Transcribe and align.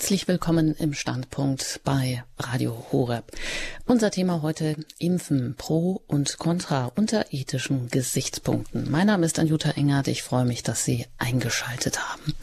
Herzlich 0.00 0.28
willkommen 0.28 0.74
im 0.76 0.94
Standpunkt 0.94 1.82
bei 1.84 2.24
Radio 2.38 2.86
Horeb. 2.90 3.24
Unser 3.84 4.10
Thema 4.10 4.40
heute 4.40 4.76
Impfen 4.96 5.56
pro 5.58 6.00
und 6.06 6.38
contra 6.38 6.86
unter 6.96 7.34
ethischen 7.34 7.90
Gesichtspunkten. 7.90 8.90
Mein 8.90 9.08
Name 9.08 9.26
ist 9.26 9.38
Anjuta 9.38 9.72
Engert. 9.72 10.08
Ich 10.08 10.22
freue 10.22 10.46
mich, 10.46 10.62
dass 10.62 10.86
Sie 10.86 11.04
eingeschaltet 11.18 12.00
haben. 12.00 12.34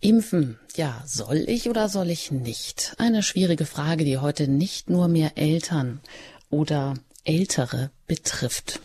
Impfen, 0.00 0.58
ja, 0.76 1.02
soll 1.06 1.44
ich 1.48 1.70
oder 1.70 1.88
soll 1.88 2.10
ich 2.10 2.30
nicht? 2.30 2.94
Eine 2.98 3.22
schwierige 3.22 3.64
Frage, 3.64 4.04
die 4.04 4.18
heute 4.18 4.46
nicht 4.46 4.90
nur 4.90 5.08
mehr 5.08 5.38
Eltern 5.38 6.00
oder 6.50 6.92
Ältere 7.24 7.90
betrifft. 8.06 8.80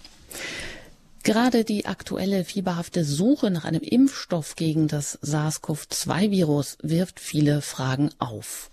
Gerade 1.23 1.63
die 1.63 1.85
aktuelle 1.85 2.43
fieberhafte 2.43 3.05
Suche 3.05 3.51
nach 3.51 3.65
einem 3.65 3.81
Impfstoff 3.81 4.55
gegen 4.55 4.87
das 4.87 5.19
SARS-CoV-2-Virus 5.21 6.79
wirft 6.81 7.19
viele 7.19 7.61
Fragen 7.61 8.09
auf. 8.17 8.71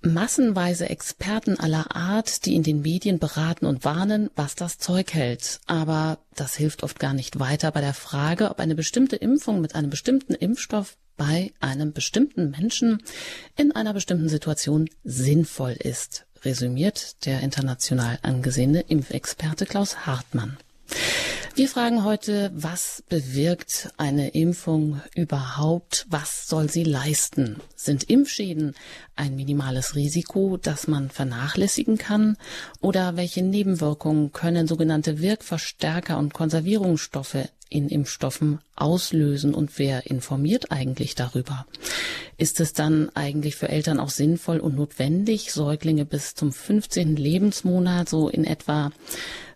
Massenweise 0.00 0.88
Experten 0.88 1.60
aller 1.60 1.94
Art, 1.94 2.44
die 2.46 2.56
in 2.56 2.62
den 2.62 2.80
Medien 2.80 3.18
beraten 3.18 3.66
und 3.66 3.84
warnen, 3.84 4.30
was 4.34 4.56
das 4.56 4.78
Zeug 4.78 5.14
hält. 5.14 5.60
Aber 5.66 6.18
das 6.34 6.56
hilft 6.56 6.82
oft 6.82 6.98
gar 6.98 7.12
nicht 7.12 7.38
weiter 7.38 7.70
bei 7.70 7.80
der 7.80 7.94
Frage, 7.94 8.50
ob 8.50 8.58
eine 8.58 8.74
bestimmte 8.74 9.16
Impfung 9.16 9.60
mit 9.60 9.74
einem 9.74 9.90
bestimmten 9.90 10.34
Impfstoff 10.34 10.96
bei 11.16 11.52
einem 11.60 11.92
bestimmten 11.92 12.50
Menschen 12.50 13.02
in 13.56 13.72
einer 13.72 13.92
bestimmten 13.92 14.28
Situation 14.28 14.88
sinnvoll 15.04 15.76
ist, 15.78 16.26
resümiert 16.42 17.24
der 17.26 17.40
international 17.40 18.18
angesehene 18.22 18.80
Impfexperte 18.80 19.66
Klaus 19.66 20.06
Hartmann. 20.06 20.56
Wir 21.54 21.68
fragen 21.68 22.02
heute, 22.02 22.50
was 22.54 23.04
bewirkt 23.10 23.90
eine 23.98 24.30
Impfung 24.30 25.02
überhaupt? 25.14 26.06
Was 26.08 26.48
soll 26.48 26.70
sie 26.70 26.82
leisten? 26.82 27.60
Sind 27.76 28.04
Impfschäden 28.04 28.74
ein 29.16 29.36
minimales 29.36 29.94
Risiko, 29.94 30.56
das 30.56 30.88
man 30.88 31.10
vernachlässigen 31.10 31.98
kann? 31.98 32.38
Oder 32.80 33.16
welche 33.16 33.42
Nebenwirkungen 33.42 34.32
können 34.32 34.66
sogenannte 34.66 35.20
Wirkverstärker 35.20 36.16
und 36.16 36.32
Konservierungsstoffe 36.32 37.48
in 37.68 37.90
Impfstoffen 37.90 38.60
auslösen 38.74 39.52
und 39.52 39.78
wer 39.78 40.06
informiert 40.06 40.72
eigentlich 40.72 41.14
darüber? 41.16 41.66
Ist 42.38 42.60
es 42.60 42.72
dann 42.72 43.10
eigentlich 43.14 43.56
für 43.56 43.68
Eltern 43.68 44.00
auch 44.00 44.10
sinnvoll 44.10 44.58
und 44.58 44.74
notwendig, 44.74 45.52
Säuglinge 45.52 46.06
bis 46.06 46.34
zum 46.34 46.50
15. 46.50 47.16
Lebensmonat 47.16 48.08
so 48.08 48.30
in 48.30 48.44
etwa 48.44 48.90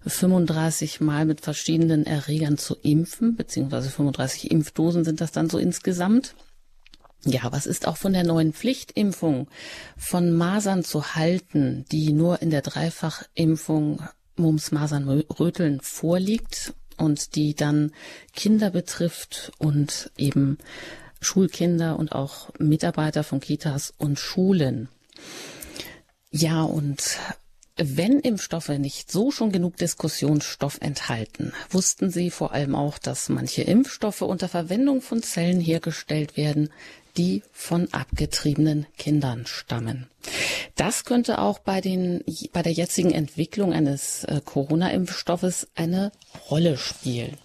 35 0.06 1.00
Mal 1.00 1.24
mit 1.24 1.40
verschiedenen 1.40 2.06
Erregern 2.06 2.58
zu 2.58 2.76
impfen, 2.76 3.36
beziehungsweise 3.36 3.90
35 3.90 4.50
Impfdosen 4.50 5.04
sind 5.04 5.20
das 5.20 5.32
dann 5.32 5.50
so 5.50 5.58
insgesamt? 5.58 6.34
Ja, 7.24 7.50
was 7.50 7.66
ist 7.66 7.88
auch 7.88 7.96
von 7.96 8.12
der 8.12 8.24
neuen 8.24 8.52
Pflichtimpfung 8.52 9.48
von 9.96 10.32
Masern 10.32 10.84
zu 10.84 11.14
halten, 11.16 11.84
die 11.90 12.12
nur 12.12 12.40
in 12.40 12.50
der 12.50 12.62
Dreifachimpfung 12.62 14.00
Mumps, 14.36 14.70
Masern, 14.70 15.08
Röteln 15.08 15.80
vorliegt 15.80 16.74
und 16.98 17.34
die 17.34 17.54
dann 17.54 17.92
Kinder 18.32 18.70
betrifft 18.70 19.50
und 19.58 20.10
eben 20.16 20.58
Schulkinder 21.20 21.98
und 21.98 22.12
auch 22.12 22.50
Mitarbeiter 22.58 23.24
von 23.24 23.40
Kitas 23.40 23.92
und 23.96 24.18
Schulen. 24.18 24.88
Ja, 26.30 26.62
und 26.62 27.18
wenn 27.76 28.20
Impfstoffe 28.20 28.68
nicht 28.70 29.10
so 29.10 29.30
schon 29.30 29.52
genug 29.52 29.76
Diskussionsstoff 29.76 30.78
enthalten, 30.80 31.52
wussten 31.70 32.10
sie 32.10 32.30
vor 32.30 32.52
allem 32.52 32.74
auch, 32.74 32.98
dass 32.98 33.28
manche 33.28 33.62
Impfstoffe 33.62 34.22
unter 34.22 34.48
Verwendung 34.48 35.02
von 35.02 35.22
Zellen 35.22 35.60
hergestellt 35.60 36.36
werden, 36.36 36.70
die 37.16 37.42
von 37.52 37.92
abgetriebenen 37.92 38.86
Kindern 38.98 39.46
stammen. 39.46 40.06
Das 40.74 41.04
könnte 41.04 41.38
auch 41.38 41.58
bei, 41.58 41.80
den, 41.80 42.22
bei 42.52 42.62
der 42.62 42.72
jetzigen 42.72 43.10
Entwicklung 43.10 43.72
eines 43.72 44.24
äh, 44.24 44.40
Corona-Impfstoffes 44.44 45.68
eine 45.74 46.12
Rolle 46.50 46.76
spielen. 46.76 47.38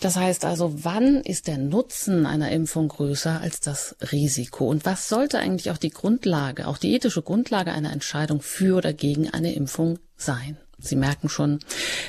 Das 0.00 0.16
heißt 0.16 0.44
also, 0.44 0.84
wann 0.84 1.22
ist 1.22 1.48
der 1.48 1.58
Nutzen 1.58 2.24
einer 2.24 2.50
Impfung 2.52 2.88
größer 2.88 3.40
als 3.40 3.60
das 3.60 3.96
Risiko? 4.12 4.68
Und 4.68 4.84
was 4.84 5.08
sollte 5.08 5.38
eigentlich 5.38 5.70
auch 5.70 5.78
die 5.78 5.90
Grundlage, 5.90 6.68
auch 6.68 6.78
die 6.78 6.94
ethische 6.94 7.22
Grundlage 7.22 7.72
einer 7.72 7.92
Entscheidung 7.92 8.40
für 8.40 8.76
oder 8.76 8.92
gegen 8.92 9.30
eine 9.30 9.54
Impfung 9.54 9.98
sein? 10.16 10.56
Sie 10.80 10.94
merken 10.94 11.28
schon, 11.28 11.58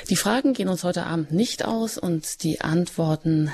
die 0.08 0.16
Fragen 0.16 0.52
gehen 0.52 0.68
uns 0.68 0.84
heute 0.84 1.04
Abend 1.04 1.32
nicht 1.32 1.64
aus 1.64 1.98
und 1.98 2.44
die 2.44 2.60
Antworten 2.60 3.50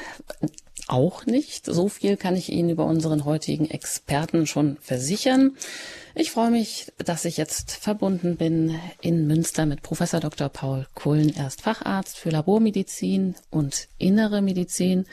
auch 0.89 1.25
nicht. 1.25 1.65
So 1.65 1.89
viel 1.89 2.19
kann 2.19 2.37
ich 2.37 2.53
Ihnen 2.53 2.69
über 2.69 2.85
unseren 2.85 3.25
heutigen 3.25 3.71
Experten 3.71 4.47
schon 4.47 4.77
versichern. 4.83 5.57
Ich 6.19 6.31
freue 6.31 6.51
mich, 6.51 6.91
dass 7.05 7.27
ich 7.27 7.37
jetzt 7.37 7.73
verbunden 7.73 8.39
bin 8.39 8.75
in 9.03 9.27
Münster 9.27 9.67
mit 9.67 9.83
Professor 9.83 10.19
Dr. 10.19 10.49
Paul 10.49 10.87
Kullen. 10.95 11.37
Er 11.37 11.49
ist 11.49 11.61
Facharzt 11.61 12.17
für 12.17 12.31
Labormedizin 12.31 13.35
und 13.51 13.89
Innere 13.99 14.41
Medizin, 14.41 15.05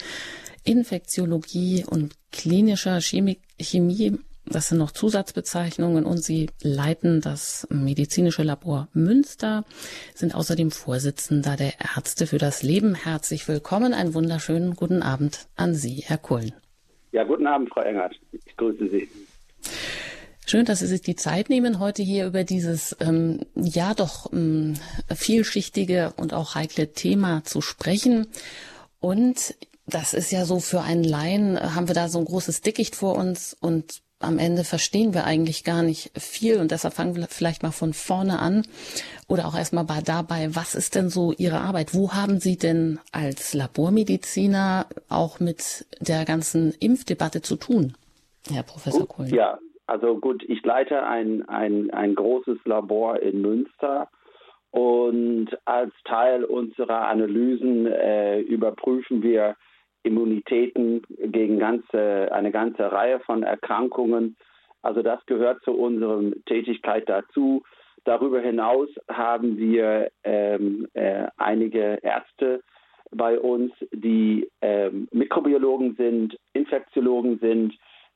Infektiologie 0.63 1.83
und 1.85 2.13
klinischer 2.31 3.01
Chemie. 3.01 3.41
Chemie 3.59 4.17
das 4.45 4.69
sind 4.69 4.77
noch 4.77 4.91
Zusatzbezeichnungen 4.91 6.05
und 6.05 6.19
Sie 6.19 6.49
leiten 6.61 7.19
das 7.19 7.67
medizinische 7.69 8.43
Labor 8.43 8.87
Münster, 8.93 9.65
sind 10.15 10.33
außerdem 10.33 10.71
Vorsitzender 10.71 11.57
der 11.57 11.73
Ärzte 11.95 12.27
für 12.27 12.37
das 12.37 12.63
Leben. 12.63 12.95
Herzlich 12.95 13.45
willkommen, 13.49 13.93
einen 13.93 14.13
wunderschönen 14.13 14.75
guten 14.75 15.03
Abend 15.03 15.47
an 15.57 15.75
Sie, 15.75 16.03
Herr 16.05 16.17
Kullen. 16.17 16.53
Ja, 17.11 17.25
guten 17.25 17.45
Abend, 17.45 17.69
Frau 17.71 17.81
Engert. 17.81 18.15
Ich 18.31 18.55
grüße 18.55 18.87
Sie. 18.87 19.09
Schön, 20.45 20.65
dass 20.65 20.79
Sie 20.79 20.87
sich 20.87 21.01
die 21.01 21.15
Zeit 21.15 21.49
nehmen, 21.49 21.79
heute 21.79 22.03
hier 22.03 22.25
über 22.25 22.43
dieses 22.43 22.95
ähm, 22.99 23.39
ja 23.55 23.93
doch 23.93 24.31
ähm, 24.33 24.75
vielschichtige 25.13 26.13
und 26.17 26.33
auch 26.33 26.55
heikle 26.55 26.91
Thema 26.91 27.43
zu 27.45 27.61
sprechen. 27.61 28.27
Und 28.99 29.55
das 29.85 30.13
ist 30.13 30.31
ja 30.31 30.45
so 30.45 30.59
für 30.59 30.81
einen 30.81 31.03
Laien, 31.03 31.59
haben 31.75 31.87
wir 31.87 31.95
da 31.95 32.09
so 32.09 32.19
ein 32.19 32.25
großes 32.25 32.61
Dickicht 32.61 32.95
vor 32.95 33.15
uns 33.15 33.55
und 33.59 34.01
am 34.19 34.39
Ende 34.39 34.63
verstehen 34.63 35.13
wir 35.13 35.25
eigentlich 35.25 35.63
gar 35.63 35.83
nicht 35.83 36.11
viel 36.17 36.57
und 36.57 36.71
deshalb 36.71 36.93
fangen 36.93 37.15
wir 37.15 37.27
vielleicht 37.27 37.61
mal 37.61 37.71
von 37.71 37.93
vorne 37.93 38.39
an 38.39 38.65
oder 39.27 39.45
auch 39.47 39.55
erstmal 39.55 39.83
bei 39.83 40.01
dabei, 40.01 40.55
was 40.55 40.75
ist 40.75 40.95
denn 40.95 41.09
so 41.09 41.33
Ihre 41.33 41.59
Arbeit? 41.59 41.93
Wo 41.93 42.13
haben 42.13 42.39
Sie 42.39 42.57
denn 42.57 42.99
als 43.11 43.53
Labormediziner 43.53 44.87
auch 45.09 45.39
mit 45.41 45.85
der 45.99 46.23
ganzen 46.23 46.73
Impfdebatte 46.79 47.41
zu 47.41 47.57
tun, 47.57 47.95
Herr 48.49 48.63
Professor 48.63 49.07
Kohlen? 49.07 49.33
Ja, 49.33 49.59
also 49.85 50.17
gut, 50.17 50.43
ich 50.47 50.63
leite 50.63 51.05
ein, 51.05 51.47
ein, 51.49 51.91
ein 51.91 52.15
großes 52.15 52.57
Labor 52.65 53.19
in 53.21 53.41
Münster 53.41 54.09
und 54.71 55.49
als 55.65 55.93
Teil 56.05 56.43
unserer 56.43 57.07
Analysen 57.07 57.85
äh, 57.85 58.39
überprüfen 58.39 59.21
wir 59.21 59.55
Immunitäten 60.03 61.01
gegen 61.25 61.59
ganze, 61.59 62.29
eine 62.31 62.51
ganze 62.51 62.91
Reihe 62.91 63.19
von 63.21 63.43
Erkrankungen. 63.43 64.35
Also 64.81 65.01
das 65.01 65.25
gehört 65.25 65.63
zu 65.63 65.71
unserer 65.71 66.21
Tätigkeit 66.45 67.07
dazu. 67.07 67.63
Darüber 68.03 68.41
hinaus 68.41 68.89
haben 69.09 69.57
wir 69.57 70.09
ähm, 70.23 70.87
äh, 70.93 71.27
einige 71.37 71.99
Ärzte 72.01 72.61
bei 73.11 73.39
uns, 73.39 73.71
die 73.91 74.49
ähm, 74.61 75.07
Mikrobiologen 75.11 75.95
sind, 75.95 76.37
Infektiologen 76.53 77.39
sind, 77.39 77.73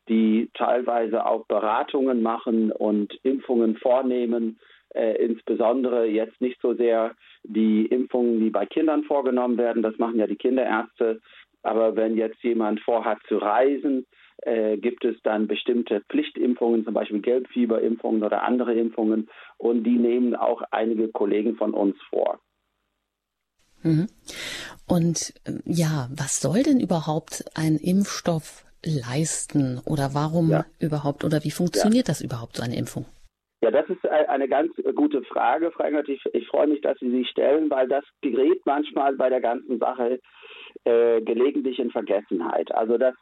die 0.09 0.49
teilweise 0.53 1.25
auch 1.25 1.45
Beratungen 1.47 2.21
machen 2.21 2.71
und 2.71 3.13
Impfungen 3.23 3.77
vornehmen, 3.77 4.59
äh, 4.93 5.23
insbesondere 5.23 6.05
jetzt 6.05 6.39
nicht 6.41 6.59
so 6.61 6.73
sehr 6.73 7.15
die 7.43 7.85
Impfungen, 7.85 8.39
die 8.39 8.49
bei 8.49 8.65
Kindern 8.65 9.03
vorgenommen 9.03 9.57
werden, 9.57 9.83
das 9.83 9.97
machen 9.97 10.19
ja 10.19 10.27
die 10.27 10.35
Kinderärzte, 10.35 11.21
aber 11.63 11.95
wenn 11.95 12.15
jetzt 12.15 12.41
jemand 12.43 12.79
vorhat 12.81 13.19
zu 13.27 13.37
reisen, 13.37 14.05
äh, 14.43 14.77
gibt 14.77 15.03
es 15.03 15.15
dann 15.23 15.47
bestimmte 15.47 16.01
Pflichtimpfungen, 16.09 16.85
zum 16.85 16.93
Beispiel 16.93 17.21
Gelbfieberimpfungen 17.21 18.23
oder 18.23 18.43
andere 18.43 18.73
Impfungen. 18.75 19.29
Und 19.57 19.83
die 19.83 19.97
nehmen 19.97 20.35
auch 20.35 20.61
einige 20.71 21.09
Kollegen 21.09 21.55
von 21.55 21.73
uns 21.73 21.95
vor. 22.09 22.39
Mhm. 23.81 24.07
Und 24.87 25.33
äh, 25.45 25.53
ja, 25.65 26.07
was 26.15 26.39
soll 26.39 26.63
denn 26.63 26.79
überhaupt 26.79 27.45
ein 27.55 27.77
Impfstoff 27.77 28.63
leisten 28.89 29.79
oder 29.85 30.13
warum 30.13 30.49
ja. 30.49 30.65
überhaupt 30.79 31.23
oder 31.23 31.43
wie 31.43 31.51
funktioniert 31.51 32.07
ja. 32.07 32.11
das 32.11 32.21
überhaupt, 32.21 32.57
so 32.57 32.63
eine 32.63 32.77
Impfung? 32.77 33.05
Ja, 33.61 33.71
das 33.71 33.89
ist 33.89 34.07
eine 34.07 34.47
ganz 34.47 34.71
gute 34.95 35.23
Frage, 35.23 35.71
Frau 35.71 35.83
Engert. 35.85 36.07
Ich, 36.09 36.23
ich 36.33 36.47
freue 36.47 36.67
mich, 36.67 36.81
dass 36.81 36.99
Sie 36.99 37.09
sie 37.09 37.25
stellen, 37.25 37.69
weil 37.71 37.87
das 37.87 38.03
gerät 38.21 38.61
manchmal 38.65 39.15
bei 39.15 39.29
der 39.29 39.41
ganzen 39.41 39.79
Sache 39.79 40.19
äh, 40.83 41.21
gelegentlich 41.21 41.79
in 41.79 41.89
Vergessenheit. 41.89 42.71
Also 42.73 42.99
das 42.99 43.15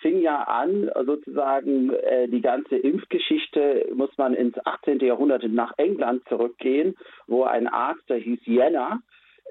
fing 0.00 0.20
ja 0.20 0.42
an, 0.44 0.90
sozusagen 1.04 1.92
äh, 1.92 2.28
die 2.28 2.40
ganze 2.40 2.76
Impfgeschichte 2.76 3.88
muss 3.94 4.16
man 4.16 4.34
ins 4.34 4.54
18. 4.64 5.00
Jahrhundert 5.00 5.42
nach 5.48 5.72
England 5.76 6.22
zurückgehen, 6.28 6.96
wo 7.26 7.44
ein 7.44 7.66
Arzt, 7.66 8.08
der 8.08 8.18
hieß 8.18 8.40
Jenner, 8.44 9.00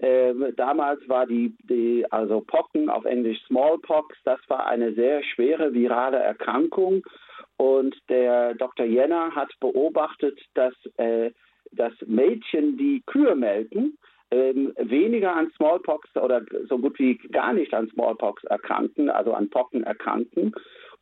äh, 0.01 0.33
damals 0.55 1.01
war 1.07 1.25
die, 1.27 1.55
die, 1.63 2.05
also 2.09 2.41
Pocken 2.41 2.89
auf 2.89 3.05
Englisch 3.05 3.39
Smallpox, 3.47 4.15
das 4.23 4.39
war 4.47 4.67
eine 4.67 4.93
sehr 4.93 5.23
schwere 5.23 5.73
virale 5.73 6.17
Erkrankung 6.17 7.03
Und 7.57 7.95
der 8.07 8.53
Dr. 8.55 8.85
Jenner 8.85 9.35
hat 9.35 9.51
beobachtet, 9.59 10.39
dass, 10.53 10.73
äh, 10.95 11.31
dass 11.73 11.91
Mädchen, 12.05 12.77
die 12.77 13.03
Kühe 13.05 13.35
melken, 13.35 13.97
ähm, 14.31 14.73
weniger 14.77 15.35
an 15.35 15.51
Smallpox 15.57 16.15
oder 16.15 16.41
so 16.69 16.77
gut 16.77 16.97
wie 16.99 17.17
gar 17.17 17.51
nicht 17.51 17.73
an 17.73 17.89
Smallpox 17.89 18.45
erkranken, 18.45 19.09
also 19.09 19.33
an 19.33 19.49
Pocken 19.49 19.83
erkranken. 19.83 20.53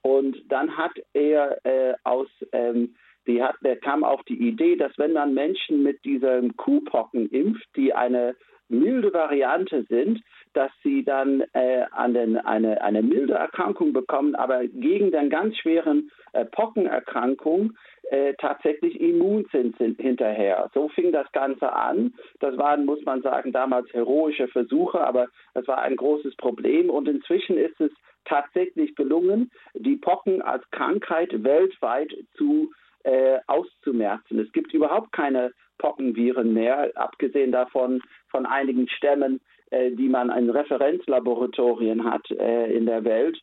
Und 0.01 0.38
dann 0.49 0.75
hat 0.75 0.94
er 1.13 1.63
äh, 1.63 1.94
aus, 2.03 2.27
ähm, 2.53 2.95
die 3.27 3.44
hat, 3.44 3.55
der 3.61 3.75
kam 3.77 4.03
auf 4.03 4.23
die 4.23 4.47
Idee, 4.47 4.77
dass 4.77 4.97
wenn 4.97 5.13
man 5.13 5.35
Menschen 5.35 5.83
mit 5.83 6.03
diesem 6.05 6.55
Kuhpocken 6.55 7.29
impft, 7.29 7.67
die 7.75 7.94
eine 7.94 8.35
milde 8.69 9.13
Variante 9.13 9.85
sind, 9.89 10.21
dass 10.53 10.71
sie 10.83 11.03
dann 11.03 11.43
äh, 11.53 11.85
an 11.91 12.13
den, 12.13 12.37
eine, 12.37 12.81
eine 12.81 13.01
milde 13.01 13.33
Erkrankung 13.33 13.93
bekommen, 13.93 14.35
aber 14.35 14.67
gegen 14.67 15.11
den 15.11 15.29
ganz 15.29 15.55
schweren 15.57 16.11
äh, 16.33 16.45
Pockenerkrankung 16.45 17.73
äh, 18.09 18.33
tatsächlich 18.39 18.99
immun 18.99 19.45
sind, 19.51 19.77
sind 19.77 19.99
hinterher. 19.99 20.69
So 20.73 20.89
fing 20.89 21.11
das 21.11 21.31
Ganze 21.31 21.71
an. 21.73 22.13
Das 22.39 22.57
waren, 22.57 22.85
muss 22.85 23.03
man 23.03 23.21
sagen, 23.21 23.51
damals 23.51 23.91
heroische 23.93 24.47
Versuche, 24.47 24.99
aber 24.99 25.27
das 25.53 25.67
war 25.67 25.79
ein 25.79 25.95
großes 25.95 26.35
Problem. 26.37 26.89
Und 26.89 27.07
inzwischen 27.07 27.57
ist 27.57 27.79
es 27.79 27.91
tatsächlich 28.25 28.95
gelungen, 28.95 29.51
die 29.73 29.95
Pocken 29.97 30.41
als 30.41 30.63
Krankheit 30.71 31.43
weltweit 31.43 32.13
zu 32.35 32.71
äh, 33.03 33.39
auszumerzen. 33.47 34.39
Es 34.39 34.51
gibt 34.51 34.73
überhaupt 34.73 35.11
keine 35.11 35.51
Pockenviren 35.77 36.53
mehr, 36.53 36.91
abgesehen 36.95 37.51
davon 37.51 38.01
von 38.29 38.45
einigen 38.45 38.88
Stämmen, 38.89 39.39
äh, 39.69 39.91
die 39.91 40.09
man 40.09 40.29
in 40.29 40.50
Referenzlaboratorien 40.50 42.03
hat 42.09 42.29
äh, 42.31 42.71
in 42.71 42.85
der 42.85 43.03
Welt. 43.03 43.38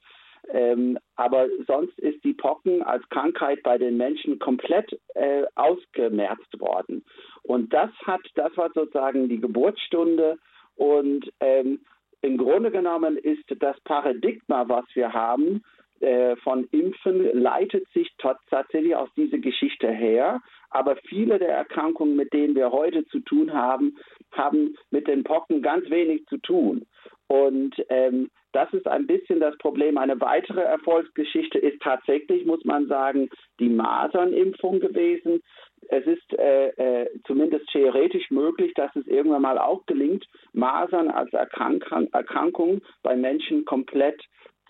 Ähm, 0.48 0.98
aber 1.16 1.48
sonst 1.66 1.98
ist 1.98 2.22
die 2.22 2.34
Pocken 2.34 2.82
als 2.82 3.08
Krankheit 3.08 3.62
bei 3.62 3.78
den 3.78 3.96
Menschen 3.96 4.38
komplett 4.38 4.98
äh, 5.14 5.44
ausgemerzt 5.54 6.60
worden. 6.60 7.04
Und 7.42 7.72
das 7.72 7.90
hat, 8.04 8.20
das 8.34 8.54
war 8.56 8.70
sozusagen 8.74 9.28
die 9.28 9.40
Geburtsstunde. 9.40 10.38
Und 10.76 11.32
ähm, 11.40 11.80
im 12.20 12.36
Grunde 12.36 12.70
genommen 12.70 13.16
ist 13.16 13.44
das 13.58 13.78
Paradigma, 13.80 14.68
was 14.68 14.84
wir 14.94 15.12
haben, 15.12 15.62
äh, 16.04 16.36
von 16.36 16.68
Impfen 16.70 17.40
leitet 17.40 17.88
sich 17.92 18.10
tatsächlich 18.18 18.94
aus 18.94 19.08
dieser 19.16 19.38
Geschichte 19.38 19.90
her. 19.90 20.40
Aber 20.70 20.96
viele 21.08 21.38
der 21.38 21.54
Erkrankungen, 21.56 22.16
mit 22.16 22.32
denen 22.32 22.54
wir 22.54 22.70
heute 22.72 23.06
zu 23.06 23.20
tun 23.20 23.52
haben, 23.52 23.96
haben 24.32 24.76
mit 24.90 25.06
den 25.06 25.24
Pocken 25.24 25.62
ganz 25.62 25.88
wenig 25.88 26.26
zu 26.26 26.38
tun. 26.38 26.86
Und 27.26 27.74
ähm, 27.88 28.30
das 28.52 28.72
ist 28.72 28.86
ein 28.86 29.06
bisschen 29.06 29.40
das 29.40 29.56
Problem. 29.58 29.98
Eine 29.98 30.20
weitere 30.20 30.60
Erfolgsgeschichte 30.60 31.58
ist 31.58 31.80
tatsächlich, 31.82 32.44
muss 32.44 32.64
man 32.64 32.86
sagen, 32.86 33.28
die 33.58 33.68
Masernimpfung 33.68 34.78
gewesen. 34.78 35.42
Es 35.88 36.06
ist 36.06 36.38
äh, 36.38 36.68
äh, 36.68 37.10
zumindest 37.26 37.66
theoretisch 37.72 38.30
möglich, 38.30 38.72
dass 38.74 38.94
es 38.94 39.06
irgendwann 39.06 39.42
mal 39.42 39.58
auch 39.58 39.84
gelingt, 39.86 40.24
Masern 40.52 41.08
als 41.08 41.32
Erkrank 41.32 41.84
Erkrankung 42.12 42.80
bei 43.02 43.16
Menschen 43.16 43.64
komplett 43.64 44.22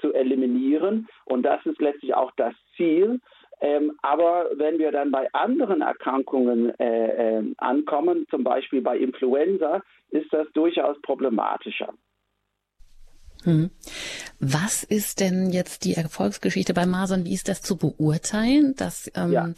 zu 0.04 0.12
eliminieren. 0.12 1.08
Und 1.24 1.44
das 1.44 1.64
ist 1.64 1.80
letztlich 1.80 2.14
auch 2.14 2.32
das 2.36 2.52
Ziel. 2.76 3.20
Ähm, 3.60 3.92
aber 4.02 4.50
wenn 4.56 4.78
wir 4.78 4.92
dann 4.92 5.10
bei 5.10 5.32
anderen 5.32 5.80
Erkrankungen 5.80 6.78
äh, 6.78 7.38
äh, 7.38 7.54
ankommen, 7.56 8.26
zum 8.28 8.44
Beispiel 8.44 8.82
bei 8.82 8.98
Influenza, 8.98 9.80
ist 10.10 10.30
das 10.32 10.46
durchaus 10.52 11.00
problematischer. 11.00 11.94
Hm. 13.44 13.70
Was 14.40 14.82
ist 14.82 15.20
denn 15.20 15.50
jetzt 15.50 15.84
die 15.84 15.94
Erfolgsgeschichte 15.94 16.74
bei 16.74 16.86
Masern? 16.86 17.24
Wie 17.24 17.34
ist 17.34 17.48
das 17.48 17.62
zu 17.62 17.76
beurteilen, 17.76 18.74
dass 18.76 19.10
ähm, 19.14 19.32
ja. 19.32 19.48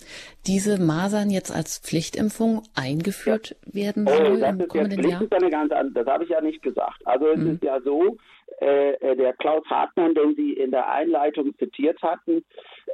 diese 0.47 0.81
Masern 0.81 1.31
jetzt 1.31 1.55
als 1.55 1.79
Pflichtimpfung 1.79 2.63
eingeführt 2.75 3.57
ja. 3.67 3.75
werden 3.75 4.07
soll 4.07 4.43
oh, 4.43 4.45
im 4.45 4.69
kommenden 4.69 5.09
Jahr? 5.09 5.23
Ist 5.23 5.33
eine 5.33 5.51
ganz 5.51 5.73
andere, 5.73 6.05
das 6.05 6.13
habe 6.13 6.25
ich 6.25 6.31
ja 6.31 6.41
nicht 6.41 6.63
gesagt. 6.63 7.05
Also 7.05 7.29
es 7.29 7.41
hm. 7.41 7.55
ist 7.55 7.63
ja 7.63 7.81
so, 7.81 8.17
äh, 8.61 9.17
der 9.17 9.33
Klaus 9.35 9.65
Hartmann, 9.67 10.15
den 10.15 10.35
Sie 10.35 10.53
in 10.53 10.71
der 10.71 10.91
Einleitung 10.91 11.55
zitiert 11.59 12.01
hatten, 12.03 12.45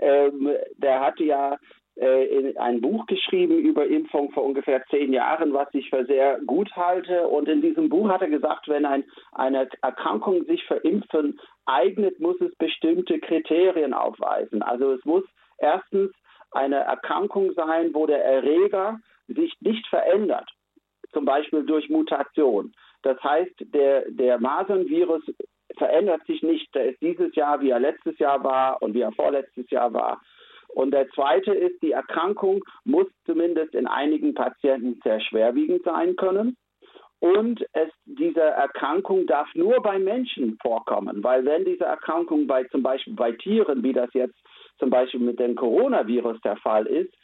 ähm, 0.00 0.50
der 0.76 1.00
hatte 1.00 1.25
ja 1.25 1.56
äh, 1.97 2.56
ein 2.56 2.81
Buch 2.81 3.06
geschrieben 3.06 3.59
über 3.59 3.87
Impfung 3.87 4.32
vor 4.32 4.44
ungefähr 4.44 4.82
zehn 4.87 5.12
Jahren, 5.12 5.53
was 5.53 5.69
ich 5.73 5.91
für 5.91 6.06
sehr 6.06 6.41
gut 6.47 6.75
halte. 6.75 7.29
Und 7.29 7.49
in 7.49 7.61
diesem 7.61 7.88
Buch 7.88 8.09
hat 8.09 8.23
er 8.23 8.29
gesagt, 8.29 8.69
wenn 8.69 8.87
ein, 8.87 9.05
eine 9.32 9.69
Erkrankung 9.82 10.44
sich 10.44 10.64
für 10.64 10.76
Impfen 10.76 11.38
eignet, 11.67 12.19
muss 12.19 12.41
es 12.41 12.55
bestimmte 12.56 13.19
Kriterien 13.19 13.93
aufweisen. 13.93 14.62
Also 14.62 14.93
es 14.93 15.05
muss 15.05 15.25
erstens 15.58 16.12
eine 16.50 16.76
Erkrankung 16.76 17.53
sein, 17.53 17.93
wo 17.93 18.06
der 18.06 18.25
Erreger 18.25 18.99
sich 19.29 19.55
nicht 19.61 19.87
verändert, 19.88 20.50
zum 21.12 21.25
Beispiel 21.25 21.65
durch 21.65 21.88
Mutation. 21.88 22.73
Das 23.03 23.23
heißt, 23.23 23.55
der, 23.75 24.11
der 24.11 24.38
Masernvirus 24.38 25.23
verändert 25.76 26.24
sich 26.26 26.42
nicht. 26.42 26.74
Der 26.74 26.90
ist 26.90 27.00
dieses 27.00 27.34
Jahr, 27.34 27.60
wie 27.60 27.70
er 27.70 27.80
letztes 27.80 28.19
Jahr 28.19 28.42
war 28.42 28.80
und 28.82 28.94
wie 28.94 29.00
er 29.00 29.12
vorletztes 29.12 29.69
Jahr 29.70 29.92
war. 29.92 30.20
Und 30.69 30.92
der 30.92 31.08
zweite 31.10 31.52
ist, 31.52 31.82
die 31.82 31.92
Erkrankung 31.92 32.64
muss 32.84 33.06
zumindest 33.26 33.74
in 33.74 33.86
einigen 33.86 34.34
Patienten 34.34 35.00
sehr 35.04 35.20
schwerwiegend 35.20 35.84
sein 35.84 36.16
können. 36.16 36.56
Und 37.20 37.64
es, 37.72 37.88
diese 38.04 38.40
Erkrankung 38.40 39.26
darf 39.26 39.48
nur 39.54 39.80
bei 39.80 39.98
Menschen 39.98 40.58
vorkommen, 40.60 41.22
weil 41.22 41.44
wenn 41.44 41.64
diese 41.64 41.84
Erkrankung 41.84 42.48
bei 42.48 42.64
zum 42.64 42.82
Beispiel 42.82 43.14
bei 43.14 43.30
Tieren, 43.32 43.84
wie 43.84 43.92
das 43.92 44.12
jetzt 44.12 44.34
zum 44.78 44.90
Beispiel 44.90 45.20
mit 45.20 45.38
dem 45.38 45.54
Coronavirus 45.54 46.40
der 46.40 46.56
Fall 46.56 46.86
ist, 46.86 47.14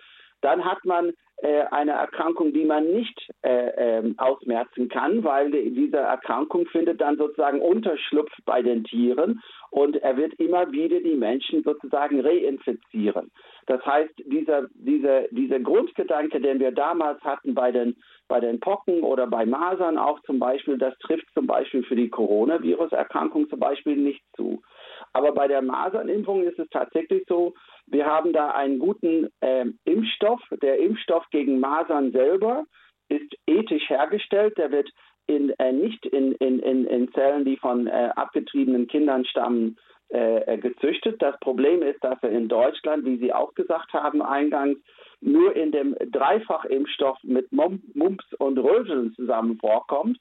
dann 0.40 0.64
hat 0.64 0.84
man 0.84 1.12
äh, 1.40 1.62
eine 1.70 1.92
Erkrankung, 1.92 2.52
die 2.52 2.64
man 2.64 2.90
nicht 2.90 3.30
äh, 3.42 3.98
äh, 3.98 4.14
ausmerzen 4.16 4.88
kann, 4.88 5.22
weil 5.22 5.50
die, 5.50 5.72
diese 5.72 5.98
Erkrankung 5.98 6.66
findet 6.66 7.00
dann 7.00 7.16
sozusagen 7.16 7.60
Unterschlupf 7.60 8.32
bei 8.44 8.60
den 8.60 8.82
Tieren 8.84 9.40
und 9.70 9.96
er 9.96 10.16
wird 10.16 10.34
immer 10.34 10.72
wieder 10.72 11.00
die 11.00 11.14
Menschen 11.14 11.62
sozusagen 11.62 12.20
reinfizieren. 12.20 13.30
Das 13.66 13.84
heißt, 13.86 14.14
dieser, 14.26 14.66
dieser, 14.74 15.28
dieser 15.28 15.60
Grundgedanke, 15.60 16.40
den 16.40 16.58
wir 16.58 16.72
damals 16.72 17.22
hatten 17.22 17.54
bei 17.54 17.70
den, 17.70 17.96
bei 18.26 18.40
den 18.40 18.58
Pocken 18.58 19.02
oder 19.02 19.26
bei 19.26 19.46
Masern 19.46 19.98
auch 19.98 20.20
zum 20.22 20.38
Beispiel, 20.38 20.76
das 20.76 20.98
trifft 20.98 21.28
zum 21.34 21.46
Beispiel 21.46 21.84
für 21.84 21.96
die 21.96 22.08
Coronavirus-Erkrankung 22.08 23.48
zum 23.48 23.60
Beispiel 23.60 23.96
nicht 23.96 24.22
zu. 24.34 24.62
Aber 25.12 25.32
bei 25.32 25.48
der 25.48 25.62
Masernimpfung 25.62 26.42
ist 26.42 26.58
es 26.58 26.68
tatsächlich 26.70 27.24
so, 27.28 27.54
wir 27.86 28.06
haben 28.06 28.32
da 28.32 28.50
einen 28.50 28.78
guten 28.78 29.28
äh, 29.40 29.66
Impfstoff. 29.84 30.40
Der 30.62 30.78
Impfstoff 30.78 31.24
gegen 31.30 31.60
Masern 31.60 32.12
selber 32.12 32.64
ist 33.08 33.34
ethisch 33.46 33.88
hergestellt. 33.88 34.56
Der 34.58 34.70
wird 34.70 34.90
in, 35.26 35.50
äh, 35.58 35.72
nicht 35.72 36.04
in, 36.06 36.32
in, 36.32 36.60
in, 36.60 37.12
Zellen, 37.12 37.44
die 37.44 37.56
von 37.56 37.86
äh, 37.86 38.10
abgetriebenen 38.16 38.86
Kindern 38.86 39.24
stammen, 39.24 39.76
äh, 40.10 40.56
gezüchtet. 40.56 41.20
Das 41.20 41.38
Problem 41.40 41.82
ist, 41.82 42.02
dass 42.02 42.18
er 42.22 42.30
in 42.30 42.48
Deutschland, 42.48 43.04
wie 43.04 43.18
Sie 43.18 43.32
auch 43.32 43.54
gesagt 43.54 43.92
haben 43.92 44.22
eingangs, 44.22 44.78
nur 45.20 45.54
in 45.54 45.70
dem 45.70 45.94
Dreifachimpfstoff 46.12 47.18
mit 47.22 47.52
Mumps 47.52 48.24
und 48.38 48.58
Röteln 48.58 49.12
zusammen 49.14 49.58
vorkommt. 49.58 50.18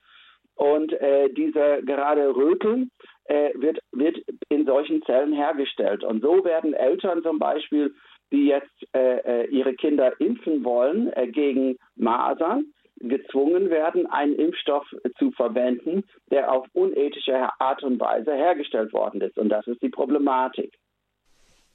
Und 0.55 0.91
äh, 0.93 1.29
diese 1.29 1.83
gerade 1.85 2.35
Röteln 2.35 2.91
äh, 3.27 3.51
wird, 3.55 3.79
wird 3.91 4.17
in 4.49 4.65
solchen 4.65 5.01
Zellen 5.03 5.33
hergestellt. 5.33 6.03
Und 6.03 6.21
so 6.21 6.43
werden 6.43 6.73
Eltern 6.73 7.23
zum 7.23 7.39
Beispiel, 7.39 7.93
die 8.31 8.47
jetzt 8.47 8.69
äh, 8.93 9.17
äh, 9.19 9.47
ihre 9.47 9.73
Kinder 9.73 10.19
impfen 10.19 10.63
wollen 10.63 11.11
äh, 11.13 11.27
gegen 11.27 11.77
Masern, 11.95 12.65
gezwungen 12.99 13.69
werden, 13.69 14.07
einen 14.07 14.35
Impfstoff 14.35 14.85
zu 15.19 15.31
verwenden, 15.31 16.03
der 16.31 16.51
auf 16.51 16.65
unethische 16.73 17.47
Art 17.59 17.83
und 17.83 17.99
Weise 17.99 18.33
hergestellt 18.33 18.91
worden 18.91 19.21
ist. 19.21 19.37
Und 19.37 19.49
das 19.49 19.67
ist 19.67 19.81
die 19.83 19.89
Problematik. 19.89 20.73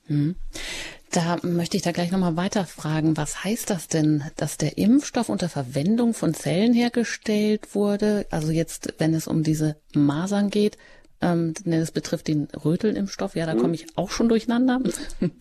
Hm. 0.07 0.35
Da 1.13 1.37
möchte 1.43 1.77
ich 1.77 1.83
da 1.83 1.93
gleich 1.93 2.11
nochmal 2.11 2.37
weiterfragen. 2.37 3.19
Was 3.19 3.45
heißt 3.45 3.69
das 3.69 3.87
denn, 3.87 4.25
dass 4.37 4.57
der 4.57 4.79
Impfstoff 4.79 5.29
unter 5.29 5.51
Verwendung 5.51 6.15
von 6.15 6.33
Zellen 6.33 6.73
hergestellt 6.73 7.75
wurde? 7.75 8.27
Also 8.31 8.51
jetzt, 8.51 8.95
wenn 8.99 9.13
es 9.13 9.29
um 9.29 9.43
diese 9.43 9.77
Masern 9.95 10.49
geht, 10.49 10.79
ähm, 11.23 11.55
das 11.65 11.93
betrifft 11.93 12.29
den 12.29 12.49
Rötelnimpfstoff, 12.65 13.37
ja, 13.37 13.47
da 13.47 13.55
komme 13.55 13.75
ich 13.75 13.87
auch 13.97 14.11
schon 14.11 14.29
durcheinander. 14.29 14.81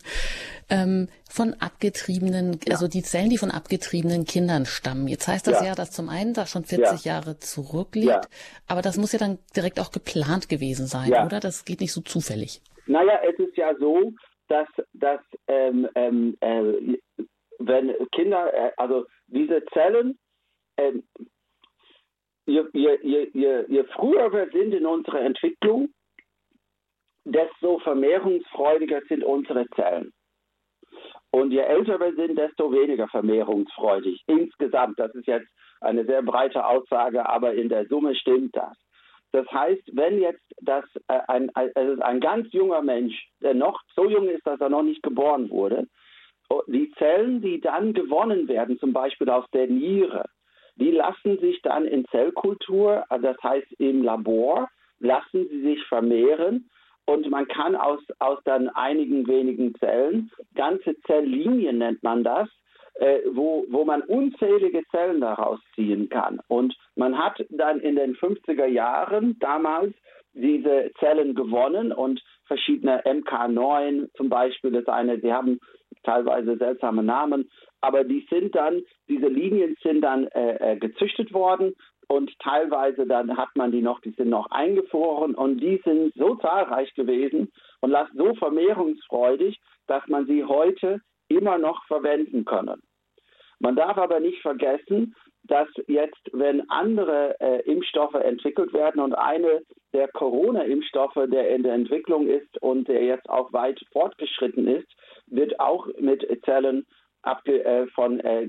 ähm, 0.70 1.08
von 1.30 1.56
abgetriebenen, 1.60 2.60
ja. 2.66 2.74
also 2.74 2.88
die 2.88 3.04
Zellen, 3.04 3.30
die 3.30 3.38
von 3.38 3.52
abgetriebenen 3.52 4.26
Kindern 4.26 4.66
stammen. 4.66 5.08
Jetzt 5.08 5.28
heißt 5.28 5.48
das 5.48 5.62
ja, 5.62 5.68
ja 5.68 5.76
dass 5.76 5.92
zum 5.92 6.10
einen 6.10 6.34
da 6.34 6.46
schon 6.46 6.64
40 6.64 7.04
ja. 7.04 7.14
Jahre 7.14 7.40
zurückliegt, 7.40 8.30
aber 8.68 8.82
das 8.82 8.98
muss 8.98 9.12
ja 9.12 9.20
dann 9.20 9.40
direkt 9.56 9.80
auch 9.80 9.92
geplant 9.92 10.50
gewesen 10.50 10.86
sein, 10.86 11.12
oder? 11.12 11.40
Das 11.40 11.66
geht 11.66 11.82
nicht 11.82 11.94
so 11.94 12.02
zufällig. 12.02 12.62
Naja, 12.86 13.20
es 13.24 13.38
ist 13.40 13.58
ja 13.58 13.74
so, 13.80 14.12
dass, 14.48 14.68
dass 14.94 15.22
ähm, 15.48 15.88
ähm, 15.96 16.38
äh, 16.42 16.98
wenn 17.60 17.94
Kinder, 18.12 18.54
äh, 18.54 18.72
also 18.78 19.06
diese 19.28 19.64
Zellen, 19.74 20.18
ähm, 20.78 21.04
je, 22.46 22.70
je, 22.74 23.30
je, 23.34 23.66
je 23.68 23.84
früher 23.84 24.32
wir 24.32 24.50
sind 24.52 24.74
in 24.74 24.86
unserer 24.86 25.22
Entwicklung, 25.22 25.90
desto 27.24 27.80
vermehrungsfreudiger 27.80 29.02
sind 29.08 29.24
unsere 29.24 29.68
Zellen. 29.76 30.14
Und 31.32 31.52
je 31.52 31.60
älter 31.60 32.00
wir 32.00 32.14
sind, 32.14 32.38
desto 32.38 32.72
weniger 32.72 33.08
vermehrungsfreudig. 33.08 34.22
Insgesamt, 34.28 35.00
das 35.00 35.14
ist 35.16 35.28
jetzt 35.28 35.48
eine 35.80 36.06
sehr 36.06 36.22
breite 36.22 36.66
Aussage, 36.66 37.28
aber 37.28 37.54
in 37.54 37.70
der 37.70 37.86
Summe 37.88 38.16
stimmt 38.16 38.56
das. 38.56 38.78
Das 39.32 39.48
heißt, 39.50 39.84
wenn 39.94 40.20
jetzt 40.20 40.44
das 40.62 40.84
äh, 41.08 41.20
ein, 41.28 41.50
also 41.56 42.02
ein 42.02 42.20
ganz 42.20 42.52
junger 42.52 42.82
Mensch, 42.82 43.30
der 43.42 43.54
noch 43.54 43.82
so 43.96 44.10
jung 44.10 44.28
ist, 44.28 44.46
dass 44.46 44.60
er 44.60 44.70
noch 44.70 44.84
nicht 44.84 45.02
geboren 45.04 45.50
wurde, 45.50 45.88
oh, 46.50 46.62
die 46.68 46.92
Zellen, 46.98 47.42
die 47.42 47.62
dann 47.62 47.94
gewonnen 47.94 48.50
werden, 48.50 48.78
zum 48.80 48.92
Beispiel 48.92 49.30
aus 49.30 49.46
der 49.54 49.68
Niere, 49.68 50.26
die 50.82 50.92
lassen 50.92 51.38
sich 51.40 51.62
dann 51.62 51.86
in 51.86 52.06
Zellkultur, 52.08 53.06
also 53.10 53.28
das 53.28 53.38
heißt 53.44 53.72
im 53.78 54.02
Labor, 54.02 54.68
lassen 55.00 55.48
sie 55.48 55.62
sich 55.62 55.84
vermehren 55.86 56.70
und 57.06 57.30
man 57.30 57.48
kann 57.48 57.76
aus, 57.76 58.00
aus 58.18 58.40
dann 58.46 58.70
einigen 58.70 59.28
wenigen 59.28 59.76
Zellen, 59.76 60.32
ganze 60.56 61.00
Zelllinien 61.02 61.78
nennt 61.78 62.02
man 62.02 62.24
das, 62.24 62.50
äh, 62.96 63.20
wo, 63.32 63.66
wo 63.70 63.86
man 63.86 64.02
unzählige 64.02 64.84
Zellen 64.90 65.22
daraus 65.22 65.60
ziehen 65.76 66.10
kann. 66.10 66.40
Und 66.48 66.76
man 66.96 67.18
hat 67.18 67.46
dann 67.50 67.80
in 67.80 67.96
den 67.96 68.16
50er 68.16 68.66
Jahren 68.66 69.38
damals 69.40 69.94
diese 70.34 70.92
Zellen 71.00 71.36
gewonnen 71.36 71.92
und 71.92 72.22
verschiedene 72.46 73.04
MK9 73.04 74.10
zum 74.16 74.30
Beispiel 74.30 74.76
ist 74.76 74.90
eine, 74.90 75.20
sie 75.20 75.32
haben 75.32 75.60
teilweise 76.04 76.58
seltsame 76.58 77.04
Namen, 77.04 77.50
aber 77.82 78.04
die 78.04 78.26
sind 78.30 78.56
dann, 78.56 78.82
diese 79.10 79.28
Linien 79.28 79.76
sind 79.82 80.02
dann 80.02 80.28
äh, 80.28 80.74
äh 80.74 80.78
gezüchtet 80.78 81.34
worden 81.34 81.74
und 82.08 82.38
teilweise 82.40 83.08
dann 83.08 83.38
hat 83.38 83.50
man 83.56 83.72
die 83.72 83.82
noch, 83.82 84.02
die 84.02 84.12
sind 84.12 84.30
noch 84.30 84.52
eingefroren 84.52 85.34
und 85.34 85.60
die 85.60 85.82
sind 85.86 86.14
so 86.16 86.36
zahlreich 86.36 86.94
gewesen 86.94 87.52
und 87.80 87.96
so 88.16 88.36
vermehrungsfreudig, 88.36 89.60
dass 89.88 90.06
man 90.08 90.28
sie 90.28 90.44
heute 90.44 91.00
immer 91.30 91.58
noch 91.58 91.86
verwenden 91.86 92.44
können. 92.46 92.82
Man 93.60 93.76
darf 93.76 93.98
aber 93.98 94.20
nicht 94.20 94.42
vergessen, 94.42 95.16
dass 95.44 95.68
jetzt, 95.88 96.22
wenn 96.34 96.70
andere 96.70 97.36
äh, 97.40 97.62
Impfstoffe 97.62 98.14
entwickelt 98.14 98.74
werden 98.74 99.02
und 99.02 99.14
eine 99.14 99.62
der 99.94 100.08
Corona-Impfstoffe, 100.10 101.18
der 101.28 101.50
in 101.50 101.64
der 101.64 101.74
Entwicklung 101.74 102.28
ist 102.28 102.62
und 102.62 102.88
der 102.88 103.04
jetzt 103.04 103.30
auch 103.30 103.52
weit 103.52 103.80
fortgeschritten 103.92 104.68
ist, 104.68 104.88
wird 105.28 105.60
auch 105.60 105.88
mit 106.00 106.26
Zellen 106.46 106.86
abge, 107.24 107.64
äh, 107.64 107.88
von, 107.88 108.20
äh, 108.20 108.48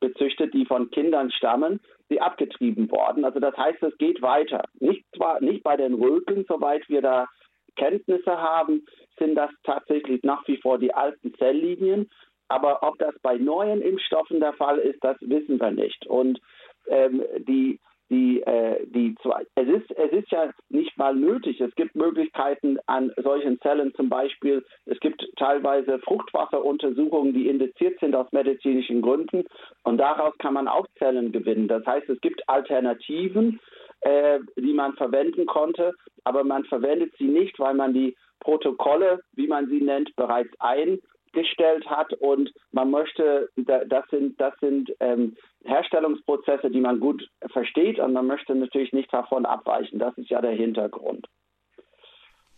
gezüchtet, 0.00 0.54
die 0.54 0.64
von 0.66 0.90
Kindern 0.90 1.30
stammen, 1.30 1.80
die 2.10 2.20
abgetrieben 2.20 2.90
worden. 2.90 3.24
Also 3.24 3.40
das 3.40 3.56
heißt, 3.56 3.82
es 3.82 3.96
geht 3.98 4.22
weiter. 4.22 4.64
Nicht 4.80 5.04
zwar 5.16 5.40
nicht 5.40 5.62
bei 5.62 5.76
den 5.76 5.94
Röteln, 5.94 6.44
soweit 6.48 6.88
wir 6.88 7.02
da 7.02 7.28
Kenntnisse 7.76 8.40
haben, 8.40 8.84
sind 9.18 9.34
das 9.34 9.50
tatsächlich 9.64 10.22
nach 10.22 10.46
wie 10.46 10.58
vor 10.58 10.78
die 10.78 10.92
alten 10.92 11.34
Zelllinien. 11.34 12.10
Aber 12.52 12.82
ob 12.82 12.98
das 12.98 13.14
bei 13.22 13.38
neuen 13.38 13.80
Impfstoffen 13.80 14.40
der 14.40 14.52
Fall 14.52 14.78
ist, 14.78 15.02
das 15.02 15.16
wissen 15.20 15.58
wir 15.58 15.70
nicht. 15.70 16.06
Und 16.06 16.38
ähm, 16.88 17.22
die 17.48 17.80
die, 18.12 18.42
äh, 18.42 18.84
die 18.88 19.14
zwei, 19.22 19.46
es 19.54 19.66
ist, 19.68 19.90
es 19.92 20.12
ist 20.12 20.30
ja 20.30 20.50
nicht 20.68 20.98
mal 20.98 21.14
nötig. 21.14 21.58
Es 21.62 21.74
gibt 21.76 21.96
Möglichkeiten 21.96 22.78
an 22.84 23.10
solchen 23.16 23.58
Zellen 23.60 23.94
zum 23.94 24.10
Beispiel. 24.10 24.62
Es 24.84 25.00
gibt 25.00 25.26
teilweise 25.36 25.98
Fruchtwasseruntersuchungen, 26.00 27.32
die 27.32 27.48
indiziert 27.48 27.98
sind 28.00 28.14
aus 28.14 28.30
medizinischen 28.30 29.00
Gründen 29.00 29.44
und 29.84 29.96
daraus 29.96 30.36
kann 30.38 30.52
man 30.52 30.68
auch 30.68 30.86
Zellen 30.98 31.32
gewinnen. 31.32 31.68
Das 31.68 31.86
heißt, 31.86 32.10
es 32.10 32.20
gibt 32.20 32.46
Alternativen, 32.50 33.58
äh, 34.02 34.40
die 34.56 34.74
man 34.74 34.92
verwenden 34.96 35.46
konnte, 35.46 35.94
aber 36.24 36.44
man 36.44 36.64
verwendet 36.66 37.14
sie 37.18 37.28
nicht, 37.28 37.58
weil 37.58 37.72
man 37.72 37.94
die 37.94 38.14
Protokolle, 38.40 39.20
wie 39.32 39.46
man 39.46 39.68
sie 39.68 39.80
nennt, 39.80 40.14
bereits 40.16 40.50
ein 40.58 40.98
gestellt 41.32 41.86
hat 41.86 42.12
und 42.14 42.52
man 42.72 42.90
möchte, 42.90 43.48
das 43.56 44.04
sind, 44.10 44.40
das 44.40 44.54
sind 44.60 44.90
ähm, 45.00 45.36
Herstellungsprozesse, 45.64 46.70
die 46.70 46.80
man 46.80 47.00
gut 47.00 47.26
versteht 47.52 47.98
und 47.98 48.12
man 48.12 48.26
möchte 48.26 48.54
natürlich 48.54 48.92
nicht 48.92 49.12
davon 49.12 49.46
abweichen. 49.46 49.98
Das 49.98 50.16
ist 50.18 50.30
ja 50.30 50.40
der 50.40 50.52
Hintergrund. 50.52 51.26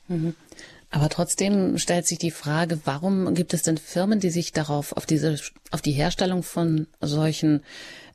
Mhm. 0.09 0.35
Aber 0.91 1.09
trotzdem 1.09 1.77
stellt 1.79 2.07
sich 2.07 2.19
die 2.19 2.31
Frage, 2.31 2.81
warum 2.85 3.35
gibt 3.35 3.53
es 3.53 3.63
denn 3.63 3.79
Firmen, 3.79 4.21
die 4.21 4.31
sich 4.31 4.53
darauf, 4.53 4.97
auf 4.97 5.07
diese, 5.07 5.37
auf 5.73 5.83
die 5.83 5.93
Herstellung 5.93 6.43
von 6.43 6.87
solchen 7.01 7.63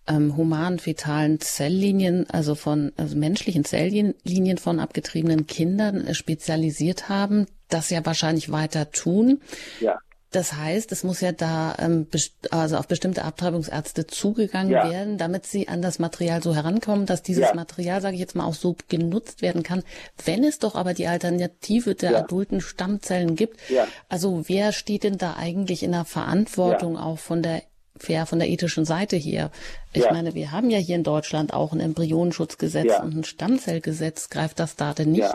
ähm, 0.08 0.38
humanen 0.38 0.80
fetalen 0.80 1.40
Zelllinien, 1.40 2.26
also 2.30 2.56
von 2.56 2.92
also 2.98 3.18
menschlichen 3.18 3.66
Zelllinien 3.66 4.58
von 4.58 4.80
abgetriebenen 4.80 5.46
Kindern 5.46 6.08
äh, 6.08 6.14
spezialisiert 6.14 7.10
haben, 7.10 7.48
das 7.70 7.90
ja 7.90 8.06
wahrscheinlich 8.06 8.52
weiter 8.52 8.92
tun. 8.92 9.42
Ja. 9.80 10.00
Das 10.32 10.54
heißt, 10.54 10.92
es 10.92 11.04
muss 11.04 11.22
ja 11.22 11.32
da 11.32 11.76
ähm, 11.80 12.08
also 12.52 12.78
auf 12.78 12.88
bestimmte 12.88 13.24
Abtreibungsärzte 13.24 14.06
zugegangen 14.06 14.72
ja. 14.72 14.92
werden, 14.92 15.18
damit 15.18 15.46
sie 15.46 15.68
an 15.68 15.82
das 15.82 15.98
Material 15.98 16.44
so 16.44 16.54
herankommen, 16.54 17.08
dass 17.08 17.24
dieses 17.24 17.50
ja. 17.50 17.56
Material, 17.56 18.00
sage 18.02 18.14
ich 18.14 18.20
jetzt 18.20 18.36
mal, 18.36 18.46
auch 18.46 18.54
so 18.54 18.76
genutzt 18.90 19.42
werden 19.42 19.64
kann. 19.64 19.84
Wenn 20.24 20.44
es 20.44 20.60
doch 20.60 20.76
aber 20.76 20.94
die 20.94 21.08
Alternative 21.08 21.96
der 21.96 22.12
ja. 22.12 22.20
adulten 22.20 22.62
Stammzellen 22.62 23.36
gibt, 23.36 23.60
also 24.08 24.44
wer 24.48 24.72
steht 24.72 25.04
denn 25.04 25.18
da 25.18 25.36
eigentlich 25.36 25.82
in 25.82 25.92
der 25.92 26.06
Verantwortung 26.06 26.98
auch 26.98 27.18
von 27.18 27.42
der 27.42 27.64
fair 27.98 28.26
von 28.26 28.40
der 28.40 28.48
ethischen 28.48 28.86
Seite 28.86 29.18
hier. 29.18 29.52
Ich 29.94 30.06
ja. 30.06 30.14
meine, 30.14 30.34
wir 30.34 30.52
haben 30.52 30.70
ja 30.70 30.78
hier 30.78 30.96
in 30.96 31.04
Deutschland 31.04 31.54
auch 31.54 31.74
ein 31.74 31.82
Embryonenschutzgesetz 31.82 32.86
ja. 32.86 33.04
und 33.04 33.16
ein 33.16 33.24
Stammzellgesetz. 33.24 34.30
Greift 34.30 34.60
das 34.60 34.76
da 34.76 34.94
denn 34.94 35.12
nicht? 35.12 35.22
Ja. 35.22 35.34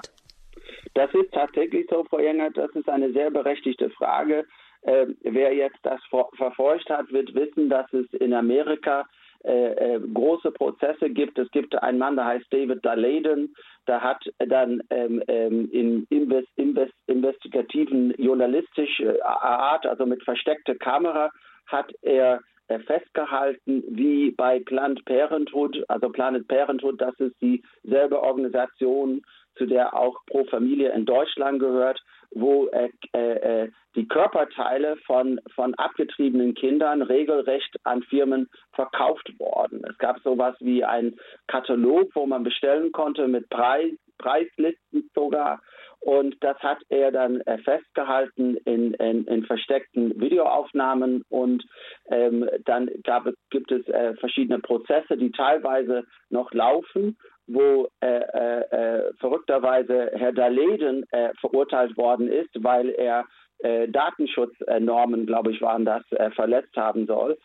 Das 0.94 1.12
ist 1.12 1.32
tatsächlich 1.32 1.86
so, 1.90 2.04
Frau 2.04 2.20
Jengert, 2.20 2.56
das 2.56 2.70
ist 2.70 2.88
eine 2.88 3.12
sehr 3.12 3.30
berechtigte 3.30 3.90
Frage. 3.90 4.46
Äh, 4.84 5.06
wer 5.22 5.54
jetzt 5.54 5.78
das 5.82 6.00
verfolgt 6.36 6.90
hat, 6.90 7.10
wird 7.12 7.34
wissen, 7.34 7.68
dass 7.68 7.90
es 7.92 8.06
in 8.14 8.34
Amerika 8.34 9.06
äh, 9.44 9.94
äh, 9.94 10.00
große 10.00 10.52
Prozesse 10.52 11.10
gibt. 11.10 11.38
Es 11.38 11.50
gibt 11.50 11.74
einen 11.82 11.98
Mann, 11.98 12.16
der 12.16 12.24
heißt 12.24 12.46
David 12.50 12.84
Daleiden, 12.84 13.54
der 13.86 14.02
hat 14.02 14.24
dann 14.38 14.82
ähm, 14.88 15.22
ähm, 15.28 15.68
in 15.70 16.06
invest, 16.08 16.48
invest, 16.56 16.94
investigativen 17.06 18.14
journalistischer 18.16 19.22
Art, 19.24 19.86
also 19.86 20.06
mit 20.06 20.22
versteckter 20.22 20.74
Kamera, 20.74 21.30
hat 21.66 21.92
er 22.00 22.40
äh, 22.68 22.78
festgehalten, 22.78 23.84
wie 23.88 24.30
bei 24.30 24.60
Planned 24.60 25.04
Parenthood, 25.04 25.84
also 25.88 26.08
Planet 26.08 26.48
Parenthood, 26.48 26.98
das 26.98 27.14
ist 27.20 27.36
dieselbe 27.42 28.22
Organisation, 28.22 29.20
zu 29.56 29.66
der 29.66 29.94
auch 29.94 30.16
Pro 30.26 30.44
Familie 30.44 30.92
in 30.92 31.04
Deutschland 31.04 31.60
gehört, 31.60 32.02
wo 32.30 32.66
äh, 32.68 32.90
äh, 33.12 33.70
die 33.94 34.08
Körperteile 34.08 34.96
von, 35.06 35.40
von 35.54 35.74
abgetriebenen 35.74 36.54
Kindern 36.54 37.02
regelrecht 37.02 37.76
an 37.84 38.02
Firmen 38.02 38.48
verkauft 38.72 39.32
worden. 39.38 39.82
Es 39.88 39.96
gab 39.98 40.20
sowas 40.20 40.56
wie 40.60 40.84
einen 40.84 41.18
Katalog, 41.46 42.10
wo 42.14 42.26
man 42.26 42.42
bestellen 42.42 42.92
konnte 42.92 43.28
mit 43.28 43.48
Preis, 43.50 43.92
Preislisten 44.18 45.10
sogar. 45.14 45.60
Und 46.00 46.36
das 46.40 46.58
hat 46.58 46.78
er 46.90 47.12
dann 47.12 47.40
äh, 47.42 47.58
festgehalten 47.58 48.56
in, 48.64 48.92
in, 48.94 49.24
in, 49.24 49.44
versteckten 49.44 50.20
Videoaufnahmen. 50.20 51.24
Und 51.30 51.64
ähm, 52.10 52.48
dann 52.66 52.90
gab 53.04 53.26
gibt 53.50 53.72
es 53.72 53.88
äh, 53.88 54.14
verschiedene 54.16 54.58
Prozesse, 54.58 55.16
die 55.16 55.30
teilweise 55.32 56.04
noch 56.28 56.52
laufen 56.52 57.16
wo 57.46 57.88
äh, 58.00 58.06
äh, 58.06 58.60
äh, 58.70 59.12
verrückterweise 59.18 60.10
Herr 60.14 60.32
Daleden 60.32 61.04
äh, 61.10 61.30
verurteilt 61.40 61.96
worden 61.96 62.28
ist, 62.28 62.50
weil 62.62 62.90
er 62.90 63.24
äh, 63.58 63.88
Datenschutznormen, 63.88 65.26
glaube 65.26 65.52
ich, 65.52 65.60
waren 65.60 65.84
das, 65.84 66.02
äh, 66.12 66.30
verletzt 66.30 66.76
haben 66.76 67.06
soll. 67.06 67.38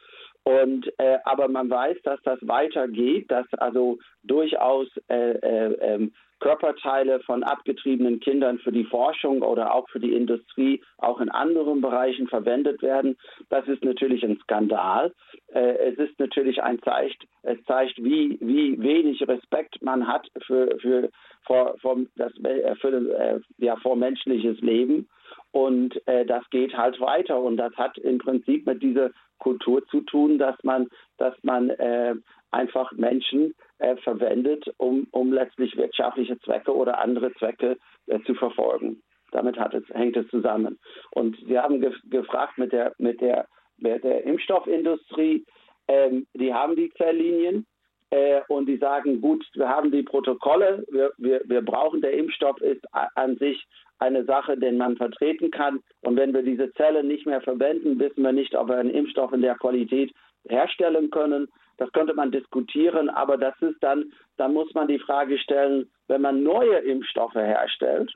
Und 0.43 0.91
aber 1.25 1.47
man 1.47 1.69
weiß, 1.69 1.97
dass 2.03 2.19
das 2.23 2.39
weitergeht, 2.41 3.29
dass 3.29 3.45
also 3.57 3.99
durchaus 4.23 4.87
ähm, 5.09 6.13
Körperteile 6.39 7.19
von 7.21 7.43
abgetriebenen 7.43 8.19
Kindern 8.19 8.59
für 8.59 8.71
die 8.71 8.85
Forschung 8.85 9.41
oder 9.41 9.73
auch 9.73 9.89
für 9.89 9.99
die 9.99 10.13
Industrie 10.13 10.81
auch 10.97 11.19
in 11.19 11.29
anderen 11.29 11.81
Bereichen 11.81 12.27
verwendet 12.27 12.81
werden. 12.81 13.17
Das 13.49 13.67
ist 13.67 13.83
natürlich 13.83 14.23
ein 14.23 14.39
Skandal. 14.43 15.13
Äh, 15.53 15.91
es 15.91 15.97
ist 15.97 16.19
natürlich 16.19 16.61
ein 16.63 16.81
Zeichen, 16.81 17.27
es 17.43 17.57
zeigt, 17.65 17.97
wie, 18.03 18.37
wie 18.41 18.81
wenig 18.81 19.27
Respekt 19.27 19.81
man 19.81 20.07
hat 20.07 20.27
für, 20.45 20.77
für, 20.79 21.09
vor, 21.45 21.75
vor, 21.79 21.97
das, 22.15 22.31
äh, 22.43 22.75
für, 22.75 22.93
äh, 22.93 23.39
ja, 23.57 23.75
vor 23.77 23.95
menschliches 23.95 24.59
Leben. 24.61 25.07
Und 25.51 26.01
äh, 26.07 26.25
das 26.25 26.47
geht 26.49 26.75
halt 26.77 26.99
weiter. 26.99 27.39
Und 27.39 27.57
das 27.57 27.73
hat 27.75 27.97
im 27.97 28.17
Prinzip 28.17 28.65
mit 28.65 28.81
dieser 28.81 29.11
Kultur 29.39 29.85
zu 29.87 30.01
tun, 30.01 30.37
dass 30.37 30.55
man, 30.63 30.89
dass 31.17 31.33
man 31.43 31.69
äh, 31.69 32.15
einfach 32.51 32.91
Menschen 32.93 33.55
äh, 33.79 33.95
verwendet, 33.97 34.65
um, 34.77 35.07
um 35.11 35.33
letztlich 35.33 35.75
wirtschaftliche 35.75 36.39
Zwecke 36.39 36.75
oder 36.75 36.99
andere 36.99 37.33
Zwecke 37.33 37.77
äh, 38.07 38.19
zu 38.21 38.35
verfolgen. 38.35 39.01
Damit 39.31 39.57
es, 39.57 39.83
hängt 39.93 40.17
es 40.17 40.27
zusammen. 40.29 40.79
Und 41.11 41.37
Sie 41.47 41.57
haben 41.57 41.81
ge 41.81 41.93
gefragt 42.05 42.57
mit 42.57 42.71
der, 42.71 42.93
mit 42.97 43.21
der, 43.21 43.47
mit 43.77 44.03
der 44.03 44.23
Impfstoffindustrie, 44.23 45.45
ähm, 45.87 46.25
die 46.33 46.53
haben 46.53 46.75
die 46.75 46.91
Zelllinien, 46.97 47.65
äh, 48.11 48.41
und 48.47 48.65
die 48.65 48.77
sagen, 48.77 49.21
gut, 49.21 49.45
wir 49.53 49.69
haben 49.69 49.91
die 49.91 50.03
Protokolle, 50.03 50.83
wir, 50.89 51.11
wir, 51.17 51.41
wir 51.45 51.61
brauchen, 51.61 52.01
der 52.01 52.13
Impfstoff 52.13 52.59
ist 52.61 52.83
an 52.91 53.37
sich 53.37 53.65
eine 53.99 54.25
Sache, 54.25 54.57
den 54.57 54.77
man 54.77 54.97
vertreten 54.97 55.51
kann. 55.51 55.79
Und 56.01 56.15
wenn 56.15 56.33
wir 56.33 56.41
diese 56.41 56.71
Zellen 56.73 57.07
nicht 57.07 57.25
mehr 57.25 57.41
verwenden, 57.41 57.99
wissen 57.99 58.23
wir 58.23 58.31
nicht, 58.31 58.55
ob 58.55 58.69
wir 58.69 58.77
einen 58.77 58.89
Impfstoff 58.89 59.31
in 59.33 59.41
der 59.41 59.55
Qualität 59.55 60.11
herstellen 60.47 61.09
können. 61.11 61.49
Das 61.79 61.91
könnte 61.93 62.13
man 62.13 62.29
diskutieren, 62.29 63.09
aber 63.09 63.37
das 63.37 63.55
ist 63.61 63.81
dann, 63.81 64.11
dann 64.35 64.53
muss 64.53 64.73
man 64.73 64.89
die 64.89 64.99
Frage 64.99 65.37
stellen, 65.39 65.89
wenn 66.09 66.21
man 66.21 66.43
neue 66.43 66.77
Impfstoffe 66.79 67.35
herstellt, 67.35 68.13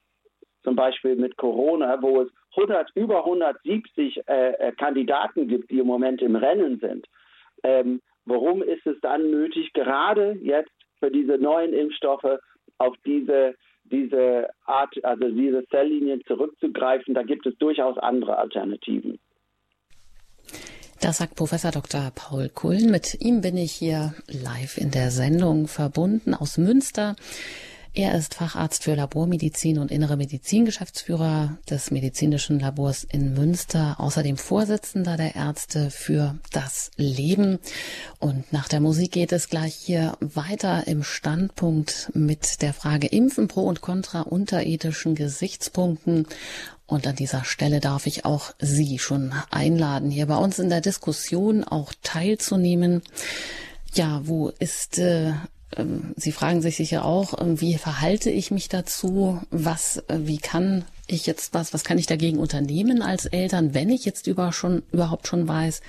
zum 0.64 0.76
Beispiel 0.76 1.16
mit 1.16 1.38
Corona, 1.38 2.02
wo 2.02 2.22
es 2.22 2.30
100, 2.58 2.92
über 2.96 3.20
170 3.20 4.28
äh, 4.28 4.52
äh, 4.52 4.72
Kandidaten 4.74 5.48
gibt, 5.48 5.72
die 5.72 5.80
im 5.80 5.88
Moment 5.88 6.22
im 6.22 6.36
Rennen 6.36 6.80
sind. 6.80 7.08
Ähm, 7.64 8.02
warum 8.26 8.62
ist 8.62 8.86
es 8.86 9.00
dann 9.02 9.32
nötig, 9.32 9.72
gerade 9.72 10.38
jetzt 10.42 10.74
für 11.00 11.10
diese 11.10 11.38
neuen 11.38 11.72
Impfstoffe 11.72 12.40
auf 12.80 12.96
diese, 13.06 13.56
diese 13.86 14.50
Art, 14.66 14.94
also 15.06 15.30
diese 15.30 15.66
Zelllinien 15.70 16.22
zurückzugreifen? 16.26 17.14
Da 17.14 17.24
gibt 17.24 17.46
es 17.46 17.58
durchaus 17.60 17.98
andere 17.98 18.38
Alternativen. 18.38 19.20
Das 21.04 21.18
sagt 21.18 21.36
Professor 21.36 21.72
Dr. 21.72 22.14
Paul 22.16 22.48
Kullen. 22.48 22.90
Mit 22.90 23.20
ihm 23.20 23.42
bin 23.42 23.58
ich 23.58 23.74
hier 23.74 24.14
live 24.28 24.78
in 24.78 24.90
der 24.90 25.12
Sendung 25.12 25.68
verbunden 25.68 26.34
aus 26.34 26.58
Münster. 26.58 27.18
Er 27.96 28.16
ist 28.16 28.34
Facharzt 28.34 28.86
für 28.86 28.96
Labormedizin 28.96 29.78
und 29.78 29.92
innere 29.92 30.18
Medizin, 30.18 30.66
Geschäftsführer 30.66 31.60
des 31.70 31.92
medizinischen 31.92 32.60
Labors 32.60 33.04
in 33.04 33.36
Münster, 33.36 34.00
außerdem 34.00 34.38
Vorsitzender 34.38 35.16
der 35.16 35.36
Ärzte 35.36 35.92
für 35.92 36.40
das 36.52 36.90
Leben. 36.98 37.60
Und 38.18 38.52
nach 38.52 38.68
der 38.68 38.80
Musik 38.80 39.12
geht 39.12 39.32
es 39.32 39.48
gleich 39.48 39.76
hier 39.76 40.18
weiter 40.20 40.88
im 40.88 41.04
Standpunkt 41.04 42.10
mit 42.16 42.64
der 42.64 42.74
Frage 42.74 43.06
Impfen 43.06 43.48
pro 43.48 43.62
und 43.62 43.82
contra 43.82 44.22
unter 44.22 44.64
ethischen 44.64 45.14
Gesichtspunkten. 45.14 46.26
Und 46.88 47.06
an 47.06 47.16
dieser 47.16 47.44
Stelle 47.44 47.80
darf 47.80 48.08
ich 48.08 48.26
auch 48.26 48.56
Sie 48.58 48.98
schon 48.98 49.34
einladen, 49.52 50.10
hier 50.10 50.26
bei 50.26 50.38
uns 50.38 50.58
in 50.58 50.70
der 50.70 50.82
Diskussion 50.82 51.64
auch 51.64 51.94
teilzunehmen. 52.02 53.04
Ja, 53.94 54.22
wo 54.24 54.50
ist 54.50 54.98
äh, 54.98 55.34
Sie 56.16 56.32
fragen 56.32 56.62
sich 56.62 56.78
sicher 56.78 57.06
auch, 57.06 57.40
ähm, 57.40 57.60
wie 57.62 57.78
verhalte 57.78 58.30
ich 58.30 58.52
mich 58.52 58.70
dazu? 58.70 59.42
Was, 59.50 59.98
äh, 60.08 60.20
wie 60.24 60.38
kann 60.38 60.86
ich 61.08 61.26
jetzt 61.26 61.54
was, 61.54 61.74
was 61.74 61.84
kann 61.84 61.98
ich 61.98 62.08
dagegen 62.08 62.38
unternehmen 62.38 63.02
als 63.02 63.26
Eltern, 63.26 63.74
wenn 63.74 63.90
ich 63.90 64.06
jetzt 64.06 64.28
über 64.28 64.54
schon, 64.54 64.84
überhaupt 64.92 65.28
schon 65.28 65.48
weiß, 65.48 65.82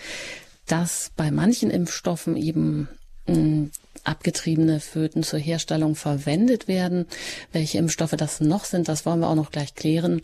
dass 0.67 1.11
bei 1.17 1.31
manchen 1.31 1.71
Impfstoffen 1.71 2.37
eben 2.37 2.89
mh, 3.27 3.69
abgetriebene 4.05 4.81
Föten 4.81 5.23
zur 5.23 5.39
Herstellung 5.39 5.95
verwendet 5.95 6.69
werden. 6.69 7.07
Welche 7.53 7.79
Impfstoffe 7.79 8.15
das 8.17 8.41
noch 8.41 8.65
sind, 8.65 8.89
das 8.89 9.07
wollen 9.07 9.21
wir 9.21 9.29
auch 9.29 9.35
noch 9.35 9.51
gleich 9.51 9.75
klären. 9.75 10.23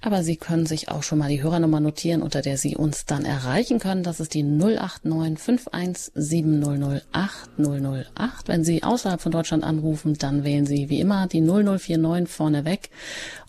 Aber 0.00 0.22
Sie 0.22 0.36
können 0.36 0.66
sich 0.66 0.88
auch 0.88 1.02
schon 1.02 1.18
mal 1.18 1.28
die 1.28 1.42
Hörernummer 1.42 1.80
notieren, 1.80 2.22
unter 2.22 2.42
der 2.42 2.56
Sie 2.56 2.76
uns 2.76 3.06
dann 3.06 3.24
erreichen 3.24 3.78
können. 3.78 4.02
Das 4.02 4.20
ist 4.20 4.34
die 4.34 4.42
089 4.42 5.38
517 5.38 7.02
008 7.12 7.50
008. 7.58 8.48
Wenn 8.48 8.64
Sie 8.64 8.82
außerhalb 8.82 9.20
von 9.20 9.32
Deutschland 9.32 9.64
anrufen, 9.64 10.16
dann 10.18 10.44
wählen 10.44 10.66
Sie 10.66 10.88
wie 10.88 11.00
immer 11.00 11.26
die 11.26 11.40
0049 11.40 12.28
vorneweg 12.28 12.90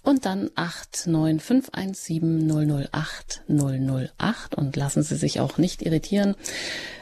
und 0.04 0.26
dann 0.26 0.50
89517 0.56 2.88
008 2.92 3.44
008 3.48 4.56
und 4.56 4.76
lassen 4.76 5.04
Sie 5.04 5.16
sich 5.16 5.40
auch 5.40 5.58
nicht 5.58 5.84
irritieren. 5.84 6.36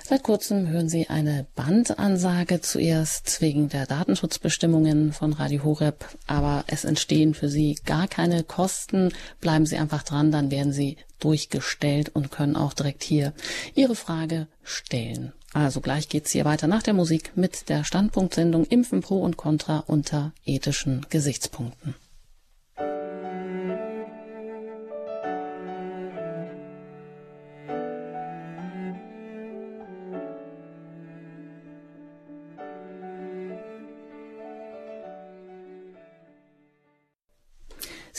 Seit 0.09 0.23
kurzem 0.23 0.69
hören 0.69 0.89
Sie 0.89 1.07
eine 1.07 1.45
Bandansage 1.55 2.61
zuerst 2.61 3.41
wegen 3.41 3.69
der 3.69 3.85
Datenschutzbestimmungen 3.85 5.13
von 5.13 5.33
Radio 5.33 5.63
Horeb, 5.63 6.03
aber 6.25 6.63
es 6.65 6.83
entstehen 6.83 7.35
für 7.35 7.47
Sie 7.47 7.77
gar 7.85 8.07
keine 8.07 8.43
Kosten. 8.43 9.13
Bleiben 9.39 9.67
Sie 9.67 9.77
einfach 9.77 10.01
dran, 10.01 10.31
dann 10.31 10.49
werden 10.49 10.73
Sie 10.73 10.97
durchgestellt 11.19 12.09
und 12.09 12.31
können 12.31 12.55
auch 12.55 12.73
direkt 12.73 13.03
hier 13.03 13.33
Ihre 13.75 13.93
Frage 13.93 14.47
stellen. 14.63 15.31
Also 15.53 15.79
gleich 15.79 16.09
geht's 16.09 16.31
hier 16.31 16.43
weiter 16.43 16.65
nach 16.65 16.81
der 16.81 16.95
Musik 16.95 17.33
mit 17.35 17.69
der 17.69 17.83
Standpunktsendung 17.83 18.65
Impfen 18.65 19.01
pro 19.01 19.21
und 19.21 19.37
contra 19.37 19.83
unter 19.85 20.33
ethischen 20.43 21.05
Gesichtspunkten. 21.11 21.93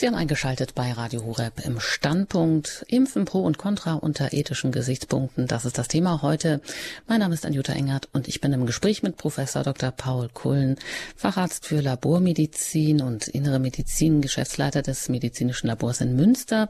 Sie 0.01 0.07
haben 0.07 0.15
eingeschaltet 0.15 0.73
bei 0.73 0.91
Radio 0.93 1.23
Horeb 1.25 1.63
im 1.63 1.79
Standpunkt 1.79 2.83
Impfen 2.87 3.25
pro 3.25 3.43
und 3.43 3.59
contra 3.59 3.93
unter 3.93 4.33
ethischen 4.33 4.71
Gesichtspunkten. 4.71 5.45
Das 5.45 5.63
ist 5.63 5.77
das 5.77 5.89
Thema 5.89 6.23
heute. 6.23 6.59
Mein 7.07 7.19
Name 7.19 7.35
ist 7.35 7.45
Anjuta 7.45 7.73
Engert 7.73 8.09
und 8.11 8.27
ich 8.27 8.41
bin 8.41 8.51
im 8.51 8.65
Gespräch 8.65 9.03
mit 9.03 9.15
Professor 9.15 9.61
Dr. 9.61 9.91
Paul 9.91 10.29
Kullen, 10.33 10.77
Facharzt 11.15 11.67
für 11.67 11.81
Labormedizin 11.81 12.99
und 13.03 13.27
Innere 13.27 13.59
Medizin, 13.59 14.21
Geschäftsleiter 14.21 14.81
des 14.81 15.07
medizinischen 15.07 15.67
Labors 15.67 16.01
in 16.01 16.15
Münster. 16.15 16.69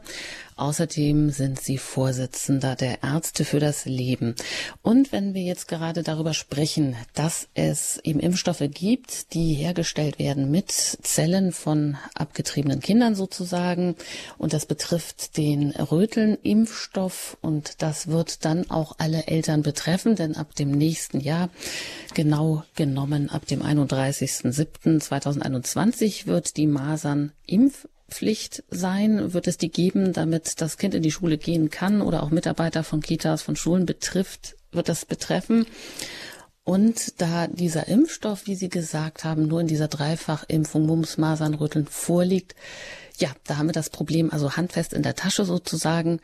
Außerdem 0.56 1.30
sind 1.30 1.60
Sie 1.60 1.78
Vorsitzender 1.78 2.76
der 2.76 3.02
Ärzte 3.02 3.44
für 3.44 3.60
das 3.60 3.84
Leben. 3.84 4.34
Und 4.82 5.12
wenn 5.12 5.34
wir 5.34 5.42
jetzt 5.42 5.68
gerade 5.68 6.02
darüber 6.02 6.34
sprechen, 6.34 6.96
dass 7.14 7.48
es 7.54 7.98
eben 8.04 8.20
Impfstoffe 8.20 8.62
gibt, 8.68 9.34
die 9.34 9.54
hergestellt 9.54 10.18
werden 10.18 10.50
mit 10.50 10.70
Zellen 10.70 11.52
von 11.52 11.96
abgetriebenen 12.14 12.80
Kindern 12.80 13.14
sozusagen, 13.14 13.96
und 14.38 14.52
das 14.52 14.66
betrifft 14.66 15.36
den 15.36 15.70
Röteln-Impfstoff 15.70 17.36
und 17.40 17.82
das 17.82 18.08
wird 18.08 18.44
dann 18.44 18.70
auch 18.70 18.96
alle 18.98 19.26
Eltern 19.26 19.62
betreffen, 19.62 20.16
denn 20.16 20.36
ab 20.36 20.54
dem 20.54 20.70
nächsten 20.70 21.20
Jahr, 21.20 21.48
genau 22.14 22.64
genommen 22.74 23.30
ab 23.30 23.46
dem 23.46 23.62
31.07.2021 23.62 26.26
wird 26.26 26.56
die 26.56 26.66
Masern-Impf 26.66 27.86
Pflicht 28.12 28.62
sein? 28.70 29.32
Wird 29.32 29.48
es 29.48 29.58
die 29.58 29.70
geben, 29.70 30.12
damit 30.12 30.60
das 30.60 30.76
Kind 30.78 30.94
in 30.94 31.02
die 31.02 31.10
Schule 31.10 31.38
gehen 31.38 31.70
kann 31.70 32.02
oder 32.02 32.22
auch 32.22 32.30
Mitarbeiter 32.30 32.84
von 32.84 33.00
Kitas, 33.00 33.42
von 33.42 33.56
Schulen 33.56 33.86
betrifft, 33.86 34.56
wird 34.70 34.88
das 34.88 35.04
betreffen? 35.04 35.66
Und 36.64 37.20
da 37.20 37.48
dieser 37.48 37.88
Impfstoff, 37.88 38.46
wie 38.46 38.54
Sie 38.54 38.68
gesagt 38.68 39.24
haben, 39.24 39.48
nur 39.48 39.60
in 39.60 39.66
dieser 39.66 39.88
Dreifachimpfung 39.88 40.86
Mumps, 40.86 41.18
Masern, 41.18 41.54
Rütteln 41.54 41.86
vorliegt, 41.86 42.54
ja, 43.18 43.30
da 43.44 43.56
haben 43.56 43.66
wir 43.66 43.72
das 43.72 43.90
Problem 43.90 44.30
also 44.30 44.56
handfest 44.56 44.92
in 44.92 45.02
der 45.02 45.16
Tasche 45.16 45.44
sozusagen. 45.44 46.20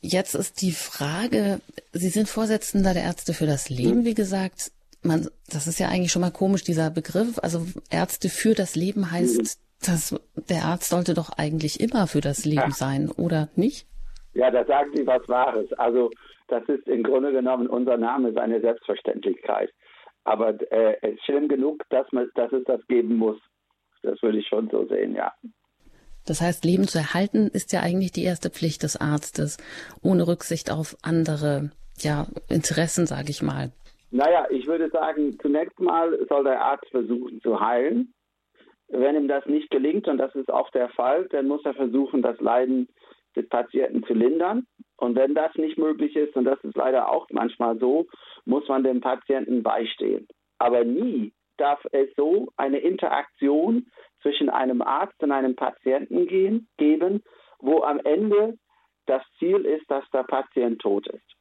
Jetzt 0.00 0.34
ist 0.34 0.60
die 0.62 0.72
Frage, 0.72 1.60
Sie 1.92 2.08
sind 2.08 2.28
Vorsitzender 2.28 2.94
der 2.94 3.02
Ärzte 3.02 3.34
für 3.34 3.46
das 3.46 3.68
Leben, 3.68 4.04
wie 4.04 4.14
gesagt. 4.14 4.72
Man, 5.02 5.28
das 5.48 5.66
ist 5.66 5.78
ja 5.78 5.88
eigentlich 5.88 6.10
schon 6.10 6.22
mal 6.22 6.30
komisch, 6.30 6.64
dieser 6.64 6.90
Begriff. 6.90 7.38
Also 7.38 7.66
Ärzte 7.90 8.28
für 8.28 8.54
das 8.54 8.76
Leben 8.76 9.10
heißt, 9.10 9.58
das, 9.82 10.18
der 10.48 10.64
Arzt 10.64 10.90
sollte 10.90 11.14
doch 11.14 11.30
eigentlich 11.36 11.80
immer 11.80 12.06
für 12.06 12.20
das 12.20 12.44
Leben 12.44 12.72
sein, 12.72 13.10
oder 13.10 13.48
nicht? 13.56 13.86
Ja, 14.34 14.50
da 14.50 14.64
sagen 14.64 14.90
Sie 14.94 15.06
was 15.06 15.28
Wahres. 15.28 15.72
Also 15.74 16.10
das 16.48 16.64
ist 16.68 16.86
im 16.86 17.02
Grunde 17.02 17.32
genommen 17.32 17.66
unser 17.66 17.96
Name 17.96 18.30
ist 18.30 18.38
eine 18.38 18.60
Selbstverständlichkeit. 18.60 19.72
Aber 20.24 20.60
äh, 20.72 20.96
es 21.02 21.14
ist 21.14 21.24
schlimm 21.24 21.48
genug, 21.48 21.82
dass, 21.90 22.10
man, 22.12 22.28
dass 22.34 22.52
es 22.52 22.64
das 22.64 22.84
geben 22.88 23.16
muss. 23.16 23.38
Das 24.02 24.20
würde 24.22 24.38
ich 24.38 24.46
schon 24.46 24.68
so 24.70 24.86
sehen, 24.86 25.14
ja. 25.14 25.32
Das 26.26 26.40
heißt, 26.40 26.64
Leben 26.64 26.88
zu 26.88 26.98
erhalten 26.98 27.48
ist 27.52 27.72
ja 27.72 27.80
eigentlich 27.80 28.12
die 28.12 28.24
erste 28.24 28.50
Pflicht 28.50 28.82
des 28.82 28.96
Arztes, 28.96 29.58
ohne 30.02 30.26
Rücksicht 30.26 30.70
auf 30.70 30.96
andere 31.02 31.70
ja, 31.98 32.26
Interessen, 32.48 33.06
sage 33.06 33.30
ich 33.30 33.42
mal. 33.42 33.72
Naja, 34.10 34.46
ich 34.50 34.66
würde 34.66 34.90
sagen, 34.90 35.38
zunächst 35.40 35.78
mal 35.80 36.18
soll 36.28 36.44
der 36.44 36.60
Arzt 36.60 36.88
versuchen 36.90 37.40
zu 37.40 37.60
heilen. 37.60 38.12
Wenn 38.88 39.16
ihm 39.16 39.28
das 39.28 39.44
nicht 39.46 39.70
gelingt, 39.70 40.06
und 40.08 40.18
das 40.18 40.34
ist 40.34 40.50
auch 40.50 40.70
der 40.70 40.88
Fall, 40.90 41.26
dann 41.30 41.48
muss 41.48 41.64
er 41.64 41.74
versuchen, 41.74 42.22
das 42.22 42.40
Leiden 42.40 42.88
des 43.34 43.48
Patienten 43.48 44.04
zu 44.04 44.14
lindern. 44.14 44.66
Und 44.96 45.16
wenn 45.16 45.34
das 45.34 45.54
nicht 45.56 45.76
möglich 45.76 46.16
ist, 46.16 46.36
und 46.36 46.44
das 46.44 46.62
ist 46.62 46.76
leider 46.76 47.10
auch 47.10 47.26
manchmal 47.30 47.78
so, 47.78 48.06
muss 48.44 48.66
man 48.68 48.84
dem 48.84 49.00
Patienten 49.00 49.62
beistehen. 49.62 50.26
Aber 50.58 50.84
nie 50.84 51.32
darf 51.58 51.84
es 51.92 52.08
so 52.16 52.48
eine 52.56 52.78
Interaktion 52.78 53.86
zwischen 54.22 54.48
einem 54.48 54.82
Arzt 54.82 55.22
und 55.22 55.32
einem 55.32 55.56
Patienten 55.56 56.26
gehen, 56.26 56.68
geben, 56.78 57.22
wo 57.58 57.82
am 57.82 58.00
Ende 58.00 58.58
das 59.06 59.22
Ziel 59.38 59.64
ist, 59.64 59.90
dass 59.90 60.08
der 60.10 60.24
Patient 60.24 60.80
tot 60.80 61.06
ist. 61.08 61.36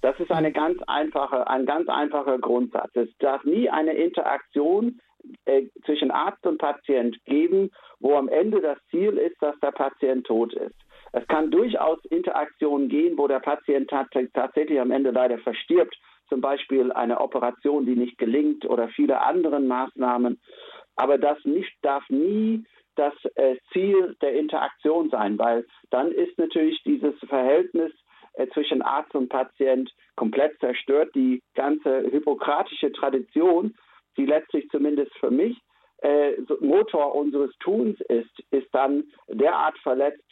Das 0.00 0.18
ist 0.20 0.30
eine 0.30 0.52
ganz 0.52 0.80
einfache, 0.86 1.48
ein 1.48 1.66
ganz 1.66 1.88
einfacher 1.88 2.38
Grundsatz. 2.38 2.90
Es 2.94 3.08
darf 3.18 3.42
nie 3.44 3.68
eine 3.68 3.94
Interaktion 3.94 5.00
äh, 5.44 5.66
zwischen 5.84 6.10
Arzt 6.10 6.46
und 6.46 6.58
Patient 6.58 7.16
geben, 7.24 7.70
wo 8.00 8.16
am 8.16 8.28
Ende 8.28 8.60
das 8.60 8.78
Ziel 8.90 9.18
ist, 9.18 9.40
dass 9.40 9.58
der 9.60 9.72
Patient 9.72 10.26
tot 10.26 10.52
ist. 10.54 10.74
Es 11.12 11.26
kann 11.28 11.50
durchaus 11.50 11.98
Interaktionen 12.06 12.88
gehen, 12.88 13.16
wo 13.16 13.26
der 13.28 13.40
Patient 13.40 13.88
tatsächlich 13.88 14.80
am 14.80 14.90
Ende 14.90 15.10
leider 15.10 15.38
verstirbt, 15.38 15.96
zum 16.28 16.40
Beispiel 16.40 16.92
eine 16.92 17.20
Operation, 17.20 17.86
die 17.86 17.96
nicht 17.96 18.18
gelingt 18.18 18.66
oder 18.66 18.88
viele 18.88 19.22
andere 19.22 19.60
Maßnahmen. 19.60 20.38
Aber 20.96 21.16
das 21.16 21.38
nicht, 21.44 21.72
darf 21.82 22.08
nie 22.10 22.64
das 22.96 23.14
äh, 23.36 23.56
Ziel 23.72 24.16
der 24.20 24.34
Interaktion 24.34 25.08
sein, 25.10 25.38
weil 25.38 25.64
dann 25.90 26.10
ist 26.10 26.36
natürlich 26.36 26.82
dieses 26.82 27.14
Verhältnis 27.28 27.92
äh, 28.34 28.48
zwischen 28.48 28.82
Arzt 28.82 29.14
und 29.14 29.28
Patient 29.28 29.90
komplett 30.16 30.58
zerstört. 30.58 31.14
Die 31.14 31.42
ganze 31.54 32.00
hippokratische 32.10 32.92
Tradition, 32.92 33.74
die 34.18 34.26
letztlich 34.26 34.68
zumindest 34.68 35.16
für 35.18 35.30
mich 35.30 35.56
äh, 36.02 36.32
Motor 36.60 37.14
unseres 37.14 37.50
Tuns 37.60 37.98
ist, 38.08 38.30
ist 38.50 38.68
dann 38.72 39.04
derart 39.28 39.78
verletzt, 39.78 40.24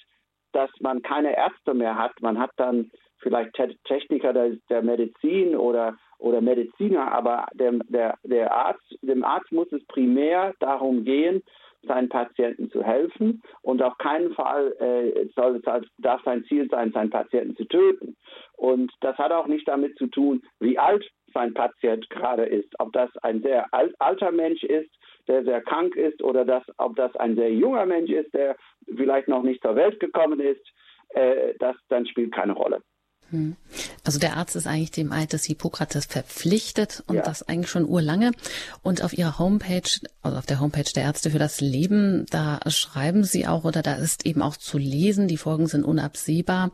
dass 0.52 0.70
man 0.80 1.02
keine 1.02 1.36
Ärzte 1.36 1.74
mehr 1.74 1.96
hat. 1.98 2.12
Man 2.20 2.38
hat 2.38 2.50
dann 2.56 2.90
vielleicht 3.18 3.54
Techniker 3.84 4.32
der, 4.32 4.56
der 4.68 4.82
Medizin 4.82 5.56
oder, 5.56 5.96
oder 6.18 6.40
Mediziner, 6.40 7.12
aber 7.12 7.46
dem, 7.54 7.82
der, 7.88 8.18
der 8.22 8.52
Arzt, 8.52 8.98
dem 9.02 9.24
Arzt 9.24 9.50
muss 9.50 9.70
es 9.72 9.84
primär 9.86 10.54
darum 10.60 11.04
gehen, 11.04 11.42
seinen 11.86 12.08
Patienten 12.08 12.70
zu 12.70 12.82
helfen 12.82 13.42
und 13.62 13.82
auf 13.82 13.96
keinen 13.98 14.32
Fall 14.34 14.72
äh, 14.78 15.26
soll 15.34 15.56
es, 15.56 15.88
darf 15.98 16.22
sein 16.24 16.44
Ziel 16.44 16.68
sein, 16.70 16.92
seinen 16.92 17.10
Patienten 17.10 17.56
zu 17.56 17.64
töten. 17.64 18.16
Und 18.56 18.92
das 19.00 19.16
hat 19.18 19.32
auch 19.32 19.46
nicht 19.46 19.66
damit 19.68 19.96
zu 19.98 20.06
tun, 20.06 20.42
wie 20.60 20.78
alt 20.78 21.04
sein 21.34 21.54
Patient 21.54 22.08
gerade 22.10 22.46
ist, 22.46 22.72
ob 22.78 22.92
das 22.92 23.14
ein 23.18 23.42
sehr 23.42 23.72
alt, 23.72 23.94
alter 23.98 24.32
Mensch 24.32 24.62
ist, 24.62 24.90
der 25.28 25.44
sehr 25.44 25.60
krank 25.60 25.94
ist 25.96 26.22
oder 26.22 26.44
das, 26.44 26.62
ob 26.78 26.96
das 26.96 27.14
ein 27.16 27.34
sehr 27.36 27.52
junger 27.52 27.84
Mensch 27.84 28.10
ist, 28.10 28.32
der 28.32 28.56
vielleicht 28.96 29.28
noch 29.28 29.42
nicht 29.42 29.62
zur 29.62 29.76
Welt 29.76 30.00
gekommen 30.00 30.40
ist, 30.40 30.64
äh, 31.10 31.54
das 31.58 31.76
dann 31.88 32.06
spielt 32.06 32.32
keine 32.32 32.52
Rolle. 32.52 32.82
Hm. 33.30 33.56
Also 34.04 34.18
der 34.18 34.36
Arzt 34.36 34.56
ist 34.56 34.66
eigentlich 34.66 34.92
dem 34.92 35.12
Eid 35.12 35.32
des 35.32 35.44
Hippokrates 35.44 36.06
verpflichtet 36.06 37.02
und 37.06 37.16
ja. 37.16 37.22
das 37.22 37.42
eigentlich 37.42 37.70
schon 37.70 37.84
urlange. 37.84 38.32
Und 38.82 39.02
auf 39.02 39.16
ihrer 39.16 39.38
Homepage, 39.38 39.88
also 40.22 40.38
auf 40.38 40.46
der 40.46 40.60
Homepage 40.60 40.90
der 40.94 41.02
Ärzte 41.02 41.30
für 41.30 41.38
das 41.38 41.60
Leben, 41.60 42.26
da 42.30 42.60
schreiben 42.68 43.24
sie 43.24 43.46
auch 43.46 43.64
oder 43.64 43.82
da 43.82 43.94
ist 43.94 44.26
eben 44.26 44.42
auch 44.42 44.56
zu 44.56 44.78
lesen, 44.78 45.28
die 45.28 45.36
Folgen 45.36 45.66
sind 45.66 45.84
unabsehbar. 45.84 46.70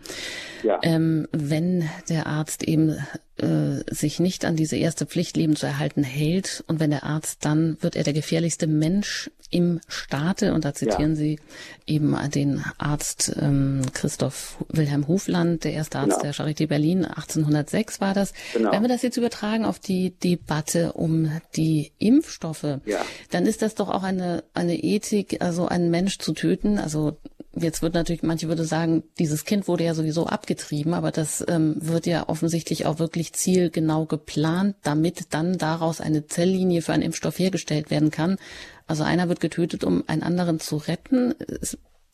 Ja. 0.62 0.78
Ähm, 0.82 1.26
wenn 1.32 1.88
der 2.08 2.26
Arzt 2.26 2.62
eben 2.62 2.98
äh, 3.38 3.82
sich 3.90 4.20
nicht 4.20 4.44
an 4.44 4.56
diese 4.56 4.76
erste 4.76 5.06
Pflicht, 5.06 5.36
Leben 5.36 5.56
zu 5.56 5.66
erhalten, 5.66 6.04
hält 6.04 6.62
und 6.66 6.80
wenn 6.80 6.90
der 6.90 7.04
Arzt 7.04 7.44
dann 7.44 7.76
wird 7.80 7.96
er 7.96 8.04
der 8.04 8.12
gefährlichste 8.12 8.66
Mensch 8.66 9.30
im 9.52 9.80
Staate 9.86 10.54
und 10.54 10.64
da 10.64 10.74
zitieren 10.74 11.10
ja. 11.12 11.16
Sie 11.16 11.40
eben 11.86 12.16
den 12.30 12.64
Arzt 12.78 13.36
ähm, 13.40 13.82
Christoph 13.92 14.56
Wilhelm 14.68 15.08
Hofland, 15.08 15.64
der 15.64 15.74
erste 15.74 15.98
Arzt 15.98 16.10
genau. 16.10 16.22
der 16.22 16.32
Charité 16.42 16.66
Berlin, 16.66 17.04
1806 17.04 18.00
war 18.00 18.14
das. 18.14 18.32
Genau. 18.52 18.72
Wenn 18.72 18.82
wir 18.82 18.88
das 18.88 19.02
jetzt 19.02 19.16
übertragen 19.16 19.64
auf 19.64 19.78
die 19.78 20.10
Debatte 20.18 20.92
um 20.92 21.30
die 21.56 21.92
Impfstoffe, 21.98 22.80
ja. 22.84 23.04
dann 23.30 23.46
ist 23.46 23.62
das 23.62 23.74
doch 23.74 23.88
auch 23.88 24.02
eine, 24.02 24.44
eine 24.54 24.76
Ethik, 24.76 25.40
also 25.40 25.66
einen 25.66 25.90
Mensch 25.90 26.18
zu 26.18 26.32
töten, 26.32 26.78
also 26.78 27.18
Jetzt 27.54 27.82
wird 27.82 27.92
natürlich, 27.92 28.22
manche 28.22 28.48
würde 28.48 28.64
sagen, 28.64 29.02
dieses 29.18 29.44
Kind 29.44 29.68
wurde 29.68 29.84
ja 29.84 29.92
sowieso 29.92 30.26
abgetrieben, 30.26 30.94
aber 30.94 31.10
das 31.10 31.44
ähm, 31.48 31.76
wird 31.78 32.06
ja 32.06 32.26
offensichtlich 32.30 32.86
auch 32.86 32.98
wirklich 32.98 33.34
zielgenau 33.34 34.06
geplant, 34.06 34.76
damit 34.82 35.34
dann 35.34 35.58
daraus 35.58 36.00
eine 36.00 36.26
Zelllinie 36.26 36.80
für 36.80 36.94
einen 36.94 37.02
Impfstoff 37.02 37.38
hergestellt 37.38 37.90
werden 37.90 38.10
kann. 38.10 38.38
Also 38.86 39.02
einer 39.02 39.28
wird 39.28 39.40
getötet, 39.40 39.84
um 39.84 40.02
einen 40.06 40.22
anderen 40.22 40.60
zu 40.60 40.76
retten. 40.78 41.34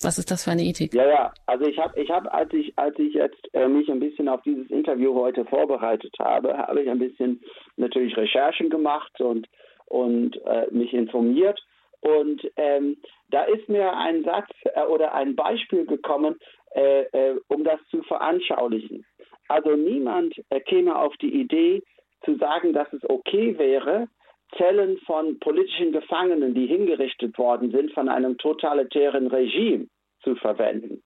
Was 0.02 0.18
ist 0.18 0.30
das 0.30 0.44
für 0.44 0.52
eine 0.52 0.62
Ethik? 0.62 0.94
Ja, 0.94 1.08
ja. 1.08 1.32
Also 1.46 1.66
ich 1.66 1.78
habe, 1.78 2.00
ich 2.00 2.08
habe, 2.10 2.32
als 2.32 2.52
ich, 2.52 2.72
als 2.78 2.96
ich 2.98 3.14
jetzt 3.14 3.52
äh, 3.52 3.66
mich 3.66 3.90
ein 3.90 3.98
bisschen 3.98 4.28
auf 4.28 4.42
dieses 4.42 4.70
Interview 4.70 5.14
heute 5.14 5.44
vorbereitet 5.44 6.14
habe, 6.20 6.56
habe 6.56 6.82
ich 6.82 6.88
ein 6.88 7.00
bisschen 7.00 7.42
natürlich 7.76 8.16
Recherchen 8.16 8.70
gemacht 8.70 9.20
und 9.20 9.48
und 9.86 10.36
äh, 10.44 10.66
mich 10.70 10.92
informiert. 10.92 11.60
Und 12.00 12.42
ähm, 12.56 12.96
da 13.30 13.42
ist 13.44 13.68
mir 13.68 13.96
ein 13.96 14.22
Satz 14.22 14.48
äh, 14.74 14.82
oder 14.82 15.14
ein 15.14 15.34
Beispiel 15.34 15.86
gekommen, 15.86 16.38
äh, 16.74 17.02
äh, 17.12 17.40
um 17.48 17.64
das 17.64 17.80
zu 17.90 18.02
veranschaulichen. 18.02 19.04
Also 19.48 19.74
niemand 19.74 20.34
äh, 20.50 20.60
käme 20.60 20.96
auf 20.96 21.16
die 21.16 21.40
Idee 21.40 21.82
zu 22.24 22.36
sagen, 22.36 22.72
dass 22.72 22.92
es 22.92 23.08
okay 23.08 23.58
wäre, 23.58 24.08
Zellen 24.56 24.98
von 24.98 25.38
politischen 25.38 25.92
Gefangenen, 25.92 26.54
die 26.54 26.66
hingerichtet 26.66 27.36
worden 27.38 27.70
sind, 27.70 27.92
von 27.92 28.08
einem 28.08 28.38
totalitären 28.38 29.26
Regime 29.28 29.88
zu 30.22 30.34
verwenden. 30.36 31.02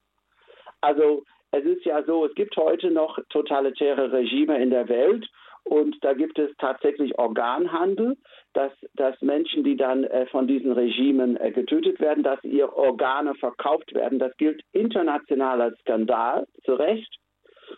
Also 0.81 1.25
es 1.51 1.65
ist 1.65 1.85
ja 1.85 2.03
so, 2.05 2.25
es 2.27 2.35
gibt 2.35 2.57
heute 2.57 2.91
noch 2.91 3.19
totalitäre 3.29 4.13
Regime 4.13 4.61
in 4.63 4.71
der 4.71 4.89
Welt 4.89 5.29
und 5.65 5.97
da 6.03 6.13
gibt 6.13 6.39
es 6.39 6.51
tatsächlich 6.59 7.19
Organhandel, 7.19 8.17
dass, 8.53 8.73
dass 8.95 9.21
Menschen, 9.23 9.63
die 9.63 9.77
dann 9.77 10.05
äh, 10.05 10.27
von 10.27 10.47
diesen 10.47 10.73
Regimen 10.73 11.37
äh, 11.37 11.53
getötet 11.53 12.01
werden, 12.01 12.25
dass 12.25 12.43
ihre 12.43 12.77
Organe 12.77 13.35
verkauft 13.35 13.95
werden. 13.95 14.19
Das 14.19 14.37
gilt 14.37 14.63
international 14.73 15.61
als 15.61 15.79
Skandal, 15.81 16.47
zu 16.65 16.75
Recht. 16.75 17.17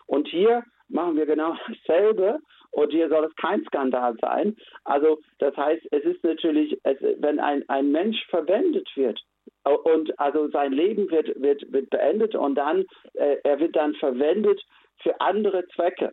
Und 0.07 0.27
hier 0.27 0.63
machen 0.87 1.15
wir 1.15 1.25
genau 1.25 1.55
dasselbe. 1.67 2.39
Und 2.75 2.91
hier 2.91 3.07
soll 3.07 3.23
es 3.23 3.35
kein 3.37 3.63
Skandal 3.63 4.15
sein. 4.19 4.57
Also 4.83 5.19
das 5.39 5.55
heißt, 5.55 5.87
es 5.91 6.03
ist 6.03 6.23
natürlich, 6.25 6.77
es, 6.83 6.97
wenn 7.19 7.39
ein, 7.39 7.63
ein 7.69 7.91
Mensch 7.91 8.21
verwendet 8.27 8.89
wird, 8.95 9.17
und 9.63 10.19
also 10.19 10.49
sein 10.49 10.73
Leben 10.73 11.09
wird, 11.09 11.41
wird, 11.41 11.71
wird 11.71 11.89
beendet 11.89 12.35
und 12.35 12.55
dann, 12.55 12.85
äh, 13.13 13.37
er 13.43 13.59
wird 13.59 13.75
dann 13.75 13.95
verwendet 13.95 14.61
für 15.01 15.19
andere 15.21 15.65
Zwecke. 15.69 16.11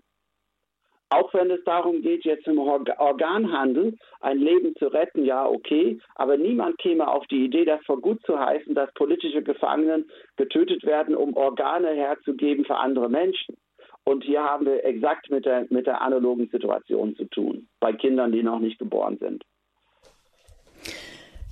Auch 1.11 1.35
wenn 1.35 1.51
es 1.51 1.63
darum 1.65 2.01
geht, 2.01 2.25
jetzt 2.25 2.47
im 2.47 2.59
Organhandel 2.59 3.99
ein 4.21 4.39
Leben 4.39 4.75
zu 4.77 4.87
retten, 4.87 5.27
ja, 5.27 5.47
okay, 5.47 5.99
aber 6.15 6.39
niemand 6.39 6.79
käme 6.79 7.07
auf 7.07 7.27
die 7.27 7.45
Idee, 7.45 7.67
das 7.67 7.85
für 7.85 7.99
gut 7.99 8.25
zu 8.25 8.39
heißen, 8.39 8.75
dass 8.75 8.95
politische 8.95 9.43
Gefangenen 9.43 10.11
getötet 10.37 10.85
werden, 10.85 11.15
um 11.15 11.37
Organe 11.37 11.91
herzugeben 11.91 12.65
für 12.65 12.77
andere 12.77 13.11
Menschen. 13.11 13.57
Und 14.05 14.25
hier 14.25 14.43
haben 14.43 14.67
wir 14.67 14.85
exakt 14.85 15.31
mit 15.31 15.45
der, 15.45 15.67
mit 15.71 15.87
der 15.87 16.01
analogen 16.03 16.49
Situation 16.49 17.15
zu 17.17 17.25
tun, 17.27 17.69
bei 17.81 17.93
Kindern, 17.93 18.33
die 18.33 18.43
noch 18.43 18.59
nicht 18.59 18.79
geboren 18.79 19.19
sind. 19.19 19.45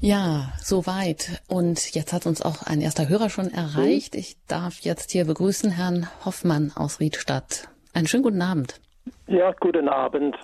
Ja, 0.02 0.48
soweit. 0.56 1.42
Und 1.46 1.94
jetzt 1.94 2.14
hat 2.14 2.24
uns 2.24 2.40
auch 2.42 2.66
ein 2.66 2.80
erster 2.80 3.08
Hörer 3.10 3.28
schon 3.28 3.50
erreicht. 3.50 4.14
Ich 4.14 4.36
darf 4.48 4.80
jetzt 4.80 5.10
hier 5.10 5.26
begrüßen 5.26 5.70
Herrn 5.70 6.08
Hoffmann 6.24 6.72
aus 6.74 7.00
Riedstadt. 7.00 7.68
Einen 7.92 8.06
schönen 8.06 8.22
guten 8.22 8.40
Abend. 8.40 8.80
Ja, 9.26 9.52
guten 9.60 9.88
Abend. 9.88 10.36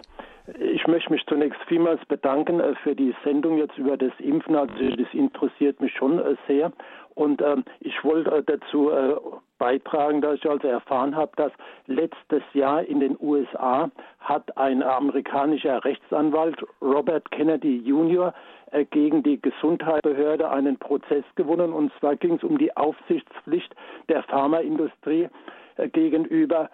Ich 0.61 0.87
möchte 0.87 1.11
mich 1.11 1.23
zunächst 1.27 1.59
vielmals 1.67 2.05
bedanken 2.05 2.61
äh, 2.61 2.75
für 2.83 2.95
die 2.95 3.15
Sendung 3.25 3.57
jetzt 3.57 3.79
über 3.79 3.97
das 3.97 4.13
Impfen. 4.19 4.57
Also 4.57 4.75
das 4.75 5.13
interessiert 5.13 5.81
mich 5.81 5.93
schon 5.95 6.19
äh, 6.19 6.37
sehr. 6.47 6.71
Und 7.17 7.41
ähm, 7.41 7.65
ich 7.81 8.05
wollte 8.05 8.43
dazu 8.45 8.91
äh, 8.91 9.17
beitragen, 9.59 10.21
dass 10.21 10.35
ich 10.35 10.49
also 10.49 10.69
erfahren 10.69 11.17
habe, 11.17 11.33
dass 11.37 11.51
letztes 11.87 12.43
Jahr 12.53 12.85
in 12.85 13.01
den 13.01 13.17
USA 13.19 13.91
hat 14.21 14.57
ein 14.59 14.83
amerikanischer 14.83 15.83
Rechtsanwalt 15.83 16.63
Robert 16.83 17.31
Kennedy 17.31 17.79
Jr. 17.79 18.35
Äh, 18.71 18.85
gegen 18.85 19.23
die 19.23 19.41
Gesundheitsbehörde 19.41 20.51
einen 20.51 20.77
Prozess 20.77 21.25
gewonnen. 21.37 21.73
Und 21.73 21.91
zwar 22.01 22.17
ging 22.17 22.35
es 22.35 22.45
um 22.45 22.59
die 22.59 22.77
Aufsichtspflicht 22.77 23.75
der 24.11 24.23
Pharmaindustrie 24.25 25.29
äh, 25.77 25.89
gegenüber 25.89 26.69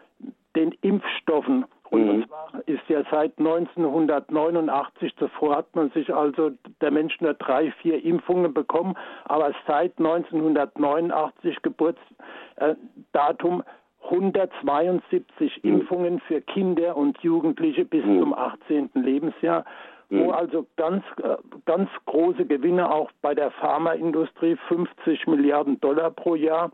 den 0.57 0.73
Impfstoffen. 0.83 1.65
Und 1.91 2.07
mhm. 2.07 2.27
zwar 2.27 2.63
ist 2.67 2.83
ja 2.89 3.03
seit 3.11 3.39
1989, 3.39 5.15
zuvor 5.17 5.57
hat 5.57 5.77
man 5.77 5.91
sich 5.91 6.15
also 6.15 6.53
der 6.81 6.91
Mensch 6.91 7.21
nur 7.21 7.35
drei, 7.35 7.71
vier 7.83 8.03
Impfungen 8.03 8.55
bekommen, 8.55 8.95
aber 9.25 9.53
seit 9.67 9.99
1989 9.99 11.59
Geburtsdatum 11.63 13.63
172 14.05 15.63
mhm. 15.63 15.71
Impfungen 15.71 16.21
für 16.21 16.41
Kinder 16.41 16.97
und 16.97 17.19
Jugendliche 17.19 17.85
bis 17.85 18.05
mhm. 18.05 18.21
zum 18.21 18.35
18. 18.35 18.91
Lebensjahr 18.95 19.65
wo 20.13 20.25
mhm. 20.25 20.31
also 20.31 20.67
ganz, 20.77 21.03
äh, 21.23 21.37
ganz 21.65 21.89
große 22.05 22.45
Gewinne 22.45 22.93
auch 22.93 23.11
bei 23.23 23.35
der 23.35 23.51
Pharmaindustrie, 23.51 24.57
50 24.69 25.27
Milliarden 25.27 25.81
Dollar 25.81 26.11
pro 26.11 26.35
Jahr 26.35 26.71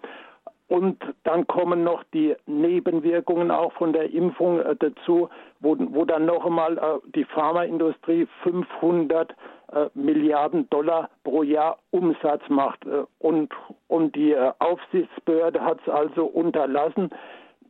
und 0.68 1.02
dann 1.24 1.46
kommen 1.46 1.83
noch 1.83 2.04
die 2.12 2.37
Nebenwirkungen 2.46 3.50
auch 3.50 3.72
von 3.72 3.94
der 3.94 4.12
Impfung 4.12 4.61
äh, 4.61 4.76
dazu, 4.78 5.31
wo, 5.61 5.76
wo 5.78 6.04
dann 6.04 6.26
noch 6.26 6.44
einmal 6.44 6.76
äh, 6.76 7.11
die 7.14 7.24
Pharmaindustrie 7.24 8.28
500 8.42 9.35
äh, 9.72 9.87
Milliarden 9.94 10.68
Dollar 10.68 11.09
pro 11.24 11.42
Jahr 11.42 11.78
Umsatz 11.90 12.42
macht. 12.48 12.85
Äh, 12.87 13.04
und, 13.18 13.52
und 13.88 14.14
die 14.14 14.33
äh, 14.33 14.52
Aufsichtsbehörde 14.59 15.62
hat 15.62 15.81
es 15.87 15.92
also 15.92 16.26
unterlassen, 16.26 17.11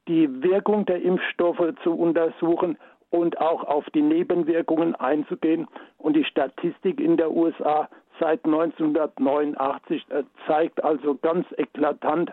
die 0.08 0.42
Wirkung 0.42 0.84
der 0.86 1.00
Impfstoffe 1.00 1.74
zu 1.84 1.94
untersuchen 1.94 2.78
und 3.10 3.40
auch 3.40 3.62
auf 3.62 3.88
die 3.90 4.02
Nebenwirkungen 4.02 4.96
einzugehen. 4.96 5.68
Und 5.98 6.16
die 6.16 6.24
Statistik 6.24 6.98
in 7.00 7.16
der 7.16 7.30
USA 7.30 7.88
seit 8.18 8.44
1989 8.44 10.04
äh, 10.10 10.24
zeigt 10.48 10.82
also 10.82 11.14
ganz 11.14 11.46
eklatant, 11.56 12.32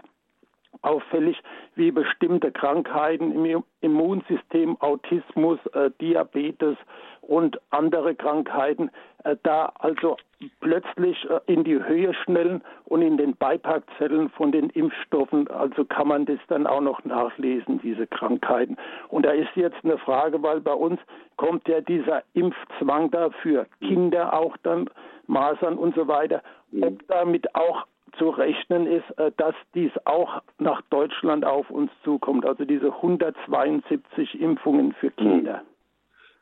auffällig, 0.82 1.42
wie 1.76 1.92
bestimmte 1.92 2.52
Krankheiten 2.52 3.32
im 3.46 3.64
Immunsystem, 3.82 4.80
Autismus, 4.82 5.60
äh, 5.74 5.92
Diabetes 6.02 6.78
und 7.22 7.60
andere 7.72 8.16
Krankheiten 8.16 8.90
äh, 9.24 9.36
da 9.44 9.72
also 9.80 10.18
plötzlich 10.60 11.18
äh, 11.30 11.40
in 11.52 11.64
die 11.64 11.84
Höhe 11.84 12.14
schnellen 12.14 12.64
und 12.86 13.02
in 13.02 13.18
den 13.18 13.36
Beipackzetteln 13.36 14.30
von 14.30 14.52
den 14.52 14.70
Impfstoffen, 14.70 15.48
also 15.50 15.84
kann 15.86 16.08
man 16.08 16.26
das 16.26 16.40
dann 16.48 16.68
auch 16.68 16.82
noch 16.82 17.04
nachlesen, 17.04 17.80
diese 17.82 18.08
Krankheiten. 18.08 18.78
Und 19.10 19.26
da 19.26 19.32
ist 19.32 19.50
jetzt 19.56 19.84
eine 19.84 19.98
Frage, 19.98 20.42
weil 20.44 20.62
bei 20.62 20.74
uns 20.74 21.00
kommt 21.38 21.68
ja 21.68 21.82
dieser 21.82 22.24
Impfzwang 22.34 23.12
da 23.12 23.30
für 23.42 23.66
Kinder 23.82 24.34
auch 24.34 24.56
dann, 24.64 24.90
Masern 25.28 25.78
und 25.78 25.96
so 25.96 26.08
weiter, 26.08 26.44
ob 26.82 27.08
damit 27.08 27.56
auch 27.56 27.86
zu 28.18 28.30
rechnen 28.30 28.88
ist, 28.88 29.10
äh, 29.18 29.32
dass 29.38 29.56
dies 29.74 29.92
auch 30.06 30.42
nach 30.58 30.82
Deutschland 30.90 31.46
auf 31.46 31.70
uns 31.70 31.92
zukommt, 32.04 32.46
also 32.46 32.66
diese 32.66 32.94
172 32.94 34.40
Impfungen 34.40 34.94
für 34.94 35.12
Kinder. 35.12 35.62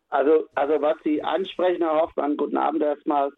Also, 0.09 0.45
also 0.53 0.81
was 0.81 0.97
Sie 1.03 1.23
ansprechen, 1.23 1.81
Herr 1.81 2.01
Hoffmann, 2.01 2.37
guten 2.37 2.57
Abend 2.57 2.83
erstmal. 2.83 3.31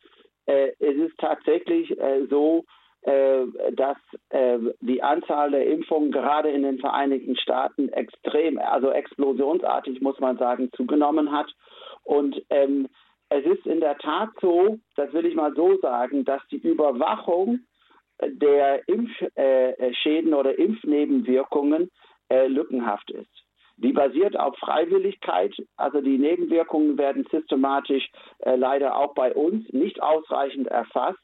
Äh, 0.45 0.71
es 0.79 0.95
ist 0.95 1.17
tatsächlich 1.17 1.97
äh, 1.99 2.25
so, 2.29 2.65
äh, 3.03 3.45
dass 3.73 3.97
äh, 4.29 4.57
die 4.81 5.01
Anzahl 5.01 5.51
der 5.51 5.67
Impfungen 5.67 6.11
gerade 6.11 6.49
in 6.49 6.63
den 6.63 6.79
Vereinigten 6.79 7.37
Staaten 7.37 7.89
extrem, 7.89 8.57
also 8.57 8.89
explosionsartig, 8.89 10.01
muss 10.01 10.19
man 10.19 10.37
sagen, 10.37 10.69
zugenommen 10.75 11.31
hat. 11.31 11.47
Und 12.03 12.43
ähm, 12.49 12.87
es 13.29 13.45
ist 13.45 13.65
in 13.65 13.79
der 13.79 13.97
Tat 13.97 14.29
so, 14.41 14.77
das 14.95 15.13
will 15.13 15.25
ich 15.25 15.35
mal 15.35 15.53
so 15.55 15.77
sagen, 15.77 16.25
dass 16.25 16.41
die 16.51 16.57
Überwachung 16.57 17.59
der 18.21 18.87
Impfschäden 18.87 20.31
äh, 20.31 20.35
oder 20.35 20.57
Impfnebenwirkungen 20.57 21.91
äh, 22.29 22.47
lückenhaft 22.47 23.11
ist. 23.11 23.45
Die 23.77 23.91
basiert 23.91 24.39
auf 24.39 24.57
Freiwilligkeit, 24.57 25.53
also 25.75 25.99
die 25.99 26.17
Nebenwirkungen 26.17 26.97
werden 26.97 27.27
systematisch 27.29 28.09
äh, 28.39 28.55
leider 28.55 28.95
auch 28.95 29.13
bei 29.13 29.33
uns 29.33 29.67
nicht 29.73 30.01
ausreichend 30.01 30.67
erfasst. 30.67 31.19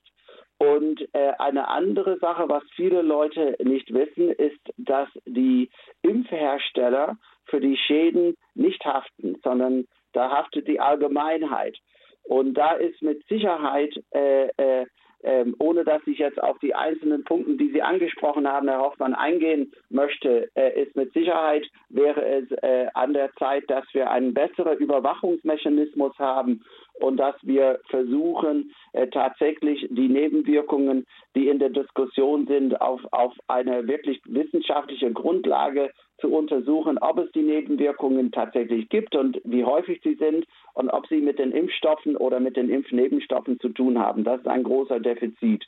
Und 0.58 1.02
äh, 1.14 1.32
eine 1.40 1.70
andere 1.70 2.20
Sache, 2.20 2.48
was 2.48 2.64
viele 2.76 3.02
Leute 3.02 3.56
nicht 3.64 3.92
wissen, 3.94 4.30
ist, 4.30 4.60
dass 4.78 5.10
die 5.26 5.72
Impfhersteller 6.04 7.18
für 7.46 7.60
die 7.60 7.78
Schäden 7.78 8.36
nicht 8.54 8.84
haften, 8.86 9.40
sondern 9.44 9.88
da 10.14 10.30
haftet 10.30 10.68
die 10.68 10.80
Allgemeinheit. 10.80 11.78
Und 12.24 12.54
da 12.54 12.74
ist 12.74 13.02
mit 13.02 13.26
Sicherheit 13.28 13.92
äh, 14.14 14.50
äh, 14.58 14.86
ähm, 15.24 15.56
ohne 15.60 15.84
dass 15.84 16.02
ich 16.06 16.20
jetzt 16.20 16.42
auf 16.42 16.58
die 16.60 16.74
einzelnen 16.74 17.24
Punkte, 17.24 17.56
die 17.56 17.72
Sie 17.72 17.82
angesprochen 17.82 18.48
haben, 18.48 18.68
Herr 18.68 18.82
Hoffmann, 18.82 19.14
eingehen 19.14 19.72
möchte, 19.90 20.50
äh, 20.56 20.82
ist 20.82 20.96
mit 20.96 21.14
Sicherheit, 21.14 21.66
wäre 21.90 22.24
es 22.26 22.52
äh, 22.64 22.88
an 22.94 23.14
der 23.14 23.32
Zeit, 23.34 23.70
dass 23.70 23.86
wir 23.94 24.10
einen 24.10 24.34
besseren 24.34 24.78
Überwachungsmechanismus 24.78 26.18
haben 26.18 26.64
und 27.00 27.18
dass 27.18 27.36
wir 27.42 27.80
versuchen, 27.90 28.74
äh, 28.94 29.08
tatsächlich 29.08 29.88
die 29.90 30.10
Nebenwirkungen, 30.10 31.06
die 31.36 31.48
in 31.48 31.60
der 31.60 31.70
Diskussion 31.70 32.48
sind, 32.48 32.80
auf, 32.82 33.02
auf 33.12 33.34
eine 33.48 33.88
wirklich 33.88 34.22
wissenschaftliche 34.26 35.12
Grundlage 35.12 35.92
zu 36.22 36.34
untersuchen, 36.34 36.98
ob 37.00 37.18
es 37.18 37.32
die 37.32 37.42
Nebenwirkungen 37.42 38.32
tatsächlich 38.32 38.88
gibt 38.90 39.16
und 39.16 39.42
wie 39.44 39.66
häufig 39.66 40.00
sie 40.04 40.16
sind 40.16 40.46
und 40.74 40.90
ob 40.90 41.08
sie 41.08 41.20
mit 41.22 41.40
den 41.40 41.52
Impfstoffen 41.52 42.16
oder 42.16 42.40
mit 42.40 42.56
den 42.56 42.70
Impfnebenstoffen 42.70 43.60
zu 43.60 43.70
tun 43.70 44.00
haben. 44.00 44.24
Das 44.24 44.40
ist 44.40 44.48
ein 44.48 44.64
großer 44.64 45.00
Defizit. 45.00 45.66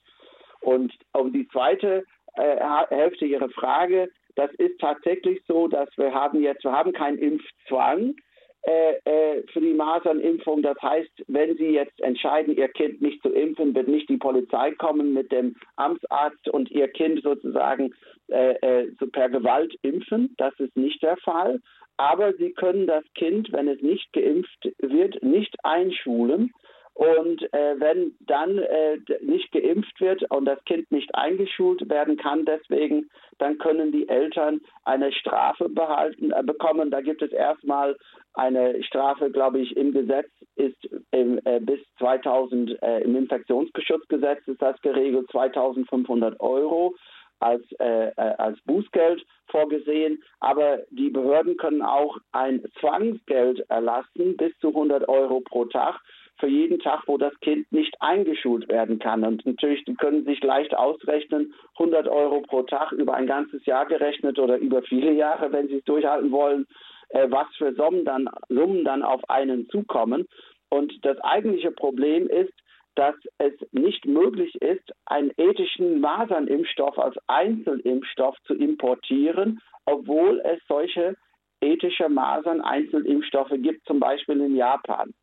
Und 0.61 0.93
um 1.11 1.33
die 1.33 1.47
zweite 1.49 2.05
äh, 2.35 2.57
Hälfte 2.89 3.25
Ihrer 3.25 3.49
Frage, 3.49 4.09
das 4.35 4.51
ist 4.55 4.79
tatsächlich 4.79 5.41
so, 5.47 5.67
dass 5.67 5.89
wir 5.97 6.13
haben 6.13 6.41
jetzt, 6.41 6.63
wir 6.63 6.71
haben 6.71 6.93
keinen 6.93 7.17
Impfzwang 7.17 8.11
äh, 8.11 8.32
für 8.65 9.60
die 9.60 9.73
Masernimpfung. 9.73 10.62
Das 10.62 10.78
heißt, 10.82 11.12
wenn 11.28 11.58
Sie 11.58 11.71
jetzt 11.71 11.99
entscheiden, 12.02 12.56
Ihr 12.56 12.69
Kind 12.69 13.02
nicht 13.02 13.21
zu 13.21 13.30
impfen, 13.30 13.76
wird 13.76 13.89
nicht 13.89 14.08
die 14.08 14.17
Polizei 14.17 14.71
kommen 14.71 15.13
mit 15.13 15.34
dem 15.34 15.56
Amtsarzt 15.76 16.47
und 16.47 16.71
Ihr 16.71 16.88
Kind 16.88 17.21
sozusagen 17.23 17.93
äh, 18.30 18.54
äh, 18.62 18.91
so 18.99 19.08
per 19.08 19.30
Gewalt 19.30 19.76
impfen. 19.82 20.34
Das 20.38 20.54
ist 20.60 20.76
nicht 20.78 21.04
der 21.04 21.17
Fall. 21.17 21.60
Aber 21.97 22.34
Sie 22.34 22.52
können 22.52 22.88
das 22.88 23.04
Kind, 23.15 23.52
wenn 23.52 23.67
es 23.67 23.82
nicht 23.82 24.12
geimpft 24.13 24.71
wird, 24.80 25.21
nicht 25.21 25.56
einschulen. 25.63 26.52
Und 26.95 27.41
äh, 27.53 27.79
wenn 27.79 28.15
dann 28.19 28.60
äh, 28.60 28.99
nicht 29.21 29.51
geimpft 29.51 29.99
wird 29.99 30.29
und 30.29 30.45
das 30.45 30.63
Kind 30.65 30.91
nicht 30.91 31.13
eingeschult 31.15 31.89
werden 31.89 32.17
kann, 32.17 32.45
deswegen, 32.45 33.10
dann 33.39 33.58
können 33.58 33.91
die 33.91 34.08
Eltern 34.08 34.62
eine 34.86 35.12
Strafe 35.12 35.69
behalten, 35.69 36.32
äh, 36.32 36.43
bekommen. 36.43 36.91
Da 36.91 37.01
gibt 37.01 37.23
es 37.23 37.32
erstmal 37.32 37.97
eine 38.36 38.84
Strafe, 38.84 39.32
glaube 39.32 39.60
ich, 39.60 39.75
im 39.75 39.91
Gesetz 39.91 40.29
ist 40.56 40.77
im, 41.12 41.39
äh, 41.45 41.60
bis 41.60 41.79
2000 41.97 42.82
äh, 42.84 42.99
im 42.99 43.15
Infektionsschutzgesetz 43.15 44.47
ist 44.47 44.62
das 44.62 44.79
geregelt 44.82 45.27
2.500 45.32 46.39
Euro 46.39 46.93
als, 47.39 47.63
äh, 47.79 48.10
äh, 48.10 48.36
als 48.38 48.60
Bußgeld 48.62 49.25
vorgesehen. 49.47 50.23
Aber 50.39 50.79
die 50.91 51.10
Behörden 51.10 51.58
können 51.58 51.82
auch 51.82 52.17
ein 52.32 52.63
Zwangsgeld 52.79 53.60
erlassen 53.69 54.38
bis 54.38 54.58
zu 54.60 54.69
100 54.69 55.08
Euro 55.10 55.41
pro 55.41 55.65
Tag 55.65 55.99
für 56.39 56.47
jeden 56.47 56.79
Tag, 56.79 57.03
wo 57.07 57.17
das 57.17 57.33
Kind 57.41 57.71
nicht 57.71 57.95
eingeschult 57.99 58.67
werden 58.69 58.99
kann. 58.99 59.23
Und 59.23 59.45
natürlich, 59.45 59.83
können 59.97 60.25
sich 60.25 60.41
leicht 60.43 60.75
ausrechnen, 60.75 61.53
100 61.77 62.07
Euro 62.07 62.41
pro 62.41 62.63
Tag 62.63 62.91
über 62.91 63.13
ein 63.13 63.27
ganzes 63.27 63.65
Jahr 63.65 63.85
gerechnet 63.85 64.39
oder 64.39 64.57
über 64.57 64.81
viele 64.83 65.13
Jahre, 65.13 65.51
wenn 65.51 65.67
sie 65.67 65.77
es 65.77 65.83
durchhalten 65.83 66.31
wollen, 66.31 66.65
äh, 67.09 67.27
was 67.29 67.47
für 67.57 67.73
Summen 67.73 68.05
dann, 68.05 68.29
Summen 68.49 68.83
dann 68.83 69.03
auf 69.03 69.21
einen 69.29 69.69
zukommen. 69.69 70.27
Und 70.69 70.93
das 71.05 71.19
eigentliche 71.19 71.71
Problem 71.71 72.27
ist, 72.27 72.53
dass 72.95 73.15
es 73.37 73.53
nicht 73.71 74.05
möglich 74.05 74.55
ist, 74.61 74.91
einen 75.05 75.31
ethischen 75.37 75.99
Masernimpfstoff 75.99 76.97
als 76.99 77.15
Einzelimpfstoff 77.27 78.35
zu 78.45 78.53
importieren, 78.53 79.59
obwohl 79.85 80.41
es 80.43 80.59
solche 80.67 81.15
ethische 81.61 82.09
Masern-Einzelimpfstoffe 82.09 83.53
gibt, 83.57 83.85
zum 83.87 83.99
Beispiel 83.99 84.41
in 84.41 84.55
Japan. 84.55 85.13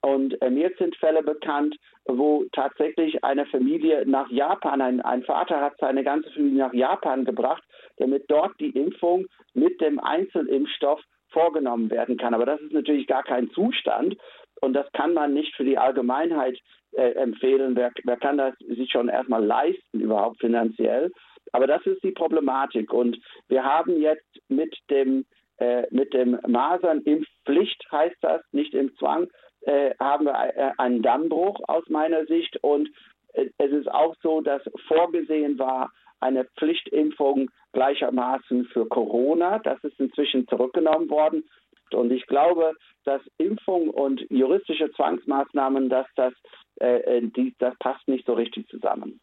Und 0.00 0.40
äh, 0.42 0.50
mir 0.50 0.70
sind 0.78 0.96
Fälle 0.96 1.22
bekannt, 1.22 1.76
wo 2.04 2.44
tatsächlich 2.52 3.24
eine 3.24 3.46
Familie 3.46 4.04
nach 4.06 4.30
Japan, 4.30 4.80
ein, 4.80 5.00
ein, 5.00 5.24
Vater 5.24 5.60
hat 5.60 5.74
seine 5.78 6.04
ganze 6.04 6.30
Familie 6.30 6.58
nach 6.58 6.72
Japan 6.72 7.24
gebracht, 7.24 7.62
damit 7.96 8.24
dort 8.28 8.58
die 8.60 8.70
Impfung 8.70 9.26
mit 9.54 9.80
dem 9.80 9.98
Einzelimpfstoff 9.98 11.00
vorgenommen 11.30 11.90
werden 11.90 12.16
kann. 12.16 12.32
Aber 12.32 12.46
das 12.46 12.60
ist 12.60 12.72
natürlich 12.72 13.06
gar 13.06 13.24
kein 13.24 13.50
Zustand 13.50 14.16
und 14.60 14.72
das 14.72 14.90
kann 14.92 15.14
man 15.14 15.34
nicht 15.34 15.54
für 15.56 15.64
die 15.64 15.78
Allgemeinheit 15.78 16.58
äh, 16.92 17.10
empfehlen. 17.12 17.76
Wer, 17.76 17.92
wer 18.04 18.16
kann 18.16 18.38
das 18.38 18.54
sich 18.58 18.90
schon 18.90 19.08
erstmal 19.08 19.44
leisten, 19.44 20.00
überhaupt 20.00 20.40
finanziell? 20.40 21.10
Aber 21.52 21.66
das 21.66 21.84
ist 21.86 22.02
die 22.02 22.12
Problematik. 22.12 22.92
Und 22.92 23.18
wir 23.48 23.64
haben 23.64 24.00
jetzt 24.00 24.26
mit 24.48 24.76
dem, 24.90 25.24
äh, 25.58 25.86
mit 25.90 26.12
dem 26.14 26.38
Masernimpfpflicht, 26.46 27.86
heißt 27.90 28.18
das, 28.20 28.42
nicht 28.52 28.74
im 28.74 28.94
Zwang, 28.96 29.28
äh, 29.68 29.94
haben 30.00 30.24
wir 30.24 30.32
äh, 30.32 30.72
einen 30.78 31.02
Dammbruch 31.02 31.60
aus 31.68 31.84
meiner 31.88 32.24
Sicht. 32.24 32.56
Und 32.62 32.88
äh, 33.34 33.50
es 33.58 33.70
ist 33.70 33.90
auch 33.90 34.14
so, 34.22 34.40
dass 34.40 34.62
vorgesehen 34.86 35.58
war, 35.58 35.92
eine 36.20 36.46
Pflichtimpfung 36.58 37.50
gleichermaßen 37.72 38.64
für 38.72 38.86
Corona. 38.86 39.58
Das 39.58 39.78
ist 39.84 40.00
inzwischen 40.00 40.48
zurückgenommen 40.48 41.10
worden. 41.10 41.44
Und 41.92 42.10
ich 42.10 42.26
glaube, 42.26 42.72
dass 43.04 43.20
Impfung 43.36 43.90
und 43.90 44.22
juristische 44.30 44.90
Zwangsmaßnahmen, 44.92 45.90
dass 45.90 46.06
das, 46.16 46.32
äh, 46.76 47.20
die, 47.22 47.54
das 47.58 47.74
passt 47.78 48.08
nicht 48.08 48.26
so 48.26 48.32
richtig 48.32 48.68
zusammen. 48.68 49.20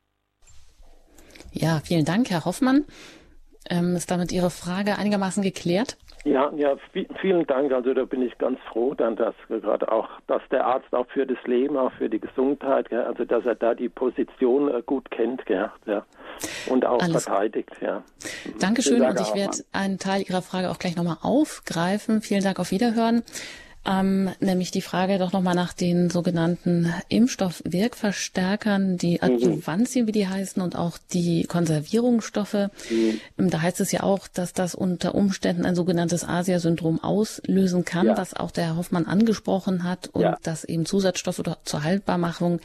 Ja, 1.51 1.81
vielen 1.83 2.05
Dank, 2.05 2.29
Herr 2.29 2.45
Hoffmann. 2.45 2.85
Ähm, 3.69 3.95
ist 3.95 4.11
damit 4.11 4.31
Ihre 4.31 4.51
Frage 4.51 4.97
einigermaßen 4.97 5.41
geklärt? 5.41 5.97
Ja, 6.25 6.51
ja, 6.55 6.75
vielen 7.21 7.45
Dank. 7.45 7.71
Also 7.71 7.93
da 7.93 8.03
bin 8.03 8.23
ich 8.23 8.35
ganz 8.39 8.59
froh, 8.71 8.95
dann, 8.95 9.15
dass 9.15 9.35
gerade 9.47 9.91
auch, 9.91 10.09
dass 10.25 10.41
der 10.49 10.65
Arzt 10.65 10.91
auch 10.91 11.05
für 11.13 11.27
das 11.27 11.37
Leben, 11.45 11.77
auch 11.77 11.91
für 11.93 12.09
die 12.09 12.19
Gesundheit, 12.19 12.89
gell, 12.89 13.03
also 13.03 13.25
dass 13.25 13.45
er 13.45 13.53
da 13.53 13.75
die 13.75 13.89
Position 13.89 14.73
äh, 14.73 14.81
gut 14.83 15.11
kennt, 15.11 15.45
gell, 15.45 15.69
ja, 15.85 16.03
und 16.65 16.83
auch 16.83 16.99
Alles. 16.99 17.25
verteidigt, 17.25 17.69
ja. 17.79 18.03
Dankeschön 18.59 19.03
und 19.03 19.19
ich 19.19 19.35
werde 19.35 19.59
einen 19.71 19.99
Teil 19.99 20.23
Ihrer 20.27 20.41
Frage 20.41 20.71
auch 20.71 20.79
gleich 20.79 20.95
nochmal 20.95 21.17
aufgreifen. 21.21 22.23
Vielen 22.23 22.43
Dank 22.43 22.59
auf 22.59 22.71
Wiederhören 22.71 23.21
ähm, 23.85 24.29
nämlich 24.39 24.71
die 24.71 24.81
Frage 24.81 25.19
doch 25.19 25.31
nochmal 25.31 25.53
nach 25.53 25.73
den 25.73 26.09
sogenannten 26.09 26.91
Impfstoffwirkverstärkern, 27.09 28.97
die 28.97 29.19
mhm. 29.21 29.35
Adjuvantien, 29.35 30.07
wie 30.07 30.11
die 30.11 30.27
heißen, 30.27 30.61
und 30.61 30.75
auch 30.75 30.97
die 31.13 31.43
Konservierungsstoffe. 31.43 32.69
Mhm. 32.89 33.49
Da 33.49 33.61
heißt 33.61 33.79
es 33.81 33.91
ja 33.91 34.01
auch, 34.03 34.27
dass 34.27 34.53
das 34.53 34.73
unter 34.73 35.13
Umständen 35.13 35.65
ein 35.65 35.75
sogenanntes 35.75 36.27
Asia-Syndrom 36.27 37.03
auslösen 37.03 37.85
kann, 37.85 38.07
ja. 38.07 38.17
was 38.17 38.33
auch 38.33 38.51
der 38.51 38.65
Herr 38.65 38.77
Hoffmann 38.77 39.05
angesprochen 39.05 39.83
hat, 39.83 40.07
und 40.07 40.23
ja. 40.23 40.37
dass 40.41 40.63
eben 40.63 40.85
Zusatzstoffe 40.85 41.43
zur 41.63 41.83
Haltbarmachung 41.83 42.59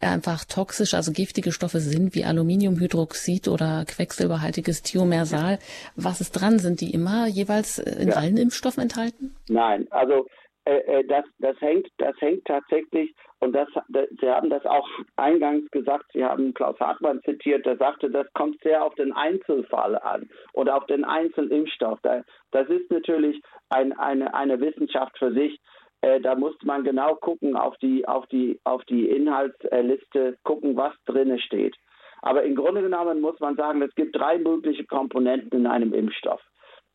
einfach 0.00 0.44
toxisch, 0.44 0.94
also 0.94 1.12
giftige 1.12 1.52
Stoffe 1.52 1.80
sind 1.80 2.14
wie 2.14 2.24
Aluminiumhydroxid 2.24 3.48
oder 3.48 3.84
quecksilberhaltiges 3.86 4.82
Thiomersal. 4.82 5.58
Was 5.94 6.20
ist 6.20 6.32
dran? 6.32 6.58
Sind 6.58 6.80
die 6.80 6.92
immer 6.92 7.26
jeweils 7.26 7.78
in 7.78 8.08
ja. 8.08 8.14
allen 8.14 8.36
Impfstoffen 8.36 8.82
enthalten? 8.82 9.34
Nein, 9.48 9.86
also 9.90 10.26
das, 10.64 11.24
das, 11.38 11.60
hängt, 11.60 11.88
das 11.98 12.14
hängt 12.20 12.44
tatsächlich, 12.44 13.14
und 13.40 13.52
das, 13.54 13.68
das, 13.88 14.08
Sie 14.20 14.28
haben 14.28 14.50
das 14.50 14.64
auch 14.66 14.86
eingangs 15.16 15.70
gesagt, 15.70 16.04
Sie 16.12 16.24
haben 16.24 16.52
Klaus 16.52 16.78
Hartmann 16.78 17.22
zitiert, 17.22 17.64
der 17.64 17.76
sagte, 17.78 18.10
das 18.10 18.30
kommt 18.34 18.60
sehr 18.62 18.84
auf 18.84 18.94
den 18.96 19.12
Einzelfall 19.12 19.96
an 19.98 20.28
oder 20.52 20.76
auf 20.76 20.86
den 20.86 21.04
Einzelimpfstoff. 21.04 21.98
Da, 22.02 22.22
das 22.50 22.68
ist 22.68 22.90
natürlich 22.90 23.40
ein, 23.70 23.92
eine, 23.98 24.34
eine 24.34 24.60
Wissenschaft 24.60 25.18
für 25.18 25.32
sich. 25.32 25.58
Äh, 26.02 26.20
da 26.20 26.34
muss 26.34 26.54
man 26.62 26.84
genau 26.84 27.14
gucken 27.14 27.56
auf 27.56 27.76
die, 27.78 28.06
auf 28.06 28.26
die, 28.26 28.60
auf 28.64 28.84
die 28.84 29.08
Inhaltsliste, 29.08 30.36
gucken, 30.44 30.76
was 30.76 30.94
drinne 31.06 31.38
steht. 31.38 31.76
Aber 32.22 32.42
im 32.42 32.54
Grunde 32.54 32.82
genommen 32.82 33.20
muss 33.20 33.40
man 33.40 33.56
sagen, 33.56 33.80
es 33.80 33.94
gibt 33.94 34.16
drei 34.16 34.38
mögliche 34.38 34.84
Komponenten 34.84 35.60
in 35.60 35.66
einem 35.66 35.94
Impfstoff. 35.94 36.42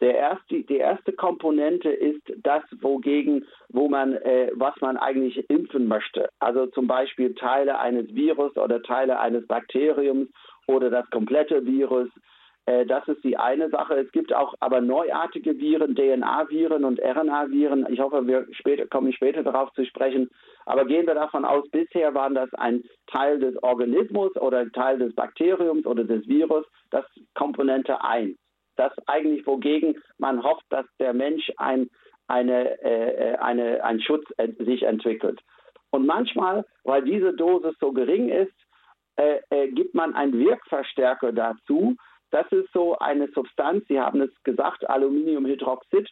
Der 0.01 0.15
erste, 0.15 0.63
die 0.63 0.77
erste 0.77 1.13
Komponente 1.13 1.89
ist 1.89 2.21
das, 2.43 2.63
wogegen, 2.81 3.45
wo 3.69 3.87
man, 3.87 4.13
äh, 4.13 4.51
was 4.53 4.73
man 4.81 4.97
eigentlich 4.97 5.49
impfen 5.49 5.87
möchte. 5.87 6.29
Also 6.39 6.65
zum 6.67 6.87
Beispiel 6.87 7.33
Teile 7.35 7.79
eines 7.79 8.13
Virus 8.13 8.55
oder 8.57 8.81
Teile 8.83 9.19
eines 9.19 9.47
Bakteriums 9.47 10.27
oder 10.67 10.89
das 10.89 11.09
komplette 11.11 11.65
Virus. 11.65 12.09
Äh, 12.65 12.85
das 12.85 13.07
ist 13.07 13.23
die 13.23 13.37
eine 13.37 13.69
Sache. 13.69 13.95
Es 13.95 14.11
gibt 14.11 14.33
auch 14.33 14.53
aber 14.59 14.81
neuartige 14.81 15.57
Viren, 15.59 15.95
DNA-Viren 15.95 16.83
und 16.83 16.99
RNA-Viren. 16.99 17.87
Ich 17.89 18.01
hoffe, 18.01 18.27
wir 18.27 18.47
später, 18.51 18.87
kommen 18.87 19.13
später 19.13 19.43
darauf 19.43 19.71
zu 19.73 19.85
sprechen. 19.85 20.29
Aber 20.65 20.83
gehen 20.83 21.07
wir 21.07 21.15
davon 21.15 21.45
aus, 21.45 21.69
bisher 21.69 22.13
waren 22.13 22.35
das 22.35 22.53
ein 22.55 22.83
Teil 23.07 23.39
des 23.39 23.61
Organismus 23.63 24.35
oder 24.35 24.69
Teil 24.73 24.97
des 24.97 25.15
Bakteriums 25.15 25.85
oder 25.85 26.03
des 26.03 26.27
Virus, 26.27 26.65
das 26.89 27.05
Komponente 27.33 28.03
1 28.03 28.35
das 28.75 28.93
eigentlich, 29.07 29.45
wogegen 29.45 29.95
man 30.17 30.43
hofft, 30.43 30.65
dass 30.69 30.85
der 30.99 31.13
Mensch 31.13 31.51
ein, 31.57 31.89
eine, 32.27 32.81
äh, 32.81 33.37
eine, 33.37 33.83
ein 33.83 34.01
Schutz 34.01 34.25
ent 34.37 34.57
sich 34.57 34.83
entwickelt. 34.83 35.41
Und 35.91 36.05
manchmal, 36.05 36.65
weil 36.83 37.03
diese 37.03 37.33
Dosis 37.33 37.75
so 37.79 37.91
gering 37.91 38.29
ist, 38.29 38.53
äh, 39.17 39.39
äh, 39.49 39.71
gibt 39.71 39.95
man 39.95 40.13
einen 40.13 40.37
Wirkverstärker 40.37 41.31
dazu. 41.31 41.95
Das 42.31 42.45
ist 42.51 42.71
so 42.73 42.97
eine 42.97 43.29
Substanz, 43.29 43.85
Sie 43.87 43.99
haben 43.99 44.21
es 44.21 44.31
gesagt, 44.43 44.89
Aluminiumhydroxid, 44.89 46.09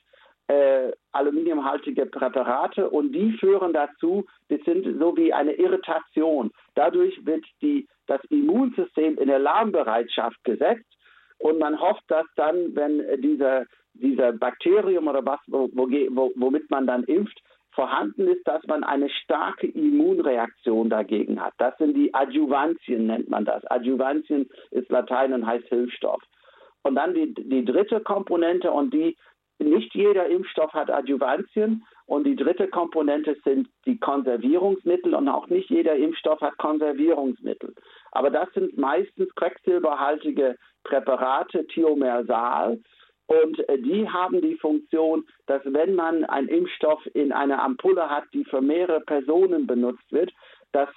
äh, 0.47 0.91
aluminiumhaltige 1.11 2.05
Präparate 2.05 2.89
und 2.89 3.11
die 3.11 3.31
führen 3.33 3.73
dazu, 3.73 4.25
das 4.49 4.61
sind 4.65 4.99
so 4.99 5.15
wie 5.17 5.33
eine 5.33 5.53
Irritation. 5.53 6.51
Dadurch 6.75 7.25
wird 7.25 7.45
die, 7.61 7.87
das 8.07 8.23
Immunsystem 8.29 9.17
in 9.17 9.29
Alarmbereitschaft 9.29 10.41
gesetzt 10.43 10.85
und 11.39 11.59
man 11.59 11.79
hofft, 11.79 12.03
dass 12.07 12.25
dann, 12.35 12.75
wenn 12.75 13.21
dieser, 13.21 13.65
dieser 13.93 14.31
Bakterium 14.33 15.07
oder 15.07 15.25
was, 15.25 15.39
wo, 15.47 15.69
wo, 15.73 16.31
womit 16.35 16.69
man 16.69 16.87
dann 16.87 17.03
impft, 17.03 17.39
vorhanden 17.71 18.27
ist, 18.27 18.47
dass 18.47 18.63
man 18.67 18.83
eine 18.83 19.09
starke 19.09 19.67
Immunreaktion 19.67 20.89
dagegen 20.89 21.41
hat. 21.41 21.53
Das 21.57 21.77
sind 21.77 21.95
die 21.95 22.13
Adjuvantien, 22.13 23.07
nennt 23.07 23.29
man 23.29 23.45
das. 23.45 23.65
Adjuvantien 23.65 24.49
ist 24.71 24.89
Latein 24.89 25.33
und 25.33 25.45
heißt 25.45 25.67
Hilfsstoff. 25.67 26.21
Und 26.83 26.95
dann 26.95 27.13
die, 27.13 27.33
die 27.33 27.65
dritte 27.65 27.99
Komponente 28.01 28.71
und 28.71 28.93
die, 28.93 29.17
nicht 29.59 29.93
jeder 29.95 30.27
Impfstoff 30.27 30.73
hat 30.73 30.91
Adjuvantien 30.91 31.85
und 32.05 32.25
die 32.25 32.35
dritte 32.35 32.67
Komponente 32.67 33.37
sind 33.45 33.69
die 33.85 33.97
Konservierungsmittel 33.97 35.13
und 35.15 35.29
auch 35.29 35.47
nicht 35.47 35.69
jeder 35.69 35.95
Impfstoff 35.95 36.41
hat 36.41 36.57
Konservierungsmittel. 36.57 37.73
Aber 38.13 38.29
das 38.29 38.47
sind 38.53 38.77
meistens 38.77 39.33
quecksilberhaltige 39.35 40.55
Präparate, 40.83 41.65
Thiomersal. 41.67 42.79
Und 43.25 43.67
äh, 43.69 43.79
die 43.79 44.07
haben 44.07 44.41
die 44.41 44.55
Funktion, 44.55 45.25
dass 45.47 45.61
wenn 45.65 45.95
man 45.95 46.23
einen 46.25 46.47
Impfstoff 46.47 47.03
in 47.15 47.31
einer 47.31 47.63
Ampulle 47.63 48.09
hat, 48.09 48.25
die 48.33 48.45
für 48.45 48.61
mehrere 48.61 49.01
Personen 49.01 49.65
benutzt 49.65 50.11
wird, 50.11 50.31
dass 50.73 50.89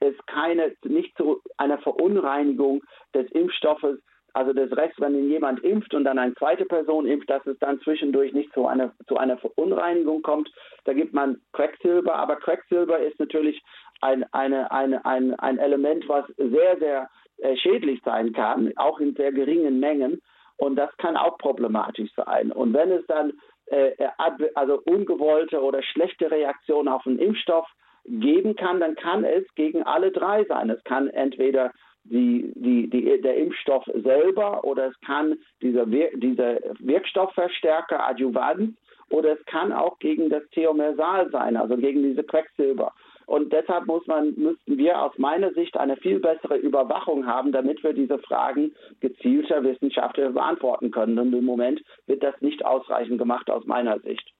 es 0.00 0.14
keine, 0.26 0.74
nicht 0.84 1.16
zu 1.16 1.42
einer 1.58 1.78
Verunreinigung 1.78 2.82
des 3.14 3.30
Impfstoffes, 3.32 3.98
also 4.34 4.52
des 4.52 4.74
Rechts, 4.76 5.00
wenn 5.00 5.28
jemand 5.28 5.62
impft 5.62 5.94
und 5.94 6.04
dann 6.04 6.18
eine 6.18 6.34
zweite 6.34 6.64
Person 6.64 7.06
impft, 7.06 7.28
dass 7.28 7.46
es 7.46 7.58
dann 7.58 7.80
zwischendurch 7.80 8.32
nicht 8.32 8.52
zu 8.52 8.66
einer, 8.66 8.92
zu 9.06 9.16
einer 9.16 9.36
Verunreinigung 9.38 10.22
kommt. 10.22 10.50
Da 10.84 10.92
gibt 10.92 11.12
man 11.12 11.40
Quecksilber, 11.52 12.14
aber 12.14 12.36
Quecksilber 12.36 12.98
ist 12.98 13.18
natürlich 13.18 13.62
ein, 14.00 14.24
eine, 14.32 14.70
eine, 14.70 15.04
ein, 15.04 15.34
ein 15.38 15.58
Element, 15.58 16.08
was 16.08 16.26
sehr, 16.36 16.78
sehr 16.78 17.10
äh, 17.38 17.56
schädlich 17.56 18.00
sein 18.04 18.32
kann, 18.32 18.72
auch 18.76 19.00
in 19.00 19.14
sehr 19.14 19.32
geringen 19.32 19.80
Mengen. 19.80 20.20
Und 20.56 20.76
das 20.76 20.96
kann 20.98 21.16
auch 21.16 21.38
problematisch 21.38 22.10
sein. 22.14 22.52
Und 22.52 22.72
wenn 22.72 22.90
es 22.90 23.06
dann 23.06 23.32
äh, 23.66 23.90
äh 23.98 24.08
also 24.54 24.80
ungewollte 24.84 25.60
oder 25.60 25.82
schlechte 25.82 26.30
Reaktionen 26.30 26.88
auf 26.88 27.06
einen 27.06 27.18
Impfstoff 27.18 27.66
geben 28.04 28.56
kann, 28.56 28.80
dann 28.80 28.94
kann 28.96 29.24
es 29.24 29.44
gegen 29.54 29.82
alle 29.82 30.10
drei 30.10 30.44
sein. 30.44 30.70
Es 30.70 30.82
kann 30.84 31.08
entweder 31.08 31.72
die, 32.04 32.52
die, 32.56 32.90
die, 32.90 33.20
der 33.20 33.36
Impfstoff 33.36 33.84
selber 33.94 34.64
oder 34.64 34.88
es 34.88 35.00
kann 35.00 35.36
dieser, 35.60 35.90
Wir 35.90 36.10
dieser 36.16 36.58
Wirkstoffverstärker 36.80 38.08
Adjuvant 38.08 38.76
oder 39.10 39.32
es 39.32 39.44
kann 39.46 39.72
auch 39.72 39.98
gegen 39.98 40.30
das 40.30 40.42
Theomersal 40.50 41.30
sein, 41.30 41.56
also 41.56 41.76
gegen 41.76 42.02
diese 42.02 42.24
Quecksilber. 42.24 42.92
Und 43.26 43.52
deshalb 43.52 43.86
muss 43.86 44.06
man, 44.06 44.34
müssten 44.36 44.76
wir 44.76 45.00
aus 45.00 45.16
meiner 45.16 45.52
Sicht 45.52 45.76
eine 45.76 45.96
viel 45.96 46.18
bessere 46.18 46.56
Überwachung 46.56 47.26
haben, 47.26 47.52
damit 47.52 47.82
wir 47.82 47.92
diese 47.92 48.18
Fragen 48.18 48.72
gezielter 49.00 49.62
wissenschaftlich 49.62 50.32
beantworten 50.32 50.90
können. 50.90 51.18
Und 51.18 51.32
im 51.32 51.44
Moment 51.44 51.82
wird 52.06 52.22
das 52.22 52.34
nicht 52.40 52.64
ausreichend 52.64 53.18
gemacht 53.18 53.48
aus 53.48 53.64
meiner 53.64 54.00
Sicht. 54.00 54.32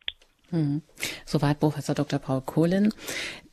Hm. 0.50 0.82
Soweit 1.24 1.60
Professor 1.60 1.94
Dr. 1.94 2.18
Paul 2.18 2.42
Kohlen. 2.44 2.92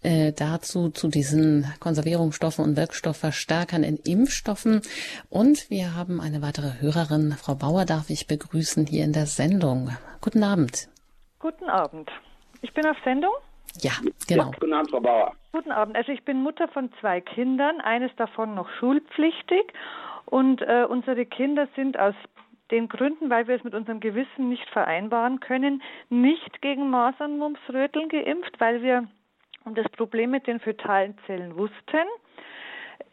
Äh, 0.02 0.32
dazu 0.32 0.90
zu 0.90 1.10
diesen 1.10 1.66
Konservierungsstoffen 1.82 2.64
und 2.64 2.78
Wirkstoffverstärkern 2.78 3.84
in 3.84 3.98
Impfstoffen. 3.98 4.82
Und 5.30 5.70
wir 5.70 5.94
haben 5.94 6.22
eine 6.22 6.42
weitere 6.42 6.80
Hörerin. 6.80 7.34
Frau 7.34 7.56
Bauer 7.56 7.84
darf 7.84 8.10
ich 8.10 8.26
begrüßen 8.26 8.86
hier 8.86 9.04
in 9.04 9.12
der 9.12 9.26
Sendung. 9.26 9.90
Guten 10.22 10.44
Abend. 10.44 10.88
Guten 11.40 11.70
Abend. 11.70 12.10
Ich 12.62 12.74
bin 12.74 12.86
auf 12.86 12.96
Sendung. 13.04 13.34
Ja, 13.82 13.92
genau. 14.26 14.46
Ja, 14.46 14.52
guten 14.58 14.74
Abend, 14.74 14.90
Frau 14.90 15.02
Bauer. 15.02 15.36
Guten 15.52 15.72
Abend. 15.72 15.98
Also 15.98 16.14
ich 16.14 16.24
bin 16.24 16.44
Mutter 16.44 16.70
von 16.70 16.90
zwei 17.02 17.20
Kindern, 17.20 17.82
eines 17.82 18.16
davon 18.16 18.56
noch 18.56 18.70
schulpflichtig. 18.80 19.74
Und 20.26 20.62
äh, 20.62 20.86
unsere 20.88 21.26
Kinder 21.26 21.68
sind 21.76 22.00
aus 22.00 22.16
den 22.72 22.88
Gründen, 22.88 23.30
weil 23.30 23.48
wir 23.48 23.56
es 23.56 23.64
mit 23.66 23.74
unserem 23.74 24.00
Gewissen 24.00 24.48
nicht 24.48 24.70
vereinbaren 24.70 25.42
können, 25.42 25.82
nicht 26.10 26.62
gegen 26.62 26.90
Masern, 26.90 27.38
Mumps, 27.38 27.60
Röteln 27.68 28.08
geimpft, 28.10 28.60
weil 28.60 28.82
wir 28.82 29.08
um 29.70 29.76
das 29.76 29.90
Problem 29.90 30.32
mit 30.32 30.48
den 30.48 30.60
fötalen 30.60 31.16
Zellen 31.28 31.56
wussten. 31.56 32.08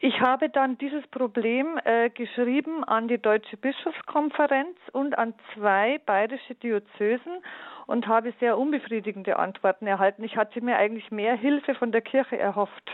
Ich 0.00 0.20
habe 0.20 0.48
dann 0.48 0.78
dieses 0.78 1.06
Problem 1.08 1.78
äh, 1.84 2.08
geschrieben 2.10 2.82
an 2.82 3.08
die 3.08 3.18
Deutsche 3.18 3.56
Bischofskonferenz 3.58 4.76
und 4.92 5.16
an 5.16 5.34
zwei 5.54 5.98
bayerische 6.06 6.54
Diözesen 6.54 7.42
und 7.86 8.06
habe 8.06 8.32
sehr 8.40 8.58
unbefriedigende 8.58 9.38
Antworten 9.38 9.86
erhalten. 9.86 10.24
Ich 10.24 10.36
hatte 10.36 10.60
mir 10.62 10.76
eigentlich 10.76 11.10
mehr 11.10 11.36
Hilfe 11.36 11.74
von 11.74 11.92
der 11.92 12.00
Kirche 12.00 12.38
erhofft. 12.38 12.90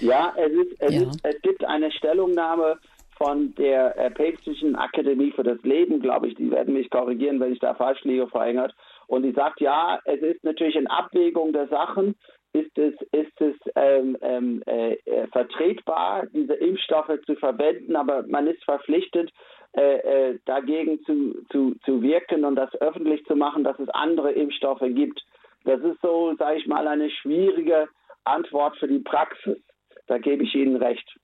Ja, 0.00 0.32
es, 0.36 0.52
ist, 0.52 0.82
es, 0.82 0.94
ja. 0.94 1.02
Ist, 1.02 1.20
es 1.24 1.42
gibt 1.42 1.64
eine 1.64 1.92
Stellungnahme 1.92 2.78
von 3.16 3.54
der 3.56 3.96
äh, 3.98 4.10
Päpstlichen 4.10 4.76
Akademie 4.76 5.32
für 5.32 5.42
das 5.42 5.62
Leben, 5.62 6.00
glaube 6.00 6.28
ich, 6.28 6.34
die 6.36 6.50
werden 6.50 6.72
mich 6.72 6.88
korrigieren, 6.88 7.38
wenn 7.38 7.52
ich 7.52 7.58
da 7.58 7.74
falsch 7.74 8.02
liege, 8.04 8.26
Frau 8.28 8.40
Engert. 8.40 8.74
Und 9.10 9.24
die 9.24 9.32
sagt, 9.32 9.60
ja, 9.60 9.98
es 10.04 10.22
ist 10.22 10.44
natürlich 10.44 10.76
in 10.76 10.86
Abwägung 10.86 11.52
der 11.52 11.66
Sachen, 11.66 12.14
ist 12.52 12.78
es, 12.78 12.94
ist 13.10 13.40
es 13.40 13.56
ähm, 13.74 14.16
ähm 14.20 14.62
äh, 14.66 14.92
äh, 15.04 15.26
vertretbar, 15.32 16.26
diese 16.32 16.54
Impfstoffe 16.54 17.18
zu 17.26 17.34
verwenden, 17.34 17.96
aber 17.96 18.24
man 18.28 18.46
ist 18.46 18.62
verpflichtet, 18.62 19.32
äh, 19.72 19.96
äh, 20.30 20.38
dagegen 20.44 21.02
zu, 21.02 21.44
zu, 21.50 21.74
zu 21.84 22.02
wirken 22.02 22.44
und 22.44 22.54
das 22.54 22.72
öffentlich 22.80 23.24
zu 23.24 23.34
machen, 23.34 23.64
dass 23.64 23.80
es 23.80 23.88
andere 23.88 24.30
Impfstoffe 24.30 24.86
gibt. 24.94 25.20
Das 25.64 25.80
ist 25.80 26.00
so, 26.02 26.36
sage 26.38 26.58
ich 26.58 26.68
mal, 26.68 26.86
eine 26.86 27.10
schwierige 27.10 27.88
Antwort 28.22 28.76
für 28.76 28.86
die 28.86 29.00
Praxis. 29.00 29.58
Da 30.06 30.18
gebe 30.18 30.44
ich 30.44 30.54
Ihnen 30.54 30.76
recht 30.76 31.18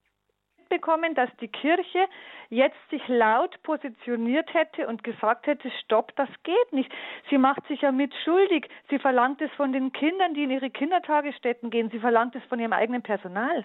bekommen, 0.69 1.15
dass 1.15 1.31
die 1.41 1.49
Kirche 1.49 2.07
jetzt 2.49 2.77
sich 2.91 3.07
laut 3.09 3.61
positioniert 3.63 4.53
hätte 4.55 4.87
und 4.87 5.05
gesagt 5.05 5.47
hätte, 5.47 5.71
stopp, 5.85 6.15
das 6.17 6.29
geht 6.43 6.73
nicht. 6.73 6.91
Sie 7.31 7.39
macht 7.39 7.67
sich 7.69 7.83
ja 7.83 7.93
mit 7.93 8.13
schuldig. 8.25 8.69
Sie 8.91 8.99
verlangt 8.99 9.41
es 9.41 9.51
von 9.53 9.73
den 9.73 9.93
Kindern, 9.93 10.35
die 10.35 10.45
in 10.45 10.51
ihre 10.51 10.71
Kindertagesstätten 10.71 11.71
gehen. 11.71 11.91
Sie 11.91 12.01
verlangt 12.01 12.35
es 12.35 12.43
von 12.45 12.59
ihrem 12.61 12.73
eigenen 12.73 13.03
Personal. 13.03 13.65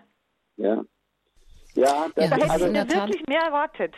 Ja. 0.58 0.84
Ja, 1.74 2.08
das 2.16 2.30
ja, 2.30 2.30
da 2.30 2.36
hätte 2.36 2.52
also 2.52 2.66
ich 2.66 2.72
mir 2.72 2.90
wirklich 2.90 3.28
mehr 3.28 3.42
erwartet. 3.42 3.96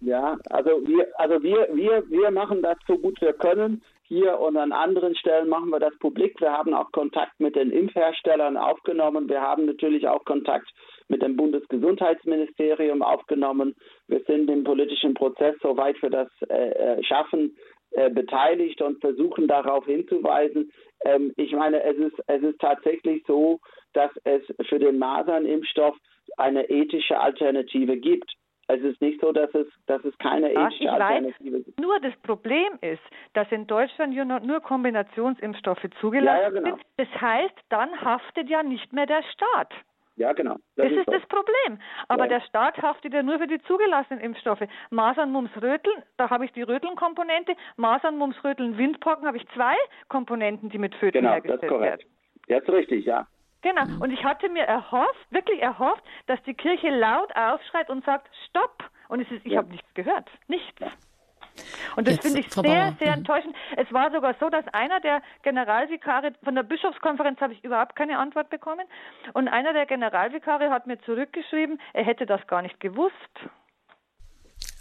Ja, 0.00 0.36
also 0.50 0.84
wir, 0.84 1.06
also 1.16 1.40
wir, 1.42 1.68
wir, 1.72 2.10
wir 2.10 2.30
machen 2.32 2.60
das 2.60 2.76
so 2.88 2.98
gut 2.98 3.20
wir 3.20 3.32
können 3.34 3.82
hier 4.12 4.38
und 4.40 4.58
an 4.58 4.72
anderen 4.72 5.14
Stellen 5.14 5.48
machen 5.48 5.70
wir 5.70 5.80
das 5.80 5.96
publik. 5.98 6.38
Wir 6.40 6.52
haben 6.52 6.74
auch 6.74 6.92
Kontakt 6.92 7.40
mit 7.40 7.56
den 7.56 7.70
Impfherstellern 7.70 8.58
aufgenommen. 8.58 9.28
Wir 9.28 9.40
haben 9.40 9.64
natürlich 9.64 10.06
auch 10.06 10.24
Kontakt 10.26 10.68
mit 11.08 11.22
dem 11.22 11.36
Bundesgesundheitsministerium 11.36 13.02
aufgenommen. 13.02 13.74
Wir 14.08 14.20
sind 14.26 14.50
im 14.50 14.64
politischen 14.64 15.14
Prozess, 15.14 15.54
soweit 15.62 16.00
wir 16.02 16.10
das 16.10 16.28
äh, 16.48 16.70
äh, 16.70 17.02
schaffen, 17.04 17.56
äh, 17.92 18.10
beteiligt 18.10 18.80
und 18.80 19.00
versuchen 19.00 19.48
darauf 19.48 19.84
hinzuweisen. 19.86 20.72
Ähm, 21.04 21.32
ich 21.36 21.52
meine, 21.52 21.82
es 21.82 21.96
ist, 21.96 22.18
es 22.26 22.42
ist 22.42 22.58
tatsächlich 22.58 23.22
so, 23.26 23.60
dass 23.92 24.10
es 24.24 24.42
für 24.68 24.78
den 24.78 24.98
Masernimpfstoff 24.98 25.96
eine 26.36 26.68
ethische 26.70 27.18
Alternative 27.18 27.96
gibt. 27.96 28.32
Es 28.68 28.80
ist 28.80 29.00
nicht 29.02 29.20
so, 29.20 29.32
dass 29.32 29.52
es, 29.54 29.66
dass 29.86 30.02
es 30.04 30.16
keine 30.18 30.52
ethische 30.52 30.84
ich 30.84 30.90
Alternative 30.90 31.58
weiß. 31.58 31.64
gibt. 31.66 31.80
Nur 31.80 32.00
das 32.00 32.14
Problem 32.22 32.78
ist, 32.80 33.02
dass 33.34 33.50
in 33.50 33.66
Deutschland 33.66 34.14
nur 34.14 34.60
Kombinationsimpfstoffe 34.60 35.86
zugelassen 36.00 36.36
Ja, 36.38 36.42
ja, 36.42 36.48
genau. 36.48 36.76
sind. 36.76 36.82
Das 36.96 37.20
heißt, 37.20 37.54
dann 37.68 38.00
haftet 38.00 38.48
ja 38.48 38.62
nicht 38.62 38.92
mehr 38.92 39.06
der 39.06 39.22
Staat. 39.34 39.74
Ja, 40.16 40.32
genau. 40.34 40.56
Das, 40.76 40.90
ist 40.92 41.06
so. 41.06 41.12
das 41.12 41.22
Problem. 41.26 41.78
Aber 42.08 42.24
Ja. 42.24 42.38
der 42.38 42.40
Staat 42.42 42.80
haftet 42.82 43.14
ja 43.14 43.22
nur 43.22 43.38
für 43.38 43.46
die 43.46 43.60
zugelassenen 43.62 44.20
Impfstoffe. 44.22 44.62
Masern, 44.90 45.32
Mumps, 45.32 45.50
Röteln, 45.60 46.02
da 46.18 46.28
habe 46.28 46.44
ich 46.44 46.52
die 46.52 46.62
Röteln-Komponente. 46.62 47.56
Masern, 47.76 48.18
Mumps, 48.18 48.36
Röteln, 48.44 48.76
Windpocken 48.76 49.26
habe 49.26 49.38
ich 49.38 49.48
zwei 49.54 49.74
Komponenten, 50.08 50.68
die 50.68 50.78
mit 50.78 50.94
Föten 50.96 51.22
Genau, 51.22 51.28
das 51.36 51.44
hergestellt 51.44 51.62
ist 51.62 51.68
korrekt. 51.68 51.98
werden. 52.02 52.10
Jetzt 52.48 52.68
richtig, 52.68 53.06
ja. 53.06 53.26
Genau. 53.62 53.82
Und 54.00 54.10
ich 54.12 54.22
hatte 54.24 54.48
mir 54.48 54.64
erhofft, 54.64 55.26
wirklich 55.30 55.62
erhofft, 55.62 56.02
dass 56.26 56.42
die 56.42 56.54
Kirche 56.54 56.90
laut 56.90 57.34
aufschreit 57.36 57.88
und 57.90 58.04
sagt, 58.04 58.28
stopp. 58.48 58.84
Und 59.08 59.20
es 59.20 59.30
ist, 59.30 59.46
ich 59.46 59.52
Ja. 59.52 59.58
habe 59.58 59.70
nichts 59.70 59.94
gehört. 59.94 60.28
Nichts. 60.48 60.82
Und 61.96 62.08
das 62.08 62.18
finde 62.18 62.40
ich 62.40 62.48
Frau 62.48 62.62
sehr, 62.62 62.70
Bauer, 62.70 62.96
sehr 62.98 63.12
mhm. 63.12 63.18
enttäuschend. 63.18 63.56
Es 63.76 63.92
war 63.92 64.10
sogar 64.10 64.34
so, 64.40 64.48
dass 64.48 64.66
einer 64.68 65.00
der 65.00 65.22
Generalvikare 65.42 66.32
von 66.42 66.54
der 66.54 66.62
Bischofskonferenz 66.62 67.40
habe 67.40 67.52
ich 67.52 67.64
überhaupt 67.64 67.96
keine 67.96 68.18
Antwort 68.18 68.50
bekommen. 68.50 68.86
Und 69.34 69.48
einer 69.48 69.72
der 69.72 69.86
Generalvikare 69.86 70.70
hat 70.70 70.86
mir 70.86 70.98
zurückgeschrieben, 71.00 71.80
er 71.92 72.04
hätte 72.04 72.26
das 72.26 72.46
gar 72.46 72.62
nicht 72.62 72.80
gewusst. 72.80 73.14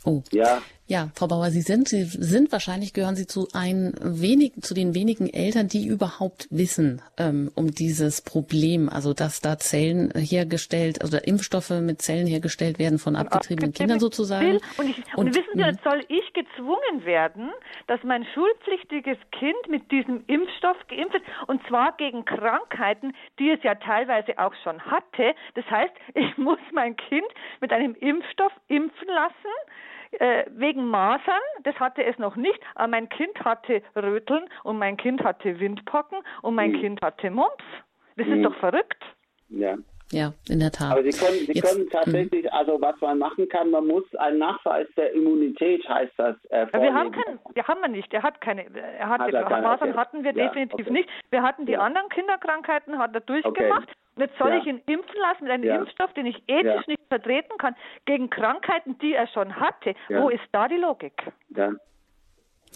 Oh. 0.05 0.23
Ja, 0.31 0.61
Ja, 0.91 1.07
Frau 1.15 1.27
Bauer, 1.27 1.51
Sie 1.51 1.61
sind, 1.61 1.87
Sie 1.87 2.03
sind 2.03 2.51
wahrscheinlich 2.51 2.91
gehören 2.91 3.15
Sie 3.15 3.25
zu 3.25 3.47
ein 3.53 3.93
wenig, 4.01 4.51
zu 4.59 4.73
den 4.73 4.93
wenigen 4.93 5.29
Eltern, 5.29 5.69
die 5.69 5.87
überhaupt 5.87 6.49
wissen 6.51 7.01
ähm, 7.17 7.49
um 7.55 7.71
dieses 7.71 8.21
Problem, 8.21 8.89
also 8.89 9.13
dass 9.13 9.39
da 9.39 9.57
Zellen 9.57 10.11
hergestellt, 10.13 11.01
also 11.01 11.15
Impfstoffe 11.15 11.69
mit 11.69 12.01
Zellen 12.01 12.27
hergestellt 12.27 12.77
werden 12.77 12.99
von 12.99 13.15
abgetriebenen 13.15 13.71
Kindern 13.71 14.01
sozusagen. 14.01 14.45
Will. 14.45 14.61
Und, 14.77 14.89
ich, 14.89 14.97
und, 15.15 15.27
Und, 15.27 15.35
wissen 15.37 15.53
Sie, 15.53 15.61
jetzt 15.61 15.81
soll 15.81 16.03
ich 16.09 16.33
gezwungen 16.33 17.05
werden, 17.05 17.51
dass 17.87 18.03
mein 18.03 18.25
schulpflichtiges 18.33 19.17
Kind 19.31 19.69
mit 19.69 19.89
diesem 19.93 20.25
Impfstoff 20.27 20.75
geimpft 20.89 21.13
wird, 21.13 21.23
und 21.47 21.65
zwar 21.69 21.95
gegen 21.95 22.25
Krankheiten, 22.25 23.13
die 23.39 23.49
es 23.51 23.63
ja 23.63 23.75
teilweise 23.75 24.37
auch 24.39 24.53
schon 24.61 24.81
hatte. 24.81 25.35
Das 25.55 25.63
heißt, 25.71 25.93
ich 26.15 26.37
muss 26.37 26.59
mein 26.73 26.97
Kind 26.97 27.31
mit 27.61 27.71
einem 27.71 27.95
Impfstoff 27.95 28.51
impfen 28.67 29.07
lassen. 29.07 29.55
Äh, 30.19 30.45
wegen 30.49 30.85
Masern, 30.87 31.39
das 31.63 31.75
hatte 31.79 32.03
es 32.03 32.17
noch 32.17 32.35
nicht, 32.35 32.59
aber 32.75 32.87
mein 32.89 33.07
Kind 33.09 33.39
hatte 33.45 33.81
Röteln 33.95 34.43
und 34.63 34.77
mein 34.77 34.97
Kind 34.97 35.23
hatte 35.23 35.59
Windpocken 35.59 36.19
und 36.41 36.55
mein 36.55 36.73
Hm. 36.73 36.79
Kind 36.81 37.01
hatte 37.01 37.31
Mumps. 37.31 37.63
Das 38.17 38.27
Hm. 38.27 38.33
ist 38.35 38.43
doch 38.43 38.55
verrückt. 38.55 39.03
ja. 39.49 39.75
Ja, 40.11 40.33
in 40.49 40.59
der 40.59 40.71
Tat. 40.71 40.91
Aber 40.91 41.03
Sie 41.03 41.11
können, 41.17 41.37
Sie 41.45 41.53
Jetzt- 41.53 41.73
können 41.73 41.89
tatsächlich, 41.89 42.51
also 42.51 42.79
was 42.81 42.99
man 42.99 43.17
machen 43.19 43.47
kann, 43.47 43.69
man 43.71 43.87
muss 43.87 44.03
einen 44.15 44.39
Nachweis 44.39 44.87
der 44.97 45.13
Immunität, 45.13 45.87
heißt 45.87 46.13
das, 46.17 46.35
äh, 46.49 46.67
Ja, 46.73 46.81
wir 46.81 46.93
haben 46.93 47.11
keinen, 47.11 47.39
wir 47.53 47.67
haben 47.67 47.81
wir 47.81 47.87
nicht. 47.87 48.13
Er 48.13 48.21
hat 48.23 48.41
keine, 48.41 48.65
er 48.75 49.07
hatte, 49.07 49.23
Hat 49.25 49.33
er 49.33 49.43
keine, 49.45 49.61
Masern 49.67 49.89
okay. 49.89 49.97
hatten 49.97 50.23
wir 50.23 50.33
Ja, 50.33 50.47
definitiv 50.47 50.85
okay. 50.87 50.91
nicht. 50.91 51.09
Wir 51.29 51.41
hatten 51.43 51.65
die 51.65 51.73
Ja. 51.73 51.79
anderen 51.79 52.09
Kinderkrankheiten, 52.09 52.97
hat 52.99 53.13
er 53.15 53.21
durchgemacht. 53.21 53.87
Und 54.15 54.23
jetzt 54.23 54.37
soll 54.37 54.49
Ja. 54.51 54.57
ich 54.57 54.65
ihn 54.65 54.81
impfen 54.87 55.19
lassen 55.21 55.43
mit 55.45 55.51
einem 55.53 55.63
Ja. 55.63 55.75
Impfstoff, 55.77 56.11
den 56.13 56.25
ich 56.25 56.43
ethisch 56.47 56.65
Ja. 56.65 56.83
nicht 56.87 57.01
vertreten 57.07 57.57
kann, 57.57 57.75
gegen 58.05 58.29
Krankheiten, 58.29 58.97
die 58.99 59.13
er 59.13 59.27
schon 59.27 59.55
hatte. 59.55 59.95
Ja. 60.09 60.21
Wo 60.21 60.29
ist 60.29 60.43
da 60.51 60.67
die 60.67 60.75
Logik? 60.77 61.13
Ja. 61.55 61.71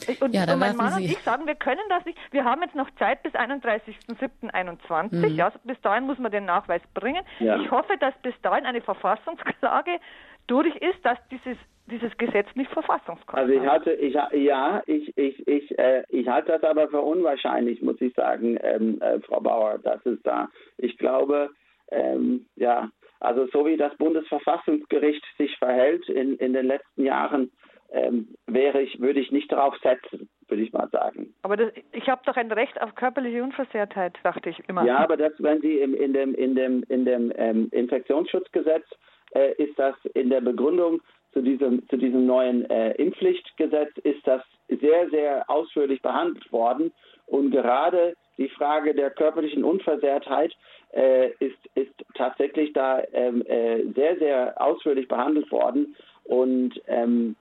Ich- 0.08 0.22
Und, 0.22 0.34
Ja, 0.36 0.44
und 0.52 0.60
mein 0.60 0.76
Mann 0.76 0.94
und 0.94 1.00
Sie- 1.00 1.06
ich 1.14 1.20
sagen, 1.20 1.48
wir 1.48 1.56
können 1.56 1.82
das 1.90 2.04
nicht. 2.06 2.18
Wir 2.32 2.44
haben 2.44 2.62
jetzt 2.62 2.76
noch 2.76 2.90
Zeit 3.00 3.24
bis 3.24 3.34
31.07.21. 3.34 5.12
Mhm. 5.30 5.36
Ja, 5.36 5.46
also 5.46 5.60
bis 5.64 5.80
dahin 5.82 6.06
muss 6.06 6.18
man 6.20 6.32
den 6.32 6.46
Nachweis 6.46 6.82
bringen. 6.94 7.24
Ja. 7.40 7.58
Ich 7.62 7.72
hoffe, 7.72 7.98
dass 8.00 8.14
bis 8.22 8.34
dahin 8.42 8.66
eine 8.66 8.82
Verfassungsklage 8.82 10.00
durch 10.48 10.76
ist, 10.78 11.04
dass 11.04 11.18
dieses, 11.32 11.58
dieses 11.88 12.16
Gesetz 12.18 12.48
nicht 12.56 12.72
verfassungskonform 12.72 13.40
Also 13.50 13.54
ich 13.54 13.68
hatte, 13.70 13.94
ich 13.94 14.16
ha- 14.16 14.34
ja, 14.34 14.84
ich 14.86 15.18
ich 15.18 15.48
ich 15.48 15.78
äh, 15.80 16.04
ich 16.10 16.28
halte 16.28 16.52
das 16.54 16.64
aber 16.64 16.88
für 16.90 17.02
unwahrscheinlich, 17.02 17.82
muss 17.82 18.00
ich 18.02 18.14
sagen, 18.16 18.58
ähm, 18.62 19.02
äh, 19.02 19.20
Frau 19.22 19.40
Bauer, 19.40 19.78
dass 19.80 20.06
es 20.06 20.22
da. 20.24 20.50
Ich 20.78 20.98
glaube, 20.98 21.50
ähm, 21.92 22.46
ja, 22.56 22.90
also 23.20 23.48
so 23.48 23.66
wie 23.66 23.78
das 23.78 23.96
Bundesverfassungsgericht 23.98 25.24
sich 25.38 25.56
verhält 25.58 26.08
in 26.10 26.36
in 26.38 26.54
den 26.54 26.66
letzten 26.68 27.04
Jahren, 27.06 27.52
ähm, 27.92 28.36
wäre 28.48 28.82
ich 28.82 29.00
würde 29.00 29.20
ich 29.20 29.32
nicht 29.32 29.52
darauf 29.52 29.76
setzen, 29.78 30.30
würde 30.48 30.64
ich 30.64 30.74
mal 30.74 30.90
sagen. 30.90 31.34
Aber 31.44 31.58
das, 31.58 31.72
ich 31.92 32.08
habe 32.10 32.22
doch 32.26 32.36
ein 32.36 32.52
Recht 32.52 32.82
auf 32.82 32.96
körperliche 32.96 33.44
Unversehrtheit, 33.44 34.18
dachte 34.24 34.50
ich 34.50 34.62
immer. 34.68 34.86
Ja, 34.86 34.98
aber 34.98 35.18
das, 35.18 35.34
wenn 35.40 35.62
Sie 35.62 35.80
im, 35.80 35.94
in 35.94 36.14
dem, 36.14 36.36
in 36.36 36.56
dem, 36.56 36.84
in 36.90 37.06
dem 37.06 37.32
ähm, 37.36 37.70
Infektionsschutzgesetz 37.72 38.86
äh, 39.34 39.54
ist 39.62 39.78
das 39.78 39.96
in 40.14 40.30
der 40.30 40.42
Begründung 40.42 41.02
zu 41.36 41.42
diesem, 41.42 41.88
zu 41.90 41.98
diesem 41.98 42.26
neuen 42.26 42.70
äh, 42.70 42.92
Impfpflichtgesetz 42.94 43.92
ist 44.04 44.26
das 44.26 44.42
sehr, 44.70 45.10
sehr 45.10 45.50
ausführlich 45.50 46.02
behandelt 46.02 46.52
worden. 46.52 46.94
Und 47.28 47.52
gerade 47.52 48.16
die 48.38 48.50
Frage 48.50 48.96
der 48.96 49.10
körperlichen 49.10 49.64
Unversehrtheit 49.64 50.54
äh, 50.94 51.32
ist, 51.40 51.58
ist 51.76 51.94
tatsächlich 52.14 52.72
da 52.74 53.04
ähm, 53.12 53.46
äh, 53.48 53.84
sehr, 53.96 54.18
sehr 54.18 54.62
ausführlich 54.62 55.08
behandelt 55.08 55.52
worden. 55.52 55.96
Und 56.24 56.82
ähm, 56.88 57.36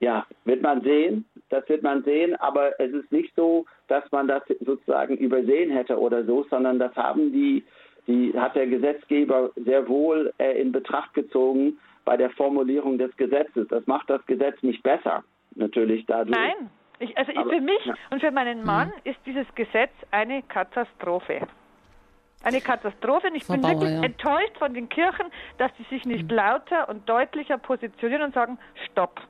ja, 0.00 0.26
wird 0.44 0.62
man 0.62 0.82
sehen, 0.82 1.26
das 1.50 1.68
wird 1.68 1.82
man 1.82 2.02
sehen, 2.04 2.34
aber 2.36 2.78
es 2.80 2.92
ist 2.92 3.12
nicht 3.12 3.34
so, 3.36 3.66
dass 3.86 4.02
man 4.10 4.26
das 4.28 4.42
sozusagen 4.60 5.16
übersehen 5.16 5.70
hätte 5.70 5.98
oder 5.98 6.24
so, 6.24 6.44
sondern 6.50 6.78
das 6.78 6.94
haben 6.96 7.32
die, 7.32 7.64
die 8.06 8.32
hat 8.34 8.56
der 8.56 8.66
Gesetzgeber 8.66 9.50
sehr 9.56 9.86
wohl 9.88 10.32
äh, 10.38 10.60
in 10.60 10.72
Betracht 10.72 11.12
gezogen 11.14 11.78
bei 12.04 12.16
der 12.16 12.30
Formulierung 12.30 12.96
des 12.98 13.14
Gesetzes. 13.16 13.68
Das 13.68 13.86
macht 13.86 14.08
das 14.08 14.24
Gesetz 14.26 14.62
nicht 14.62 14.82
besser, 14.82 15.22
natürlich 15.54 16.06
dadurch. 16.06 16.36
Nein, 16.36 16.70
ich, 16.98 17.16
also 17.18 17.30
ich, 17.32 17.38
Aber- 17.38 17.50
für 17.50 17.60
mich 17.60 17.84
ja. 17.84 17.94
und 18.10 18.20
für 18.20 18.30
meinen 18.30 18.64
Mann 18.64 18.92
ist 19.04 19.18
dieses 19.26 19.46
Gesetz 19.54 19.92
eine 20.10 20.42
Katastrophe. 20.42 21.46
Eine 22.42 22.62
Katastrophe. 22.62 23.26
Und 23.26 23.34
ich 23.34 23.44
Frau 23.44 23.52
bin 23.52 23.62
Bauer, 23.62 23.72
wirklich 23.72 23.90
ja. 23.90 24.02
enttäuscht 24.02 24.56
von 24.58 24.72
den 24.72 24.88
Kirchen, 24.88 25.26
dass 25.58 25.70
sie 25.76 25.84
sich 25.94 26.06
nicht 26.06 26.30
lauter 26.30 26.88
und 26.88 27.06
deutlicher 27.06 27.58
positionieren 27.58 28.22
und 28.22 28.34
sagen, 28.34 28.58
stopp. 28.86 29.20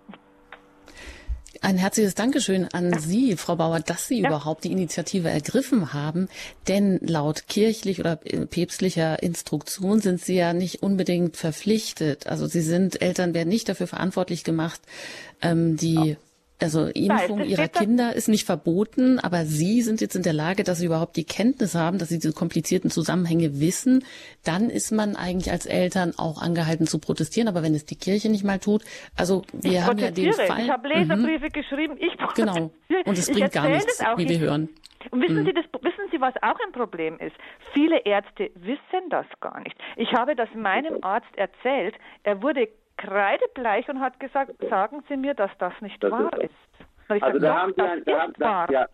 Ein 1.62 1.76
herzliches 1.76 2.14
Dankeschön 2.14 2.68
an 2.72 2.98
Sie, 2.98 3.36
Frau 3.36 3.56
Bauer, 3.56 3.80
dass 3.80 4.08
Sie 4.08 4.20
Ja. 4.20 4.28
überhaupt 4.28 4.64
die 4.64 4.72
Initiative 4.72 5.28
ergriffen 5.28 5.92
haben. 5.92 6.28
Denn 6.68 6.98
laut 7.02 7.48
kirchlich 7.48 8.00
oder 8.00 8.18
äh, 8.24 8.46
päpstlicher 8.46 9.22
Instruktion 9.22 10.00
sind 10.00 10.22
Sie 10.22 10.36
ja 10.36 10.54
nicht 10.54 10.82
unbedingt 10.82 11.36
verpflichtet. 11.36 12.26
Also 12.28 12.46
Sie 12.46 12.62
sind, 12.62 13.02
Eltern 13.02 13.34
werden 13.34 13.48
nicht 13.50 13.68
dafür 13.68 13.88
verantwortlich 13.88 14.42
gemacht, 14.44 14.80
ähm, 15.42 15.76
die 15.76 16.16
also 16.60 16.86
Impfung 16.86 17.42
ihrer 17.44 17.68
Kinder 17.68 18.14
ist 18.14 18.28
nicht 18.28 18.44
verboten, 18.46 19.18
aber 19.18 19.44
Sie 19.44 19.82
sind 19.82 20.00
jetzt 20.00 20.14
in 20.14 20.22
der 20.22 20.32
Lage, 20.32 20.62
dass 20.64 20.78
Sie 20.78 20.86
überhaupt 20.86 21.16
die 21.16 21.24
Kenntnis 21.24 21.74
haben, 21.74 21.98
dass 21.98 22.08
Sie 22.08 22.18
diese 22.18 22.32
komplizierten 22.32 22.90
Zusammenhänge 22.90 23.60
wissen. 23.60 24.04
Dann 24.44 24.70
ist 24.70 24.92
man 24.92 25.16
eigentlich 25.16 25.50
als 25.50 25.66
Eltern 25.66 26.12
auch 26.16 26.40
angehalten 26.40 26.86
zu 26.86 26.98
protestieren. 26.98 27.48
Aber 27.48 27.62
wenn 27.62 27.74
es 27.74 27.84
die 27.84 27.96
Kirche 27.96 28.28
nicht 28.30 28.44
mal 28.44 28.58
tut, 28.58 28.82
also 29.16 29.42
wir 29.52 29.72
ich 29.72 29.82
haben 29.82 29.98
ja 29.98 30.10
den. 30.10 30.32
Fall. 30.32 30.62
Ich 30.64 30.70
habe 30.70 30.88
Mhm. 30.88 30.94
Leserbriefe 30.94 31.48
geschrieben. 31.48 31.96
Ich 31.98 32.12
Genau. 32.34 32.52
protestiere. 32.52 33.02
Und 33.06 33.18
es 33.18 33.30
bringt 33.30 33.52
gar 33.52 33.68
nichts, 33.68 34.02
wie 34.16 34.28
wir 34.28 34.38
hören. 34.38 34.68
Und 35.10 35.22
wissen 35.22 35.42
Mhm. 35.42 35.46
Sie, 35.46 35.52
das, 35.54 35.64
wissen 35.82 36.04
Sie, 36.12 36.20
was 36.20 36.34
auch 36.42 36.58
ein 36.66 36.72
Problem 36.72 37.18
ist? 37.20 37.34
Viele 37.72 38.04
Ärzte 38.04 38.50
wissen 38.54 39.08
das 39.08 39.24
gar 39.40 39.60
nicht. 39.60 39.74
Ich 39.96 40.12
habe 40.12 40.36
das 40.36 40.48
meinem 40.54 40.98
Arzt 41.02 41.34
erzählt. 41.36 41.94
Er 42.22 42.42
wurde 42.42 42.68
kreidebleich 43.00 43.88
und 43.88 44.00
hat 44.00 44.20
gesagt, 44.20 44.52
sagen 44.68 45.02
Sie 45.08 45.16
mir, 45.16 45.34
dass 45.34 45.50
das 45.58 45.72
nicht 45.80 46.02
Das 46.02 46.12
wahr 46.12 46.30
ist- 46.40 46.52
Also 47.08 47.38
da 47.40 47.62
haben, 47.62 47.72
Sie 47.74 47.82
ein, 47.82 48.02
ja, 48.70 48.86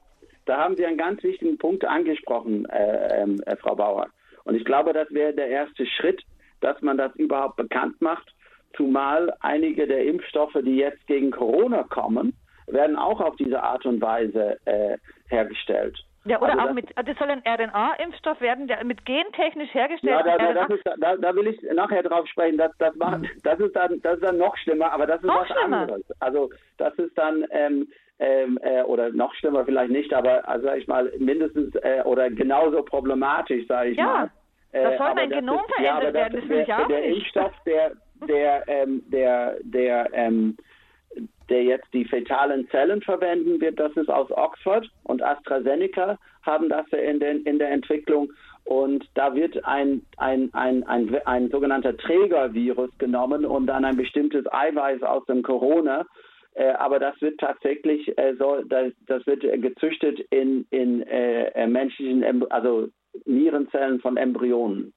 da 0.46 0.56
haben 0.58 0.76
Sie 0.76 0.86
einen 0.86 0.96
ganz 0.96 1.22
wichtigen 1.22 1.58
Punkt 1.58 1.84
angesprochen, 1.84 2.64
äh, 2.70 3.22
ähm, 3.22 3.42
äh, 3.46 3.56
Frau 3.56 3.74
Bauer. 3.74 4.06
Und 4.44 4.54
ich 4.54 4.64
glaube, 4.64 4.92
das 4.92 5.10
wäre 5.12 5.34
der 5.34 5.48
erste 5.48 5.84
Schritt, 5.86 6.22
dass 6.60 6.80
man 6.80 6.96
das 6.96 7.14
überhaupt 7.16 7.56
bekannt 7.56 8.00
macht, 8.00 8.32
zumal 8.76 9.32
einige 9.40 9.86
der 9.86 10.04
Impfstoffe, 10.04 10.56
die 10.62 10.76
jetzt 10.76 11.04
gegen 11.06 11.30
Corona 11.30 11.82
kommen, 11.84 12.32
werden 12.68 12.96
auch 12.96 13.20
auf 13.20 13.36
diese 13.36 13.62
Art 13.62 13.84
und 13.86 14.00
Weise 14.00 14.58
äh, 14.64 14.96
hergestellt. 15.28 15.98
Ja, 16.26 16.40
oder 16.40 16.50
Also 16.52 16.60
auch 16.62 16.66
das- 16.66 16.74
mit, 16.74 16.86
das 16.96 17.16
soll 17.18 17.30
ein 17.30 17.42
RNA-Impfstoff 17.46 18.40
werden, 18.40 18.66
der 18.66 18.84
mit 18.84 19.04
gentechnisch 19.04 19.72
hergestellt 19.72 20.26
Ja, 20.26 20.36
da, 20.36 20.52
da, 20.52 20.66
das 20.66 20.70
ist, 20.76 20.84
da, 20.98 21.16
da 21.16 21.34
will 21.36 21.46
ich 21.46 21.62
nachher 21.72 22.02
drauf 22.02 22.26
sprechen. 22.26 22.58
Das, 22.58 22.72
das, 22.78 22.94
macht, 22.96 23.20
das, 23.44 23.60
ist 23.60 23.74
dann, 23.76 24.00
das 24.02 24.14
ist 24.16 24.24
dann 24.24 24.38
noch 24.38 24.56
schlimmer, 24.58 24.92
aber 24.92 25.06
das 25.06 25.18
ist 25.18 25.26
Noch 25.26 25.48
was 25.48 25.56
schlimmer? 25.58 25.82
anderes. 25.82 26.02
Also 26.20 26.50
das 26.78 26.94
ist 26.98 27.16
dann, 27.16 27.44
ähm, 27.50 27.88
ähm, 28.18 28.58
äh, 28.62 28.82
oder 28.82 29.10
noch 29.10 29.34
schlimmer 29.34 29.64
vielleicht 29.64 29.90
nicht, 29.92 30.12
aber 30.12 30.48
also 30.48 30.66
sag 30.66 30.78
ich 30.78 30.86
mal 30.88 31.12
mindestens 31.18 31.74
äh, 31.76 32.02
oder 32.04 32.30
genauso 32.30 32.82
problematisch, 32.82 33.66
sage 33.66 33.90
ich 33.90 33.98
ja, 33.98 34.04
mal. 34.04 34.30
Äh, 34.72 34.82
da 34.82 34.98
soll 35.04 35.14
mein 35.14 35.30
Genom 35.30 35.60
verändert 35.76 36.04
ja, 36.04 36.12
werden, 36.14 36.32
das, 36.32 36.40
das 36.42 36.50
will 36.50 36.60
ich 36.60 36.72
auch 36.72 36.86
der, 36.88 37.00
der 37.00 37.04
Impfstoff, 37.04 37.52
der 37.66 37.92
der 38.26 38.64
ähm, 38.68 39.02
der 39.10 39.56
der 39.62 40.08
ähm, 40.14 40.56
der 41.48 41.62
jetzt 41.62 41.86
die 41.92 42.04
fetalen 42.04 42.68
Zellen 42.70 43.00
verwenden 43.02 43.60
wird, 43.60 43.78
das 43.78 43.92
ist 43.96 44.08
aus 44.08 44.30
Oxford 44.30 44.90
und 45.04 45.22
AstraZeneca 45.22 46.18
haben 46.42 46.68
das 46.68 46.86
in, 46.92 47.20
den, 47.20 47.42
in 47.42 47.58
der 47.58 47.70
Entwicklung 47.70 48.32
und 48.66 49.08
da 49.14 49.32
wird 49.34 49.64
ein, 49.64 50.02
ein, 50.16 50.50
ein, 50.52 50.82
ein, 50.84 51.16
ein 51.24 51.50
sogenannter 51.50 51.96
Trägervirus 51.96 52.90
genommen 52.98 53.44
und 53.44 53.68
dann 53.68 53.84
ein 53.84 53.96
bestimmtes 53.96 54.44
Eiweiß 54.52 55.04
aus 55.04 55.24
dem 55.26 55.42
Corona. 55.42 56.04
Äh, 56.54 56.72
aber 56.72 56.98
das 56.98 57.20
wird 57.20 57.38
tatsächlich, 57.38 58.16
äh, 58.18 58.34
so, 58.36 58.62
das, 58.66 58.92
das 59.06 59.24
wird 59.26 59.42
gezüchtet 59.62 60.18
in, 60.30 60.66
in 60.70 61.02
äh, 61.02 61.50
äh 61.50 61.68
menschlichen, 61.68 62.50
also 62.50 62.88
Nierenzellen 63.24 64.00
von 64.00 64.16
Embryonen. 64.16 64.92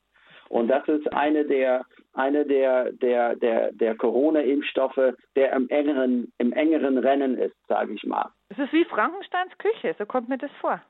Und 0.49 0.67
das 0.67 0.87
ist 0.87 1.11
eine 1.13 1.45
der, 1.45 1.85
eine 2.13 2.45
der, 2.45 2.91
der, 2.91 3.35
der, 3.35 3.71
der 3.71 3.95
Corona-Impfstoffe, 3.95 5.13
der 5.35 5.53
im 5.53 5.69
engeren, 5.69 6.33
im 6.39 6.51
engeren 6.53 6.97
Rennen 6.97 7.37
ist, 7.37 7.55
sage 7.67 7.93
ich 7.93 8.03
mal. 8.03 8.29
Es 8.49 8.57
ist 8.57 8.73
wie 8.73 8.85
Frankensteins 8.85 9.55
Küche, 9.59 9.95
so 9.97 10.05
kommt 10.05 10.27
mir 10.27 10.39
das 10.39 10.51
vor. 10.59 10.81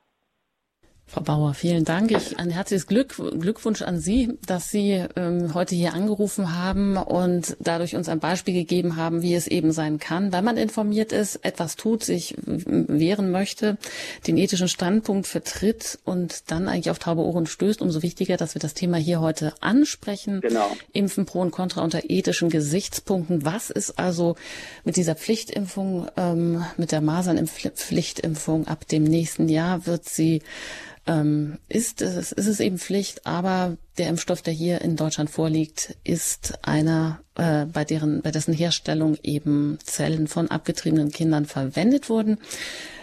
Frau 1.12 1.22
Bauer, 1.22 1.56
vielen 1.56 1.86
Dank. 1.86 2.12
Ich, 2.12 2.38
ein 2.38 2.52
herzliches 2.52 2.86
Glück, 2.86 3.16
Glückwunsch 3.16 3.82
an 3.82 4.00
Sie, 4.00 4.38
dass 4.46 4.70
Sie 4.70 5.04
ähm, 5.16 5.56
heute 5.56 5.74
hier 5.74 5.96
angerufen 5.96 6.56
haben 6.56 6.98
und 6.98 7.58
dadurch 7.60 7.96
uns 7.96 8.08
ein 8.10 8.20
Beispiel 8.20 8.54
gegeben 8.54 8.96
haben, 8.96 9.24
wie 9.24 9.34
es 9.34 9.48
eben 9.48 9.72
sein 9.72 9.98
kann, 9.98 10.32
wenn 10.32 10.44
man 10.44 10.56
informiert 10.56 11.12
ist, 11.12 11.38
etwas 11.38 11.78
tut, 11.78 12.04
sich 12.04 12.36
wehren 12.46 13.32
möchte, 13.32 13.80
den 14.28 14.38
ethischen 14.38 14.68
Standpunkt 14.68 15.26
vertritt 15.26 15.98
und 16.06 16.52
dann 16.52 16.68
eigentlich 16.68 16.92
auf 16.92 17.00
taube 17.00 17.24
Ohren 17.24 17.48
stößt. 17.48 17.82
Umso 17.82 18.04
wichtiger, 18.04 18.38
dass 18.38 18.54
wir 18.54 18.62
das 18.62 18.76
Thema 18.76 18.98
hier 18.98 19.20
heute 19.20 19.56
ansprechen. 19.62 20.42
Genau. 20.42 20.70
Impfen 20.94 21.26
pro 21.26 21.42
und 21.42 21.50
contra 21.50 21.82
unter 21.82 22.08
ethischen 22.08 22.52
Gesichtspunkten. 22.52 23.44
Was 23.44 23.72
ist 23.72 23.98
also 23.98 24.36
mit 24.84 24.96
dieser 24.96 25.16
Pflichtimpfung, 25.16 26.08
ähm, 26.18 26.64
mit 26.78 26.92
der 26.92 27.02
Masernimpfpflichtimpfung 27.02 28.68
ab 28.68 28.88
dem 28.88 29.06
nächsten 29.06 29.50
Jahr 29.50 29.88
wird 29.88 30.08
sie 30.08 30.44
ähm, 31.10 31.58
ist, 31.68 32.04
es, 32.04 32.32
ist 32.32 32.46
es 32.46 32.60
eben 32.60 32.78
Pflicht, 32.78 33.26
aber 33.26 33.78
der 33.98 34.10
Impfstoff, 34.10 34.44
der 34.44 34.54
hier 34.54 34.82
in 34.82 34.96
Deutschland 34.96 35.32
vorliegt, 35.32 35.98
ist 36.04 36.60
einer, 36.62 37.20
äh, 37.36 37.66
bei 37.66 37.84
deren, 37.84 38.22
bei 38.22 38.30
dessen 38.30 38.54
Herstellung 38.54 39.18
eben 39.24 39.80
Zellen 39.84 40.28
von 40.28 40.52
abgetriebenen 40.52 41.12
Kindern 41.12 41.46
verwendet 41.46 42.10
wurden. 42.10 42.38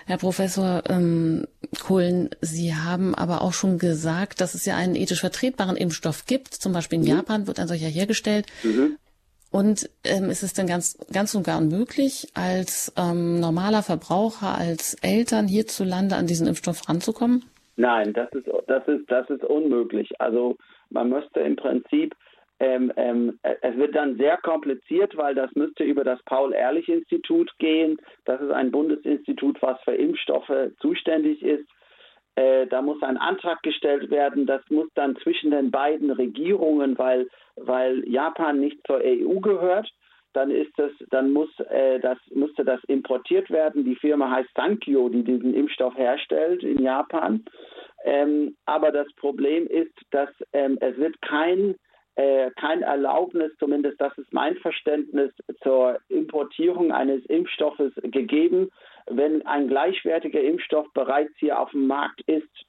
Herr 0.06 0.18
Professor 0.18 0.84
ähm, 0.88 1.48
Kohlen, 1.80 2.30
Sie 2.40 2.76
haben 2.76 3.16
aber 3.16 3.42
auch 3.42 3.52
schon 3.52 3.78
gesagt, 3.78 4.40
dass 4.40 4.54
es 4.54 4.64
ja 4.64 4.76
einen 4.76 4.94
ethisch 4.94 5.20
vertretbaren 5.20 5.76
Impfstoff 5.76 6.26
gibt. 6.26 6.54
Zum 6.54 6.72
Beispiel 6.72 7.00
in 7.00 7.04
mhm. 7.04 7.10
Japan 7.10 7.46
wird 7.48 7.58
ein 7.58 7.66
solcher 7.66 7.88
hergestellt. 7.88 8.46
Mhm. 8.62 8.98
Und 9.50 9.90
ähm, 10.04 10.30
ist 10.30 10.44
es 10.44 10.52
denn 10.52 10.68
ganz, 10.68 10.96
ganz 11.10 11.34
und 11.34 11.42
gar 11.42 11.58
unmöglich, 11.58 12.28
als 12.34 12.92
ähm, 12.96 13.40
normaler 13.40 13.82
Verbraucher, 13.82 14.56
als 14.56 14.94
Eltern 14.94 15.48
hierzulande 15.48 16.14
an 16.14 16.28
diesen 16.28 16.46
Impfstoff 16.46 16.88
ranzukommen? 16.88 17.44
Nein, 17.76 18.12
das 18.14 18.30
ist, 18.32 18.48
das 18.66 18.88
ist, 18.88 19.10
das 19.10 19.28
ist 19.28 19.44
unmöglich. 19.44 20.20
Also 20.20 20.56
man 20.90 21.10
müsste 21.10 21.40
im 21.40 21.56
Prinzip, 21.56 22.14
ähm, 22.58 22.90
ähm, 22.96 23.38
es 23.42 23.76
wird 23.76 23.94
dann 23.94 24.16
sehr 24.16 24.38
kompliziert, 24.38 25.14
weil 25.16 25.34
das 25.34 25.54
müsste 25.54 25.84
über 25.84 26.04
das 26.04 26.22
Paul-Ehrlich-Institut 26.24 27.50
gehen. 27.58 27.98
Das 28.24 28.40
ist 28.40 28.50
ein 28.50 28.70
Bundesinstitut, 28.70 29.60
was 29.60 29.78
für 29.82 29.94
Impfstoffe 29.94 30.70
zuständig 30.80 31.42
ist. 31.42 31.68
Äh, 32.36 32.66
da 32.66 32.80
muss 32.80 33.02
ein 33.02 33.18
Antrag 33.18 33.62
gestellt 33.62 34.10
werden. 34.10 34.46
Das 34.46 34.62
muss 34.70 34.88
dann 34.94 35.16
zwischen 35.16 35.50
den 35.50 35.70
beiden 35.70 36.10
Regierungen, 36.10 36.96
weil, 36.96 37.28
weil 37.56 38.08
Japan 38.08 38.58
nicht 38.58 38.78
zur 38.86 39.00
EU 39.04 39.40
gehört, 39.40 39.92
dann 40.36 40.50
ist 40.50 40.72
das, 40.76 40.92
dann 41.10 41.32
muss 41.32 41.48
äh, 41.70 41.98
das 42.00 42.18
musste 42.34 42.64
das 42.64 42.82
importiert 42.84 43.50
werden. 43.50 43.84
Die 43.84 43.96
Firma 43.96 44.30
heißt 44.30 44.50
Sankyo, 44.54 45.08
die 45.08 45.24
diesen 45.24 45.54
Impfstoff 45.54 45.96
herstellt 45.96 46.62
in 46.62 46.82
Japan. 46.82 47.44
Ähm, 48.04 48.56
aber 48.66 48.92
das 48.92 49.10
Problem 49.14 49.66
ist, 49.66 49.94
dass 50.10 50.28
ähm, 50.52 50.78
es 50.80 50.96
wird 50.98 51.20
kein 51.22 51.76
äh, 52.16 52.50
kein 52.52 52.82
Erlaubnis, 52.82 53.52
zumindest 53.58 54.00
das 54.00 54.16
ist 54.16 54.32
mein 54.32 54.56
Verständnis, 54.56 55.32
zur 55.62 55.98
Importierung 56.08 56.92
eines 56.92 57.24
Impfstoffes 57.26 57.92
gegeben, 57.96 58.70
wenn 59.06 59.46
ein 59.46 59.68
gleichwertiger 59.68 60.40
Impfstoff 60.40 60.86
bereits 60.94 61.32
hier 61.38 61.58
auf 61.58 61.70
dem 61.70 61.86
Markt 61.86 62.22
ist. 62.22 62.64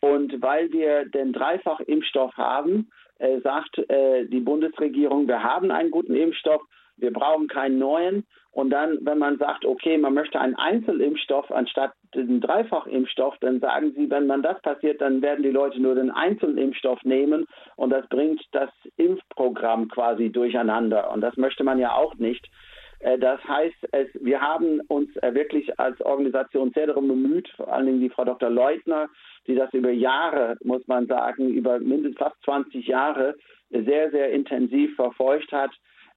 Und 0.00 0.40
weil 0.42 0.70
wir 0.70 1.06
den 1.06 1.32
Dreifachimpfstoff 1.32 2.36
haben, 2.36 2.90
äh, 3.18 3.40
sagt 3.40 3.78
äh, 3.90 4.26
die 4.26 4.40
Bundesregierung, 4.40 5.26
wir 5.26 5.42
haben 5.42 5.70
einen 5.70 5.90
guten 5.90 6.14
Impfstoff, 6.14 6.62
wir 6.98 7.12
brauchen 7.12 7.48
keinen 7.48 7.78
neuen. 7.78 8.26
Und 8.50 8.70
dann, 8.70 8.98
wenn 9.02 9.18
man 9.18 9.38
sagt, 9.38 9.64
okay, 9.64 9.98
man 9.98 10.14
möchte 10.14 10.40
einen 10.40 10.56
Einzelimpfstoff 10.56 11.50
anstatt 11.50 11.92
den 12.14 12.40
Dreifachimpfstoff, 12.40 13.36
dann 13.40 13.60
sagen 13.60 13.92
sie, 13.94 14.10
wenn 14.10 14.26
man 14.26 14.42
das 14.42 14.60
passiert, 14.62 15.00
dann 15.00 15.22
werden 15.22 15.42
die 15.42 15.50
Leute 15.50 15.80
nur 15.80 15.94
den 15.94 16.10
Einzelimpfstoff 16.10 17.02
nehmen 17.04 17.46
und 17.76 17.90
das 17.90 18.08
bringt 18.08 18.42
das 18.52 18.70
Impfprogramm 18.96 19.88
quasi 19.88 20.30
durcheinander. 20.30 21.10
Und 21.12 21.20
das 21.20 21.36
möchte 21.36 21.62
man 21.62 21.78
ja 21.78 21.92
auch 21.94 22.14
nicht. 22.16 22.48
Äh, 23.00 23.18
das 23.18 23.42
heißt, 23.44 23.88
es, 23.92 24.08
wir 24.20 24.40
haben 24.40 24.80
uns 24.88 25.14
äh, 25.16 25.34
wirklich 25.34 25.78
als 25.78 26.00
Organisation 26.00 26.72
sehr 26.74 26.86
darum 26.86 27.08
bemüht, 27.08 27.48
vor 27.56 27.72
allen 27.72 27.86
Dingen 27.86 28.00
die 28.00 28.10
Frau 28.10 28.24
Dr. 28.24 28.50
Leutner, 28.50 29.08
die 29.46 29.54
das 29.54 29.72
über 29.72 29.90
Jahre, 29.90 30.56
muss 30.62 30.86
man 30.88 31.06
sagen, 31.06 31.48
über 31.48 31.78
mindestens 31.78 32.18
fast 32.18 32.42
20 32.44 32.86
Jahre 32.86 33.36
sehr, 33.70 34.10
sehr 34.10 34.30
intensiv 34.30 34.94
verfolgt 34.96 35.52
hat, 35.52 35.70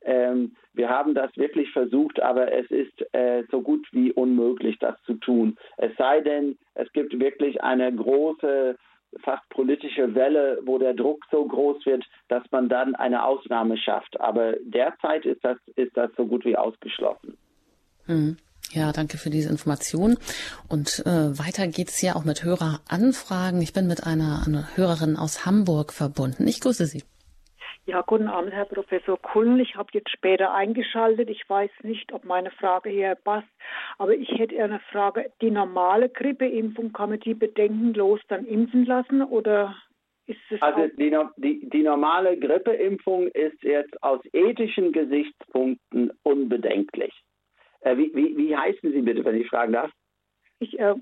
ähm, 0.04 0.56
wir 0.74 0.90
haben 0.90 1.14
das 1.14 1.36
wirklich 1.36 1.72
versucht, 1.72 2.22
aber 2.22 2.52
es 2.52 2.70
ist 2.72 3.14
äh, 3.14 3.44
so 3.52 3.62
gut 3.62 3.86
wie 3.92 4.12
unmöglich, 4.12 4.78
das 4.80 4.96
zu 5.06 5.16
tun. 5.16 5.58
Es 5.78 5.92
sei 5.98 6.22
denn, 6.22 6.58
es 6.76 6.92
gibt 6.94 7.20
wirklich 7.20 7.62
eine 7.62 7.94
große, 7.94 8.78
fast 9.22 9.48
politische 9.50 10.16
Welle, 10.16 10.60
wo 10.64 10.78
der 10.78 10.94
Druck 10.94 11.26
so 11.30 11.46
groß 11.46 11.86
wird, 11.86 12.06
dass 12.30 12.44
man 12.52 12.70
dann 12.70 12.96
eine 12.96 13.26
Ausnahme 13.26 13.78
schafft. 13.78 14.20
Aber 14.22 14.54
derzeit 14.64 15.26
ist 15.26 15.44
das, 15.44 15.58
ist 15.76 15.96
das 15.98 16.10
so 16.16 16.26
gut 16.26 16.46
wie 16.46 16.56
ausgeschlossen. 16.56 17.38
Hm. 18.06 18.38
Ja, 18.74 18.94
danke 18.94 19.18
für 19.18 19.30
diese 19.30 19.50
Information. 19.50 20.18
Und 20.70 21.04
äh, 21.06 21.38
weiter 21.38 21.68
geht 21.68 21.90
es 21.90 22.02
ja 22.02 22.16
auch 22.16 22.24
mit 22.24 22.44
Höreranfragen. 22.44 23.62
Ich 23.62 23.74
bin 23.74 23.88
mit 23.88 24.06
einer, 24.06 24.44
einer 24.48 24.78
Hörerin 24.78 25.18
aus 25.18 25.46
Hamburg 25.46 25.92
verbunden. 25.92 26.48
Ich 26.48 26.62
grüße 26.62 26.86
Sie. 26.86 27.04
Ja, 27.92 28.04
guten 28.08 28.30
Abend, 28.30 28.54
Herr 28.54 28.64
Professor 28.64 29.22
Kullen. 29.22 29.60
Ich 29.60 29.76
habe 29.76 29.90
jetzt 29.92 30.12
später 30.12 30.54
eingeschaltet. 30.54 31.30
Ich 31.30 31.44
weiß 31.50 31.70
nicht, 31.84 32.14
ob 32.14 32.24
meine 32.24 32.50
Frage 32.52 32.90
hier 32.90 33.16
passt, 33.16 33.50
aber 33.98 34.16
ich 34.16 34.30
hätte 34.30 34.64
eine 34.64 34.80
Frage. 34.94 35.30
Die 35.42 35.52
normale 35.52 36.08
Grippeimpfung, 36.08 36.94
kann 36.94 37.10
man 37.10 37.20
die 37.20 37.34
bedenkenlos 37.34 38.22
dann 38.30 38.46
impfen 38.46 38.86
lassen 38.86 39.22
oder 39.22 39.76
ist 40.26 40.40
es 40.52 40.62
Also 40.62 40.88
die, 40.96 41.14
die, 41.36 41.70
die 41.70 41.84
normale 41.84 42.38
Grippeimpfung 42.38 43.28
ist 43.28 43.62
jetzt 43.62 44.02
aus 44.02 44.22
ethischen 44.32 44.94
Gesichtspunkten 44.94 46.14
unbedenklich. 46.24 47.14
Äh, 47.82 47.98
wie, 47.98 48.16
wie, 48.16 48.38
wie 48.38 48.56
heißen 48.56 48.90
Sie 48.90 49.02
bitte, 49.02 49.26
wenn 49.26 49.36
ich 49.36 49.50
fragen 49.50 49.74
darf? 49.74 49.92
Ich, 50.60 50.80
äh, 50.80 50.96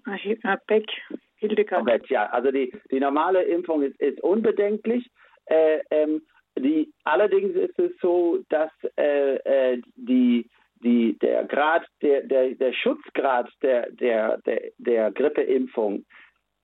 Beck, 0.66 0.88
Hildegard. 1.36 1.82
Okay, 1.84 2.02
ja, 2.10 2.26
also 2.32 2.50
die, 2.50 2.74
die 2.90 3.00
normale 3.00 3.44
Impfung 3.44 3.84
ist, 3.84 4.00
ist 4.02 4.20
unbedenklich. 4.24 5.08
Äh, 5.46 5.82
ähm, 5.92 6.24
die, 6.60 6.92
allerdings 7.04 7.56
ist 7.56 7.78
es 7.80 7.92
so, 8.02 8.40
dass 8.50 8.72
äh, 8.98 9.36
äh, 9.36 9.82
die, 9.96 10.48
die, 10.84 11.18
der 11.20 11.46
Grad, 11.46 11.86
der, 12.02 12.22
der, 12.24 12.56
der 12.56 12.74
Schutzgrad 12.74 13.50
der, 13.62 13.90
der, 13.92 14.38
der, 14.40 14.72
der 14.78 15.12
Grippeimpfung 15.12 16.06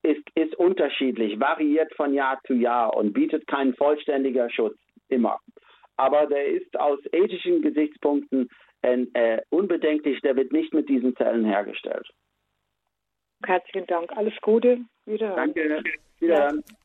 ist, 0.04 0.24
ist 0.36 0.56
unterschiedlich, 0.56 1.39
variiert 1.39 1.93
von 1.96 2.14
Jahr 2.14 2.39
zu 2.46 2.54
Jahr 2.54 2.96
und 2.96 3.14
bietet 3.14 3.48
keinen 3.48 3.74
vollständigen 3.76 4.50
Schutz 4.50 4.78
immer. 5.10 5.39
Aber 5.98 6.28
der 6.28 6.46
ist 6.48 6.78
aus 6.80 7.00
ethischen 7.12 7.62
Gesichtspunkten 7.62 8.50
äh, 8.82 9.41
unbedenklich, 9.50 10.22
der 10.22 10.36
wird 10.36 10.52
nicht 10.52 10.74
mit 10.74 10.89
diesen 10.89 11.16
Zellen 11.16 11.46
hergestellt. 11.46 12.08
Herzlichen 13.43 13.88
Dank, 13.88 14.12
alles 14.16 14.34
Gute, 14.41 14.80
wiederhören. 15.06 15.54
Danke, 15.54 15.84
wiederhören. 16.20 16.64
Ja. 16.68 16.84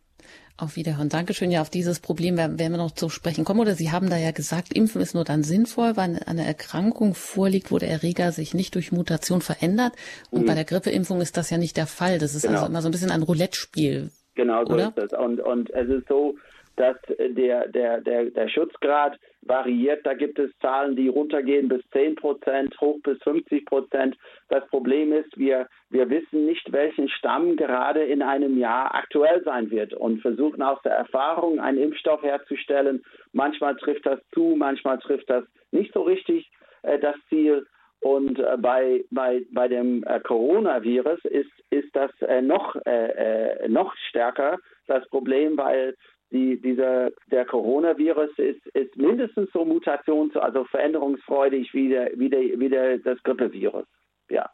Auf 0.61 0.77
Wiederhören. 0.77 1.09
Dankeschön. 1.09 1.51
Ja, 1.51 1.63
auf 1.63 1.71
dieses 1.71 2.01
Problem 2.01 2.37
werden 2.37 2.59
wir 2.59 2.69
noch 2.69 2.91
zu 2.91 3.09
sprechen 3.09 3.45
kommen. 3.45 3.61
Oder 3.61 3.73
Sie 3.73 3.91
haben 3.91 4.11
da 4.11 4.19
ja 4.19 4.31
gesagt, 4.31 4.75
Impfen 4.75 5.01
ist 5.01 5.15
nur 5.15 5.25
dann 5.25 5.43
sinnvoll, 5.43 5.97
wenn 5.97 6.19
eine 6.19 6.47
Erkrankung 6.47 7.15
vorliegt, 7.15 7.73
wo 7.73 7.79
der 7.79 7.89
Erreger 7.89 8.31
sich 8.31 8.53
nicht 8.53 8.75
durch 8.75 8.93
Mutation 8.93 9.41
verändert. 9.41 9.95
Und 10.31 10.43
mhm. 10.43 10.47
bei 10.47 10.55
der 10.55 10.65
Grippeimpfung 10.65 11.23
ist 11.23 11.39
das 11.39 11.49
ja 11.49 11.57
nicht 11.57 11.79
der 11.79 11.87
Fall. 11.87 12.19
Das 12.19 12.35
ist 12.35 12.43
genau. 12.43 12.57
also 12.57 12.67
immer 12.67 12.83
so 12.83 12.89
ein 12.89 12.93
bisschen 12.93 13.11
ein 13.11 13.23
Roulette-Spiel. 13.23 14.11
Genau 14.35 14.65
so 14.67 14.75
oder? 14.75 14.89
ist 14.89 15.13
es. 15.13 15.19
Und, 15.19 15.41
und 15.41 15.71
es 15.71 15.89
ist 15.89 16.07
so, 16.09 16.37
dass 16.77 16.97
der, 17.19 17.69
der, 17.69 18.01
der, 18.03 18.31
der 18.31 18.49
Schutzgrad 18.49 19.19
variiert. 19.43 20.05
Da 20.05 20.15
gibt 20.15 20.39
es 20.39 20.51
Zahlen, 20.61 20.97
die 20.97 21.09
runtergehen 21.09 21.69
bis 21.69 21.83
10 21.93 22.17
Prozent, 22.17 22.79
hoch 22.81 22.99
bis 23.03 23.23
50 23.23 23.65
Prozent. 23.67 24.17
Das 24.49 24.67
Problem 24.69 25.13
ist, 25.13 25.37
wir, 25.39 25.69
wir 25.89 26.09
wissen 26.11 26.47
nicht, 26.47 26.73
welchen 26.73 27.09
Stamm 27.09 27.57
gerade 27.57 28.03
in 28.03 28.23
einem 28.23 28.59
Jahr 28.59 28.95
aktuell 28.95 29.43
sein 29.45 29.71
wird 29.71 29.95
und 29.95 30.21
versuchen 30.21 30.63
aus 30.63 30.81
der 30.83 30.93
Erfahrung 30.93 31.61
einen 31.61 31.79
Impfstoff 31.79 32.23
herzustellen. 32.23 33.05
Manchmal 33.33 33.77
trifft 33.77 34.07
das 34.07 34.21
zu, 34.35 34.55
manchmal 34.57 34.99
trifft 34.99 35.31
das 35.31 35.45
nicht 35.71 35.93
so 35.93 36.03
richtig 36.03 36.51
äh, 36.83 36.99
das 36.99 37.17
Ziel. 37.29 37.67
Und 38.01 38.39
äh, 38.39 38.57
bei, 38.59 39.05
bei, 39.11 39.43
bei 39.53 39.69
dem 39.69 40.03
äh, 40.05 40.21
Coronavirus 40.21 41.25
ist, 41.27 41.51
ist 41.71 41.95
das 41.95 42.11
äh, 42.23 42.41
noch, 42.41 42.75
äh, 42.87 43.65
äh, 43.65 43.69
noch 43.69 43.95
stärker 44.09 44.59
das 44.87 45.07
Problem, 45.09 45.57
weil 45.57 45.95
die, 46.33 46.61
dieser, 46.61 47.11
der 47.31 47.45
Coronavirus 47.45 48.31
ist, 48.39 48.67
ist 48.75 48.97
mindestens 48.97 49.51
so 49.53 49.65
mutations-, 49.65 50.37
also 50.37 50.65
veränderungsfreudig 50.65 51.73
wie, 51.75 51.89
der, 51.89 52.11
wie, 52.17 52.31
der, 52.31 52.41
wie 52.41 52.69
der, 52.69 52.99
das 52.99 53.23
Grippevirus. 53.23 53.87
Ja. 54.29 54.49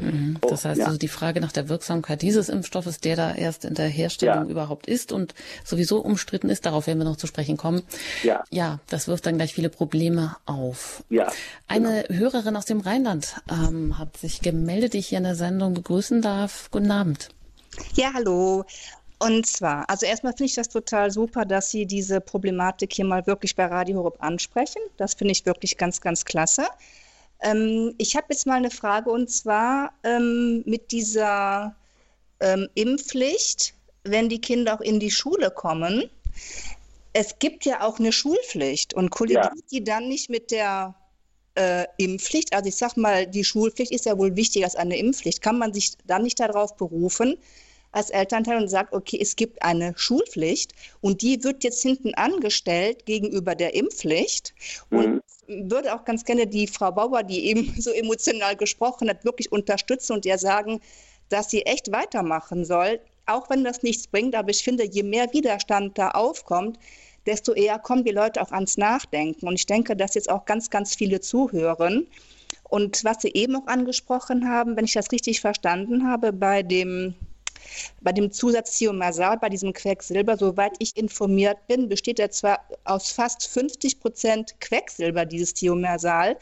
Mhm. 0.00 0.38
Das 0.40 0.64
heißt 0.64 0.80
ja. 0.80 0.86
also 0.86 0.98
die 0.98 1.08
Frage 1.08 1.40
nach 1.40 1.52
der 1.52 1.68
Wirksamkeit 1.68 2.22
dieses 2.22 2.48
Impfstoffes, 2.48 3.00
der 3.00 3.16
da 3.16 3.34
erst 3.34 3.64
in 3.64 3.74
der 3.74 3.86
Herstellung 3.86 4.46
ja. 4.46 4.50
überhaupt 4.50 4.86
ist 4.86 5.12
und 5.12 5.34
sowieso 5.64 6.00
umstritten 6.00 6.48
ist, 6.48 6.66
darauf 6.66 6.86
werden 6.86 6.98
wir 6.98 7.04
noch 7.04 7.16
zu 7.16 7.26
sprechen 7.26 7.56
kommen. 7.56 7.82
Ja. 8.22 8.42
Ja, 8.50 8.80
das 8.90 9.08
wirft 9.08 9.26
dann 9.26 9.36
gleich 9.36 9.54
viele 9.54 9.70
Probleme 9.70 10.36
auf. 10.46 11.04
Ja. 11.10 11.30
Eine 11.68 12.04
genau. 12.08 12.20
Hörerin 12.20 12.56
aus 12.56 12.64
dem 12.64 12.80
Rheinland 12.80 13.36
ähm, 13.48 13.98
hat 13.98 14.16
sich 14.16 14.40
gemeldet, 14.40 14.94
die 14.94 14.98
ich 14.98 15.08
hier 15.08 15.18
in 15.18 15.24
der 15.24 15.36
Sendung 15.36 15.74
begrüßen 15.74 16.22
darf. 16.22 16.70
Guten 16.70 16.90
Abend. 16.90 17.28
Ja, 17.94 18.12
hallo. 18.14 18.64
Und 19.18 19.46
zwar, 19.46 19.88
also 19.88 20.06
erstmal 20.06 20.32
finde 20.32 20.46
ich 20.46 20.54
das 20.54 20.68
total 20.68 21.10
super, 21.10 21.44
dass 21.44 21.70
Sie 21.70 21.86
diese 21.86 22.20
Problematik 22.20 22.92
hier 22.92 23.04
mal 23.04 23.26
wirklich 23.26 23.54
bei 23.54 23.66
Radio 23.66 23.98
Horeb 23.98 24.16
ansprechen. 24.18 24.82
Das 24.96 25.14
finde 25.14 25.32
ich 25.32 25.46
wirklich 25.46 25.78
ganz, 25.78 26.00
ganz 26.00 26.24
klasse. 26.24 26.66
Ähm, 27.40 27.94
ich 27.98 28.16
habe 28.16 28.26
jetzt 28.30 28.46
mal 28.46 28.54
eine 28.54 28.70
Frage 28.70 29.10
und 29.10 29.30
zwar 29.30 29.92
ähm, 30.02 30.62
mit 30.66 30.92
dieser 30.92 31.74
ähm, 32.40 32.68
Impfpflicht, 32.74 33.74
wenn 34.02 34.28
die 34.28 34.40
Kinder 34.40 34.74
auch 34.74 34.80
in 34.80 35.00
die 35.00 35.10
Schule 35.10 35.50
kommen. 35.50 36.10
Es 37.12 37.38
gibt 37.38 37.64
ja 37.64 37.82
auch 37.82 37.98
eine 37.98 38.12
Schulpflicht 38.12 38.94
und 38.94 39.10
kollidiert 39.10 39.52
ja. 39.54 39.62
die 39.70 39.84
dann 39.84 40.08
nicht 40.08 40.28
mit 40.28 40.50
der 40.50 40.94
äh, 41.54 41.86
Impfpflicht? 41.98 42.52
Also 42.52 42.68
ich 42.68 42.76
sage 42.76 43.00
mal, 43.00 43.26
die 43.26 43.44
Schulpflicht 43.44 43.92
ist 43.92 44.06
ja 44.06 44.18
wohl 44.18 44.36
wichtiger 44.36 44.66
als 44.66 44.76
eine 44.76 44.98
Impfpflicht. 44.98 45.40
Kann 45.40 45.58
man 45.58 45.72
sich 45.72 45.92
dann 46.06 46.22
nicht 46.22 46.40
darauf 46.40 46.76
berufen, 46.76 47.36
als 47.94 48.10
Elternteil 48.10 48.60
und 48.60 48.68
sagt, 48.68 48.92
okay, 48.92 49.18
es 49.20 49.36
gibt 49.36 49.62
eine 49.62 49.94
Schulpflicht 49.96 50.72
und 51.00 51.22
die 51.22 51.42
wird 51.44 51.62
jetzt 51.62 51.80
hinten 51.80 52.12
angestellt 52.14 53.06
gegenüber 53.06 53.54
der 53.54 53.74
Impfpflicht. 53.74 54.52
Und 54.90 55.22
mhm. 55.46 55.70
würde 55.70 55.94
auch 55.94 56.04
ganz 56.04 56.24
gerne 56.24 56.46
die 56.46 56.66
Frau 56.66 56.90
Bauer, 56.90 57.22
die 57.22 57.46
eben 57.46 57.72
so 57.78 57.92
emotional 57.92 58.56
gesprochen 58.56 59.08
hat, 59.08 59.24
wirklich 59.24 59.52
unterstützen 59.52 60.14
und 60.14 60.26
ihr 60.26 60.38
sagen, 60.38 60.80
dass 61.28 61.50
sie 61.50 61.62
echt 61.62 61.92
weitermachen 61.92 62.64
soll, 62.64 63.00
auch 63.26 63.48
wenn 63.48 63.62
das 63.62 63.82
nichts 63.82 64.08
bringt. 64.08 64.34
Aber 64.34 64.50
ich 64.50 64.64
finde, 64.64 64.84
je 64.84 65.04
mehr 65.04 65.32
Widerstand 65.32 65.96
da 65.96 66.10
aufkommt, 66.10 66.78
desto 67.26 67.52
eher 67.52 67.78
kommen 67.78 68.04
die 68.04 68.10
Leute 68.10 68.42
auch 68.42 68.50
ans 68.50 68.76
Nachdenken. 68.76 69.46
Und 69.46 69.54
ich 69.54 69.66
denke, 69.66 69.96
dass 69.96 70.14
jetzt 70.14 70.28
auch 70.28 70.44
ganz, 70.44 70.68
ganz 70.68 70.96
viele 70.96 71.20
zuhören. 71.20 72.08
Und 72.68 73.04
was 73.04 73.22
Sie 73.22 73.30
eben 73.34 73.54
auch 73.56 73.66
angesprochen 73.66 74.48
haben, 74.48 74.76
wenn 74.76 74.84
ich 74.84 74.94
das 74.94 75.12
richtig 75.12 75.40
verstanden 75.40 76.08
habe, 76.08 76.32
bei 76.32 76.62
dem 76.62 77.14
bei 78.00 78.12
dem 78.12 78.30
Zusatz 78.30 78.78
Thiomersal, 78.78 79.38
bei 79.38 79.48
diesem 79.48 79.72
Quecksilber, 79.72 80.36
soweit 80.36 80.72
ich 80.78 80.96
informiert 80.96 81.66
bin, 81.66 81.88
besteht 81.88 82.18
er 82.18 82.30
zwar 82.30 82.60
aus 82.84 83.10
fast 83.10 83.46
50 83.48 84.00
Prozent 84.00 84.60
Quecksilber, 84.60 85.24
dieses 85.24 85.54
Thiomersal. 85.54 86.36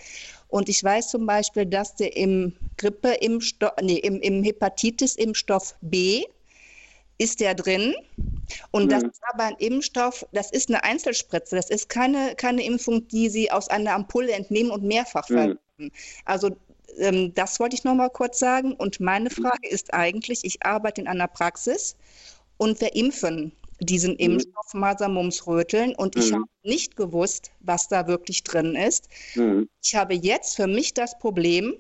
Und 0.49 0.69
ich 0.69 0.83
weiß 0.83 1.09
zum 1.09 1.27
Beispiel, 1.27 1.67
dass 1.67 1.95
der 1.95 2.17
im 2.17 2.55
Grippe, 2.77 3.13
im, 3.21 3.41
nee, 3.81 3.97
im, 3.99 4.21
im 4.21 4.43
Hepatitis-Impfstoff 4.43 5.75
B 5.81 6.25
ist 7.19 7.41
der 7.41 7.55
drin. 7.55 7.95
Und 8.71 8.87
mhm. 8.87 8.89
das 8.91 9.03
ist 9.05 9.23
aber 9.33 9.45
ein 9.45 9.57
Impfstoff, 9.59 10.27
das 10.33 10.51
ist 10.51 10.69
eine 10.69 10.83
Einzelspritze. 10.85 11.57
Das 11.57 11.71
ist 11.71 11.89
keine, 11.89 12.35
keine 12.37 12.65
Impfung, 12.65 13.07
die 13.09 13.29
Sie 13.29 13.51
aus 13.51 13.69
einer 13.69 13.95
Ampulle 13.95 14.33
entnehmen 14.33 14.71
und 14.71 14.83
mehrfach 14.83 15.29
mhm. 15.29 15.35
verwenden. 15.35 15.93
Also 16.25 16.51
ähm, 16.99 17.33
das 17.35 17.61
wollte 17.61 17.75
ich 17.75 17.85
noch 17.85 17.95
mal 17.95 18.11
kurz 18.11 18.39
sagen. 18.39 18.75
Und 18.75 19.01
meine 19.01 19.31
mhm. 19.31 19.43
Frage 19.43 19.69
ist 19.69 19.93
eigentlich, 19.95 20.45
ich 20.45 20.65
arbeite 20.65 21.01
in 21.01 21.09
einer 21.09 21.29
Praxis 21.29 21.97
und 22.57 22.81
wir 22.81 22.95
impfen 22.95 23.53
diesen 23.81 24.13
mhm. 24.13 24.19
Impfstoff 24.19 24.75
Masern, 24.75 25.15
Mumps, 25.15 25.47
Röteln 25.47 25.95
und 25.95 26.17
ich 26.17 26.31
mhm. 26.31 26.37
habe 26.37 26.45
nicht 26.63 26.97
gewusst, 26.97 27.51
was 27.61 27.89
da 27.89 28.07
wirklich 28.07 28.45
drin 28.45 28.77
ist. 28.77 29.09
Mhm. 29.35 29.69
Ich 29.83 29.95
habe 29.95 30.15
jetzt 30.15 30.57
für 30.57 30.67
mich 30.67 30.95
das 30.95 31.19
Problem, 31.19 31.75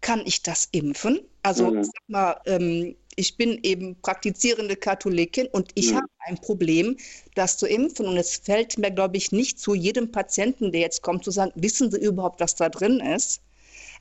kann 0.00 0.22
ich 0.26 0.42
das 0.42 0.68
impfen? 0.72 1.20
Also 1.42 1.70
mhm. 1.70 1.84
sag 1.84 2.08
mal, 2.08 2.40
ähm, 2.46 2.96
ich 3.16 3.36
bin 3.36 3.60
eben 3.62 3.96
praktizierende 4.02 4.76
Katholikin 4.76 5.46
und 5.46 5.70
ich 5.74 5.92
mhm. 5.92 5.96
habe 5.96 6.06
ein 6.26 6.38
Problem, 6.38 6.96
das 7.34 7.56
zu 7.56 7.66
impfen. 7.66 8.06
Und 8.06 8.16
es 8.16 8.36
fällt 8.36 8.76
mir, 8.76 8.90
glaube 8.90 9.16
ich, 9.16 9.30
nicht 9.32 9.58
zu 9.58 9.74
jedem 9.74 10.10
Patienten, 10.10 10.72
der 10.72 10.80
jetzt 10.80 11.02
kommt, 11.02 11.24
zu 11.24 11.30
sagen, 11.30 11.52
wissen 11.54 11.90
Sie 11.90 11.98
überhaupt, 11.98 12.40
was 12.40 12.56
da 12.56 12.68
drin 12.68 13.00
ist? 13.00 13.40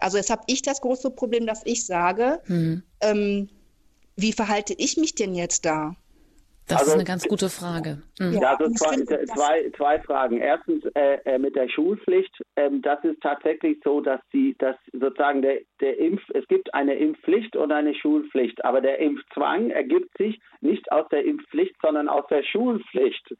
Also 0.03 0.17
jetzt 0.17 0.29
habe 0.29 0.43
ich 0.47 0.61
das 0.61 0.81
große 0.81 1.11
Problem, 1.11 1.47
dass 1.47 1.65
ich 1.65 1.85
sage, 1.85 2.41
hm. 2.45 2.83
ähm, 3.01 3.49
wie 4.17 4.33
verhalte 4.33 4.75
ich 4.77 4.97
mich 4.97 5.15
denn 5.15 5.33
jetzt 5.33 5.65
da? 5.65 5.95
Das 6.67 6.79
also, 6.79 6.91
ist 6.91 6.95
eine 6.95 7.03
ganz 7.03 7.27
gute 7.27 7.49
Frage. 7.49 8.01
Mhm. 8.19 8.39
Ja, 8.41 8.55
also 8.55 8.71
zwei, 8.73 8.95
zwei, 9.03 9.71
zwei 9.75 9.99
Fragen. 9.99 10.37
Erstens 10.39 10.85
äh, 10.95 11.19
äh, 11.25 11.37
mit 11.37 11.55
der 11.55 11.67
Schulpflicht. 11.67 12.33
Ähm, 12.55 12.81
das 12.81 13.03
ist 13.03 13.21
tatsächlich 13.21 13.79
so, 13.83 13.99
dass 13.99 14.21
die, 14.31 14.55
dass 14.59 14.75
sozusagen 14.93 15.41
der, 15.41 15.59
der 15.81 15.97
Impf, 15.99 16.21
es 16.33 16.47
gibt 16.47 16.73
eine 16.73 16.95
Impfpflicht 16.95 17.57
und 17.57 17.71
eine 17.73 17.93
Schulpflicht, 17.95 18.63
aber 18.63 18.79
der 18.79 18.99
Impfzwang 18.99 19.71
ergibt 19.71 20.17
sich 20.17 20.39
nicht 20.61 20.89
aus 20.91 21.07
der 21.09 21.25
Impfpflicht, 21.25 21.75
sondern 21.81 22.07
aus 22.07 22.25
der 22.29 22.43
Schulpflicht. 22.43 23.35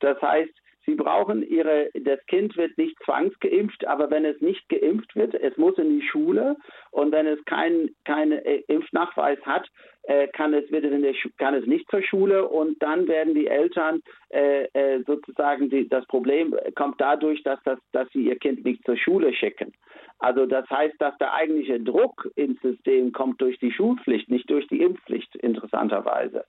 Das 0.00 0.20
heißt, 0.22 0.52
Sie 0.84 0.94
brauchen 0.96 1.48
ihre, 1.48 1.90
das 1.94 2.24
Kind 2.26 2.56
wird 2.56 2.76
nicht 2.76 2.96
zwangsgeimpft, 3.04 3.86
aber 3.86 4.10
wenn 4.10 4.24
es 4.24 4.40
nicht 4.40 4.68
geimpft 4.68 5.14
wird, 5.14 5.34
es 5.34 5.56
muss 5.56 5.78
in 5.78 6.00
die 6.00 6.06
Schule 6.06 6.56
und 6.90 7.12
wenn 7.12 7.26
es 7.26 7.44
keinen 7.44 7.94
kein 8.04 8.32
äh, 8.32 8.62
Impfnachweis 8.66 9.38
hat, 9.42 9.68
äh, 10.04 10.26
kann 10.28 10.52
es 10.54 10.70
wird 10.72 10.84
in 10.84 11.02
der, 11.02 11.14
kann 11.38 11.54
es 11.54 11.66
nicht 11.66 11.88
zur 11.88 12.02
Schule 12.02 12.48
und 12.48 12.82
dann 12.82 13.06
werden 13.06 13.34
die 13.34 13.46
Eltern 13.46 14.02
äh, 14.30 14.64
äh, 14.72 15.04
sozusagen 15.06 15.70
die, 15.70 15.88
das 15.88 16.04
Problem 16.06 16.56
kommt 16.74 17.00
dadurch, 17.00 17.42
dass 17.44 17.62
das, 17.64 17.78
dass 17.92 18.08
sie 18.12 18.26
ihr 18.26 18.38
Kind 18.38 18.64
nicht 18.64 18.84
zur 18.84 18.96
Schule 18.96 19.32
schicken. 19.32 19.72
Also 20.18 20.46
das 20.46 20.68
heißt, 20.68 20.94
dass 21.00 21.16
der 21.18 21.32
eigentliche 21.32 21.80
Druck 21.80 22.30
ins 22.34 22.60
System 22.60 23.12
kommt 23.12 23.40
durch 23.40 23.58
die 23.58 23.72
Schulpflicht, 23.72 24.28
nicht 24.28 24.50
durch 24.50 24.66
die 24.68 24.80
Impfpflicht 24.80 25.34
interessanterweise. 25.36 26.44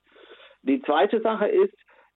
Die 0.62 0.80
zweite 0.82 1.20
Sache 1.20 1.46
ist, 1.46 1.74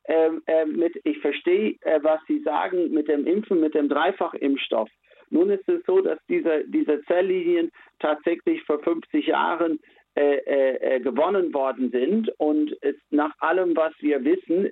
äh, 0.09 0.64
mit, 0.64 0.98
ich 1.04 1.18
verstehe, 1.18 1.76
äh, 1.82 2.00
was 2.02 2.20
Sie 2.26 2.40
sagen 2.40 2.90
mit 2.90 3.09
dem 3.09 3.26
Impfen, 3.26 3.61
mit 3.61 3.74
dem 3.74 3.88
Dreifachimpfstoff. 3.88 4.88
Nun 5.30 5.50
ist 5.50 5.68
es 5.68 5.84
so, 5.86 6.00
dass 6.00 6.18
diese, 6.28 6.64
diese 6.66 7.02
Zelllinien 7.04 7.70
tatsächlich 7.98 8.62
vor 8.64 8.78
50 8.80 9.26
Jahren 9.26 9.78
äh, 10.14 10.38
äh, 10.38 10.96
äh, 10.96 11.00
gewonnen 11.00 11.52
worden 11.54 11.90
sind 11.90 12.28
und 12.38 12.74
es, 12.80 12.96
nach 13.11 13.32
allem, 13.38 13.76
was 13.76 13.92
wir 14.00 14.24
wissen, 14.24 14.70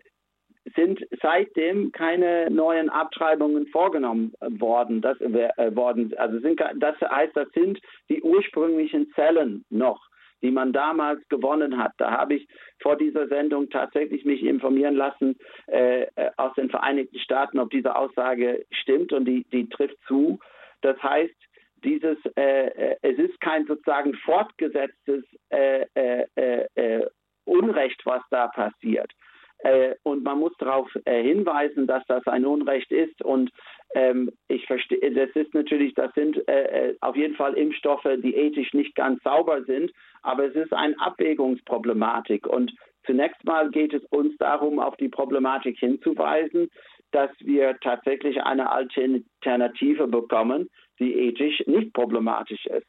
sind 0.74 1.06
seitdem 1.22 1.92
keine 1.92 2.50
neuen 2.50 2.88
Abtreibungen 2.88 3.68
vorgenommen 3.68 4.32
worden. 4.40 5.00
Das, 5.02 5.20
äh, 5.20 5.76
worden. 5.76 6.12
Also 6.16 6.40
sind, 6.40 6.60
das 6.78 7.00
heißt, 7.00 7.36
das 7.36 7.48
sind 7.52 7.78
die 8.08 8.22
ursprünglichen 8.22 9.12
Zellen 9.12 9.64
noch 9.70 10.00
die 10.46 10.52
man 10.52 10.72
damals 10.72 11.26
gewonnen 11.28 11.76
hat. 11.76 11.90
Da 11.98 12.12
habe 12.12 12.34
ich 12.34 12.46
vor 12.80 12.96
dieser 12.96 13.26
Sendung 13.26 13.68
tatsächlich 13.68 14.24
mich 14.24 14.44
informieren 14.44 14.94
lassen 14.94 15.36
äh, 15.66 16.02
äh, 16.02 16.30
aus 16.36 16.54
den 16.54 16.70
Vereinigten 16.70 17.18
Staaten, 17.18 17.58
ob 17.58 17.70
diese 17.70 17.96
Aussage 17.96 18.64
stimmt 18.70 19.12
und 19.12 19.24
die, 19.24 19.44
die 19.50 19.68
trifft 19.68 19.96
zu. 20.06 20.38
Das 20.82 20.96
heißt, 21.02 21.34
dieses, 21.82 22.16
äh, 22.36 22.66
äh 22.68 22.96
es 23.02 23.18
ist 23.18 23.40
kein 23.40 23.66
sozusagen 23.66 24.14
fortgesetztes 24.14 25.24
äh, 25.48 25.84
äh, 25.96 27.06
Unrecht, 27.44 28.00
was 28.04 28.22
da 28.30 28.48
passiert. 28.48 29.10
und 30.02 30.22
man 30.22 30.38
muss 30.38 30.52
darauf 30.58 30.88
hinweisen, 31.06 31.86
dass 31.86 32.04
das 32.06 32.24
ein 32.26 32.44
Unrecht 32.44 32.92
ist 32.92 33.22
und 33.22 33.50
ähm, 33.94 34.30
ich 34.48 34.66
verstehe, 34.66 35.10
das 35.12 35.30
ist 35.34 35.54
natürlich, 35.54 35.94
das 35.94 36.12
sind 36.14 36.38
auf 37.00 37.16
jeden 37.16 37.36
Fall 37.36 37.54
Impfstoffe, 37.54 38.08
die 38.18 38.34
ethisch 38.34 38.74
nicht 38.74 38.94
ganz 38.94 39.22
sauber 39.22 39.64
sind, 39.64 39.92
aber 40.26 40.46
es 40.46 40.54
ist 40.54 40.72
eine 40.72 40.98
Abwägungsproblematik. 41.00 42.46
Und 42.46 42.72
zunächst 43.04 43.44
mal 43.44 43.70
geht 43.70 43.94
es 43.94 44.04
uns 44.10 44.36
darum, 44.38 44.80
auf 44.80 44.96
die 44.96 45.08
Problematik 45.08 45.78
hinzuweisen, 45.78 46.68
dass 47.12 47.30
wir 47.40 47.76
tatsächlich 47.80 48.42
eine 48.42 48.70
Alternative 48.70 50.08
bekommen, 50.08 50.68
die 50.98 51.14
ethisch 51.14 51.62
nicht 51.66 51.92
problematisch 51.92 52.66
ist. 52.66 52.86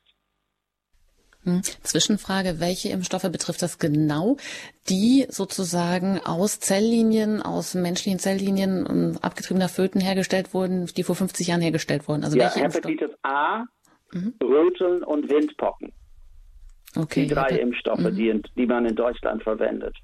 Hm. 1.44 1.62
Zwischenfrage, 1.64 2.60
welche 2.60 2.90
Impfstoffe 2.90 3.32
betrifft 3.32 3.62
das 3.62 3.80
genau, 3.80 4.36
die 4.90 5.26
sozusagen 5.30 6.20
aus 6.26 6.60
Zelllinien, 6.60 7.42
aus 7.42 7.74
menschlichen 7.74 8.20
Zelllinien 8.20 8.86
ähm, 8.90 9.20
abgetriebener 9.22 9.70
Föten 9.70 10.02
hergestellt 10.02 10.54
wurden, 10.54 10.88
die 10.88 11.04
vor 11.04 11.16
50 11.16 11.48
Jahren 11.48 11.62
hergestellt 11.62 12.10
wurden? 12.10 12.26
Also 12.26 12.38
ja, 12.38 12.46
welche 12.46 12.60
Hepatitis 12.60 13.12
A, 13.24 13.64
mhm. 14.12 14.34
Röteln 14.44 15.04
und 15.04 15.30
Windpocken. 15.30 15.94
Okay. 16.96 17.24
Die 17.24 17.34
drei 17.34 17.50
Hep 17.50 17.62
Impfstoffe, 17.62 18.00
mhm. 18.00 18.16
die, 18.16 18.30
in, 18.30 18.44
die 18.56 18.66
man 18.66 18.86
in 18.86 18.96
Deutschland 18.96 19.44
verwendet. 19.44 19.96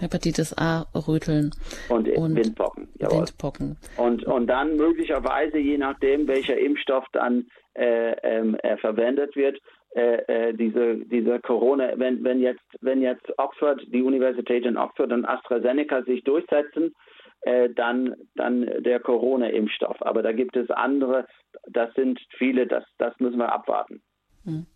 Hepatitis 0.00 0.56
A, 0.56 0.86
Röteln 0.94 1.50
und, 1.88 2.08
und 2.08 2.34
Windpocken. 2.34 2.88
Jawohl. 2.98 3.18
Windpocken. 3.20 3.76
Und, 3.96 4.24
und 4.24 4.46
dann 4.46 4.76
möglicherweise, 4.76 5.58
je 5.58 5.78
nachdem, 5.78 6.26
welcher 6.26 6.58
Impfstoff 6.58 7.04
dann 7.12 7.46
äh, 7.74 8.12
ähm, 8.22 8.56
äh, 8.62 8.76
verwendet 8.78 9.36
wird, 9.36 9.58
äh, 9.94 10.48
äh, 10.48 10.54
diese, 10.54 10.96
diese 11.04 11.38
Corona, 11.40 11.92
wenn, 11.96 12.24
wenn 12.24 12.40
jetzt, 12.40 12.64
wenn 12.80 13.02
jetzt 13.02 13.26
Oxford, 13.38 13.82
die 13.88 14.02
Universität 14.02 14.64
in 14.64 14.78
Oxford 14.78 15.12
und 15.12 15.26
AstraZeneca 15.26 16.02
sich 16.02 16.24
durchsetzen, 16.24 16.94
äh, 17.42 17.68
dann, 17.70 18.14
dann 18.34 18.70
der 18.82 19.00
Corona-Impfstoff. 19.00 20.00
Aber 20.00 20.22
da 20.22 20.32
gibt 20.32 20.56
es 20.56 20.70
andere, 20.70 21.26
das 21.68 21.92
sind 21.94 22.18
viele, 22.38 22.66
das, 22.66 22.84
das 22.98 23.12
müssen 23.20 23.38
wir 23.38 23.52
abwarten. 23.52 24.00
Hm. 24.44 24.66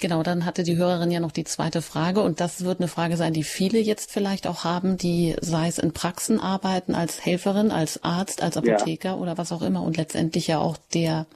Genau, 0.00 0.22
dann 0.22 0.44
hatte 0.44 0.62
die 0.62 0.76
Hörerin 0.76 1.10
ja 1.10 1.20
noch 1.20 1.32
die 1.32 1.44
zweite 1.44 1.82
Frage 1.82 2.20
und 2.20 2.40
das 2.40 2.64
wird 2.64 2.80
eine 2.80 2.88
Frage 2.88 3.16
sein, 3.16 3.32
die 3.32 3.44
viele 3.44 3.78
jetzt 3.78 4.12
vielleicht 4.12 4.46
auch 4.46 4.64
haben, 4.64 4.96
die 4.96 5.34
sei 5.40 5.68
es 5.68 5.78
in 5.78 5.92
Praxen 5.92 6.40
arbeiten 6.40 6.94
als 6.94 7.24
Helferin, 7.24 7.70
als 7.70 8.02
Arzt, 8.02 8.42
als 8.42 8.56
Apotheker 8.56 9.10
ja. 9.10 9.16
oder 9.16 9.38
was 9.38 9.52
auch 9.52 9.62
immer 9.62 9.82
und 9.82 9.96
letztendlich 9.96 10.48
ja 10.48 10.58
auch 10.58 10.76
der 10.94 11.26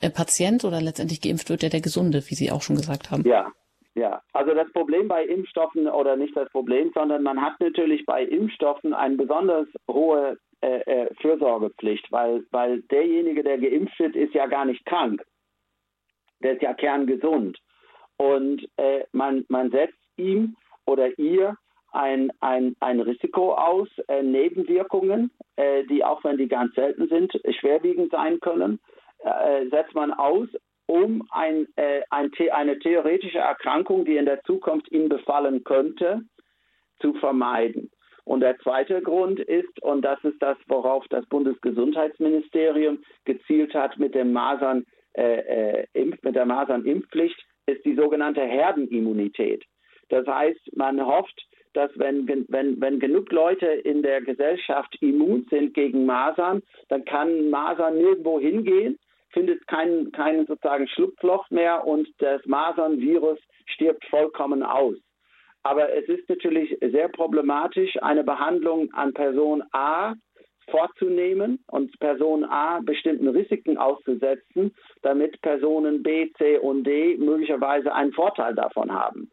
äh, 0.00 0.10
Patient 0.10 0.64
oder 0.64 0.80
letztendlich 0.80 1.20
geimpft 1.20 1.50
wird, 1.50 1.62
der 1.62 1.70
der 1.70 1.80
Gesunde, 1.80 2.22
wie 2.28 2.34
Sie 2.34 2.50
auch 2.50 2.62
schon 2.62 2.76
gesagt 2.76 3.10
haben. 3.10 3.24
Ja, 3.26 3.50
ja. 3.94 4.20
Also 4.32 4.54
das 4.54 4.70
Problem 4.72 5.08
bei 5.08 5.24
Impfstoffen 5.24 5.88
oder 5.88 6.16
nicht 6.16 6.36
das 6.36 6.50
Problem, 6.50 6.90
sondern 6.94 7.22
man 7.22 7.40
hat 7.40 7.58
natürlich 7.60 8.04
bei 8.04 8.22
Impfstoffen 8.24 8.92
eine 8.92 9.16
besonders 9.16 9.66
hohe 9.88 10.36
äh, 10.60 10.80
äh, 10.80 11.14
Fürsorgepflicht, 11.20 12.10
weil, 12.10 12.44
weil 12.50 12.82
derjenige, 12.82 13.42
der 13.42 13.58
geimpft 13.58 13.98
wird, 13.98 14.16
ist 14.16 14.34
ja 14.34 14.46
gar 14.46 14.64
nicht 14.64 14.84
krank. 14.86 15.22
Der 16.42 16.54
ist 16.54 16.62
ja 16.62 16.74
kerngesund. 16.74 17.58
Und 18.16 18.68
äh, 18.76 19.04
man, 19.12 19.44
man 19.48 19.70
setzt 19.70 19.98
ihm 20.16 20.56
oder 20.86 21.18
ihr 21.18 21.56
ein, 21.92 22.32
ein, 22.40 22.76
ein 22.80 23.00
Risiko 23.00 23.54
aus, 23.54 23.88
äh, 24.08 24.22
Nebenwirkungen, 24.22 25.30
äh, 25.56 25.84
die 25.84 26.04
auch 26.04 26.24
wenn 26.24 26.36
die 26.36 26.48
ganz 26.48 26.74
selten 26.74 27.08
sind, 27.08 27.32
schwerwiegend 27.58 28.10
sein 28.10 28.40
können 28.40 28.80
äh, 29.24 29.68
setzt 29.70 29.94
man 29.94 30.12
aus, 30.12 30.48
um 30.86 31.26
ein, 31.30 31.66
äh, 31.76 32.02
ein, 32.10 32.30
eine 32.52 32.78
theoretische 32.78 33.38
Erkrankung, 33.38 34.04
die 34.04 34.16
in 34.16 34.26
der 34.26 34.42
Zukunft 34.42 34.90
ihn 34.92 35.08
befallen 35.08 35.64
könnte, 35.64 36.22
zu 37.00 37.14
vermeiden. 37.14 37.90
Und 38.24 38.40
der 38.40 38.58
zweite 38.58 39.02
Grund 39.02 39.40
ist, 39.40 39.82
und 39.82 40.02
das 40.02 40.22
ist 40.24 40.40
das, 40.40 40.56
worauf 40.66 41.06
das 41.08 41.26
Bundesgesundheitsministerium 41.26 43.02
gezielt 43.24 43.74
hat 43.74 43.98
mit, 43.98 44.14
dem 44.14 44.32
Masern, 44.32 44.84
äh, 45.14 45.80
äh 45.80 45.86
Impf, 45.92 46.22
mit 46.22 46.34
der 46.34 46.46
Masernimpfpflicht, 46.46 47.38
ist 47.66 47.84
die 47.84 47.94
sogenannte 47.94 48.42
Herdenimmunität. 48.42 49.64
Das 50.08 50.26
heißt, 50.26 50.76
man 50.76 51.04
hofft, 51.04 51.46
dass 51.72 51.90
wenn, 51.96 52.28
wenn, 52.48 52.80
wenn 52.80 53.00
genug 53.00 53.32
Leute 53.32 53.66
in 53.66 54.02
der 54.02 54.20
Gesellschaft 54.20 54.96
immun 55.00 55.46
sind 55.50 55.74
gegen 55.74 56.06
Masern, 56.06 56.62
dann 56.88 57.04
kann 57.04 57.50
Masern 57.50 57.98
nirgendwo 57.98 58.38
hingehen 58.38 58.98
findet 59.34 59.66
kein, 59.66 60.10
kein 60.12 60.46
sozusagen 60.46 60.88
Schlupfloch 60.88 61.50
mehr 61.50 61.86
und 61.86 62.08
das 62.18 62.40
Masernvirus 62.46 63.38
stirbt 63.66 64.04
vollkommen 64.06 64.62
aus. 64.62 64.94
Aber 65.64 65.92
es 65.92 66.08
ist 66.08 66.28
natürlich 66.28 66.78
sehr 66.80 67.08
problematisch, 67.08 67.96
eine 68.02 68.22
Behandlung 68.24 68.92
an 68.94 69.12
Person 69.12 69.62
A 69.72 70.14
vorzunehmen 70.70 71.58
und 71.68 71.98
Person 72.00 72.44
A 72.44 72.80
bestimmten 72.80 73.28
Risiken 73.28 73.78
auszusetzen, 73.78 74.74
damit 75.02 75.40
Personen 75.42 76.02
B, 76.02 76.30
C 76.38 76.58
und 76.58 76.84
D 76.84 77.16
möglicherweise 77.16 77.92
einen 77.94 78.12
Vorteil 78.12 78.54
davon 78.54 78.92
haben. 78.92 79.30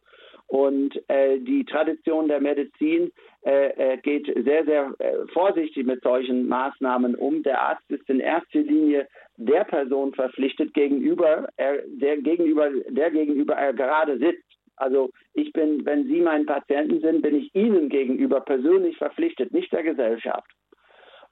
Und 0.52 1.00
äh, 1.08 1.38
die 1.38 1.64
Tradition 1.64 2.28
der 2.28 2.40
Medizin 2.40 3.10
äh, 3.42 3.94
äh 3.94 3.96
geht 3.96 4.26
sehr, 4.44 4.66
sehr 4.66 4.94
äh, 4.98 5.26
vorsichtig 5.32 5.86
mit 5.86 6.02
solchen 6.02 6.46
Maßnahmen 6.46 7.14
um. 7.14 7.42
Der 7.42 7.62
Arzt 7.62 7.90
ist 7.90 8.08
in 8.10 8.20
erster 8.20 8.58
Linie 8.60 9.08
der 9.38 9.64
Person 9.64 10.12
verpflichtet 10.12 10.74
gegenüber, 10.74 11.48
er, 11.56 11.82
der 11.86 12.18
gegenüber, 12.18 12.68
der 12.88 13.10
gegenüber 13.10 13.54
er 13.54 13.72
gerade 13.72 14.18
sitzt. 14.18 14.44
Also 14.76 15.10
ich 15.32 15.52
bin, 15.52 15.86
wenn 15.86 16.04
Sie 16.04 16.20
mein 16.20 16.44
Patienten 16.44 17.00
sind, 17.00 17.22
bin 17.22 17.36
ich 17.36 17.54
Ihnen 17.54 17.88
gegenüber 17.88 18.40
persönlich 18.40 18.96
verpflichtet, 18.98 19.52
nicht 19.52 19.72
der 19.72 19.84
Gesellschaft. 19.84 20.50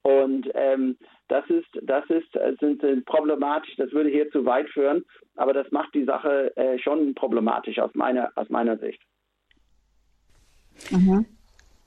Und 0.02 0.48
ähm, 0.54 0.96
das 1.28 1.44
ist, 1.50 1.68
das 1.82 2.04
ist, 2.08 2.34
äh, 2.34 2.54
sind, 2.58 2.80
sind 2.80 3.04
problematisch. 3.04 3.74
Das 3.76 3.92
würde 3.92 4.10
hier 4.10 4.30
zu 4.30 4.44
weit 4.44 4.68
führen, 4.70 5.04
aber 5.36 5.52
das 5.52 5.70
macht 5.72 5.94
die 5.94 6.04
Sache 6.04 6.56
äh, 6.56 6.78
schon 6.78 7.14
problematisch 7.14 7.78
aus 7.78 7.94
meiner, 7.94 8.32
aus 8.34 8.48
meiner 8.48 8.78
Sicht. 8.78 9.00
Mhm. 10.90 11.26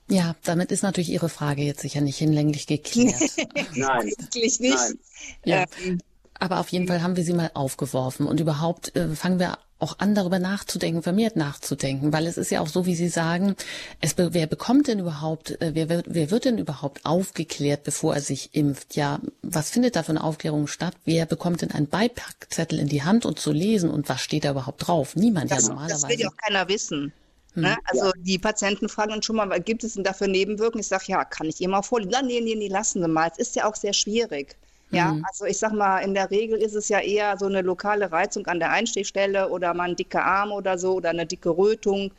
Ja, 0.08 0.36
damit 0.44 0.70
ist 0.70 0.82
natürlich 0.82 1.10
Ihre 1.10 1.28
Frage 1.28 1.62
jetzt 1.62 1.80
sicher 1.80 2.02
nicht 2.02 2.18
hinlänglich 2.18 2.66
geklärt. 2.66 3.14
Nein. 3.74 4.12
Eigentlich 4.18 4.60
nicht. 4.60 4.74
Nein. 4.74 4.98
Ja. 5.44 5.64
Ähm, 5.84 5.98
aber 6.38 6.60
auf 6.60 6.68
jeden 6.68 6.88
Fall 6.88 7.02
haben 7.02 7.16
wir 7.16 7.24
sie 7.24 7.32
mal 7.32 7.50
aufgeworfen 7.54 8.26
und 8.26 8.40
überhaupt 8.40 8.94
äh, 8.96 9.08
fangen 9.14 9.38
wir 9.38 9.58
auch 9.78 9.98
an, 9.98 10.14
darüber 10.14 10.38
nachzudenken, 10.38 11.02
vermehrt 11.02 11.36
nachzudenken, 11.36 12.12
weil 12.12 12.26
es 12.26 12.38
ist 12.38 12.50
ja 12.50 12.60
auch 12.60 12.68
so, 12.68 12.86
wie 12.86 12.94
Sie 12.94 13.08
sagen, 13.08 13.54
es, 14.00 14.14
wer 14.16 14.46
bekommt 14.46 14.88
denn 14.88 14.98
überhaupt, 14.98 15.60
äh, 15.60 15.74
wer, 15.74 15.88
wird, 15.88 16.06
wer 16.08 16.30
wird 16.30 16.46
denn 16.46 16.58
überhaupt 16.58 17.04
aufgeklärt, 17.04 17.82
bevor 17.82 18.14
er 18.14 18.20
sich 18.20 18.54
impft? 18.54 18.96
Ja, 18.96 19.20
was 19.42 19.70
findet 19.70 19.96
da 19.96 20.02
für 20.02 20.10
eine 20.10 20.24
Aufklärung 20.24 20.68
statt? 20.68 20.94
Wer 21.04 21.26
bekommt 21.26 21.62
denn 21.62 21.70
einen 21.72 21.88
Beipackzettel 21.88 22.78
in 22.78 22.88
die 22.88 23.02
Hand 23.02 23.26
und 23.26 23.38
zu 23.38 23.52
lesen 23.52 23.90
und 23.90 24.08
was 24.08 24.22
steht 24.22 24.44
da 24.44 24.52
überhaupt 24.52 24.86
drauf? 24.86 25.16
Niemand 25.16 25.50
das, 25.50 25.64
ja 25.64 25.68
normalerweise. 25.68 26.00
Das 26.00 26.10
will 26.10 26.20
ja 26.20 26.28
auch 26.28 26.36
keiner 26.36 26.68
wissen. 26.68 27.12
Hm. 27.54 27.62
Ne? 27.62 27.76
Also 27.84 28.06
ja. 28.06 28.12
die 28.16 28.38
Patienten 28.38 28.88
fragen 28.88 29.10
dann 29.10 29.22
schon 29.22 29.36
mal, 29.36 29.60
gibt 29.60 29.84
es 29.84 29.94
denn 29.94 30.04
da 30.04 30.12
für 30.12 30.28
Nebenwirkungen? 30.28 30.80
Ich 30.80 30.88
sage, 30.88 31.04
ja, 31.08 31.24
kann 31.24 31.48
ich 31.48 31.60
ihr 31.60 31.68
mal 31.68 31.82
vorlesen? 31.82 32.26
Nee, 32.26 32.40
nee, 32.40 32.54
nee, 32.54 32.68
lassen 32.68 33.02
Sie 33.02 33.08
mal. 33.08 33.30
Es 33.32 33.38
ist 33.38 33.56
ja 33.56 33.68
auch 33.68 33.74
sehr 33.74 33.92
schwierig. 33.92 34.56
Ja, 34.94 35.12
mhm. 35.12 35.24
also 35.28 35.44
ich 35.44 35.58
sag 35.58 35.72
mal, 35.72 35.98
in 35.98 36.14
der 36.14 36.30
Regel 36.30 36.58
ist 36.58 36.74
es 36.74 36.88
ja 36.88 37.00
eher 37.00 37.36
so 37.38 37.46
eine 37.46 37.62
lokale 37.62 38.10
Reizung 38.10 38.46
an 38.46 38.58
der 38.58 38.70
Einstichstelle 38.70 39.48
oder 39.48 39.74
mal 39.74 39.90
ein 39.90 39.96
dicker 39.96 40.24
Arm 40.24 40.52
oder 40.52 40.78
so 40.78 40.94
oder 40.94 41.10
eine 41.10 41.26
dicke 41.26 41.50
Rötung. 41.50 42.12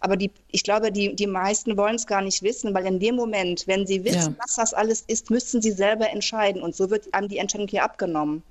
Aber 0.00 0.16
die, 0.16 0.30
ich 0.50 0.62
glaube, 0.62 0.92
die, 0.92 1.16
die 1.16 1.26
meisten 1.26 1.78
wollen 1.78 1.94
es 1.94 2.06
gar 2.06 2.20
nicht 2.20 2.42
wissen, 2.42 2.74
weil 2.74 2.86
in 2.86 3.00
dem 3.00 3.16
Moment, 3.16 3.66
wenn 3.66 3.86
sie 3.86 4.04
wissen, 4.04 4.32
ja. 4.32 4.44
was 4.44 4.56
das 4.56 4.74
alles 4.74 5.02
ist, 5.06 5.30
müssten 5.30 5.62
sie 5.62 5.70
selber 5.70 6.10
entscheiden. 6.10 6.60
Und 6.60 6.76
so 6.76 6.90
wird 6.90 7.12
einem 7.14 7.28
die 7.28 7.38
Entscheidung 7.38 7.68
hier 7.68 7.84
abgenommen. 7.84 8.42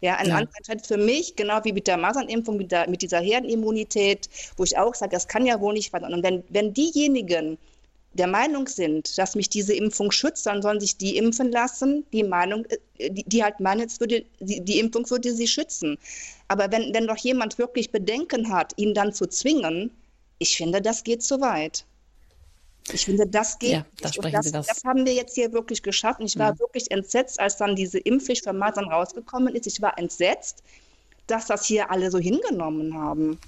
Ja, 0.00 0.16
ein 0.16 0.26
ja. 0.26 0.38
Entscheid 0.38 0.86
für 0.86 0.98
mich, 0.98 1.34
genau 1.34 1.64
wie 1.64 1.72
mit 1.72 1.86
der 1.86 1.96
Masernimpfung, 1.96 2.56
mit, 2.56 2.70
der, 2.70 2.88
mit 2.88 3.02
dieser 3.02 3.20
Herdenimmunität, 3.20 4.28
wo 4.56 4.64
ich 4.64 4.76
auch 4.78 4.94
sage, 4.94 5.12
das 5.12 5.26
kann 5.26 5.46
ja 5.46 5.58
wohl 5.60 5.72
nicht 5.72 5.92
weiter. 5.92 6.08
Und 6.08 6.22
wenn, 6.22 6.44
wenn 6.50 6.74
diejenigen, 6.74 7.58
der 8.18 8.26
Meinung 8.26 8.66
sind, 8.66 9.16
dass 9.16 9.34
mich 9.34 9.48
diese 9.48 9.74
Impfung 9.74 10.10
schützt, 10.10 10.46
dann 10.46 10.62
sollen 10.62 10.80
sich 10.80 10.96
die 10.96 11.16
impfen 11.16 11.50
lassen, 11.50 12.04
die 12.12 12.24
Meinung, 12.24 12.66
äh, 12.98 13.10
die, 13.10 13.24
die 13.24 13.42
halt 13.42 13.60
meinen, 13.60 13.80
jetzt 13.80 14.00
würde, 14.00 14.24
die, 14.40 14.60
die, 14.60 14.78
Impfung 14.78 15.08
würde 15.10 15.32
sie 15.32 15.46
schützen. 15.46 15.98
Aber 16.48 16.70
wenn, 16.72 16.92
wenn 16.94 17.06
doch 17.06 17.16
jemand 17.16 17.58
wirklich 17.58 17.90
Bedenken 17.90 18.52
hat, 18.52 18.72
ihn 18.76 18.94
dann 18.94 19.12
zu 19.12 19.26
zwingen, 19.26 19.90
ich 20.38 20.56
finde, 20.56 20.82
das 20.82 21.04
geht 21.04 21.22
zu 21.22 21.40
weit. 21.40 21.84
Ich 22.92 23.04
finde, 23.04 23.26
das 23.26 23.58
geht. 23.58 23.72
Ja, 23.72 23.86
da 24.00 24.12
sprechen 24.12 24.36
das, 24.36 24.46
Sie 24.46 24.52
das. 24.52 24.66
das 24.66 24.84
haben 24.84 25.04
wir 25.04 25.12
jetzt 25.12 25.34
hier 25.34 25.52
wirklich 25.52 25.82
geschafft. 25.82 26.20
Und 26.20 26.26
ich 26.26 26.38
war 26.38 26.54
mhm. 26.54 26.60
wirklich 26.60 26.90
entsetzt, 26.90 27.38
als 27.38 27.56
dann 27.56 27.76
diese 27.76 27.98
Impfpflicht 27.98 28.44
für 28.44 28.52
Masern 28.52 28.86
rausgekommen 28.86 29.54
ist. 29.54 29.66
Ich 29.66 29.82
war 29.82 29.98
entsetzt, 29.98 30.62
dass 31.26 31.46
das 31.46 31.66
hier 31.66 31.90
alle 31.90 32.10
so 32.10 32.18
hingenommen 32.18 32.94
haben. 32.94 33.38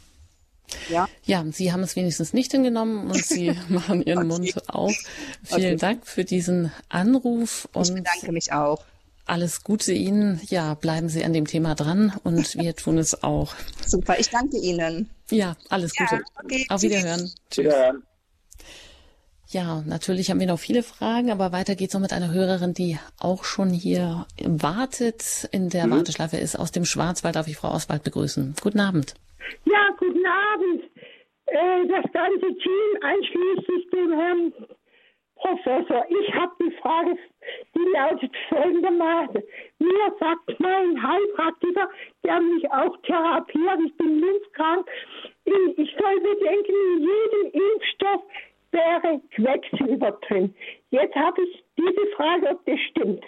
Ja. 0.89 1.09
ja, 1.25 1.45
Sie 1.51 1.73
haben 1.73 1.83
es 1.83 1.97
wenigstens 1.97 2.33
nicht 2.33 2.53
hingenommen 2.53 3.11
und 3.11 3.25
Sie 3.25 3.57
machen 3.69 4.03
Ihren 4.03 4.27
Mund 4.27 4.69
auf. 4.69 4.95
Vielen 5.43 5.61
okay. 5.61 5.77
Dank 5.77 6.07
für 6.07 6.25
diesen 6.25 6.73
Anruf. 6.89 7.69
Und 7.73 7.89
ich 7.89 7.95
bedanke 7.95 8.33
mich 8.33 8.53
auch. 8.53 8.85
Alles 9.27 9.63
Gute 9.63 9.93
Ihnen. 9.93 10.41
Ja, 10.49 10.75
bleiben 10.75 11.09
Sie 11.09 11.25
an 11.25 11.33
dem 11.33 11.47
Thema 11.47 11.75
dran 11.75 12.13
und 12.25 12.55
wir 12.59 12.75
tun 12.75 12.99
es 12.99 13.23
auch. 13.23 13.55
Super, 13.87 14.19
ich 14.19 14.31
danke 14.31 14.59
Ihnen. 14.59 15.11
Ja, 15.31 15.57
alles 15.69 15.95
Gute. 15.95 16.17
Ja, 16.17 16.21
okay. 16.43 16.67
Auf 16.69 16.83
Wiederhören. 16.83 17.31
Tschüss. 17.51 17.73
Ja, 19.51 19.83
natürlich 19.85 20.31
haben 20.31 20.39
wir 20.39 20.47
noch 20.47 20.61
viele 20.61 20.85
Fragen, 20.85 21.33
aber 21.33 21.51
weiter 21.51 21.75
geht's 21.75 21.93
noch 21.95 22.01
mit 22.01 22.13
einer 22.13 22.33
Hörerin, 22.33 22.73
die 22.73 22.99
auch 23.19 23.43
schon 23.43 23.71
hier 23.71 24.27
wartet, 24.45 25.49
in 25.51 25.71
der 25.71 25.89
mhm. 25.89 25.93
Warteschleife 25.93 26.37
ist. 26.37 26.57
Aus 26.57 26.71
dem 26.71 26.85
Schwarzwald 26.85 27.35
darf 27.35 27.49
ich 27.49 27.57
Frau 27.57 27.73
Oswald 27.73 28.05
begrüßen. 28.05 28.55
Guten 28.61 28.79
Abend. 28.79 29.15
Ja, 29.65 29.91
guten 29.99 30.27
Abend. 30.27 30.85
Äh, 31.47 31.87
das 31.89 32.13
ganze 32.13 32.47
Team, 32.59 32.91
einschließlich 33.03 33.91
dem 33.91 34.13
Herrn 34.13 34.53
Professor. 35.41 36.05
Ich 36.09 36.35
habe 36.35 36.53
die 36.61 36.71
Frage, 36.77 37.17
die 37.75 37.91
lautet 37.93 38.33
folgendermaßen. 38.49 39.43
Mir 39.79 40.15
sagt 40.21 40.61
mein 40.61 41.03
Heilpraktiker, 41.03 41.89
der 42.25 42.41
mich 42.41 42.71
auch 42.71 42.97
therapiert, 43.03 43.81
ich 43.87 43.97
bin 43.97 44.21
linskrank, 44.21 44.89
ich 45.45 45.97
soll 45.99 46.21
bedenken, 46.21 46.73
in 46.97 47.01
jedem 47.01 47.63
Impfstoff 47.73 48.23
wäre 48.71 49.21
Quecksilber 49.35 50.13
drin. 50.29 50.55
Jetzt 50.91 51.15
habe 51.17 51.43
ich 51.43 51.65
diese 51.77 52.07
Frage, 52.17 52.51
ob 52.51 52.65
das 52.67 52.79
stimmt. 52.91 53.25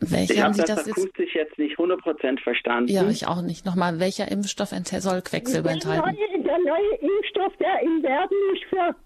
Welche 0.00 0.32
ich 0.32 0.42
habe 0.42 0.56
das, 0.56 0.66
das 0.66 0.88
akustisch 0.88 1.34
jetzt, 1.34 1.50
jetzt 1.50 1.58
nicht 1.58 1.78
100% 1.78 2.42
verstanden. 2.42 2.90
Ja, 2.90 3.06
ich 3.08 3.26
auch 3.26 3.42
nicht. 3.42 3.66
Nochmal, 3.66 4.00
welcher 4.00 4.30
Impfstoff 4.30 4.70
soll 4.70 5.20
Quecksilber 5.20 5.68
der 5.68 5.72
enthalten? 5.74 6.16
Neue, 6.16 6.42
der 6.42 6.58
neue 6.58 6.94
Impfstoff, 7.00 7.54
der 7.58 7.82
im 7.82 8.02
Werden 8.02 8.36
ist 8.54 8.64
für 8.70 8.96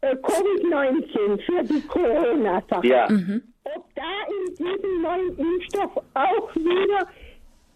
äh, 0.00 0.16
Covid-19, 0.16 1.40
für 1.40 1.62
die 1.62 1.86
Corona-Sache. 1.86 2.86
Ja. 2.86 3.08
Mhm. 3.08 3.42
Ob 3.62 3.94
da 3.94 4.02
in 4.28 4.54
diesem 4.56 5.02
neuen 5.02 5.38
Impfstoff 5.38 5.96
auch 6.14 6.54
wieder 6.56 7.08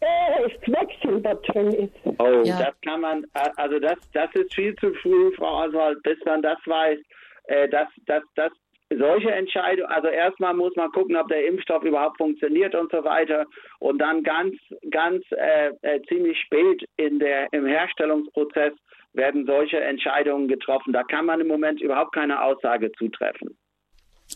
äh, 0.00 0.48
Quecksilber 0.64 1.34
drin 1.36 1.72
ist. 1.72 2.18
Oh, 2.18 2.42
ja. 2.44 2.58
das 2.58 2.74
kann 2.84 3.00
man, 3.00 3.24
also 3.56 3.78
das, 3.78 3.98
das 4.12 4.30
ist 4.34 4.52
viel 4.54 4.74
zu 4.76 4.92
früh, 4.94 5.32
Frau 5.36 5.64
Oswald, 5.64 6.02
bis 6.02 6.18
man 6.24 6.42
das 6.42 6.58
weiß. 6.66 6.98
Äh, 7.44 7.68
das, 7.68 7.88
das, 8.06 8.22
das 8.34 8.52
solche 8.96 9.30
Entscheidungen, 9.30 9.90
also 9.90 10.08
erstmal 10.08 10.54
muss 10.54 10.74
man 10.76 10.90
gucken, 10.92 11.16
ob 11.16 11.28
der 11.28 11.46
Impfstoff 11.46 11.82
überhaupt 11.84 12.16
funktioniert 12.16 12.74
und 12.74 12.90
so 12.90 13.04
weiter. 13.04 13.46
Und 13.80 13.98
dann 13.98 14.22
ganz, 14.22 14.56
ganz 14.90 15.24
äh, 15.30 15.72
äh, 15.82 16.00
ziemlich 16.08 16.38
spät 16.40 16.84
in 16.96 17.18
der, 17.18 17.52
im 17.52 17.66
Herstellungsprozess 17.66 18.72
werden 19.12 19.46
solche 19.46 19.80
Entscheidungen 19.80 20.48
getroffen. 20.48 20.92
Da 20.92 21.02
kann 21.02 21.26
man 21.26 21.40
im 21.40 21.48
Moment 21.48 21.80
überhaupt 21.80 22.14
keine 22.14 22.42
Aussage 22.42 22.92
zutreffen. 22.92 23.58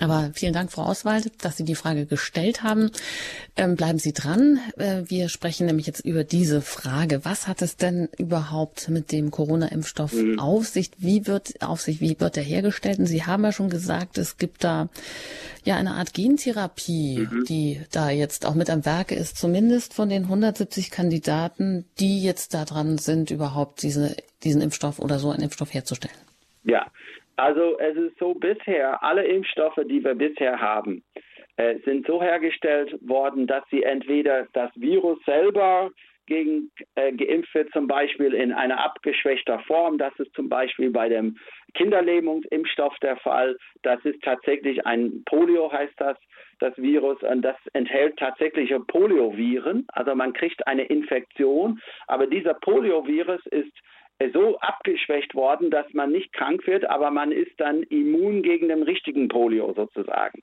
Aber 0.01 0.31
vielen 0.33 0.55
Dank, 0.55 0.73
Frau 0.73 0.87
Oswald, 0.87 1.31
dass 1.45 1.59
Sie 1.59 1.65
die 1.65 1.75
Frage 1.75 2.07
gestellt 2.07 2.63
haben. 2.63 2.91
Ähm, 3.57 3.77
bleiben 3.77 3.99
Sie 3.99 4.15
dran. 4.15 4.59
Äh, 4.79 5.03
wir 5.07 5.29
sprechen 5.29 5.67
nämlich 5.67 5.87
jetzt 5.87 6.05
über 6.05 6.25
diese 6.25 6.63
Frage. 6.63 7.25
Was 7.25 7.47
hat 7.47 7.61
es 7.61 7.77
denn 7.77 8.09
überhaupt 8.17 8.89
mit 8.89 9.13
dem 9.13 9.31
Corona-Impfstoff 9.31 10.15
mhm. 10.15 10.39
auf 10.39 10.67
sich? 10.67 10.91
Wie 10.97 11.27
wird 11.27 11.63
auf 11.63 11.83
sich, 11.83 12.01
wie 12.01 12.19
wird 12.19 12.39
er 12.39 12.43
hergestellt? 12.43 13.01
Und 13.01 13.07
Sie 13.07 13.25
haben 13.25 13.45
ja 13.45 13.53
schon 13.53 13.69
gesagt, 13.69 14.17
es 14.17 14.39
gibt 14.39 14.65
da 14.65 14.89
ja 15.63 15.77
eine 15.77 15.93
Art 15.93 16.15
Gentherapie, 16.15 17.29
mhm. 17.31 17.45
die 17.45 17.81
da 17.91 18.09
jetzt 18.09 18.47
auch 18.47 18.55
mit 18.55 18.71
am 18.71 18.87
Werke 18.87 19.15
ist, 19.15 19.37
zumindest 19.37 19.93
von 19.93 20.09
den 20.09 20.25
170 20.25 20.91
Kandidaten, 20.91 21.85
die 22.01 22.23
jetzt 22.23 22.55
da 22.55 22.65
dran 22.65 22.97
sind, 22.97 23.31
überhaupt 23.31 23.83
diese, 23.83 24.17
diesen 24.43 24.63
Impfstoff 24.63 24.99
oder 24.99 25.19
so 25.19 25.31
einen 25.31 25.43
Impfstoff 25.43 25.75
herzustellen. 25.75 26.17
Ja, 26.65 26.87
also 27.43 27.77
es 27.81 27.97
ist 27.97 28.17
so 28.21 28.35
bisher, 28.35 29.03
alle 29.03 29.25
Impfstoffe, 29.25 29.81
die 29.87 30.05
wir 30.05 30.15
bisher 30.15 30.61
haben, 30.61 31.03
äh, 31.57 31.81
sind 31.85 32.07
so 32.07 32.23
hergestellt 32.23 32.97
worden, 33.01 33.49
dass 33.49 33.65
sie 33.69 33.83
entweder 33.83 34.47
das 34.53 34.71
Virus 34.77 35.19
selber 35.27 35.91
gegen 36.27 36.71
äh, 36.95 37.11
geimpft 37.11 37.53
wird, 37.53 37.73
zum 37.73 37.89
Beispiel 37.89 38.33
in 38.33 38.53
einer 38.53 38.79
abgeschwächter 38.85 39.59
Form. 39.67 39.99
Das 39.99 40.17
ist 40.21 40.33
zum 40.35 40.49
Beispiel 40.49 40.91
bei 40.91 41.09
dem 41.09 41.37
Kinderlähmungsimpfstoff 41.75 42.97
der 43.03 43.17
Fall. 43.17 43.57
Das 43.83 43.99
ist 44.05 44.23
tatsächlich 44.23 44.87
ein 44.87 45.25
Polio, 45.27 45.73
heißt 45.73 45.95
das, 45.97 46.17
das 46.61 46.77
Virus. 46.77 47.21
Und 47.25 47.43
das 47.43 47.57
enthält 47.73 48.19
tatsächliche 48.19 48.79
Polioviren. 48.79 49.85
Also 49.89 50.15
man 50.15 50.33
kriegt 50.33 50.65
eine 50.69 50.85
Infektion. 50.85 51.81
Aber 52.07 52.29
dieser 52.29 52.55
Poliovirus 52.55 53.45
ist 53.47 53.73
so 54.31 54.59
abgeschwächt 54.59 55.35
worden, 55.35 55.71
dass 55.71 55.87
man 55.93 56.13
nicht 56.13 56.33
krank 56.33 56.67
wird, 56.67 56.89
aber 56.89 57.11
man 57.11 57.33
ist 57.33 57.53
dann 57.59 57.83
immun 57.85 58.43
gegen 58.43 58.69
den 58.69 58.83
richtigen 58.83 59.29
Polio 59.29 59.73
sozusagen. 59.75 60.43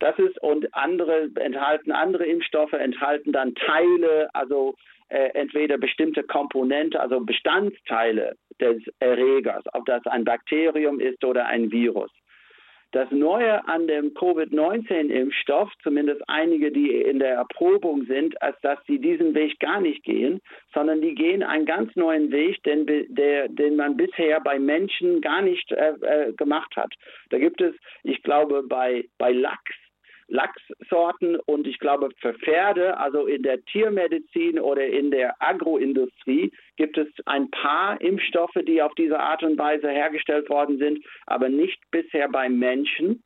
Das 0.00 0.18
ist 0.18 0.40
und 0.42 0.74
andere 0.74 1.30
enthalten 1.36 1.92
andere 1.92 2.26
Impfstoffe 2.26 2.72
enthalten 2.72 3.32
dann 3.32 3.54
Teile, 3.54 4.28
also 4.34 4.74
äh, 5.08 5.30
entweder 5.34 5.78
bestimmte 5.78 6.24
Komponente, 6.24 7.00
also 7.00 7.20
Bestandteile 7.20 8.36
des 8.60 8.82
Erregers, 8.98 9.62
ob 9.72 9.86
das 9.86 10.04
ein 10.06 10.24
Bakterium 10.24 11.00
ist 11.00 11.24
oder 11.24 11.46
ein 11.46 11.70
Virus. 11.70 12.10
Das 12.94 13.10
Neue 13.10 13.66
an 13.66 13.88
dem 13.88 14.14
Covid-19-Impfstoff, 14.14 15.68
zumindest 15.82 16.22
einige, 16.28 16.70
die 16.70 16.92
in 16.92 17.18
der 17.18 17.34
Erprobung 17.34 18.04
sind, 18.04 18.34
ist, 18.34 18.62
dass 18.62 18.78
sie 18.86 19.00
diesen 19.00 19.34
Weg 19.34 19.58
gar 19.58 19.80
nicht 19.80 20.04
gehen, 20.04 20.40
sondern 20.72 21.00
die 21.00 21.16
gehen 21.16 21.42
einen 21.42 21.66
ganz 21.66 21.94
neuen 21.96 22.30
Weg, 22.30 22.62
den, 22.62 22.86
der, 22.86 23.48
den 23.48 23.74
man 23.74 23.96
bisher 23.96 24.40
bei 24.40 24.60
Menschen 24.60 25.20
gar 25.20 25.42
nicht 25.42 25.72
äh, 25.72 25.94
äh, 26.02 26.32
gemacht 26.34 26.76
hat. 26.76 26.94
Da 27.30 27.38
gibt 27.38 27.60
es, 27.60 27.74
ich 28.04 28.22
glaube, 28.22 28.62
bei, 28.62 29.04
bei 29.18 29.32
Lachs 29.32 29.74
Lachssorten 30.28 31.36
und 31.46 31.66
ich 31.66 31.78
glaube 31.78 32.10
für 32.20 32.34
Pferde, 32.34 32.96
also 32.98 33.26
in 33.26 33.42
der 33.42 33.64
Tiermedizin 33.64 34.58
oder 34.58 34.86
in 34.86 35.10
der 35.10 35.34
Agroindustrie, 35.40 36.52
gibt 36.76 36.98
es 36.98 37.08
ein 37.26 37.50
paar 37.50 38.00
Impfstoffe, 38.00 38.58
die 38.66 38.82
auf 38.82 38.94
diese 38.94 39.18
Art 39.18 39.42
und 39.42 39.58
Weise 39.58 39.88
hergestellt 39.88 40.48
worden 40.48 40.78
sind, 40.78 41.04
aber 41.26 41.48
nicht 41.48 41.80
bisher 41.90 42.28
beim 42.28 42.58
Menschen. 42.58 43.22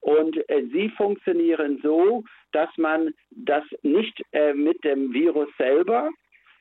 Und 0.00 0.36
äh, 0.48 0.64
sie 0.72 0.88
funktionieren 0.90 1.80
so, 1.82 2.24
dass 2.52 2.70
man 2.76 3.12
das 3.30 3.64
nicht 3.82 4.20
äh, 4.32 4.54
mit 4.54 4.82
dem 4.84 5.12
Virus 5.12 5.48
selber 5.58 6.10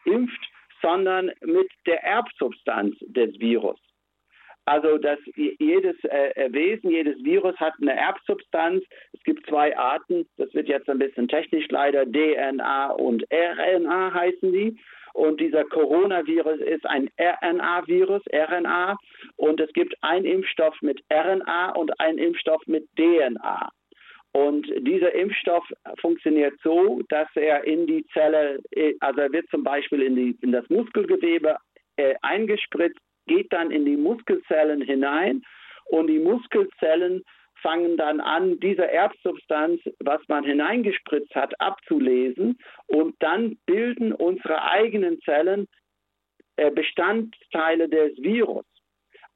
impft, 0.06 0.50
sondern 0.82 1.32
mit 1.42 1.70
der 1.86 2.04
Erbsubstanz 2.04 2.96
des 3.02 3.40
Virus. 3.40 3.80
Also 4.70 5.00
dass 5.00 5.18
jedes 5.36 5.96
äh, 6.04 6.54
Wesen, 6.54 6.92
jedes 6.92 7.18
Virus 7.24 7.56
hat 7.56 7.74
eine 7.82 7.96
Erbsubstanz. 7.96 8.84
Es 9.14 9.24
gibt 9.24 9.48
zwei 9.48 9.76
Arten, 9.76 10.28
das 10.38 10.54
wird 10.54 10.68
jetzt 10.68 10.88
ein 10.88 11.00
bisschen 11.00 11.28
technisch 11.28 11.66
leider, 11.70 12.06
DNA 12.06 12.92
und 12.92 13.26
RNA 13.34 14.14
heißen 14.14 14.54
die. 14.54 14.80
Und 15.14 15.42
dieser 15.42 15.64
Coronavirus 15.64 16.60
ist 16.60 16.86
ein 16.86 17.10
RNA-Virus, 17.20 18.22
RNA. 18.32 18.96
Und 19.38 19.60
es 19.60 19.74
gibt 19.74 19.96
einen 20.02 20.26
Impfstoff 20.26 20.80
mit 20.82 21.02
RNA 21.12 21.72
und 21.72 22.00
einen 22.00 22.20
Impfstoff 22.20 22.62
mit 22.68 22.88
DNA. 22.96 23.72
Und 24.34 24.68
dieser 24.82 25.16
Impfstoff 25.16 25.66
funktioniert 26.00 26.54
so, 26.64 27.02
dass 27.10 27.28
er 27.34 27.64
in 27.64 27.88
die 27.88 28.06
Zelle, 28.14 28.60
äh, 28.70 28.94
also 29.00 29.22
er 29.22 29.32
wird 29.32 29.50
zum 29.50 29.64
Beispiel 29.64 30.04
in, 30.04 30.16
die, 30.16 30.38
in 30.44 30.52
das 30.52 30.70
Muskelgewebe 30.70 31.58
äh, 31.98 32.14
eingespritzt 32.22 33.00
geht 33.30 33.54
dann 33.54 33.72
in 33.72 33.86
die 33.86 33.96
Muskelzellen 33.96 34.82
hinein 34.82 35.44
und 35.86 36.08
die 36.08 36.20
Muskelzellen 36.20 37.24
fangen 37.62 37.96
dann 37.98 38.20
an, 38.20 38.60
diese 38.60 38.90
Erbsubstanz, 38.90 39.82
was 40.00 40.22
man 40.28 40.44
hineingespritzt 40.44 41.36
hat, 41.36 41.60
abzulesen 41.62 42.58
und 42.88 43.16
dann 43.20 43.58
bilden 43.66 44.14
unsere 44.14 44.62
eigenen 44.64 45.22
Zellen 45.22 45.68
äh, 46.56 46.72
Bestandteile 46.72 47.88
des 47.88 48.18
Virus. 48.22 48.66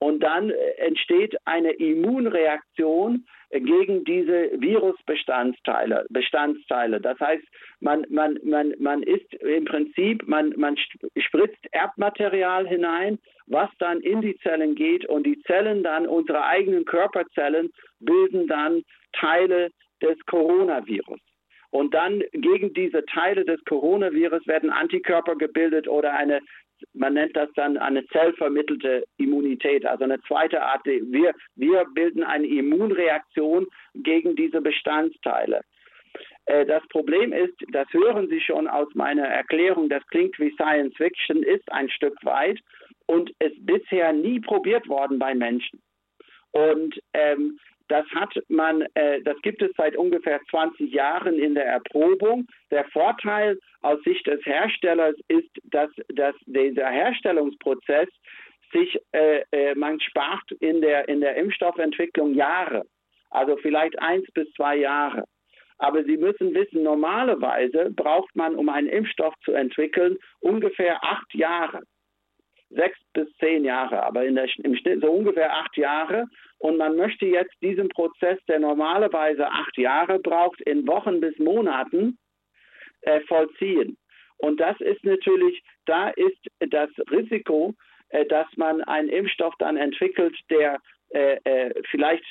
Und 0.03 0.19
dann 0.19 0.49
äh, 0.49 0.55
entsteht 0.79 1.33
eine 1.45 1.71
Immunreaktion 1.71 3.25
gegen 3.51 4.03
diese 4.03 4.51
Virusbestandteile. 4.59 6.05
Bestandteile. 6.09 6.99
Das 6.99 7.17
heißt, 7.21 7.43
man, 7.79 8.05
man, 8.09 8.37
man, 8.43 8.73
man 8.79 9.01
ist 9.03 9.33
im 9.35 9.63
Prinzip, 9.63 10.27
man, 10.27 10.53
man 10.57 10.75
spritzt 11.15 11.65
Erbmaterial 11.71 12.67
hinein, 12.67 13.17
was 13.45 13.69
dann 13.79 14.01
in 14.01 14.21
die 14.21 14.37
Zellen 14.39 14.75
geht 14.75 15.05
und 15.05 15.25
die 15.25 15.41
Zellen 15.43 15.83
dann, 15.83 16.05
unsere 16.05 16.43
eigenen 16.43 16.83
Körperzellen, 16.83 17.71
bilden 18.01 18.47
dann 18.47 18.83
Teile 19.13 19.69
des 20.01 20.17
Coronavirus. 20.25 21.21
Und 21.69 21.93
dann 21.93 22.23
gegen 22.33 22.73
diese 22.73 23.05
Teile 23.05 23.45
des 23.45 23.63
Coronavirus 23.63 24.45
werden 24.47 24.69
Antikörper 24.69 25.35
gebildet 25.35 25.87
oder 25.87 26.13
eine 26.13 26.41
man 26.93 27.13
nennt 27.13 27.35
das 27.35 27.49
dann 27.55 27.77
eine 27.77 28.05
zellvermittelte 28.07 29.03
Immunität, 29.17 29.85
also 29.85 30.03
eine 30.03 30.21
zweite 30.21 30.61
Art. 30.61 30.85
Wir, 30.85 31.33
wir 31.55 31.85
bilden 31.93 32.23
eine 32.23 32.47
Immunreaktion 32.47 33.67
gegen 33.95 34.35
diese 34.35 34.61
Bestandteile. 34.61 35.61
Äh, 36.45 36.65
das 36.65 36.85
Problem 36.89 37.33
ist, 37.33 37.53
das 37.71 37.87
hören 37.91 38.27
Sie 38.29 38.41
schon 38.41 38.67
aus 38.67 38.87
meiner 38.93 39.27
Erklärung, 39.27 39.89
das 39.89 40.05
klingt 40.07 40.37
wie 40.39 40.51
Science 40.51 40.95
Fiction, 40.95 41.43
ist 41.43 41.71
ein 41.71 41.89
Stück 41.89 42.17
weit 42.23 42.59
und 43.05 43.31
ist 43.39 43.65
bisher 43.65 44.13
nie 44.13 44.39
probiert 44.39 44.87
worden 44.87 45.19
bei 45.19 45.33
Menschen. 45.33 45.81
Und 46.51 46.99
ähm, 47.13 47.59
das 47.87 48.05
hat 48.15 48.33
man, 48.47 48.83
äh, 48.93 49.21
das 49.21 49.39
gibt 49.41 49.61
es 49.61 49.71
seit 49.75 49.95
ungefähr 49.95 50.39
20 50.49 50.91
Jahren 50.91 51.37
in 51.37 51.55
der 51.55 51.65
Erprobung. 51.65 52.47
Der 52.71 52.85
Vorteil 52.85 53.59
aus 53.81 54.01
Sicht 54.03 54.25
des 54.25 54.45
Herstellers 54.45 55.15
ist, 55.27 55.49
dass, 55.65 55.89
dass 56.09 56.35
dieser 56.45 56.89
Herstellungsprozess 56.89 58.09
sich, 58.71 58.99
äh, 59.11 59.43
äh, 59.51 59.75
man 59.75 59.99
spart 59.99 60.51
in 60.59 60.81
der, 60.81 61.07
in 61.07 61.21
der 61.21 61.35
Impfstoffentwicklung 61.35 62.33
Jahre, 62.33 62.83
also 63.29 63.57
vielleicht 63.57 63.99
eins 63.99 64.25
bis 64.33 64.51
zwei 64.53 64.77
Jahre. 64.77 65.25
Aber 65.77 66.03
Sie 66.03 66.17
müssen 66.17 66.53
wissen, 66.53 66.83
normalerweise 66.83 67.91
braucht 67.91 68.35
man, 68.35 68.55
um 68.55 68.69
einen 68.69 68.87
Impfstoff 68.87 69.33
zu 69.43 69.51
entwickeln, 69.51 70.17
ungefähr 70.39 71.03
acht 71.03 71.33
Jahre 71.33 71.81
sechs 72.75 72.97
bis 73.13 73.27
zehn 73.37 73.63
Jahre, 73.63 74.03
aber 74.03 74.25
in 74.25 74.35
der, 74.35 74.47
im 74.63 74.75
Schnitt 74.75 75.01
so 75.01 75.11
ungefähr 75.11 75.53
acht 75.53 75.75
Jahre. 75.77 76.25
Und 76.63 76.77
man 76.77 76.95
möchte 76.95 77.25
jetzt 77.25 77.53
diesen 77.61 77.89
Prozess, 77.89 78.39
der 78.47 78.57
normalerweise 78.57 79.45
acht 79.49 79.77
Jahre 79.77 80.17
braucht, 80.17 80.61
in 80.61 80.87
Wochen 80.87 81.19
bis 81.19 81.37
Monaten 81.37 82.17
äh, 83.01 83.19
vollziehen. 83.27 83.97
Und 84.37 84.61
das 84.61 84.79
ist 84.79 85.03
natürlich, 85.03 85.61
da 85.85 86.07
ist 86.11 86.39
das 86.69 86.89
Risiko, 87.11 87.73
äh, 88.09 88.25
dass 88.27 88.47
man 88.55 88.81
einen 88.83 89.09
Impfstoff 89.09 89.53
dann 89.59 89.75
entwickelt, 89.75 90.37
der 90.49 90.79
äh, 91.09 91.35
äh, 91.43 91.73
vielleicht, 91.91 92.23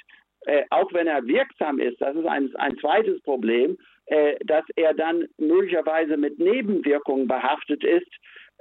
äh, 0.47 0.63
auch 0.71 0.91
wenn 0.95 1.09
er 1.09 1.27
wirksam 1.27 1.79
ist, 1.79 2.01
das 2.01 2.17
ist 2.17 2.25
ein, 2.25 2.57
ein 2.57 2.79
zweites 2.79 3.21
Problem, 3.25 3.77
äh, 4.07 4.37
dass 4.47 4.65
er 4.77 4.95
dann 4.95 5.27
möglicherweise 5.37 6.17
mit 6.17 6.39
Nebenwirkungen 6.39 7.29
behaftet 7.29 7.85
ist, 7.85 8.11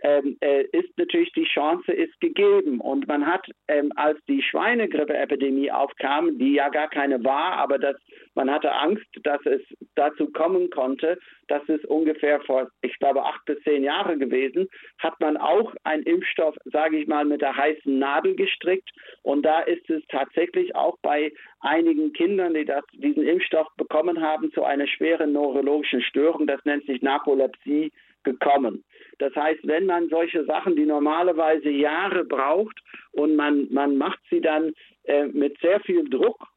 ähm, 0.04 0.38
äh, 0.42 0.64
ist 0.72 0.98
natürlich 0.98 1.32
die 1.34 1.46
Chance 1.46 1.92
ist 1.92 2.20
gegeben. 2.20 2.80
Und 2.82 3.08
man 3.08 3.26
hat, 3.26 3.46
ähm, 3.68 3.92
als 3.96 4.20
die 4.28 4.42
Schweinegrippe-Epidemie 4.42 5.72
aufkam, 5.72 6.38
die 6.38 6.54
ja 6.54 6.70
gar 6.70 6.90
keine 6.90 7.24
war, 7.24 7.54
aber 7.54 7.78
das, 7.78 7.96
man 8.34 8.50
hatte 8.50 8.72
Angst, 8.72 9.06
dass 9.24 9.40
es 9.46 9.62
dazu 9.96 10.32
kommen 10.32 10.70
konnte, 10.70 11.20
das 11.48 11.64
ist 11.68 11.86
ungefähr 11.86 12.40
vor, 12.42 12.70
ich 12.82 12.98
glaube, 13.00 13.24
acht 13.24 13.44
bis 13.46 13.62
zehn 13.64 13.84
Jahre 13.84 14.18
gewesen, 14.18 14.68
hat 15.00 15.20
man 15.20 15.38
auch 15.38 15.74
einen 15.84 16.04
Impfstoff, 16.04 16.56
sage 16.66 16.98
ich 16.98 17.08
mal, 17.08 17.26
mit 17.26 17.42
der 17.42 17.56
heißen 17.56 18.00
Nadel 18.00 18.36
gestrickt. 18.36 18.90
Und 19.22 19.44
da 19.44 19.62
ist 19.62 19.90
es 19.90 20.02
tatsächlich 20.08 20.76
auch 20.76 20.98
bei 21.02 21.32
einigen 21.60 22.14
Kindern, 22.14 22.54
die 22.54 22.66
das, 22.66 22.84
diesen 22.94 23.24
Impfstoff 23.24 23.68
bekommen 23.78 24.22
haben, 24.22 24.52
zu 24.54 24.64
einer 24.64 24.88
schweren 24.88 25.34
neurologischen 25.34 26.02
Störung, 26.02 26.48
das 26.48 26.64
nennt 26.66 26.86
sich 26.86 27.02
Narkolepsie, 27.02 27.92
gekommen. 28.24 28.84
Das 29.20 29.36
heißt, 29.36 29.60
wenn 29.64 29.86
man 29.86 30.10
solche 30.10 30.46
Sachen, 30.46 30.76
die 30.76 30.86
normalerweise 30.86 31.70
Jahre 31.70 32.24
braucht 32.26 32.80
und 33.12 33.36
man, 33.36 33.68
man 33.72 33.98
macht 33.98 34.20
sie 34.30 34.42
dann 34.42 34.74
äh, 35.04 35.26
mit 35.28 35.60
sehr 35.60 35.80
viel 35.82 36.10
Druck, 36.10 36.48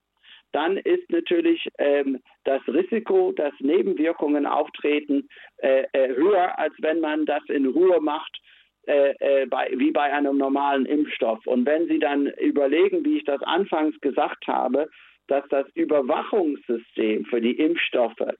dann 0.52 0.76
ist 0.76 1.10
natürlich 1.10 1.68
ähm, 1.78 2.20
das 2.44 2.62
Risiko, 2.68 3.32
dass 3.32 3.52
Nebenwirkungen 3.58 4.46
auftreten, 4.46 5.28
äh, 5.56 5.84
äh, 5.92 6.14
höher, 6.14 6.58
als 6.58 6.74
wenn 6.78 7.00
man 7.00 7.26
das 7.26 7.42
in 7.48 7.66
Ruhe 7.66 8.00
macht, 8.00 8.38
äh, 8.86 9.14
äh, 9.18 9.46
bei, 9.46 9.70
wie 9.74 9.90
bei 9.90 10.12
einem 10.12 10.38
normalen 10.38 10.86
Impfstoff. 10.86 11.44
Und 11.46 11.66
wenn 11.66 11.88
Sie 11.88 11.98
dann 11.98 12.26
überlegen, 12.38 13.04
wie 13.04 13.16
ich 13.18 13.24
das 13.24 13.42
anfangs 13.42 13.98
gesagt 14.00 14.46
habe, 14.46 14.88
dass 15.26 15.44
das 15.48 15.66
Überwachungssystem 15.74 17.24
für 17.24 17.40
die 17.40 17.58
Impfstoffe 17.58 18.34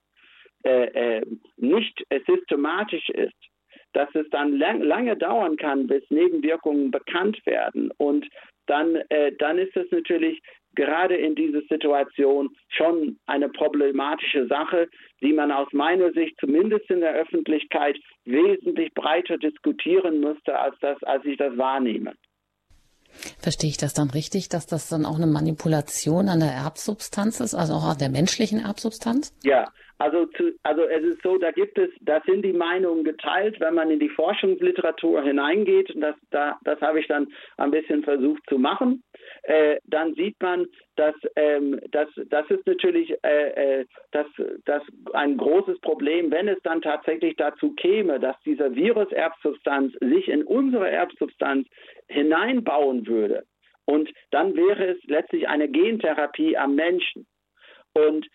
äh, 0.63 1.17
äh, 1.17 1.25
nicht 1.57 2.03
äh, 2.09 2.19
systematisch 2.27 3.09
ist, 3.09 3.35
dass 3.93 4.09
es 4.13 4.27
dann 4.29 4.57
lang, 4.57 4.81
lange 4.81 5.15
dauern 5.15 5.57
kann, 5.57 5.87
bis 5.87 6.03
Nebenwirkungen 6.09 6.91
bekannt 6.91 7.45
werden. 7.45 7.91
Und 7.97 8.27
dann, 8.67 8.95
äh, 9.09 9.31
dann 9.37 9.57
ist 9.57 9.75
es 9.75 9.89
natürlich 9.91 10.41
gerade 10.75 11.15
in 11.15 11.35
dieser 11.35 11.61
Situation 11.69 12.49
schon 12.67 13.17
eine 13.25 13.49
problematische 13.49 14.47
Sache, 14.47 14.89
die 15.21 15.33
man 15.33 15.51
aus 15.51 15.71
meiner 15.71 16.11
Sicht 16.11 16.35
zumindest 16.39 16.89
in 16.89 16.99
der 16.99 17.13
Öffentlichkeit 17.13 17.97
wesentlich 18.25 18.93
breiter 18.93 19.37
diskutieren 19.37 20.19
müsste, 20.19 20.59
als, 20.59 20.75
das, 20.81 21.01
als 21.03 21.23
ich 21.25 21.37
das 21.37 21.57
wahrnehme. 21.57 22.13
Verstehe 23.39 23.69
ich 23.69 23.77
das 23.77 23.93
dann 23.93 24.09
richtig, 24.09 24.49
dass 24.49 24.67
das 24.67 24.89
dann 24.89 25.05
auch 25.05 25.15
eine 25.15 25.27
Manipulation 25.27 26.27
an 26.27 26.41
der 26.41 26.51
Erbsubstanz 26.51 27.39
ist, 27.39 27.55
also 27.55 27.73
auch 27.75 27.85
an 27.85 27.97
der 27.97 28.09
menschlichen 28.09 28.59
Erbsubstanz? 28.59 29.33
Ja, 29.43 29.71
also, 29.97 30.25
zu, 30.25 30.51
also 30.63 30.83
es 30.83 31.03
ist 31.03 31.21
so, 31.21 31.37
da 31.37 31.51
gibt 31.51 31.77
es, 31.77 31.89
da 32.01 32.21
sind 32.25 32.43
die 32.43 32.53
Meinungen 32.53 33.05
geteilt, 33.05 33.59
wenn 33.61 33.75
man 33.75 33.89
in 33.89 33.99
die 33.99 34.09
Forschungsliteratur 34.09 35.23
hineingeht, 35.23 35.95
und 35.95 36.01
das, 36.01 36.15
da, 36.31 36.59
das 36.63 36.81
habe 36.81 36.99
ich 36.99 37.07
dann 37.07 37.27
ein 37.57 37.71
bisschen 37.71 38.03
versucht 38.03 38.43
zu 38.49 38.57
machen, 38.57 39.03
äh, 39.43 39.77
dann 39.85 40.13
sieht 40.15 40.35
man, 40.41 40.65
dass 40.97 41.15
ähm, 41.37 41.79
das, 41.91 42.09
das 42.27 42.49
ist 42.49 42.67
natürlich 42.67 43.13
äh, 43.23 43.79
äh, 43.79 43.85
das, 44.11 44.27
das 44.65 44.83
ein 45.13 45.37
großes 45.37 45.79
Problem, 45.79 46.29
wenn 46.29 46.49
es 46.49 46.59
dann 46.63 46.81
tatsächlich 46.81 47.35
dazu 47.37 47.73
käme, 47.75 48.19
dass 48.19 48.35
dieser 48.41 48.75
Virus-Erbsubstanz 48.75 49.93
sich 50.01 50.27
in 50.27 50.43
unsere 50.43 50.89
Erbsubstanz 50.89 51.67
hineinbauen 52.07 53.07
würde. 53.07 53.45
Und 53.85 54.11
dann 54.31 54.55
wäre 54.55 54.87
es 54.87 55.03
letztlich 55.05 55.47
eine 55.47 55.69
Gentherapie 55.69 56.57
am 56.57 56.75
Menschen. 56.75 57.27
Und 57.93 58.27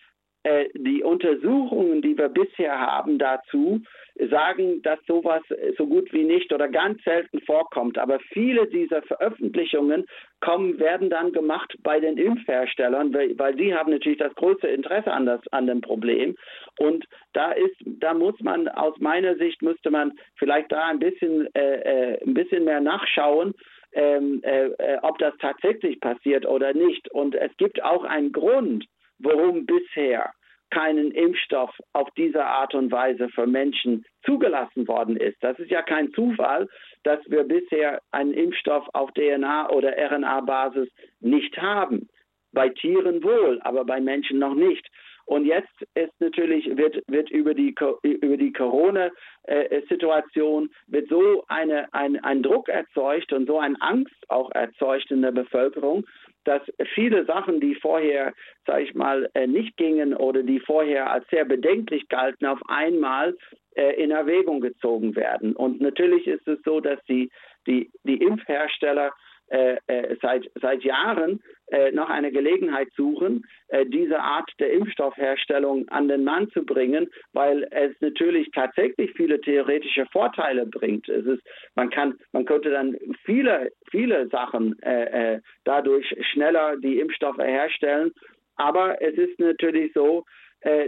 äh, 0.43 0.69
die 0.73 1.03
Untersuchungen, 1.03 2.01
die 2.01 2.17
wir 2.17 2.29
bisher 2.29 2.79
haben 2.79 3.17
dazu, 3.19 3.81
sagen, 4.29 4.81
dass 4.81 4.99
sowas 5.07 5.41
so 5.77 5.87
gut 5.87 6.11
wie 6.13 6.23
nicht 6.23 6.51
oder 6.53 6.67
ganz 6.67 7.01
selten 7.03 7.41
vorkommt. 7.41 7.97
Aber 7.97 8.19
viele 8.31 8.67
dieser 8.67 9.01
Veröffentlichungen 9.03 10.05
kommen, 10.41 10.79
werden 10.79 11.09
dann 11.09 11.31
gemacht 11.31 11.75
bei 11.83 11.99
den 11.99 12.17
Impfherstellern, 12.17 13.13
weil, 13.13 13.37
weil 13.37 13.55
die 13.55 13.73
haben 13.73 13.91
natürlich 13.91 14.19
das 14.19 14.35
größte 14.35 14.67
Interesse 14.67 15.11
an, 15.11 15.25
das, 15.25 15.41
an 15.51 15.67
dem 15.67 15.81
Problem. 15.81 16.35
Und 16.77 17.05
da 17.33 17.51
ist, 17.51 17.75
da 17.85 18.13
muss 18.13 18.39
man 18.41 18.67
aus 18.67 18.97
meiner 18.99 19.35
Sicht 19.35 19.61
müsste 19.61 19.91
man 19.91 20.13
vielleicht 20.37 20.71
da 20.71 20.87
ein 20.87 20.99
bisschen, 20.99 21.47
äh, 21.55 22.13
äh, 22.13 22.23
ein 22.23 22.33
bisschen 22.33 22.65
mehr 22.65 22.81
nachschauen, 22.81 23.53
ähm, 23.93 24.41
äh, 24.43 24.67
äh 24.67 24.97
ob 25.01 25.17
das 25.19 25.33
tatsächlich 25.39 25.99
passiert 25.99 26.45
oder 26.45 26.73
nicht. 26.73 27.09
Und 27.11 27.35
es 27.35 27.55
gibt 27.57 27.83
auch 27.83 28.03
einen 28.03 28.31
Grund, 28.31 28.85
warum 29.23 29.65
bisher 29.65 30.31
keinen 30.71 31.11
Impfstoff 31.11 31.69
auf 31.93 32.09
diese 32.17 32.45
Art 32.45 32.73
und 32.73 32.91
Weise 32.91 33.29
für 33.29 33.45
Menschen 33.45 34.03
zugelassen 34.25 34.87
worden 34.87 35.17
ist. 35.17 35.37
Das 35.41 35.59
ist 35.59 35.69
ja 35.69 35.81
kein 35.81 36.11
Zufall, 36.13 36.69
dass 37.03 37.19
wir 37.27 37.43
bisher 37.43 38.01
einen 38.11 38.33
Impfstoff 38.33 38.87
auf 38.93 39.11
DNA- 39.11 39.69
oder 39.69 39.93
RNA-Basis 39.97 40.87
nicht 41.19 41.57
haben. 41.57 42.07
Bei 42.53 42.69
Tieren 42.69 43.23
wohl, 43.23 43.59
aber 43.61 43.85
bei 43.85 44.01
Menschen 44.01 44.39
noch 44.39 44.55
nicht. 44.55 44.89
Und 45.25 45.45
jetzt 45.45 45.69
ist 45.93 46.13
natürlich, 46.19 46.75
wird, 46.75 47.03
wird 47.07 47.29
über 47.29 47.53
die, 47.53 47.75
über 48.01 48.37
die 48.37 48.51
Corona-Situation, 48.51 50.71
wird 50.87 51.09
so 51.09 51.45
eine, 51.47 51.93
ein, 51.93 52.21
ein 52.23 52.41
Druck 52.43 52.67
erzeugt 52.69 53.31
und 53.31 53.45
so 53.47 53.59
eine 53.59 53.79
Angst 53.81 54.15
auch 54.29 54.49
erzeugt 54.51 55.11
in 55.11 55.21
der 55.21 55.31
Bevölkerung, 55.31 56.07
dass 56.43 56.61
viele 56.93 57.25
Sachen, 57.25 57.59
die 57.59 57.75
vorher, 57.75 58.33
sage 58.65 58.83
ich 58.83 58.93
mal, 58.93 59.29
äh, 59.33 59.47
nicht 59.47 59.77
gingen 59.77 60.13
oder 60.13 60.43
die 60.43 60.59
vorher 60.59 61.11
als 61.11 61.27
sehr 61.29 61.45
bedenklich 61.45 62.07
galten, 62.09 62.45
auf 62.45 62.59
einmal 62.67 63.37
äh, 63.75 64.01
in 64.01 64.11
Erwägung 64.11 64.61
gezogen 64.61 65.15
werden. 65.15 65.55
Und 65.55 65.81
natürlich 65.81 66.27
ist 66.27 66.47
es 66.47 66.59
so, 66.63 66.79
dass 66.79 66.99
die, 67.05 67.31
die, 67.67 67.91
die 68.03 68.17
Impfhersteller 68.17 69.11
äh, 69.51 69.77
äh, 69.87 70.15
seit, 70.21 70.49
seit 70.61 70.83
Jahren 70.83 71.43
äh, 71.71 71.91
noch 71.91 72.09
eine 72.09 72.31
Gelegenheit 72.31 72.89
suchen, 72.95 73.45
äh, 73.69 73.85
diese 73.85 74.19
Art 74.19 74.51
der 74.59 74.71
Impfstoffherstellung 74.73 75.87
an 75.89 76.07
den 76.07 76.23
Mann 76.23 76.49
zu 76.51 76.65
bringen, 76.65 77.09
weil 77.33 77.67
es 77.71 77.91
natürlich 78.01 78.51
tatsächlich 78.51 79.11
viele 79.13 79.39
theoretische 79.39 80.05
Vorteile 80.07 80.65
bringt. 80.65 81.07
Es 81.09 81.25
ist, 81.25 81.41
man 81.75 81.89
kann, 81.89 82.19
man 82.33 82.45
könnte 82.45 82.69
dann 82.71 82.97
viele, 83.23 83.71
viele 83.89 84.27
Sachen 84.27 84.77
äh, 84.83 85.35
äh, 85.35 85.41
dadurch 85.63 86.13
schneller 86.31 86.77
die 86.77 86.99
Impfstoffe 86.99 87.39
herstellen. 87.39 88.11
Aber 88.57 89.01
es 89.01 89.17
ist 89.17 89.39
natürlich 89.39 89.91
so, 89.93 90.25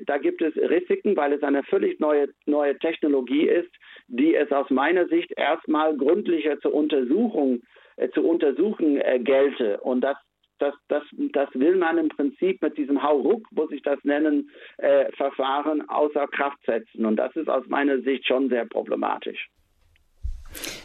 da 0.06 0.20
gibt 0.20 0.44
es 0.44 0.56
Risiken, 0.56 1.16
weil 1.18 1.34
es 1.34 1.42
eine 1.42 1.64
völlig 1.64 2.00
neue, 2.00 2.30
neue 2.46 2.78
Technologie 2.78 3.48
ist, 3.48 3.72
die 4.08 4.36
es 4.36 4.52
aus 4.52 4.70
meiner 4.70 5.08
Sicht 5.08 5.32
erstmal 5.36 5.98
gründlicher 5.98 6.60
zur 6.60 6.76
Untersuchung 6.76 7.64
äh, 7.96 8.10
zu 8.10 8.28
untersuchen 8.28 9.00
äh, 9.00 9.20
gelte. 9.20 9.80
Und 9.82 10.02
das, 10.02 10.18
das, 10.64 10.74
das, 10.88 11.04
das 11.34 11.50
will 11.54 11.76
man 11.76 11.98
im 11.98 12.10
Prinzip 12.10 12.62
mit 12.62 12.78
diesem 12.78 13.04
Hauruck, 13.04 13.46
muss 13.52 13.72
ich 13.72 13.82
das 13.82 14.00
nennen, 14.04 14.50
äh, 14.78 15.12
Verfahren 15.14 15.88
außer 15.90 16.28
Kraft 16.28 16.60
setzen. 16.66 17.06
Und 17.06 17.18
das 17.18 17.36
ist 17.36 17.50
aus 17.50 17.66
meiner 17.68 18.02
Sicht 18.02 18.26
schon 18.26 18.50
sehr 18.50 18.66
problematisch. 18.66 19.50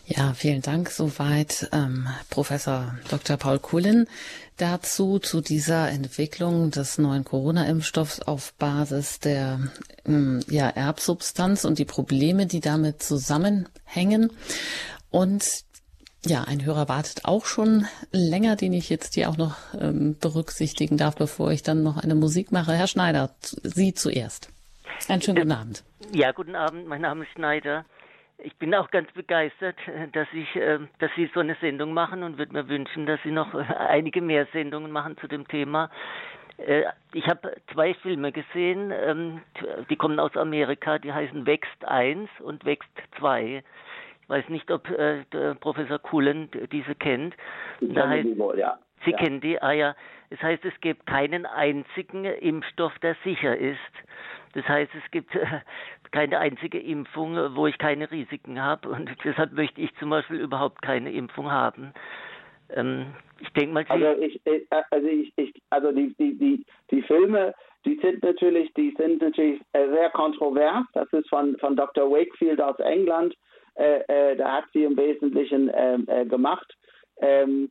Ja, 0.07 0.33
vielen 0.33 0.63
Dank. 0.63 0.89
Soweit 0.89 1.69
ähm, 1.73 2.07
Professor 2.31 2.97
Dr. 3.11 3.37
Paul 3.37 3.59
Kullin 3.59 4.07
dazu, 4.57 5.19
zu 5.19 5.43
dieser 5.43 5.91
Entwicklung 5.91 6.71
des 6.71 6.99
neuen 6.99 7.25
Corona-Impfstoffs 7.25 8.23
auf 8.23 8.55
Basis 8.55 9.21
der 9.21 9.61
ähm, 10.07 10.41
ja, 10.49 10.71
Erbsubstanz 10.71 11.65
und 11.65 11.79
die 11.79 11.85
Probleme, 11.85 12.47
die 12.47 12.61
damit 12.61 13.03
zusammenhängen. 13.03 14.33
Und 15.11 15.68
ja, 16.25 16.45
ein 16.47 16.65
Hörer 16.65 16.89
wartet 16.89 17.25
auch 17.25 17.45
schon 17.45 17.87
länger, 18.13 18.57
den 18.57 18.73
ich 18.73 18.91
jetzt 18.91 19.15
hier 19.15 19.29
auch 19.29 19.37
noch 19.37 19.57
ähm, 19.81 20.17
berücksichtigen 20.21 20.97
darf, 20.97 21.17
bevor 21.17 21.53
ich 21.53 21.63
dann 21.63 21.83
noch 21.83 22.03
eine 22.03 22.15
Musik 22.15 22.51
mache. 22.53 22.73
Herr 22.73 22.89
Schneider, 22.89 23.31
Sie 23.41 23.95
zuerst. 23.95 24.53
Einen 25.09 25.23
schönen 25.23 25.39
guten 25.39 25.53
Abend. 25.53 25.85
Ja, 26.13 26.33
guten 26.33 26.57
Abend. 26.57 26.89
Mein 26.89 27.03
Name 27.03 27.25
ist 27.25 27.33
Schneider. 27.33 27.85
Ich 28.39 28.55
bin 28.57 28.75
auch 28.75 28.91
ganz 28.91 29.11
begeistert, 29.13 29.77
dass 30.13 30.29
ich, 30.33 30.57
äh, 30.57 30.79
dass 30.99 31.11
Sie 31.17 31.31
so 31.35 31.41
eine 31.41 31.57
Sendung 31.61 31.93
machen 31.93 32.23
und 32.23 32.39
würde 32.39 32.53
mir 32.53 32.69
wünschen, 32.69 33.07
dass 33.07 33.21
Sie 33.23 33.31
noch 33.31 33.55
einige 33.55 34.21
mehr 34.21 34.47
Sendungen 34.53 34.91
machen 34.91 35.17
zu 35.19 35.29
dem 35.29 35.47
Thema. 35.47 35.91
Äh, 36.59 36.85
ich 37.13 37.27
habe 37.27 37.57
zwei 37.73 37.95
Filme 37.95 38.33
gesehen, 38.33 38.93
ähm, 38.93 39.41
die 39.89 39.97
kommen 39.97 40.19
aus 40.19 40.37
Amerika, 40.37 40.99
die 40.99 41.13
heißen 41.13 41.47
Wächst 41.47 41.85
1 41.85 42.29
und 42.41 42.65
Wächst 42.65 42.91
2 43.19 43.63
weiß 44.29 44.49
nicht, 44.49 44.71
ob 44.71 44.89
äh, 44.91 45.25
Professor 45.61 45.99
Kullen 45.99 46.49
diese 46.71 46.95
kennt. 46.95 47.35
Ich 47.81 47.93
da 47.93 48.09
heißt, 48.09 48.29
die 48.29 48.39
wohl, 48.39 48.59
ja. 48.59 48.79
Sie 49.05 49.13
ja. 49.13 49.17
kennen 49.17 49.41
die, 49.41 49.61
ah 49.61 49.73
ja. 49.73 49.97
Das 50.31 50.43
heißt, 50.43 50.65
es 50.65 50.79
gibt 50.81 51.07
keinen 51.07 51.47
einzigen 51.47 52.25
Impfstoff, 52.25 52.93
der 52.99 53.17
sicher 53.25 53.57
ist. 53.57 53.79
Das 54.55 54.67
heißt, 54.69 54.91
es 54.95 55.11
gibt 55.11 55.35
äh, 55.35 55.47
keine 56.11 56.39
einzige 56.39 56.79
Impfung, 56.79 57.37
wo 57.55 57.67
ich 57.67 57.79
keine 57.79 58.11
Risiken 58.11 58.61
habe. 58.61 58.89
Und 58.89 59.11
deshalb 59.25 59.53
möchte 59.53 59.81
ich 59.81 59.95
zum 59.97 60.11
Beispiel 60.11 60.41
überhaupt 60.41 60.83
keine 60.83 61.13
Impfung 61.13 61.51
haben. 61.51 61.93
Ähm, 62.75 63.07
ich 63.41 63.49
denke 63.51 63.73
mal, 63.73 63.85
also 63.89 64.21
ich, 64.21 64.41
also 64.91 65.07
ich, 65.07 65.33
ich 65.37 65.55
also 65.71 65.93
die, 65.93 66.15
die, 66.19 66.37
die, 66.37 66.65
die 66.91 67.03
Filme, 67.03 67.55
die 67.87 67.99
sind 68.03 68.23
natürlich, 68.23 68.73
die 68.75 68.95
sind 68.99 69.23
natürlich 69.23 69.63
sehr 69.73 70.11
kontrovers. 70.11 70.85
Das 70.93 71.11
ist 71.13 71.29
von, 71.29 71.57
von 71.59 71.77
Dr. 71.77 72.11
Wakefield 72.11 72.61
aus 72.61 72.79
England. 72.81 73.35
Äh, 73.79 74.03
äh, 74.09 74.37
da 74.37 74.57
hat 74.57 74.65
sie 74.73 74.85
im 74.85 74.97
Wesentlichen 74.97 75.71
ähm, 75.73 76.05
äh, 76.09 76.27
gemacht. 76.27 76.77
Ähm, 77.21 77.71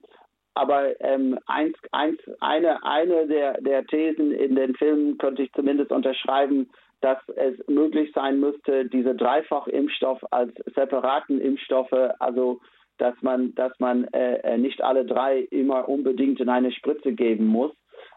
aber 0.56 1.00
ähm, 1.02 1.38
eins, 1.46 1.78
eins, 1.92 2.20
eine, 2.40 2.84
eine 2.84 3.28
der, 3.28 3.62
der 3.62 3.86
Thesen 3.86 4.32
in 4.32 4.56
den 4.56 4.74
Filmen 4.76 5.18
könnte 5.18 5.44
ich 5.44 5.52
zumindest 5.54 5.92
unterschreiben, 5.92 6.70
dass 7.02 7.20
es 7.36 7.56
möglich 7.68 8.12
sein 8.16 8.40
müsste, 8.40 8.86
diese 8.86 9.14
Dreifachimpfstoff 9.14 10.20
als 10.32 10.52
separaten 10.74 11.40
Impfstoffe, 11.40 11.94
also 12.20 12.60
dass 12.98 13.14
man, 13.22 13.54
dass 13.54 13.72
man 13.80 14.06
äh, 14.06 14.38
äh, 14.38 14.58
nicht 14.58 14.82
alle 14.82 15.06
drei 15.06 15.42
immer 15.52 15.88
unbedingt 15.88 16.40
in 16.40 16.50
eine 16.50 16.72
Spritze 16.72 17.12
geben 17.12 17.46
muss. 17.46 17.72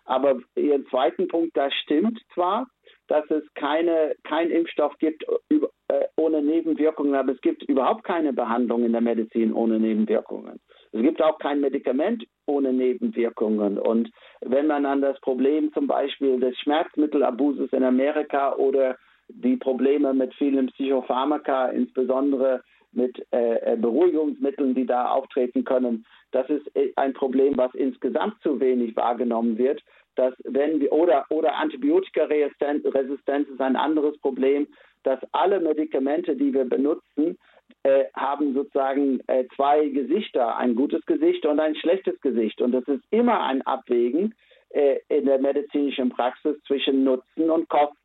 Aber 0.07 0.39
Ihren 0.57 0.87
zweiten 0.87 1.29
Punkt, 1.29 1.57
das 1.57 1.75
stimmt 1.75 2.19
zwar, 2.33 2.69
dass 3.11 3.29
es 3.29 3.43
keine, 3.55 4.15
kein 4.23 4.51
Impfstoff 4.51 4.97
gibt 4.99 5.25
äh, 5.51 6.05
ohne 6.17 6.43
Nebenwirkungen, 6.43 7.17
aber 7.17 7.33
es 7.33 7.41
gibt 7.41 7.65
überhaupt 7.65 8.05
keine 8.05 8.33
Behandlung 8.33 8.85
in 8.85 8.93
der 8.93 9.01
Medizin 9.01 9.53
ohne 9.53 9.81
Nebenwirkungen. 9.81 10.61
Es 10.93 11.03
gibt 11.03 11.21
auch 11.21 11.39
kein 11.39 11.61
Medikament 11.61 12.25
ohne 12.47 12.73
Nebenwirkungen. 12.73 13.79
Und 13.79 14.11
wenn 14.43 14.69
man 14.69 14.87
an 14.87 15.01
das 15.01 15.21
Problem 15.21 15.73
zum 15.73 15.89
Beispiel 15.89 16.39
des 16.39 16.57
Schmerzmittelabuses 16.59 17.73
in 17.73 17.83
Amerika 17.83 18.55
oder 18.55 18.97
die 19.29 19.57
Probleme 19.57 20.15
mit 20.15 20.33
vielen 20.35 20.69
Psychopharmaka, 20.69 21.67
insbesondere 21.71 22.63
mit 22.93 23.25
äh, 23.33 23.73
äh, 23.73 23.77
Beruhigungsmitteln, 23.77 24.75
die 24.75 24.87
da 24.87 25.11
auftreten 25.11 25.65
können. 25.65 26.05
Das 26.33 26.49
ist 26.49 26.75
äh, 26.75 26.93
ein 26.97 27.13
Problem, 27.13 27.57
was 27.57 27.75
insgesamt 27.75 28.41
zu 28.43 28.61
wenig 28.61 28.97
wahrgenommen 28.97 29.59
wird. 29.59 29.83
Dass 30.17 30.35
wenn 30.45 30.81
wir, 30.81 30.93
oder, 30.93 31.25
oder 31.31 31.57
Antibiotikaresistenz 31.57 33.49
ist 33.49 33.61
ein 33.61 33.77
anderes 33.77 34.19
Problem, 34.19 34.67
dass 35.03 35.21
alle 35.33 35.61
Medikamente, 35.61 36.37
die 36.37 36.53
wir 36.53 36.65
benutzen, 36.65 37.39
äh, 37.83 38.05
haben 38.15 38.53
sozusagen 38.53 39.21
äh, 39.27 39.45
zwei 39.57 39.89
Gesichter, 39.89 40.57
ein 40.57 40.75
gutes 40.75 41.05
Gesicht 41.07 41.47
und 41.47 41.61
ein 41.61 41.75
schlechtes 41.77 42.21
Gesicht. 42.21 42.61
Und 42.61 42.73
das 42.73 42.87
ist 42.89 43.03
immer 43.11 43.43
ein 43.43 43.63
Abwägen 43.63 44.35
äh, 44.71 44.99
in 45.09 45.25
der 45.25 45.41
medizinischen 45.41 46.11
Praxis 46.11 46.57
zwischen 46.67 47.05
Nutzen 47.05 47.51
und 47.51 47.69
Kosten. 47.69 47.97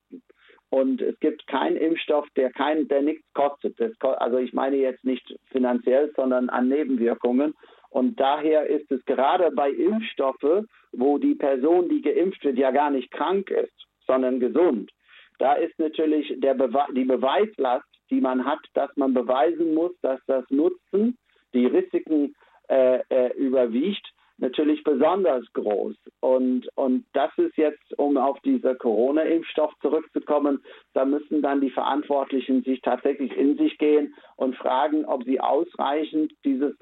Und 0.69 1.01
es 1.01 1.19
gibt 1.19 1.45
keinen 1.47 1.77
Impfstoff, 1.77 2.27
der 2.35 2.51
kein, 2.51 2.87
der 2.87 3.01
nichts 3.01 3.25
kostet. 3.33 3.79
Das, 3.79 3.91
also 4.01 4.37
ich 4.37 4.53
meine 4.53 4.77
jetzt 4.77 5.03
nicht 5.03 5.37
finanziell, 5.51 6.11
sondern 6.15 6.49
an 6.49 6.69
Nebenwirkungen. 6.69 7.53
Und 7.95 8.19
daher 8.19 8.67
ist 8.67 8.91
es 8.91 9.05
gerade 9.05 9.51
bei 9.51 9.69
Impfstoffe, 9.69 10.65
wo 10.91 11.17
die 11.17 11.35
Person, 11.35 11.87
die 11.87 12.01
geimpft 12.01 12.43
wird, 12.43 12.57
ja 12.57 12.71
gar 12.71 12.89
nicht 12.89 13.09
krank 13.09 13.49
ist, 13.49 13.87
sondern 14.05 14.41
gesund. 14.41 14.91
Da 15.39 15.53
ist 15.53 15.79
natürlich 15.79 16.27
Bewe 16.41 16.87
die 16.93 17.05
Beweislast, 17.05 17.87
die 18.09 18.19
man 18.19 18.43
hat, 18.43 18.59
dass 18.73 18.89
man 18.97 19.13
beweisen 19.13 19.73
muss, 19.73 19.93
dass 20.01 20.19
das 20.27 20.43
Nutzen, 20.49 21.17
die 21.53 21.67
Risiken 21.67 22.35
äh, 22.67 22.99
äh, 23.07 23.31
überwiegt 23.37 24.11
natürlich 24.37 24.83
besonders 24.83 25.45
groß. 25.53 25.95
Und, 26.19 26.67
und 26.75 27.05
das 27.13 27.31
ist 27.37 27.55
jetzt, 27.57 27.97
um 27.97 28.17
auf 28.17 28.39
dieser 28.41 28.75
Corona-Impfstoff 28.75 29.71
zurückzukommen, 29.81 30.61
da 30.93 31.05
müssen 31.05 31.41
dann 31.41 31.61
die 31.61 31.69
Verantwortlichen 31.69 32.63
sich 32.63 32.81
tatsächlich 32.81 33.35
in 33.37 33.57
sich 33.57 33.77
gehen 33.77 34.13
und 34.35 34.55
fragen, 34.55 35.05
ob 35.05 35.23
sie 35.23 35.39
ausreichend 35.39 36.33
dieses 36.43 36.77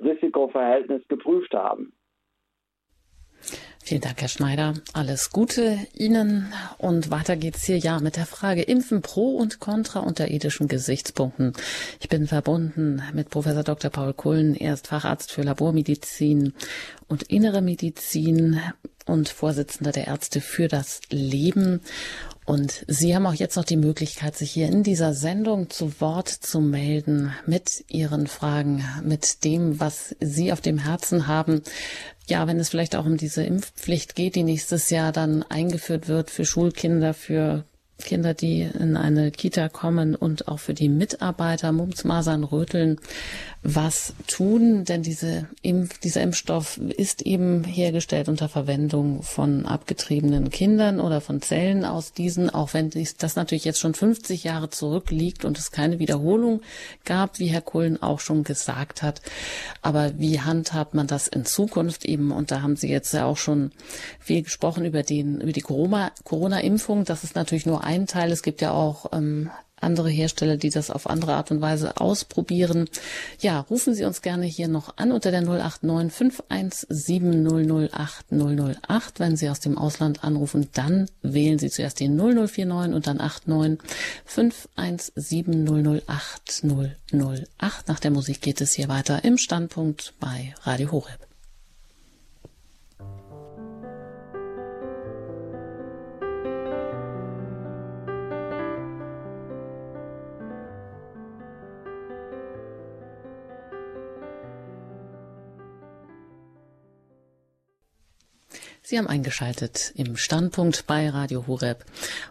Nutzen-Risikoverhältnis 0.00 1.02
geprüft 1.08 1.52
haben. 1.54 1.92
Vielen 3.82 4.02
Dank, 4.02 4.20
Herr 4.20 4.28
Schneider. 4.28 4.74
Alles 4.92 5.30
Gute 5.30 5.78
Ihnen. 5.94 6.52
Und 6.78 7.10
weiter 7.10 7.36
geht's 7.36 7.64
hier 7.64 7.78
ja 7.78 7.98
mit 7.98 8.16
der 8.16 8.26
Frage 8.26 8.62
Impfen 8.62 9.00
pro 9.00 9.36
und 9.36 9.58
contra 9.58 10.00
unter 10.00 10.28
ethischen 10.28 10.68
Gesichtspunkten. 10.68 11.54
Ich 12.00 12.08
bin 12.08 12.26
verbunden 12.26 13.02
mit 13.14 13.30
Professor 13.30 13.64
Dr. 13.64 13.90
Paul 13.90 14.12
Kullen. 14.12 14.54
Er 14.54 14.74
ist 14.74 14.86
Facharzt 14.86 15.32
für 15.32 15.42
Labormedizin 15.42 16.52
und 17.08 17.24
innere 17.24 17.62
Medizin 17.62 18.60
und 19.10 19.28
Vorsitzender 19.28 19.92
der 19.92 20.06
Ärzte 20.06 20.40
für 20.40 20.68
das 20.68 21.00
Leben. 21.10 21.80
Und 22.46 22.84
Sie 22.88 23.14
haben 23.14 23.26
auch 23.26 23.34
jetzt 23.34 23.56
noch 23.56 23.64
die 23.64 23.76
Möglichkeit, 23.76 24.36
sich 24.36 24.50
hier 24.50 24.66
in 24.66 24.82
dieser 24.82 25.12
Sendung 25.12 25.70
zu 25.70 26.00
Wort 26.00 26.28
zu 26.28 26.60
melden 26.60 27.32
mit 27.46 27.84
Ihren 27.88 28.26
Fragen, 28.26 28.84
mit 29.04 29.44
dem, 29.44 29.78
was 29.78 30.16
Sie 30.20 30.52
auf 30.52 30.60
dem 30.60 30.78
Herzen 30.78 31.26
haben. 31.26 31.62
Ja, 32.26 32.46
wenn 32.46 32.58
es 32.58 32.68
vielleicht 32.68 32.96
auch 32.96 33.06
um 33.06 33.16
diese 33.16 33.42
Impfpflicht 33.42 34.14
geht, 34.14 34.34
die 34.34 34.42
nächstes 34.42 34.90
Jahr 34.90 35.12
dann 35.12 35.42
eingeführt 35.44 36.08
wird 36.08 36.30
für 36.30 36.44
Schulkinder, 36.44 37.14
für 37.14 37.64
Kinder, 38.04 38.34
die 38.34 38.62
in 38.62 38.96
eine 38.96 39.30
Kita 39.30 39.68
kommen 39.68 40.14
und 40.14 40.48
auch 40.48 40.58
für 40.58 40.74
die 40.74 40.88
Mitarbeiter 40.88 41.72
Mumps, 41.72 42.04
Masern, 42.04 42.44
Röteln 42.44 42.98
was 43.62 44.14
tun, 44.26 44.86
denn 44.86 45.02
diese 45.02 45.46
Impf, 45.60 45.98
dieser 45.98 46.22
Impfstoff 46.22 46.78
ist 46.78 47.20
eben 47.20 47.62
hergestellt 47.62 48.30
unter 48.30 48.48
Verwendung 48.48 49.22
von 49.22 49.66
abgetriebenen 49.66 50.48
Kindern 50.48 50.98
oder 50.98 51.20
von 51.20 51.42
Zellen 51.42 51.84
aus 51.84 52.14
diesen, 52.14 52.48
auch 52.48 52.72
wenn 52.72 52.90
das 53.18 53.36
natürlich 53.36 53.66
jetzt 53.66 53.78
schon 53.78 53.92
50 53.92 54.44
Jahre 54.44 54.70
zurückliegt 54.70 55.44
und 55.44 55.58
es 55.58 55.72
keine 55.72 55.98
Wiederholung 55.98 56.62
gab, 57.04 57.38
wie 57.38 57.48
Herr 57.48 57.60
Kohlen 57.60 58.02
auch 58.02 58.20
schon 58.20 58.44
gesagt 58.44 59.02
hat. 59.02 59.20
Aber 59.82 60.18
wie 60.18 60.40
handhabt 60.40 60.94
man 60.94 61.06
das 61.06 61.28
in 61.28 61.44
Zukunft 61.44 62.06
eben? 62.06 62.32
Und 62.32 62.50
da 62.50 62.62
haben 62.62 62.76
Sie 62.76 62.88
jetzt 62.88 63.12
ja 63.12 63.26
auch 63.26 63.36
schon 63.36 63.72
viel 64.18 64.42
gesprochen 64.42 64.86
über 64.86 65.02
den, 65.02 65.38
über 65.42 65.52
die 65.52 65.60
Corona-Impfung. 65.60 67.04
Das 67.04 67.24
ist 67.24 67.34
natürlich 67.34 67.66
nur 67.66 67.84
Teil. 68.06 68.32
Es 68.32 68.42
gibt 68.42 68.60
ja 68.60 68.72
auch 68.72 69.06
ähm, 69.12 69.50
andere 69.80 70.10
Hersteller, 70.10 70.56
die 70.56 70.70
das 70.70 70.90
auf 70.90 71.08
andere 71.08 71.34
Art 71.34 71.50
und 71.50 71.60
Weise 71.60 72.00
ausprobieren. 72.00 72.88
Ja, 73.40 73.60
rufen 73.60 73.94
Sie 73.94 74.04
uns 74.04 74.22
gerne 74.22 74.46
hier 74.46 74.68
noch 74.68 74.96
an 74.96 75.12
unter 75.12 75.30
der 75.30 75.42
089 75.42 76.12
517 76.12 77.90
008 77.90 78.26
008. 78.30 79.20
Wenn 79.20 79.36
Sie 79.36 79.48
aus 79.48 79.60
dem 79.60 79.78
Ausland 79.78 80.24
anrufen, 80.24 80.68
dann 80.72 81.06
wählen 81.22 81.58
Sie 81.58 81.70
zuerst 81.70 82.00
den 82.00 82.16
0049 82.16 82.94
und 82.94 83.06
dann 83.06 83.16
89 83.16 83.78
517 84.24 86.00
008 86.06 86.64
008. 87.12 87.88
Nach 87.88 88.00
der 88.00 88.10
Musik 88.10 88.40
geht 88.40 88.60
es 88.60 88.72
hier 88.72 88.88
weiter 88.88 89.24
im 89.24 89.38
Standpunkt 89.38 90.14
bei 90.20 90.54
Radio 90.62 90.92
Horeb. 90.92 91.29
Sie 108.90 108.98
haben 108.98 109.06
eingeschaltet 109.06 109.92
im 109.94 110.16
Standpunkt 110.16 110.88
bei 110.88 111.08
Radio 111.08 111.46
Horeb. 111.46 111.84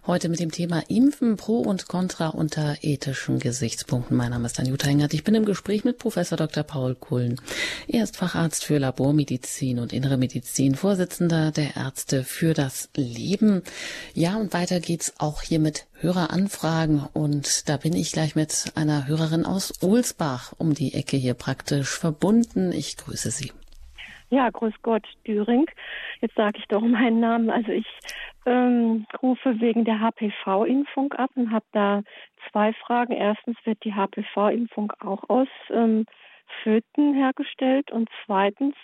Heute 0.06 0.28
mit 0.28 0.42
dem 0.42 0.52
Thema 0.52 0.84
Impfen 0.90 1.38
pro 1.38 1.60
und 1.60 1.88
contra 1.88 2.28
unter 2.28 2.76
ethischen 2.82 3.40
Gesichtspunkten. 3.40 4.18
Mein 4.18 4.32
Name 4.32 4.46
ist 4.46 4.60
Anjuta 4.60 4.90
Engert. 4.90 5.14
Ich 5.14 5.24
bin 5.24 5.36
im 5.36 5.46
Gespräch 5.46 5.86
mit 5.86 6.00
Professor 6.00 6.38
Dr. 6.38 6.64
Paul 6.64 6.96
Kullen. 6.96 7.40
Er 7.88 8.04
ist 8.04 8.18
Facharzt 8.18 8.66
für 8.66 8.78
Labormedizin 8.78 9.80
und 9.80 9.94
Innere 9.94 10.18
Medizin, 10.18 10.76
Vorsitzender 10.76 11.52
der 11.52 11.78
Ärzte 11.78 12.26
für 12.26 12.54
das 12.54 12.90
Leben. 12.94 13.64
Ja, 14.14 14.36
und 14.36 14.52
weiter 14.52 14.82
geht's 14.82 15.14
auch 15.18 15.42
hier 15.42 15.60
mit 15.60 15.86
Höreranfragen 15.94 17.08
und 17.14 17.70
da 17.70 17.78
bin 17.78 17.94
ich 17.94 18.12
gleich 18.12 18.36
mit 18.36 18.74
einer 18.76 19.08
Hörerin 19.08 19.46
aus 19.46 19.82
Ohlsbach 19.82 20.52
um 20.58 20.74
die 20.74 20.94
Ecke 20.94 21.16
hier 21.16 21.36
praktisch 21.36 21.98
verbunden. 21.98 22.74
Ich 22.74 22.98
grüße 22.98 23.32
Sie. 23.32 23.54
Ja, 24.32 24.50
grüß 24.52 24.76
Gott, 24.84 25.08
Düring. 25.26 25.66
Jetzt 26.22 26.36
sage 26.36 26.60
ich 26.60 26.68
doch 26.68 26.82
meinen 26.82 27.20
Namen. 27.20 27.50
Also 27.50 27.72
ich 27.72 27.88
ähm, 28.46 29.08
rufe 29.24 29.60
wegen 29.60 29.86
der 29.86 30.00
HPV-Impfung 30.00 31.14
ab 31.14 31.32
und 31.36 31.52
habe 31.52 31.66
da 31.72 32.04
zwei 32.52 32.74
Fragen. 32.74 33.14
Erstens 33.14 33.58
wird 33.66 33.84
die 33.84 33.94
HPV-Impfung 33.94 34.94
auch 35.00 35.28
aus 35.30 35.48
ähm, 35.72 36.06
Föten 36.64 37.16
hergestellt 37.16 37.92
und 37.92 38.10
zweitens 38.26 38.76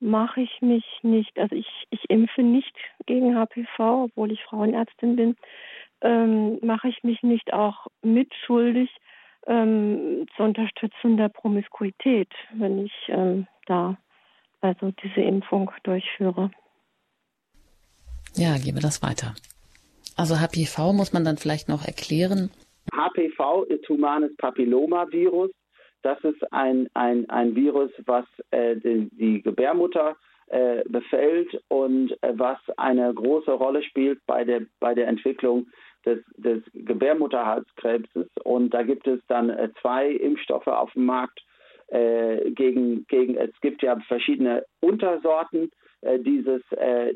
mache 0.00 0.40
ich 0.40 0.60
mich 0.60 0.84
nicht, 1.02 1.38
also 1.38 1.56
ich, 1.56 1.86
ich 1.90 2.08
impfe 2.08 2.42
nicht 2.42 2.74
gegen 3.06 3.36
HPV, 3.36 4.04
obwohl 4.04 4.30
ich 4.30 4.42
Frauenärztin 4.44 5.16
bin, 5.16 5.36
ähm, 6.02 6.58
mache 6.62 6.88
ich 6.88 7.02
mich 7.02 7.22
nicht 7.22 7.52
auch 7.52 7.88
mitschuldig 8.02 8.90
ähm, 9.46 10.26
zur 10.36 10.46
Unterstützung 10.46 11.16
der 11.16 11.28
Promiskuität, 11.28 12.30
wenn 12.52 12.84
ich 12.84 12.92
ähm, 13.08 13.48
da 13.66 13.96
also 14.60 14.92
diese 15.02 15.20
Impfung 15.20 15.70
durchführe. 15.82 16.50
Ja, 18.34 18.56
gebe 18.56 18.80
das 18.80 19.02
weiter. 19.02 19.34
Also 20.16 20.40
HPV 20.40 20.92
muss 20.92 21.12
man 21.12 21.24
dann 21.24 21.36
vielleicht 21.36 21.68
noch 21.68 21.84
erklären. 21.84 22.50
HPV 22.92 23.64
ist 23.64 23.88
humanes 23.88 24.36
Papillomavirus. 24.36 25.50
Das 26.02 26.22
ist 26.24 26.52
ein, 26.52 26.88
ein, 26.94 27.28
ein 27.28 27.54
Virus, 27.54 27.90
was 28.06 28.24
äh, 28.50 28.76
die, 28.76 29.08
die, 29.12 29.42
Gebärmutter 29.42 30.16
äh, 30.46 30.82
befällt 30.88 31.60
und 31.68 32.12
äh, 32.22 32.32
was 32.34 32.58
eine 32.76 33.12
große 33.12 33.50
Rolle 33.50 33.82
spielt 33.82 34.24
bei 34.26 34.44
der, 34.44 34.62
bei 34.80 34.94
der 34.94 35.08
Entwicklung 35.08 35.66
des, 36.06 36.20
des 36.36 36.62
Gebärmutterhalskrebses. 36.72 38.28
Und 38.44 38.70
da 38.70 38.82
gibt 38.82 39.06
es 39.06 39.20
dann 39.26 39.50
äh, 39.50 39.70
zwei 39.80 40.10
Impfstoffe 40.10 40.68
auf 40.68 40.92
dem 40.92 41.06
Markt 41.06 41.40
äh, 41.88 42.50
gegen, 42.50 43.06
gegen, 43.08 43.36
es 43.36 43.50
gibt 43.60 43.82
ja 43.82 43.98
verschiedene 44.08 44.64
Untersorten 44.80 45.70
äh, 46.02 46.18
dieses, 46.18 46.62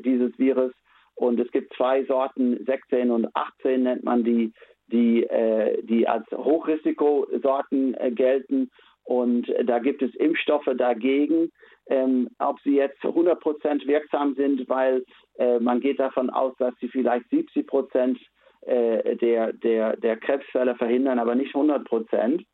dieses 0.03 0.37
Virus. 0.37 0.73
Und 1.15 1.39
es 1.39 1.51
gibt 1.51 1.73
zwei 1.75 2.03
Sorten, 2.05 2.63
16 2.65 3.11
und 3.11 3.27
18 3.35 3.83
nennt 3.83 4.03
man 4.03 4.23
die, 4.23 4.51
die, 4.87 5.23
äh, 5.23 5.81
die 5.83 6.07
als 6.07 6.25
Hochrisikosorten 6.31 7.95
äh, 7.95 8.11
gelten. 8.11 8.69
Und 9.03 9.49
äh, 9.49 9.65
da 9.65 9.79
gibt 9.79 10.01
es 10.01 10.13
Impfstoffe 10.15 10.69
dagegen. 10.77 11.51
Ähm, 11.87 12.29
ob 12.39 12.61
sie 12.61 12.75
jetzt 12.75 13.03
100 13.03 13.41
Prozent 13.41 13.85
wirksam 13.85 14.35
sind, 14.35 14.69
weil 14.69 15.03
äh, 15.37 15.59
man 15.59 15.81
geht 15.81 15.99
davon 15.99 16.29
aus, 16.29 16.53
dass 16.57 16.73
sie 16.79 16.87
vielleicht 16.87 17.29
70 17.29 17.67
Prozent 17.67 18.19
äh, 18.61 19.17
der, 19.17 19.51
der, 19.51 19.97
der 19.97 20.15
Krebsfälle 20.15 20.75
verhindern, 20.75 21.19
aber 21.19 21.35
nicht 21.35 21.53
100 21.53 21.83
Prozent. 21.83 22.45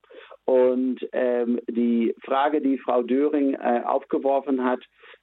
Und 0.46 1.08
ähm, 1.12 1.60
die 1.68 2.16
Frage, 2.24 2.62
die 2.62 2.78
Frau 2.80 3.04
Döring 3.04 3.54
äh, 3.54 3.82
aufgeworfen 3.86 4.64
hat, 4.64 4.80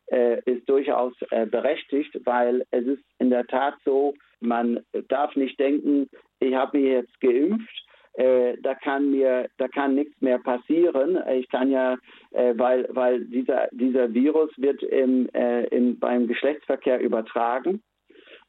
äh, 0.06 0.40
ist 0.44 0.68
durchaus 0.68 1.14
äh, 1.30 1.46
berechtigt, 1.46 2.16
weil 2.24 2.64
es 2.70 2.86
ist 2.86 3.02
in 3.18 3.30
der 3.30 3.46
Tat 3.46 3.74
so, 3.84 4.14
man 4.40 4.80
darf 5.08 5.34
nicht 5.34 5.58
denken, 5.58 6.08
ich 6.38 6.54
habe 6.54 6.78
mir 6.78 6.92
jetzt 6.92 7.20
geimpft, 7.20 7.86
äh, 8.16 8.56
da 8.62 8.74
kann 8.74 9.10
mir, 9.10 9.48
da 9.58 9.68
kann 9.68 9.94
nichts 9.94 10.18
mehr 10.20 10.38
passieren. 10.38 11.18
Ich 11.34 11.48
kann 11.50 11.70
ja, 11.70 11.96
äh, 12.30 12.54
weil, 12.56 12.88
weil 12.90 13.24
dieser, 13.26 13.68
dieser 13.72 14.12
Virus 14.14 14.50
wird 14.56 14.82
im, 14.82 15.28
äh, 15.34 15.64
im, 15.64 15.98
beim 15.98 16.26
Geschlechtsverkehr 16.26 16.98
übertragen. 17.00 17.82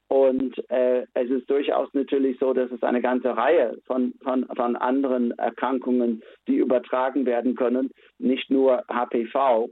Und 0.09 0.57
äh, 0.69 1.05
es 1.13 1.29
ist 1.29 1.49
durchaus 1.49 1.93
natürlich 1.93 2.39
so, 2.39 2.53
dass 2.53 2.71
es 2.71 2.81
eine 2.81 3.01
ganze 3.01 3.35
Reihe 3.35 3.77
von, 3.85 4.13
von, 4.23 4.45
von 4.55 4.75
anderen 4.77 5.31
Erkrankungen, 5.37 6.23
die 6.47 6.57
übertragen 6.57 7.25
werden 7.25 7.55
können, 7.55 7.91
nicht 8.17 8.49
nur 8.49 8.83
HPV. 8.89 9.69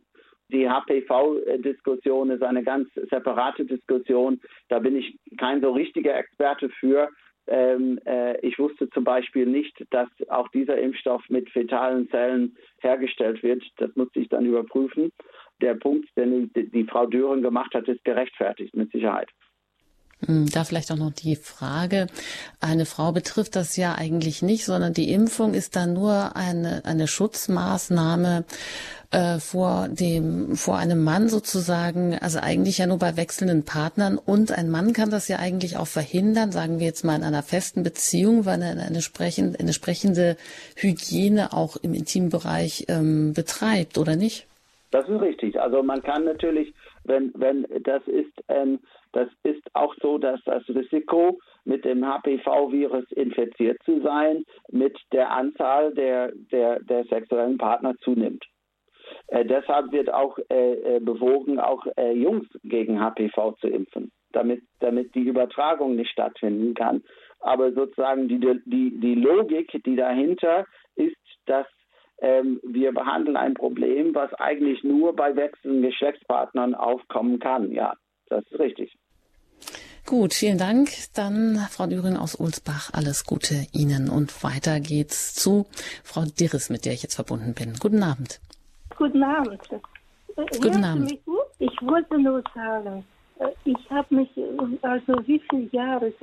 Die 0.50 0.70
HPV-Diskussion 0.70 2.30
ist 2.30 2.44
eine 2.44 2.64
ganz 2.64 2.90
separate 3.10 3.66
Diskussion. 3.66 4.42
Da 4.68 4.80
bin 4.80 4.96
ich 4.96 5.18
kein 5.38 5.62
so 5.62 5.72
richtiger 5.72 6.16
Experte 6.16 6.70
für. 6.70 7.10
Ähm, 7.48 8.00
äh, 8.06 8.40
ich 8.42 8.60
wusste 8.60 8.90
zum 8.90 9.04
Beispiel 9.04 9.46
nicht, 9.46 9.86
dass 9.92 10.10
auch 10.30 10.48
dieser 10.50 10.78
Impfstoff 10.78 11.24
mit 11.30 11.50
fetalen 11.50 12.10
Zellen 12.10 12.58
hergestellt 12.80 13.42
wird. 13.42 13.64
Das 13.78 13.96
musste 13.96 14.20
ich 14.20 14.30
dann 14.30 14.46
überprüfen. 14.46 15.12
Der 15.62 15.76
Punkt, 15.76 16.10
den 16.18 16.52
die, 16.54 16.70
die 16.70 16.84
Frau 16.84 17.06
Döring 17.06 17.42
gemacht 17.42 17.74
hat, 17.74 17.88
ist 17.88 18.04
gerechtfertigt, 18.04 18.76
mit 18.76 18.92
Sicherheit. 18.92 19.30
Hm, 20.26 20.50
da 20.50 20.64
vielleicht 20.64 20.92
auch 20.92 20.98
noch 20.98 21.12
die 21.12 21.36
Frage, 21.36 22.08
eine 22.62 22.86
Frau 22.86 23.12
betrifft 23.12 23.56
das 23.56 23.76
ja 23.76 23.96
eigentlich 23.96 24.42
nicht, 24.42 24.66
sondern 24.66 24.94
die 24.94 25.12
Impfung 25.12 25.54
ist 25.54 25.76
dann 25.76 25.94
nur 25.94 26.36
eine, 26.36 26.84
eine 26.86 27.08
Schutzmaßnahme 27.08 28.46
äh, 29.12 29.40
vor 29.40 29.88
dem, 29.90 30.56
vor 30.56 30.78
einem 30.78 31.04
Mann 31.04 31.28
sozusagen, 31.28 32.18
also 32.18 32.40
eigentlich 32.40 32.78
ja 32.78 32.88
nur 32.88 32.98
bei 32.98 33.18
wechselnden 33.18 33.64
Partnern 33.66 34.18
und 34.18 34.52
ein 34.52 34.70
Mann 34.70 34.94
kann 34.94 35.10
das 35.10 35.28
ja 35.28 35.38
eigentlich 35.38 35.78
auch 35.78 35.88
verhindern, 35.88 36.52
sagen 36.52 36.80
wir 36.80 36.86
jetzt 36.86 37.04
mal 37.04 37.16
in 37.16 37.24
einer 37.24 37.44
festen 37.44 37.84
Beziehung, 37.84 38.46
weil 38.46 38.62
er 38.62 38.72
eine, 38.72 38.84
eine, 38.84 39.02
sprechende, 39.02 39.60
eine 39.60 39.74
sprechende 39.74 40.38
Hygiene 40.76 41.52
auch 41.52 41.76
im 41.76 41.94
Intimbereich 41.94 42.86
ähm, 42.88 43.34
betreibt, 43.34 43.98
oder 43.98 44.16
nicht? 44.16 44.48
Das 44.92 45.10
ist 45.10 45.20
richtig. 45.20 45.60
Also 45.60 45.84
man 45.84 46.02
kann 46.02 46.24
natürlich, 46.24 46.74
wenn, 47.04 47.34
wenn 47.36 47.66
das 47.84 48.02
ist, 48.08 48.32
ähm, 48.48 48.80
das 49.16 49.30
ist 49.44 49.64
auch 49.74 49.96
so, 50.02 50.18
dass 50.18 50.42
das 50.44 50.68
Risiko, 50.68 51.40
mit 51.64 51.86
dem 51.86 52.06
HPV-Virus 52.06 53.10
infiziert 53.14 53.82
zu 53.84 54.02
sein, 54.02 54.44
mit 54.70 54.98
der 55.14 55.32
Anzahl 55.32 55.94
der, 55.94 56.34
der, 56.52 56.82
der 56.82 57.06
sexuellen 57.06 57.58
Partner 57.58 57.96
zunimmt. 58.02 58.46
Äh, 59.28 59.46
deshalb 59.46 59.92
wird 59.92 60.12
auch 60.12 60.38
äh, 60.50 60.98
äh 60.98 61.00
bewogen, 61.00 61.60
auch 61.60 61.86
äh, 61.98 62.12
Jungs 62.12 62.48
gegen 62.64 63.00
HPV 63.00 63.54
zu 63.62 63.68
impfen, 63.68 64.12
damit, 64.34 64.64
damit 64.80 65.16
die 65.16 65.24
Übertragung 65.24 65.96
nicht 65.96 66.12
stattfinden 66.12 66.74
kann. 66.74 67.02
Aber 67.40 67.72
sozusagen 67.72 68.28
die, 68.28 68.40
die, 68.66 69.00
die 69.00 69.16
Logik, 69.16 69.82
die 69.86 69.96
dahinter 69.96 70.66
ist, 70.96 71.16
dass 71.46 71.68
ähm, 72.20 72.60
wir 72.64 72.92
behandeln 72.92 73.38
ein 73.38 73.54
Problem, 73.54 74.14
was 74.14 74.34
eigentlich 74.34 74.84
nur 74.84 75.16
bei 75.16 75.36
wechselnden 75.36 75.84
Geschlechtspartnern 75.84 76.76
aufkommen 76.76 77.40
kann. 77.40 77.72
Ja, 77.72 77.94
das 78.28 78.44
ist 78.52 78.60
richtig. 78.60 78.94
Gut, 80.06 80.36
vielen 80.36 80.60
Dank. 80.60 80.90
Dann 81.16 81.58
Frau 81.72 81.88
Düring 81.88 82.16
aus 82.16 82.36
Ulsbach, 82.36 82.92
alles 82.94 83.26
Gute 83.26 83.66
Ihnen. 83.74 84.08
Und 84.08 84.44
weiter 84.44 84.80
geht's 84.80 85.34
zu 85.34 85.66
Frau 86.04 86.26
Dirres, 86.26 86.70
mit 86.70 86.86
der 86.86 86.94
ich 86.94 87.02
jetzt 87.02 87.16
verbunden 87.16 87.56
bin. 87.56 87.74
Guten 87.80 88.04
Abend. 88.04 88.40
Guten 88.98 89.24
Abend. 89.24 89.60
Guten 90.36 90.84
Abend. 90.84 91.12
Ich 91.58 91.82
wollte 91.82 92.20
nur 92.20 92.44
sagen, 92.54 93.04
äh, 93.40 93.48
ich 93.64 93.90
habe 93.90 94.16
mich, 94.16 94.30
äh, 94.38 94.44
also 94.84 95.14
wie 95.26 95.42
viele 95.50 95.70
Jahre, 95.72 96.14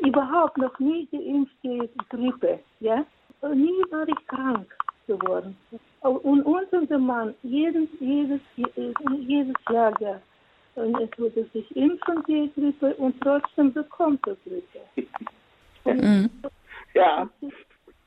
überhaupt 0.00 0.58
noch 0.58 0.78
nie 0.78 1.08
geimpft 1.10 1.54
gegen 1.62 1.88
Grippe, 2.10 2.60
ja? 2.80 3.04
Nie 3.54 3.82
war 3.90 4.06
ich 4.06 4.26
krank 4.26 4.66
geworden. 5.06 5.56
Und 6.02 6.42
unser 6.42 6.98
Mann, 6.98 7.34
jedes, 7.42 7.88
jedes, 8.00 8.40
jedes 8.56 9.54
Jahr, 9.70 9.94
ja, 10.00 10.20
und 10.74 11.00
es 11.00 11.18
wurde 11.18 11.46
sich 11.52 11.76
impfen 11.76 12.22
gegen 12.26 12.52
Grippe 12.54 12.94
und 12.96 13.20
trotzdem 13.20 13.72
bekommt 13.72 14.26
er 14.26 14.36
Grippe. 14.44 14.80
Mhm. 15.86 16.28
Ja, 16.92 17.26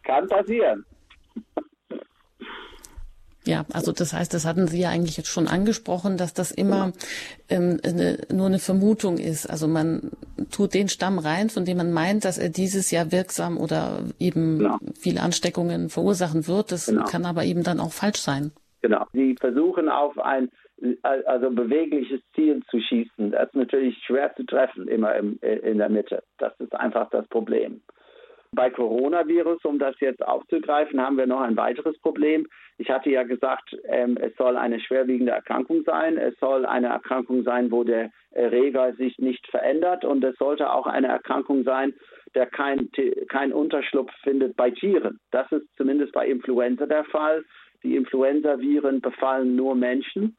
kann 0.04 0.28
passieren. 0.28 0.86
Ja, 3.46 3.66
also 3.74 3.92
das 3.92 4.14
heißt, 4.14 4.34
das 4.34 4.46
hatten 4.46 4.68
Sie 4.68 4.80
ja 4.80 4.90
eigentlich 4.90 5.18
jetzt 5.18 5.28
schon 5.30 5.48
angesprochen, 5.48 6.18
dass 6.18 6.34
das 6.34 6.52
immer 6.52 6.94
ähm, 7.50 7.80
eine, 7.84 8.20
nur 8.32 8.46
eine 8.46 8.60
Vermutung 8.60 9.18
ist. 9.18 9.50
Also 9.50 9.68
man 9.68 10.12
tut 10.52 10.74
den 10.74 10.88
Stamm 10.88 11.20
rein, 11.20 11.50
von 11.50 11.66
dem 11.66 11.78
man 11.78 11.92
meint, 11.92 12.24
dass 12.24 12.38
er 12.38 12.50
dieses 12.50 12.92
Jahr 12.92 13.12
wirksam 13.12 13.58
oder 13.58 14.04
eben 14.18 14.60
genau. 14.60 14.78
viele 14.98 15.22
Ansteckungen 15.22 15.90
verursachen 15.90 16.48
wird. 16.48 16.72
Das 16.72 16.86
genau. 16.86 17.04
kann 17.04 17.26
aber 17.26 17.44
eben 17.44 17.64
dann 17.64 17.82
auch 17.82 17.92
falsch 17.92 18.20
sein. 18.20 18.52
Genau. 18.82 19.06
Sie 19.12 19.36
versuchen 19.38 19.90
auf 19.90 20.18
ein 20.20 20.50
also 21.04 21.50
bewegliches 21.52 22.22
Ziel 22.36 22.62
zu 22.70 22.80
schießen, 22.80 23.32
das 23.32 23.48
ist 23.48 23.56
natürlich 23.56 23.98
schwer 24.06 24.34
zu 24.36 24.44
treffen, 24.44 24.88
immer 24.88 25.16
im, 25.16 25.40
in 25.42 25.78
der 25.78 25.90
Mitte. 25.90 26.24
Das 26.38 26.54
ist 26.60 26.76
einfach 26.76 27.10
das 27.10 27.28
Problem. 27.28 27.82
Bei 28.56 28.70
Coronavirus, 28.70 29.66
um 29.66 29.80
das 29.80 30.00
jetzt 30.00 30.24
aufzugreifen, 30.24 31.02
haben 31.02 31.18
wir 31.18 31.26
noch 31.26 31.42
ein 31.42 31.58
weiteres 31.58 31.98
Problem. 32.00 32.48
Ich 32.78 32.90
hatte 32.92 33.10
ja 33.10 33.24
gesagt, 33.24 33.76
ähm, 33.86 34.16
es 34.22 34.36
soll 34.36 34.58
eine 34.58 34.80
schwerwiegende 34.80 35.32
Erkrankung 35.32 35.84
sein. 35.86 36.20
Es 36.20 36.38
soll 36.40 36.66
eine 36.68 36.88
Erkrankung 36.88 37.44
sein, 37.44 37.72
wo 37.72 37.84
der 37.84 38.12
Erreger 38.30 38.94
sich 38.94 39.18
nicht 39.18 39.48
verändert. 39.48 40.06
Und 40.06 40.24
es 40.24 40.36
sollte 40.38 40.72
auch 40.72 40.86
eine 40.86 41.08
Erkrankung 41.08 41.64
sein, 41.64 41.94
der 42.36 42.46
kein, 42.46 42.92
kein 43.28 43.54
Unterschlupf 43.54 44.12
findet 44.22 44.56
bei 44.56 44.70
Tieren. 44.70 45.20
Das 45.32 45.52
ist 45.52 45.66
zumindest 45.76 46.14
bei 46.14 46.28
Influenza 46.28 46.86
der 46.86 47.06
Fall. 47.06 47.44
Die 47.82 47.96
Influenza-Viren 47.96 49.02
befallen 49.02 49.56
nur 49.56 49.74
Menschen 49.74 50.38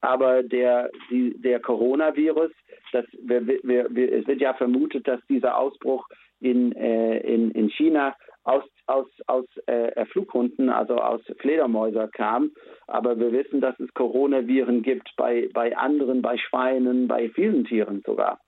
aber 0.00 0.42
der, 0.42 0.90
die, 1.10 1.34
der 1.40 1.60
Coronavirus, 1.60 2.50
das, 2.92 3.04
wir, 3.22 3.46
wir, 3.46 3.86
wir, 3.90 4.12
es 4.12 4.26
wird 4.26 4.40
ja 4.40 4.54
vermutet, 4.54 5.06
dass 5.06 5.20
dieser 5.28 5.56
Ausbruch 5.56 6.06
in, 6.40 6.72
äh, 6.72 7.18
in, 7.20 7.50
in 7.50 7.68
China 7.70 8.16
aus, 8.44 8.64
aus, 8.86 9.06
aus 9.26 9.44
äh, 9.66 10.04
Flughunden, 10.06 10.70
also 10.70 10.96
aus 10.96 11.20
Fledermäuser 11.38 12.08
kam. 12.08 12.50
Aber 12.86 13.18
wir 13.18 13.32
wissen, 13.32 13.60
dass 13.60 13.78
es 13.78 13.92
Coronaviren 13.94 14.82
gibt 14.82 15.10
bei, 15.16 15.48
bei 15.52 15.76
anderen, 15.76 16.22
bei 16.22 16.36
Schweinen, 16.38 17.06
bei 17.06 17.28
vielen 17.30 17.64
Tieren 17.64 18.02
sogar. 18.04 18.40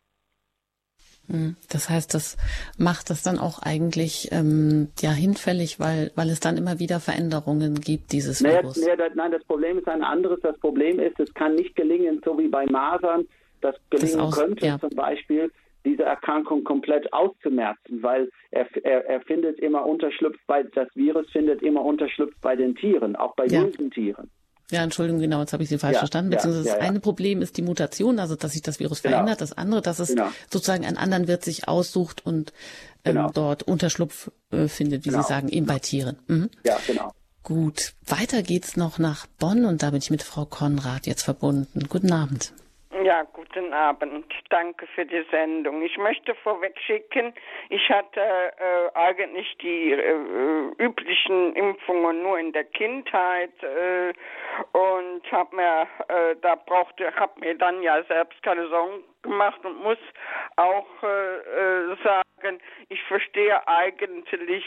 Hm, 1.29 1.57
das 1.71 1.89
heißt, 1.89 2.15
das 2.15 2.37
macht 2.79 3.11
das 3.11 3.23
dann 3.23 3.39
auch 3.39 3.61
eigentlich 3.61 4.29
ähm, 4.33 4.89
ja 5.01 5.11
hinfällig, 5.13 5.79
weil, 5.79 6.11
weil 6.15 6.29
es 6.31 6.41
dann 6.41 6.57
immer 6.57 6.79
wieder 6.79 7.01
Veränderungen 7.01 7.77
gibt, 7.77 8.13
dieses 8.13 8.41
naja, 8.41 8.63
Virus. 8.63 8.79
Naja, 8.79 9.09
nein, 9.15 9.31
das 9.31 9.45
Problem 9.45 9.79
ist 9.79 9.89
ein 9.89 10.03
anderes. 10.03 10.41
Das 10.43 10.59
Problem 10.59 10.99
ist, 10.99 11.19
es 11.21 11.33
kann 11.35 11.55
nicht 11.55 11.77
gelingen, 11.77 12.21
so 12.25 12.39
wie 12.39 12.49
bei 12.49 12.67
Masern, 12.67 13.27
das 13.61 13.77
gelingen 13.91 14.19
das 14.19 14.27
aus, 14.27 14.39
könnte 14.39 14.67
ja. 14.67 14.79
zum 14.81 14.91
Beispiel, 14.91 15.51
diese 15.85 16.05
Erkrankung 16.05 16.65
komplett 16.65 17.13
auszumerzen, 17.13 18.03
weil 18.03 18.31
er, 18.51 18.67
er, 18.85 19.05
er 19.07 19.21
findet 19.23 19.59
immer 19.59 19.85
Unterschlupf 19.85 20.37
bei, 20.47 20.63
das 20.63 20.89
Virus 20.95 21.29
findet 21.31 21.63
immer 21.63 21.85
Unterschlupf 21.85 22.35
bei 22.41 22.57
den 22.57 22.75
Tieren, 22.77 23.17
auch 23.17 23.35
bei 23.35 23.47
ja. 23.47 23.65
Tieren. 23.93 24.31
Ja, 24.73 24.83
Entschuldigung, 24.83 25.21
genau, 25.21 25.41
jetzt 25.41 25.53
habe 25.53 25.63
ich 25.63 25.69
Sie 25.69 25.79
falsch 25.79 25.95
Ja, 25.95 25.99
verstanden. 26.01 26.31
Beziehungsweise 26.31 26.67
ja, 26.67 26.75
das 26.75 26.83
ja. 26.83 26.89
eine 26.89 26.99
Problem 26.99 27.43
ist 27.43 27.57
die 27.59 27.63
Mutation, 27.63 28.19
also 28.19 28.35
dass 28.37 28.53
sich 28.53 28.63
das 28.63 28.81
Virus 28.81 29.03
Genau. 29.03 29.17
verändert. 29.17 29.41
Das 29.41 29.53
andere, 29.53 29.83
dass 29.83 29.99
es 30.01 30.09
Genau. 30.09 30.29
sozusagen 30.51 30.85
einen 30.85 30.97
anderen 30.97 31.29
Wirt 31.29 31.45
sich 31.45 31.69
aussucht 31.69 32.25
und 32.27 32.53
ähm, 33.05 33.15
Genau. 33.17 33.31
dort 33.33 33.63
Unterschlupf 33.65 34.31
äh, 34.51 34.67
findet, 34.69 35.05
wie 35.05 35.11
Genau. 35.11 35.23
Sie 35.23 35.29
sagen, 35.29 35.49
eben 35.49 35.67
bei 35.67 35.79
Tieren. 35.79 36.17
Mhm. 36.27 36.51
Ja, 36.65 36.79
genau. 36.87 37.13
Gut, 37.43 37.93
weiter 38.07 38.43
geht's 38.43 38.77
noch 38.77 38.99
nach 38.99 39.27
Bonn 39.39 39.65
und 39.67 39.83
da 39.83 39.91
bin 39.91 39.99
ich 39.99 40.11
mit 40.11 40.23
Frau 40.23 40.45
Konrad 40.47 41.07
jetzt 41.07 41.23
verbunden. 41.23 41.87
Guten 41.89 42.13
Abend. 42.13 42.53
Ja, 43.03 43.25
guten 43.33 43.73
Abend. 43.73 44.33
Danke 44.49 44.87
für 44.87 45.05
die 45.05 45.25
Sendung. 45.31 45.83
Ich 45.83 45.99
möchte 45.99 46.37
vorweg 46.37 46.79
schicken, 46.87 47.35
ich 47.69 47.89
hatte 47.91 48.21
äh, 48.21 48.95
eigentlich 48.95 49.57
die 49.61 49.93
äh, 49.93 50.15
üblichen 50.79 51.57
Impfungen 51.57 52.23
nur 52.23 52.39
in 52.39 52.53
der 52.53 52.63
Kindheit 52.63 53.51
äh, 53.63 54.13
und 54.73 55.33
habe 55.33 55.57
mir 55.57 55.89
äh, 56.07 56.37
da 56.43 56.55
brauchte 56.55 57.13
habe 57.17 57.41
mir 57.41 57.57
dann 57.59 57.83
ja 57.83 58.05
selbst 58.05 58.41
keine 58.45 58.69
Sorgen 58.69 59.03
gemacht 59.23 59.65
und 59.65 59.83
muss 59.83 59.99
auch 60.57 60.87
äh, 61.03 61.37
äh, 61.37 61.97
sagen, 62.03 62.61
ich 62.89 63.03
verstehe 63.05 63.67
eigentlich 63.69 64.65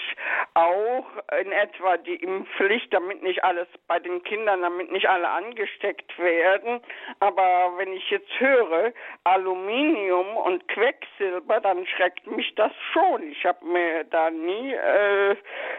auch 0.53 1.05
in 1.41 1.51
etwa 1.51 1.97
die 1.97 2.15
Impfpflicht, 2.15 2.93
damit 2.93 3.21
nicht 3.21 3.43
alles 3.43 3.67
bei 3.87 3.99
den 3.99 4.23
Kindern, 4.23 4.61
damit 4.61 4.91
nicht 4.91 5.09
alle 5.09 5.27
angesteckt 5.27 6.17
werden. 6.17 6.81
Aber 7.19 7.73
wenn 7.77 7.91
ich 7.93 8.09
jetzt 8.09 8.39
höre 8.39 8.93
Aluminium 9.25 10.37
und 10.37 10.67
Quecksilber, 10.69 11.59
dann 11.59 11.85
schreckt 11.85 12.25
mich 12.27 12.55
das 12.55 12.71
schon. 12.93 13.23
Ich 13.31 13.45
habe 13.45 13.63
mir 13.65 14.05
da 14.05 14.29
nie 14.29 14.73
äh, 14.73 15.35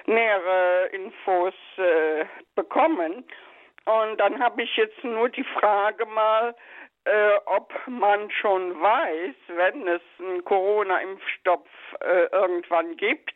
nähere 0.07 0.87
Infos 0.93 1.55
äh, 1.79 2.25
bekommen. 2.55 3.25
Und 3.87 4.19
dann 4.19 4.43
habe 4.43 4.63
ich 4.63 4.77
jetzt 4.77 5.03
nur 5.05 5.29
die 5.29 5.45
Frage 5.45 6.07
mal, 6.07 6.55
äh, 7.07 7.39
ob 7.47 7.73
man 7.87 8.31
schon 8.31 8.81
weiß, 8.81 9.35
wenn 9.49 9.87
es 9.87 10.03
einen 10.19 10.45
Corona-Impfstoff 10.45 11.67
äh, 12.01 12.27
irgendwann 12.33 12.97
gibt. 12.97 13.35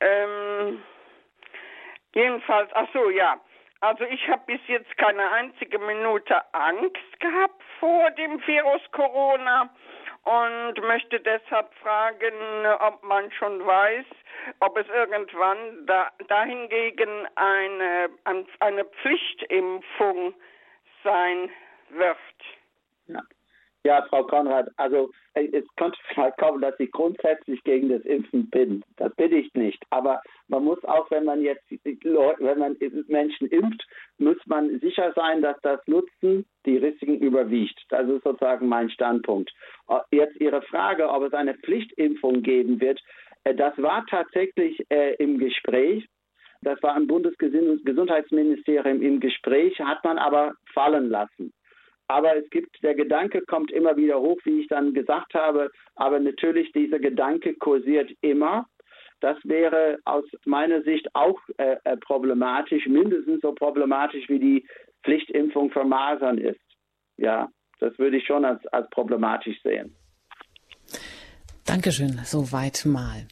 Ähm, 0.00 0.82
jedenfalls, 2.14 2.70
ach 2.74 2.86
so, 2.92 3.08
ja. 3.10 3.40
Also 3.80 4.04
ich 4.04 4.28
habe 4.28 4.42
bis 4.46 4.60
jetzt 4.66 4.96
keine 4.98 5.30
einzige 5.30 5.78
Minute 5.78 6.42
Angst 6.52 7.20
gehabt 7.20 7.62
vor 7.80 8.10
dem 8.12 8.46
Virus 8.46 8.82
Corona 8.92 9.70
und 10.24 10.74
möchte 10.82 11.20
deshalb 11.20 11.72
fragen, 11.76 12.66
ob 12.80 13.02
man 13.02 13.30
schon 13.32 13.64
weiß, 13.64 14.04
ob 14.60 14.76
es 14.76 14.86
irgendwann 14.88 15.86
da, 15.86 16.10
dahingegen 16.26 17.28
eine, 17.36 18.10
eine 18.60 18.84
Pflichtimpfung 18.84 20.34
sein 21.04 21.50
wird. 21.90 22.18
Ja. 23.08 23.22
Ja, 23.84 24.04
Frau 24.10 24.24
Konrad, 24.24 24.68
also 24.76 25.10
äh, 25.34 25.48
es 25.52 25.64
könnte 25.76 25.98
vielleicht 26.08 26.36
kommen, 26.38 26.60
dass 26.60 26.78
ich 26.80 26.90
grundsätzlich 26.90 27.62
gegen 27.62 27.88
das 27.88 28.02
Impfen 28.02 28.50
bin. 28.50 28.84
Das 28.96 29.14
bin 29.14 29.32
ich 29.32 29.52
nicht. 29.54 29.82
Aber 29.90 30.20
man 30.48 30.64
muss 30.64 30.82
auch, 30.84 31.10
wenn 31.10 31.24
man 31.24 31.42
jetzt 31.42 31.64
wenn 31.70 32.58
man 32.58 32.76
Menschen 33.06 33.46
impft, 33.48 33.86
muss 34.18 34.36
man 34.46 34.80
sicher 34.80 35.12
sein, 35.14 35.42
dass 35.42 35.56
das 35.62 35.80
Nutzen 35.86 36.44
die 36.66 36.76
Risiken 36.76 37.20
überwiegt. 37.20 37.80
Das 37.88 38.08
ist 38.08 38.24
sozusagen 38.24 38.68
mein 38.68 38.90
Standpunkt. 38.90 39.52
Äh, 39.88 40.00
Jetzt 40.10 40.40
Ihre 40.40 40.62
Frage, 40.62 41.08
ob 41.08 41.22
es 41.22 41.32
eine 41.32 41.54
Pflichtimpfung 41.54 42.42
geben 42.42 42.80
wird, 42.80 43.00
äh, 43.44 43.54
das 43.54 43.72
war 43.78 44.04
tatsächlich 44.06 44.84
im 44.90 45.38
Gespräch. 45.38 46.06
Das 46.62 46.82
war 46.82 46.96
im 46.96 47.06
Bundesgesundheitsministerium 47.06 49.00
im 49.00 49.20
Gespräch, 49.20 49.78
hat 49.78 50.02
man 50.02 50.18
aber 50.18 50.54
fallen 50.74 51.08
lassen. 51.08 51.52
Aber 52.08 52.36
es 52.36 52.48
gibt, 52.50 52.82
der 52.82 52.94
Gedanke 52.94 53.42
kommt 53.42 53.70
immer 53.70 53.96
wieder 53.96 54.20
hoch, 54.20 54.38
wie 54.44 54.60
ich 54.62 54.68
dann 54.68 54.94
gesagt 54.94 55.34
habe. 55.34 55.70
Aber 55.94 56.18
natürlich, 56.18 56.72
dieser 56.72 56.98
Gedanke 56.98 57.54
kursiert 57.54 58.10
immer. 58.22 58.66
Das 59.20 59.36
wäre 59.44 59.98
aus 60.04 60.24
meiner 60.44 60.82
Sicht 60.82 61.08
auch 61.14 61.38
äh, 61.58 61.76
äh, 61.84 61.96
problematisch, 61.96 62.86
mindestens 62.86 63.40
so 63.42 63.52
problematisch 63.52 64.28
wie 64.28 64.38
die 64.38 64.66
Pflichtimpfung 65.04 65.70
für 65.70 65.84
Masern 65.84 66.38
ist. 66.38 66.60
Ja, 67.16 67.48
das 67.80 67.98
würde 67.98 68.16
ich 68.16 68.26
schon 68.26 68.44
als, 68.44 68.64
als 68.68 68.88
problematisch 68.90 69.60
sehen. 69.62 69.94
Dankeschön, 71.68 72.18
soweit 72.24 72.86
mal. 72.86 73.26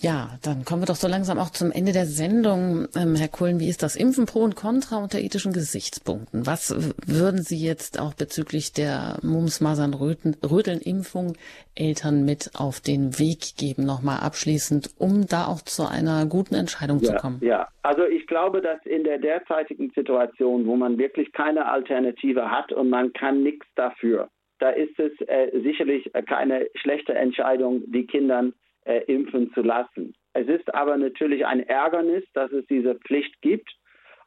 Ja, 0.00 0.30
dann 0.42 0.64
kommen 0.64 0.82
wir 0.82 0.86
doch 0.86 0.96
so 0.96 1.06
langsam 1.06 1.38
auch 1.38 1.50
zum 1.50 1.70
Ende 1.70 1.92
der 1.92 2.06
Sendung. 2.06 2.88
Ähm, 2.96 3.14
Herr 3.14 3.28
Kullen, 3.28 3.60
wie 3.60 3.68
ist 3.68 3.84
das 3.84 3.94
Impfen 3.94 4.26
pro 4.26 4.40
und 4.40 4.56
contra 4.56 4.96
unter 4.96 5.20
ethischen 5.20 5.52
Gesichtspunkten? 5.52 6.46
Was 6.46 6.74
würden 7.06 7.42
Sie 7.42 7.58
jetzt 7.58 8.00
auch 8.00 8.14
bezüglich 8.14 8.72
der 8.72 9.18
Mumps, 9.22 9.60
Masern, 9.60 9.94
Röten, 9.94 10.36
Röteln-Impfung 10.42 11.34
Eltern 11.76 12.24
mit 12.24 12.50
auf 12.54 12.80
den 12.80 13.18
Weg 13.18 13.56
geben, 13.56 13.84
nochmal 13.84 14.18
abschließend, 14.20 14.90
um 14.98 15.26
da 15.26 15.46
auch 15.46 15.60
zu 15.62 15.86
einer 15.86 16.26
guten 16.26 16.54
Entscheidung 16.54 17.00
zu 17.02 17.12
Ja, 17.12 17.18
kommen? 17.18 17.38
ja, 17.42 17.68
also 17.82 18.04
ich 18.04 18.26
glaube, 18.26 18.62
dass 18.62 18.84
in 18.84 19.04
der 19.04 19.18
derzeitigen 19.18 19.92
Situation, 19.94 20.66
wo 20.66 20.74
man 20.74 20.98
wirklich 20.98 21.32
keine 21.32 21.70
Alternative 21.70 22.50
hat 22.50 22.72
und 22.72 22.88
man 22.90 23.12
kann 23.12 23.42
nichts 23.42 23.66
dafür, 23.76 24.28
da 24.58 24.70
ist 24.70 24.98
es 24.98 25.12
äh, 25.28 25.50
sicherlich 25.60 26.10
keine 26.28 26.68
schlechte 26.74 27.14
Entscheidung, 27.14 27.82
die 27.86 28.06
Kindern 28.06 28.54
äh, 28.84 29.02
impfen 29.06 29.52
zu 29.52 29.62
lassen. 29.62 30.14
Es 30.32 30.48
ist 30.48 30.74
aber 30.74 30.96
natürlich 30.96 31.46
ein 31.46 31.60
Ärgernis, 31.60 32.24
dass 32.34 32.52
es 32.52 32.66
diese 32.66 32.94
Pflicht 32.94 33.40
gibt. 33.42 33.70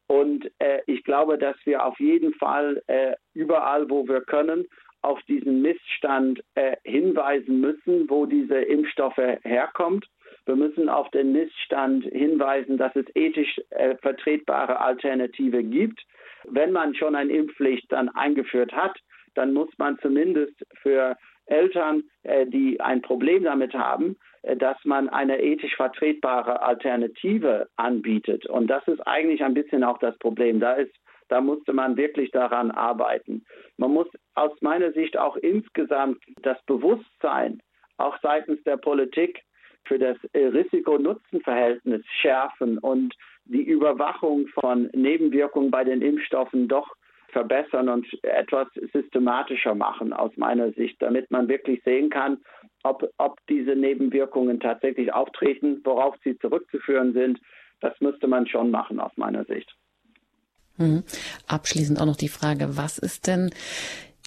Und 0.08 0.50
äh, 0.60 0.80
ich 0.88 1.04
glaube, 1.04 1.38
dass 1.38 1.56
wir 1.66 1.86
auf 1.86 2.00
jeden 2.00 2.34
Fall 2.34 2.82
äh, 2.88 3.14
überall, 3.34 3.90
wo 3.90 4.08
wir 4.08 4.22
können, 4.22 4.66
auf 5.02 5.22
diesen 5.24 5.62
Missstand 5.62 6.44
äh, 6.56 6.76
hinweisen 6.84 7.62
müssen, 7.62 8.10
wo 8.10 8.26
diese 8.26 8.60
Impfstoffe 8.60 9.22
herkommt. 9.44 10.08
Wir 10.46 10.56
müssen 10.56 10.90
auf 10.90 11.10
den 11.12 11.32
Missstand 11.32 12.06
hinweisen, 12.06 12.78
dass 12.78 12.96
es 12.96 13.06
ethisch 13.16 13.62
äh, 13.70 13.96
vertretbare 13.98 14.80
Alternative 14.80 15.64
gibt. 15.64 16.02
Wenn 16.46 16.72
man 16.72 16.96
schon 16.96 17.16
eine 17.16 17.32
Impfpflicht 17.32 17.92
dann 17.92 18.10
eingeführt 18.10 18.74
hat, 18.74 18.98
dann 19.36 19.54
muss 19.54 19.70
man 19.78 19.98
zumindest 20.00 20.56
für 20.82 21.16
Eltern, 21.46 22.04
äh, 22.24 22.46
die 22.46 22.80
ein 22.80 23.02
Problem 23.02 23.44
damit 23.44 23.74
haben, 23.74 24.18
äh, 24.44 24.56
dass 24.56 24.78
man 24.84 25.10
eine 25.10 25.42
ethisch 25.42 25.76
vertretbare 25.76 26.62
Alternative 26.62 27.68
anbietet. 27.76 28.46
Und 28.46 28.68
das 28.68 28.88
ist 28.88 29.02
eigentlich 29.08 29.44
ein 29.44 29.54
bisschen 29.54 29.84
auch 29.84 29.98
das 29.98 30.18
Problem. 30.20 30.60
Da 30.60 30.74
ist 30.74 30.94
da 31.30 31.42
musste 31.42 31.74
man 31.74 31.96
wirklich 31.96 32.32
daran 32.32 32.72
arbeiten. 32.72 33.46
Man 33.78 33.94
muss 33.94 34.08
aus 34.34 34.52
meiner 34.62 34.92
Sicht 34.94 35.16
auch 35.16 35.38
insgesamt 35.38 36.18
das 36.42 36.58
Bewusstsein, 36.66 37.62
auch 37.98 38.18
seitens 38.22 38.62
der 38.64 38.78
Politik, 38.78 39.44
für 39.86 39.98
das 39.98 40.18
äh, 40.34 40.46
Risiko-Nutzen-Verhältnis 40.46 42.04
schärfen 42.22 42.78
und 42.78 43.16
die 43.46 43.64
Überwachung 43.64 44.48
von 44.48 44.90
Nebenwirkungen 44.94 45.72
bei 45.72 45.84
den 45.84 46.02
Impfstoffen 46.02 46.68
doch 46.68 46.96
verbessern 47.32 47.90
und 47.90 48.06
etwas 48.24 48.68
systematischer 48.94 49.76
machen 49.76 50.14
aus 50.14 50.32
meiner 50.36 50.72
Sicht, 50.74 51.02
damit 51.02 51.30
man 51.32 51.48
wirklich 51.48 51.82
sehen 51.84 52.10
kann, 52.10 52.40
ob, 52.84 53.10
ob 53.18 53.40
diese 53.48 53.76
Nebenwirkungen 53.76 54.60
tatsächlich 54.60 55.14
auftreten, 55.14 55.82
worauf 55.84 56.16
sie 56.24 56.38
zurückzuführen 56.40 57.14
sind. 57.14 57.40
Das 57.82 57.94
müsste 58.00 58.28
man 58.28 58.48
schon 58.48 58.72
machen 58.72 59.00
aus 59.00 59.12
meiner 59.16 59.46
Sicht. 59.46 59.74
Mhm. 60.78 61.04
Abschließend 61.48 62.00
auch 62.02 62.06
noch 62.06 62.16
die 62.16 62.30
Frage, 62.30 62.78
was 62.78 62.98
ist 62.98 63.28
denn, 63.28 63.52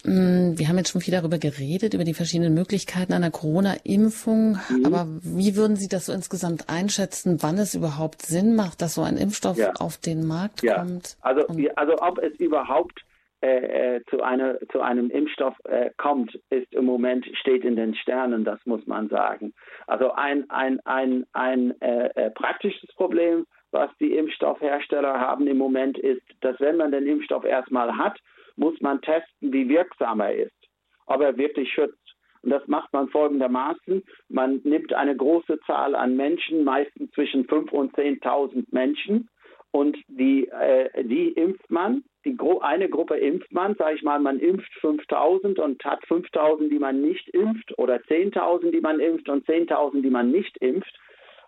wir 0.04 0.68
haben 0.68 0.78
jetzt 0.78 0.90
schon 0.90 1.00
viel 1.00 1.14
darüber 1.14 1.38
geredet, 1.38 1.94
über 1.94 2.04
die 2.04 2.14
verschiedenen 2.14 2.54
Möglichkeiten 2.54 3.12
einer 3.12 3.30
Corona-Impfung, 3.30 4.58
Mhm. 4.68 4.84
aber 4.86 5.06
wie 5.22 5.56
würden 5.56 5.76
Sie 5.76 5.88
das 5.88 6.06
so 6.06 6.12
insgesamt 6.12 6.68
einschätzen, 6.68 7.38
wann 7.40 7.58
es 7.58 7.74
überhaupt 7.74 8.22
Sinn 8.22 8.54
macht, 8.56 8.82
dass 8.82 8.94
so 8.94 9.02
ein 9.02 9.16
Impfstoff 9.16 9.58
Ja. 9.58 9.72
auf 9.78 9.98
den 9.98 10.26
Markt 10.26 10.62
Ja, 10.62 10.78
kommt? 10.80 11.16
also, 11.20 11.42
also 11.76 11.94
ob 12.00 12.18
es 12.18 12.38
überhaupt 12.40 13.00
äh, 13.44 13.96
äh, 13.96 14.00
zu, 14.08 14.22
einer, 14.22 14.56
zu 14.70 14.80
einem 14.82 15.10
Impfstoff 15.10 15.54
äh, 15.64 15.90
kommt, 15.96 16.38
ist 16.50 16.72
im 16.72 16.84
Moment 16.84 17.26
steht 17.40 17.64
in 17.64 17.74
den 17.74 17.94
Sternen, 17.96 18.44
das 18.44 18.60
muss 18.66 18.86
man 18.86 19.08
sagen. 19.08 19.52
Also 19.88 20.12
ein, 20.12 20.48
ein, 20.50 20.78
ein, 20.84 21.26
ein 21.32 21.80
äh, 21.80 22.06
äh, 22.14 22.30
praktisches 22.30 22.88
Problem, 22.94 23.44
was 23.72 23.90
die 23.98 24.16
Impfstoffhersteller 24.16 25.18
haben 25.18 25.48
im 25.48 25.58
Moment, 25.58 25.98
ist, 25.98 26.22
dass 26.40 26.60
wenn 26.60 26.76
man 26.76 26.92
den 26.92 27.06
Impfstoff 27.06 27.44
erstmal 27.44 27.96
hat, 27.96 28.16
muss 28.56 28.80
man 28.80 29.00
testen, 29.00 29.52
wie 29.52 29.68
wirksam 29.68 30.20
er 30.20 30.34
ist, 30.34 30.68
ob 31.06 31.20
er 31.20 31.36
wirklich 31.36 31.72
schützt. 31.72 31.98
Und 32.42 32.50
das 32.50 32.66
macht 32.66 32.92
man 32.92 33.08
folgendermaßen. 33.08 34.02
Man 34.28 34.60
nimmt 34.64 34.92
eine 34.94 35.16
große 35.16 35.60
Zahl 35.60 35.94
an 35.94 36.16
Menschen, 36.16 36.64
meistens 36.64 37.10
zwischen 37.12 37.46
5.000 37.46 37.70
und 37.70 37.94
10.000 37.94 38.66
Menschen, 38.72 39.28
und 39.72 39.96
die, 40.06 40.48
äh, 40.48 41.02
die 41.02 41.28
impft 41.32 41.68
man. 41.70 42.04
Die 42.24 42.36
Gro 42.36 42.60
eine 42.60 42.88
Gruppe 42.88 43.16
impft 43.16 43.50
man, 43.52 43.74
sage 43.74 43.96
ich 43.96 44.02
mal, 44.02 44.20
man 44.20 44.38
impft 44.38 44.72
5000 44.80 45.58
und 45.58 45.82
hat 45.84 46.06
5000, 46.06 46.70
die 46.70 46.78
man 46.78 47.00
nicht 47.00 47.28
impft 47.30 47.76
oder 47.78 47.96
10.000, 47.96 48.70
die 48.70 48.80
man 48.80 49.00
impft 49.00 49.28
und 49.28 49.46
10.000, 49.46 50.02
die 50.02 50.10
man 50.10 50.30
nicht 50.30 50.56
impft. 50.58 50.94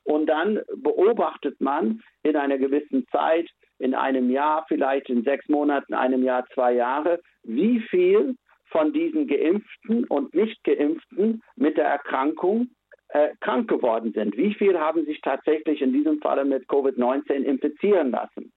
Und 0.04 0.26
dann 0.26 0.60
beobachtet 0.74 1.60
man 1.60 2.02
in 2.22 2.36
einer 2.36 2.58
gewissen 2.58 3.06
Zeit, 3.12 3.48
in 3.84 3.94
einem 3.94 4.30
Jahr, 4.30 4.64
vielleicht 4.66 5.10
in 5.10 5.22
sechs 5.22 5.48
Monaten, 5.48 5.94
einem 5.94 6.22
Jahr, 6.22 6.46
zwei 6.54 6.72
Jahre, 6.72 7.20
wie 7.42 7.80
viel 7.80 8.36
von 8.70 8.92
diesen 8.92 9.26
Geimpften 9.28 10.04
und 10.04 10.34
Nicht-Geimpften 10.34 11.42
mit 11.56 11.76
der 11.76 11.84
Erkrankung 11.84 12.68
äh, 13.08 13.28
krank 13.40 13.68
geworden 13.68 14.12
sind. 14.12 14.36
Wie 14.36 14.54
viel 14.54 14.78
haben 14.78 15.04
sich 15.04 15.20
tatsächlich 15.20 15.82
in 15.82 15.92
diesem 15.92 16.18
Falle 16.20 16.44
mit 16.44 16.66
Covid-19 16.68 17.44
infizieren 17.44 18.10
lassen? 18.10 18.52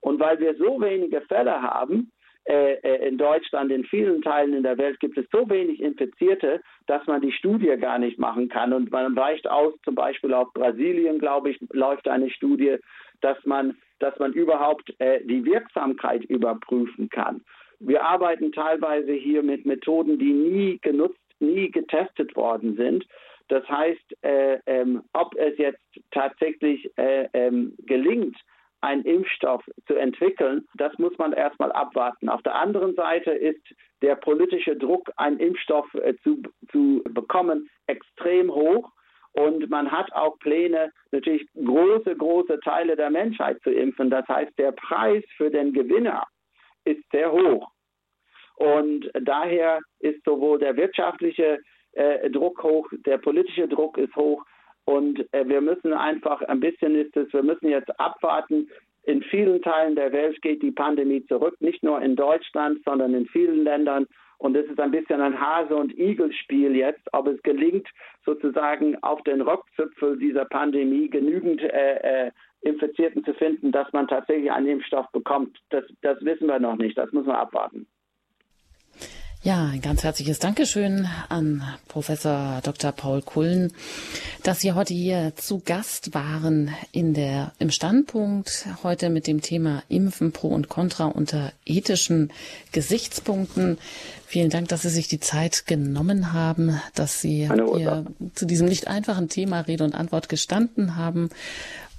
Und 0.00 0.20
weil 0.20 0.38
wir 0.38 0.54
so 0.56 0.80
wenige 0.80 1.22
Fälle 1.22 1.60
haben, 1.62 2.12
äh, 2.48 2.74
äh, 2.82 3.06
in 3.06 3.18
Deutschland, 3.18 3.70
in 3.70 3.84
vielen 3.84 4.22
Teilen 4.22 4.54
in 4.54 4.62
der 4.62 4.78
Welt 4.78 4.98
gibt 5.00 5.18
es 5.18 5.26
so 5.30 5.50
wenig 5.50 5.80
Infizierte, 5.80 6.62
dass 6.86 7.06
man 7.06 7.20
die 7.20 7.32
Studie 7.32 7.76
gar 7.76 7.98
nicht 7.98 8.18
machen 8.18 8.48
kann. 8.48 8.72
Und 8.72 8.90
man 8.90 9.18
reicht 9.18 9.46
aus, 9.50 9.74
zum 9.84 9.94
Beispiel 9.94 10.32
auf 10.32 10.50
Brasilien, 10.54 11.18
glaube 11.18 11.50
ich, 11.50 11.58
läuft 11.72 12.08
eine 12.08 12.30
Studie, 12.30 12.76
dass 13.20 13.36
man, 13.44 13.76
dass 14.00 14.18
man 14.18 14.32
überhaupt 14.32 14.94
äh, 14.98 15.20
die 15.24 15.44
Wirksamkeit 15.44 16.24
überprüfen 16.24 17.08
kann. 17.08 17.42
Wir 17.80 18.04
arbeiten 18.04 18.52
teilweise 18.52 19.12
hier 19.12 19.42
mit 19.42 19.66
Methoden, 19.66 20.18
die 20.18 20.32
nie 20.32 20.78
genutzt, 20.82 21.18
nie 21.38 21.70
getestet 21.70 22.34
worden 22.34 22.76
sind. 22.76 23.06
Das 23.48 23.66
heißt, 23.68 24.24
äh, 24.24 24.58
ähm, 24.66 25.02
ob 25.12 25.34
es 25.36 25.56
jetzt 25.58 25.82
tatsächlich 26.10 26.90
äh, 26.98 27.28
ähm, 27.32 27.74
gelingt, 27.86 28.36
einen 28.80 29.04
Impfstoff 29.04 29.64
zu 29.86 29.94
entwickeln, 29.94 30.66
das 30.74 30.96
muss 30.98 31.16
man 31.18 31.32
erstmal 31.32 31.72
abwarten. 31.72 32.28
Auf 32.28 32.42
der 32.42 32.54
anderen 32.54 32.94
Seite 32.94 33.30
ist 33.30 33.62
der 34.02 34.14
politische 34.16 34.76
Druck, 34.76 35.10
einen 35.16 35.38
Impfstoff 35.38 35.92
äh, 35.94 36.14
zu, 36.22 36.42
zu 36.70 37.02
bekommen, 37.10 37.68
extrem 37.86 38.52
hoch. 38.52 38.90
Und 39.32 39.70
man 39.70 39.90
hat 39.90 40.12
auch 40.12 40.38
Pläne, 40.38 40.92
natürlich 41.12 41.46
große, 41.54 42.16
große 42.16 42.58
Teile 42.60 42.96
der 42.96 43.10
Menschheit 43.10 43.60
zu 43.62 43.70
impfen. 43.70 44.10
Das 44.10 44.26
heißt, 44.26 44.58
der 44.58 44.72
Preis 44.72 45.22
für 45.36 45.50
den 45.50 45.72
Gewinner 45.72 46.24
ist 46.84 47.02
sehr 47.12 47.30
hoch. 47.30 47.70
Und 48.56 49.10
daher 49.22 49.80
ist 50.00 50.24
sowohl 50.24 50.58
der 50.58 50.76
wirtschaftliche 50.76 51.60
äh, 51.92 52.28
Druck 52.30 52.62
hoch, 52.62 52.88
der 53.06 53.18
politische 53.18 53.68
Druck 53.68 53.98
ist 53.98 54.14
hoch. 54.16 54.44
Und 54.84 55.32
äh, 55.32 55.46
wir 55.46 55.60
müssen 55.60 55.92
einfach 55.92 56.42
ein 56.42 56.60
bisschen 56.60 56.96
ist 56.96 57.16
es, 57.16 57.32
wir 57.32 57.42
müssen 57.42 57.68
jetzt 57.68 58.00
abwarten. 58.00 58.68
In 59.04 59.22
vielen 59.22 59.62
Teilen 59.62 59.94
der 59.94 60.12
Welt 60.12 60.40
geht 60.42 60.62
die 60.62 60.72
Pandemie 60.72 61.24
zurück, 61.26 61.54
nicht 61.60 61.82
nur 61.82 62.02
in 62.02 62.16
Deutschland, 62.16 62.80
sondern 62.84 63.14
in 63.14 63.26
vielen 63.26 63.64
Ländern. 63.64 64.06
Und 64.38 64.56
es 64.56 64.66
ist 64.66 64.78
ein 64.78 64.92
bisschen 64.92 65.20
ein 65.20 65.38
Hase- 65.40 65.76
und 65.76 65.96
Igel-Spiel 65.98 66.76
jetzt, 66.76 67.02
ob 67.12 67.26
es 67.26 67.42
gelingt, 67.42 67.88
sozusagen 68.24 68.96
auf 69.02 69.22
den 69.24 69.40
Rockzipfel 69.40 70.16
dieser 70.18 70.44
Pandemie 70.44 71.10
genügend 71.10 71.60
äh, 71.60 72.26
äh, 72.26 72.30
Infizierten 72.60 73.24
zu 73.24 73.34
finden, 73.34 73.72
dass 73.72 73.92
man 73.92 74.06
tatsächlich 74.08 74.50
einen 74.50 74.66
Impfstoff 74.66 75.10
bekommt. 75.10 75.58
Das, 75.70 75.84
das 76.02 76.20
wissen 76.24 76.46
wir 76.46 76.58
noch 76.60 76.76
nicht. 76.76 76.96
Das 76.96 77.12
müssen 77.12 77.28
wir 77.28 77.38
abwarten. 77.38 77.86
Ja, 79.44 79.66
ein 79.66 79.80
ganz 79.80 80.02
herzliches 80.02 80.40
Dankeschön 80.40 81.08
an 81.28 81.62
Professor 81.86 82.60
Dr. 82.64 82.90
Paul 82.90 83.22
Kullen, 83.22 83.72
dass 84.42 84.58
Sie 84.60 84.72
heute 84.72 84.92
hier 84.92 85.32
zu 85.36 85.60
Gast 85.60 86.12
waren 86.12 86.74
in 86.90 87.14
der, 87.14 87.52
im 87.60 87.70
Standpunkt 87.70 88.66
heute 88.82 89.10
mit 89.10 89.28
dem 89.28 89.40
Thema 89.40 89.84
Impfen 89.88 90.32
pro 90.32 90.48
und 90.48 90.68
contra 90.68 91.04
unter 91.04 91.52
ethischen 91.64 92.32
Gesichtspunkten. 92.72 93.78
Vielen 94.26 94.50
Dank, 94.50 94.68
dass 94.68 94.82
Sie 94.82 94.90
sich 94.90 95.06
die 95.06 95.20
Zeit 95.20 95.66
genommen 95.66 96.32
haben, 96.32 96.80
dass 96.96 97.20
Sie 97.20 97.48
hier 97.48 98.06
zu 98.34 98.44
diesem 98.44 98.66
nicht 98.66 98.88
einfachen 98.88 99.28
Thema 99.28 99.60
Rede 99.60 99.84
und 99.84 99.94
Antwort 99.94 100.28
gestanden 100.28 100.96
haben. 100.96 101.30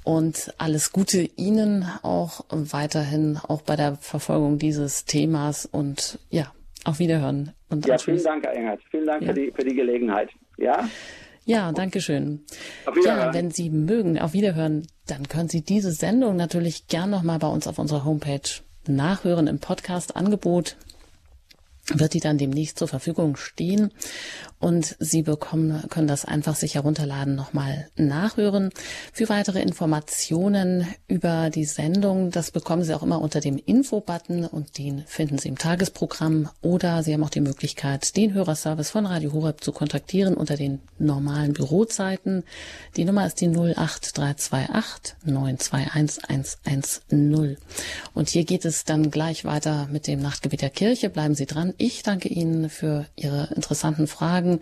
Und 0.03 0.53
alles 0.57 0.91
Gute 0.91 1.21
Ihnen 1.37 1.85
auch 2.01 2.43
weiterhin, 2.49 3.37
auch 3.37 3.61
bei 3.61 3.77
der 3.77 3.95
Verfolgung 3.95 4.59
dieses 4.59 5.05
Themas 5.05 5.65
und 5.65 6.19
ja, 6.29 6.51
auf 6.85 6.99
Wiederhören. 6.99 7.53
Und 7.69 7.85
ja, 7.85 7.97
vielen 7.97 8.23
Dank, 8.23 8.45
Herr 8.45 8.55
Engert. 8.55 8.81
Vielen 8.89 9.05
Dank 9.05 9.21
ja. 9.21 9.29
für, 9.29 9.33
die, 9.33 9.51
für 9.51 9.63
die 9.63 9.75
Gelegenheit. 9.75 10.29
Ja? 10.57 10.89
Ja, 11.45 11.71
danke 11.71 12.01
schön. 12.01 12.45
Ja, 13.05 13.33
wenn 13.33 13.51
Sie 13.51 13.69
mögen, 13.69 14.19
auf 14.19 14.33
Wiederhören, 14.33 14.87
dann 15.07 15.27
können 15.27 15.49
Sie 15.49 15.61
diese 15.61 15.91
Sendung 15.91 16.35
natürlich 16.35 16.87
gern 16.87 17.09
nochmal 17.09 17.39
bei 17.39 17.47
uns 17.47 17.67
auf 17.67 17.79
unserer 17.79 18.05
Homepage 18.05 18.49
nachhören 18.87 19.47
im 19.47 19.59
Podcast-Angebot 19.59 20.77
wird 21.93 22.13
die 22.13 22.19
dann 22.19 22.37
demnächst 22.37 22.79
zur 22.79 22.87
Verfügung 22.87 23.35
stehen 23.35 23.91
und 24.59 24.95
Sie 24.99 25.21
bekommen, 25.21 25.83
können 25.89 26.07
das 26.07 26.25
einfach 26.25 26.55
sich 26.55 26.75
herunterladen, 26.75 27.35
nochmal 27.35 27.87
nachhören. 27.95 28.71
Für 29.13 29.29
weitere 29.29 29.61
Informationen 29.61 30.87
über 31.07 31.49
die 31.49 31.65
Sendung, 31.65 32.31
das 32.31 32.51
bekommen 32.51 32.83
Sie 32.83 32.93
auch 32.93 33.03
immer 33.03 33.21
unter 33.21 33.39
dem 33.39 33.57
Info-Button 33.57 34.45
und 34.45 34.77
den 34.77 35.03
finden 35.05 35.37
Sie 35.37 35.49
im 35.49 35.57
Tagesprogramm 35.57 36.49
oder 36.61 37.03
Sie 37.03 37.13
haben 37.13 37.23
auch 37.23 37.29
die 37.29 37.41
Möglichkeit, 37.41 38.15
den 38.17 38.33
Hörerservice 38.33 38.89
von 38.89 39.05
Radio 39.05 39.33
Horeb 39.33 39.63
zu 39.63 39.71
kontaktieren 39.71 40.33
unter 40.35 40.57
den 40.57 40.79
normalen 40.97 41.53
Bürozeiten. 41.53 42.43
Die 42.97 43.05
Nummer 43.05 43.25
ist 43.25 43.41
die 43.41 43.47
08328 43.47 45.15
921 45.25 46.19
110. 46.29 47.57
Und 48.13 48.29
hier 48.29 48.43
geht 48.43 48.65
es 48.65 48.83
dann 48.83 49.11
gleich 49.11 49.45
weiter 49.45 49.87
mit 49.91 50.07
dem 50.07 50.21
Nachtgebet 50.21 50.61
der 50.61 50.69
Kirche. 50.69 51.09
Bleiben 51.09 51.35
Sie 51.35 51.45
dran. 51.45 51.73
Ich 51.81 52.03
danke 52.03 52.27
Ihnen 52.27 52.69
für 52.69 53.05
Ihre 53.15 53.53
interessanten 53.55 54.07
Fragen, 54.07 54.59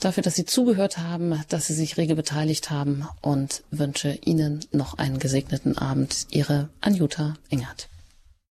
dafür, 0.00 0.22
dass 0.22 0.34
Sie 0.34 0.44
zugehört 0.44 0.98
haben, 0.98 1.42
dass 1.48 1.66
Sie 1.66 1.72
sich 1.72 1.96
rege 1.96 2.14
beteiligt 2.14 2.68
haben 2.68 3.08
und 3.22 3.62
wünsche 3.70 4.18
Ihnen 4.22 4.60
noch 4.70 4.98
einen 4.98 5.18
gesegneten 5.18 5.78
Abend. 5.78 6.26
Ihre 6.30 6.68
Anjuta 6.82 7.36
Engert. 7.48 7.88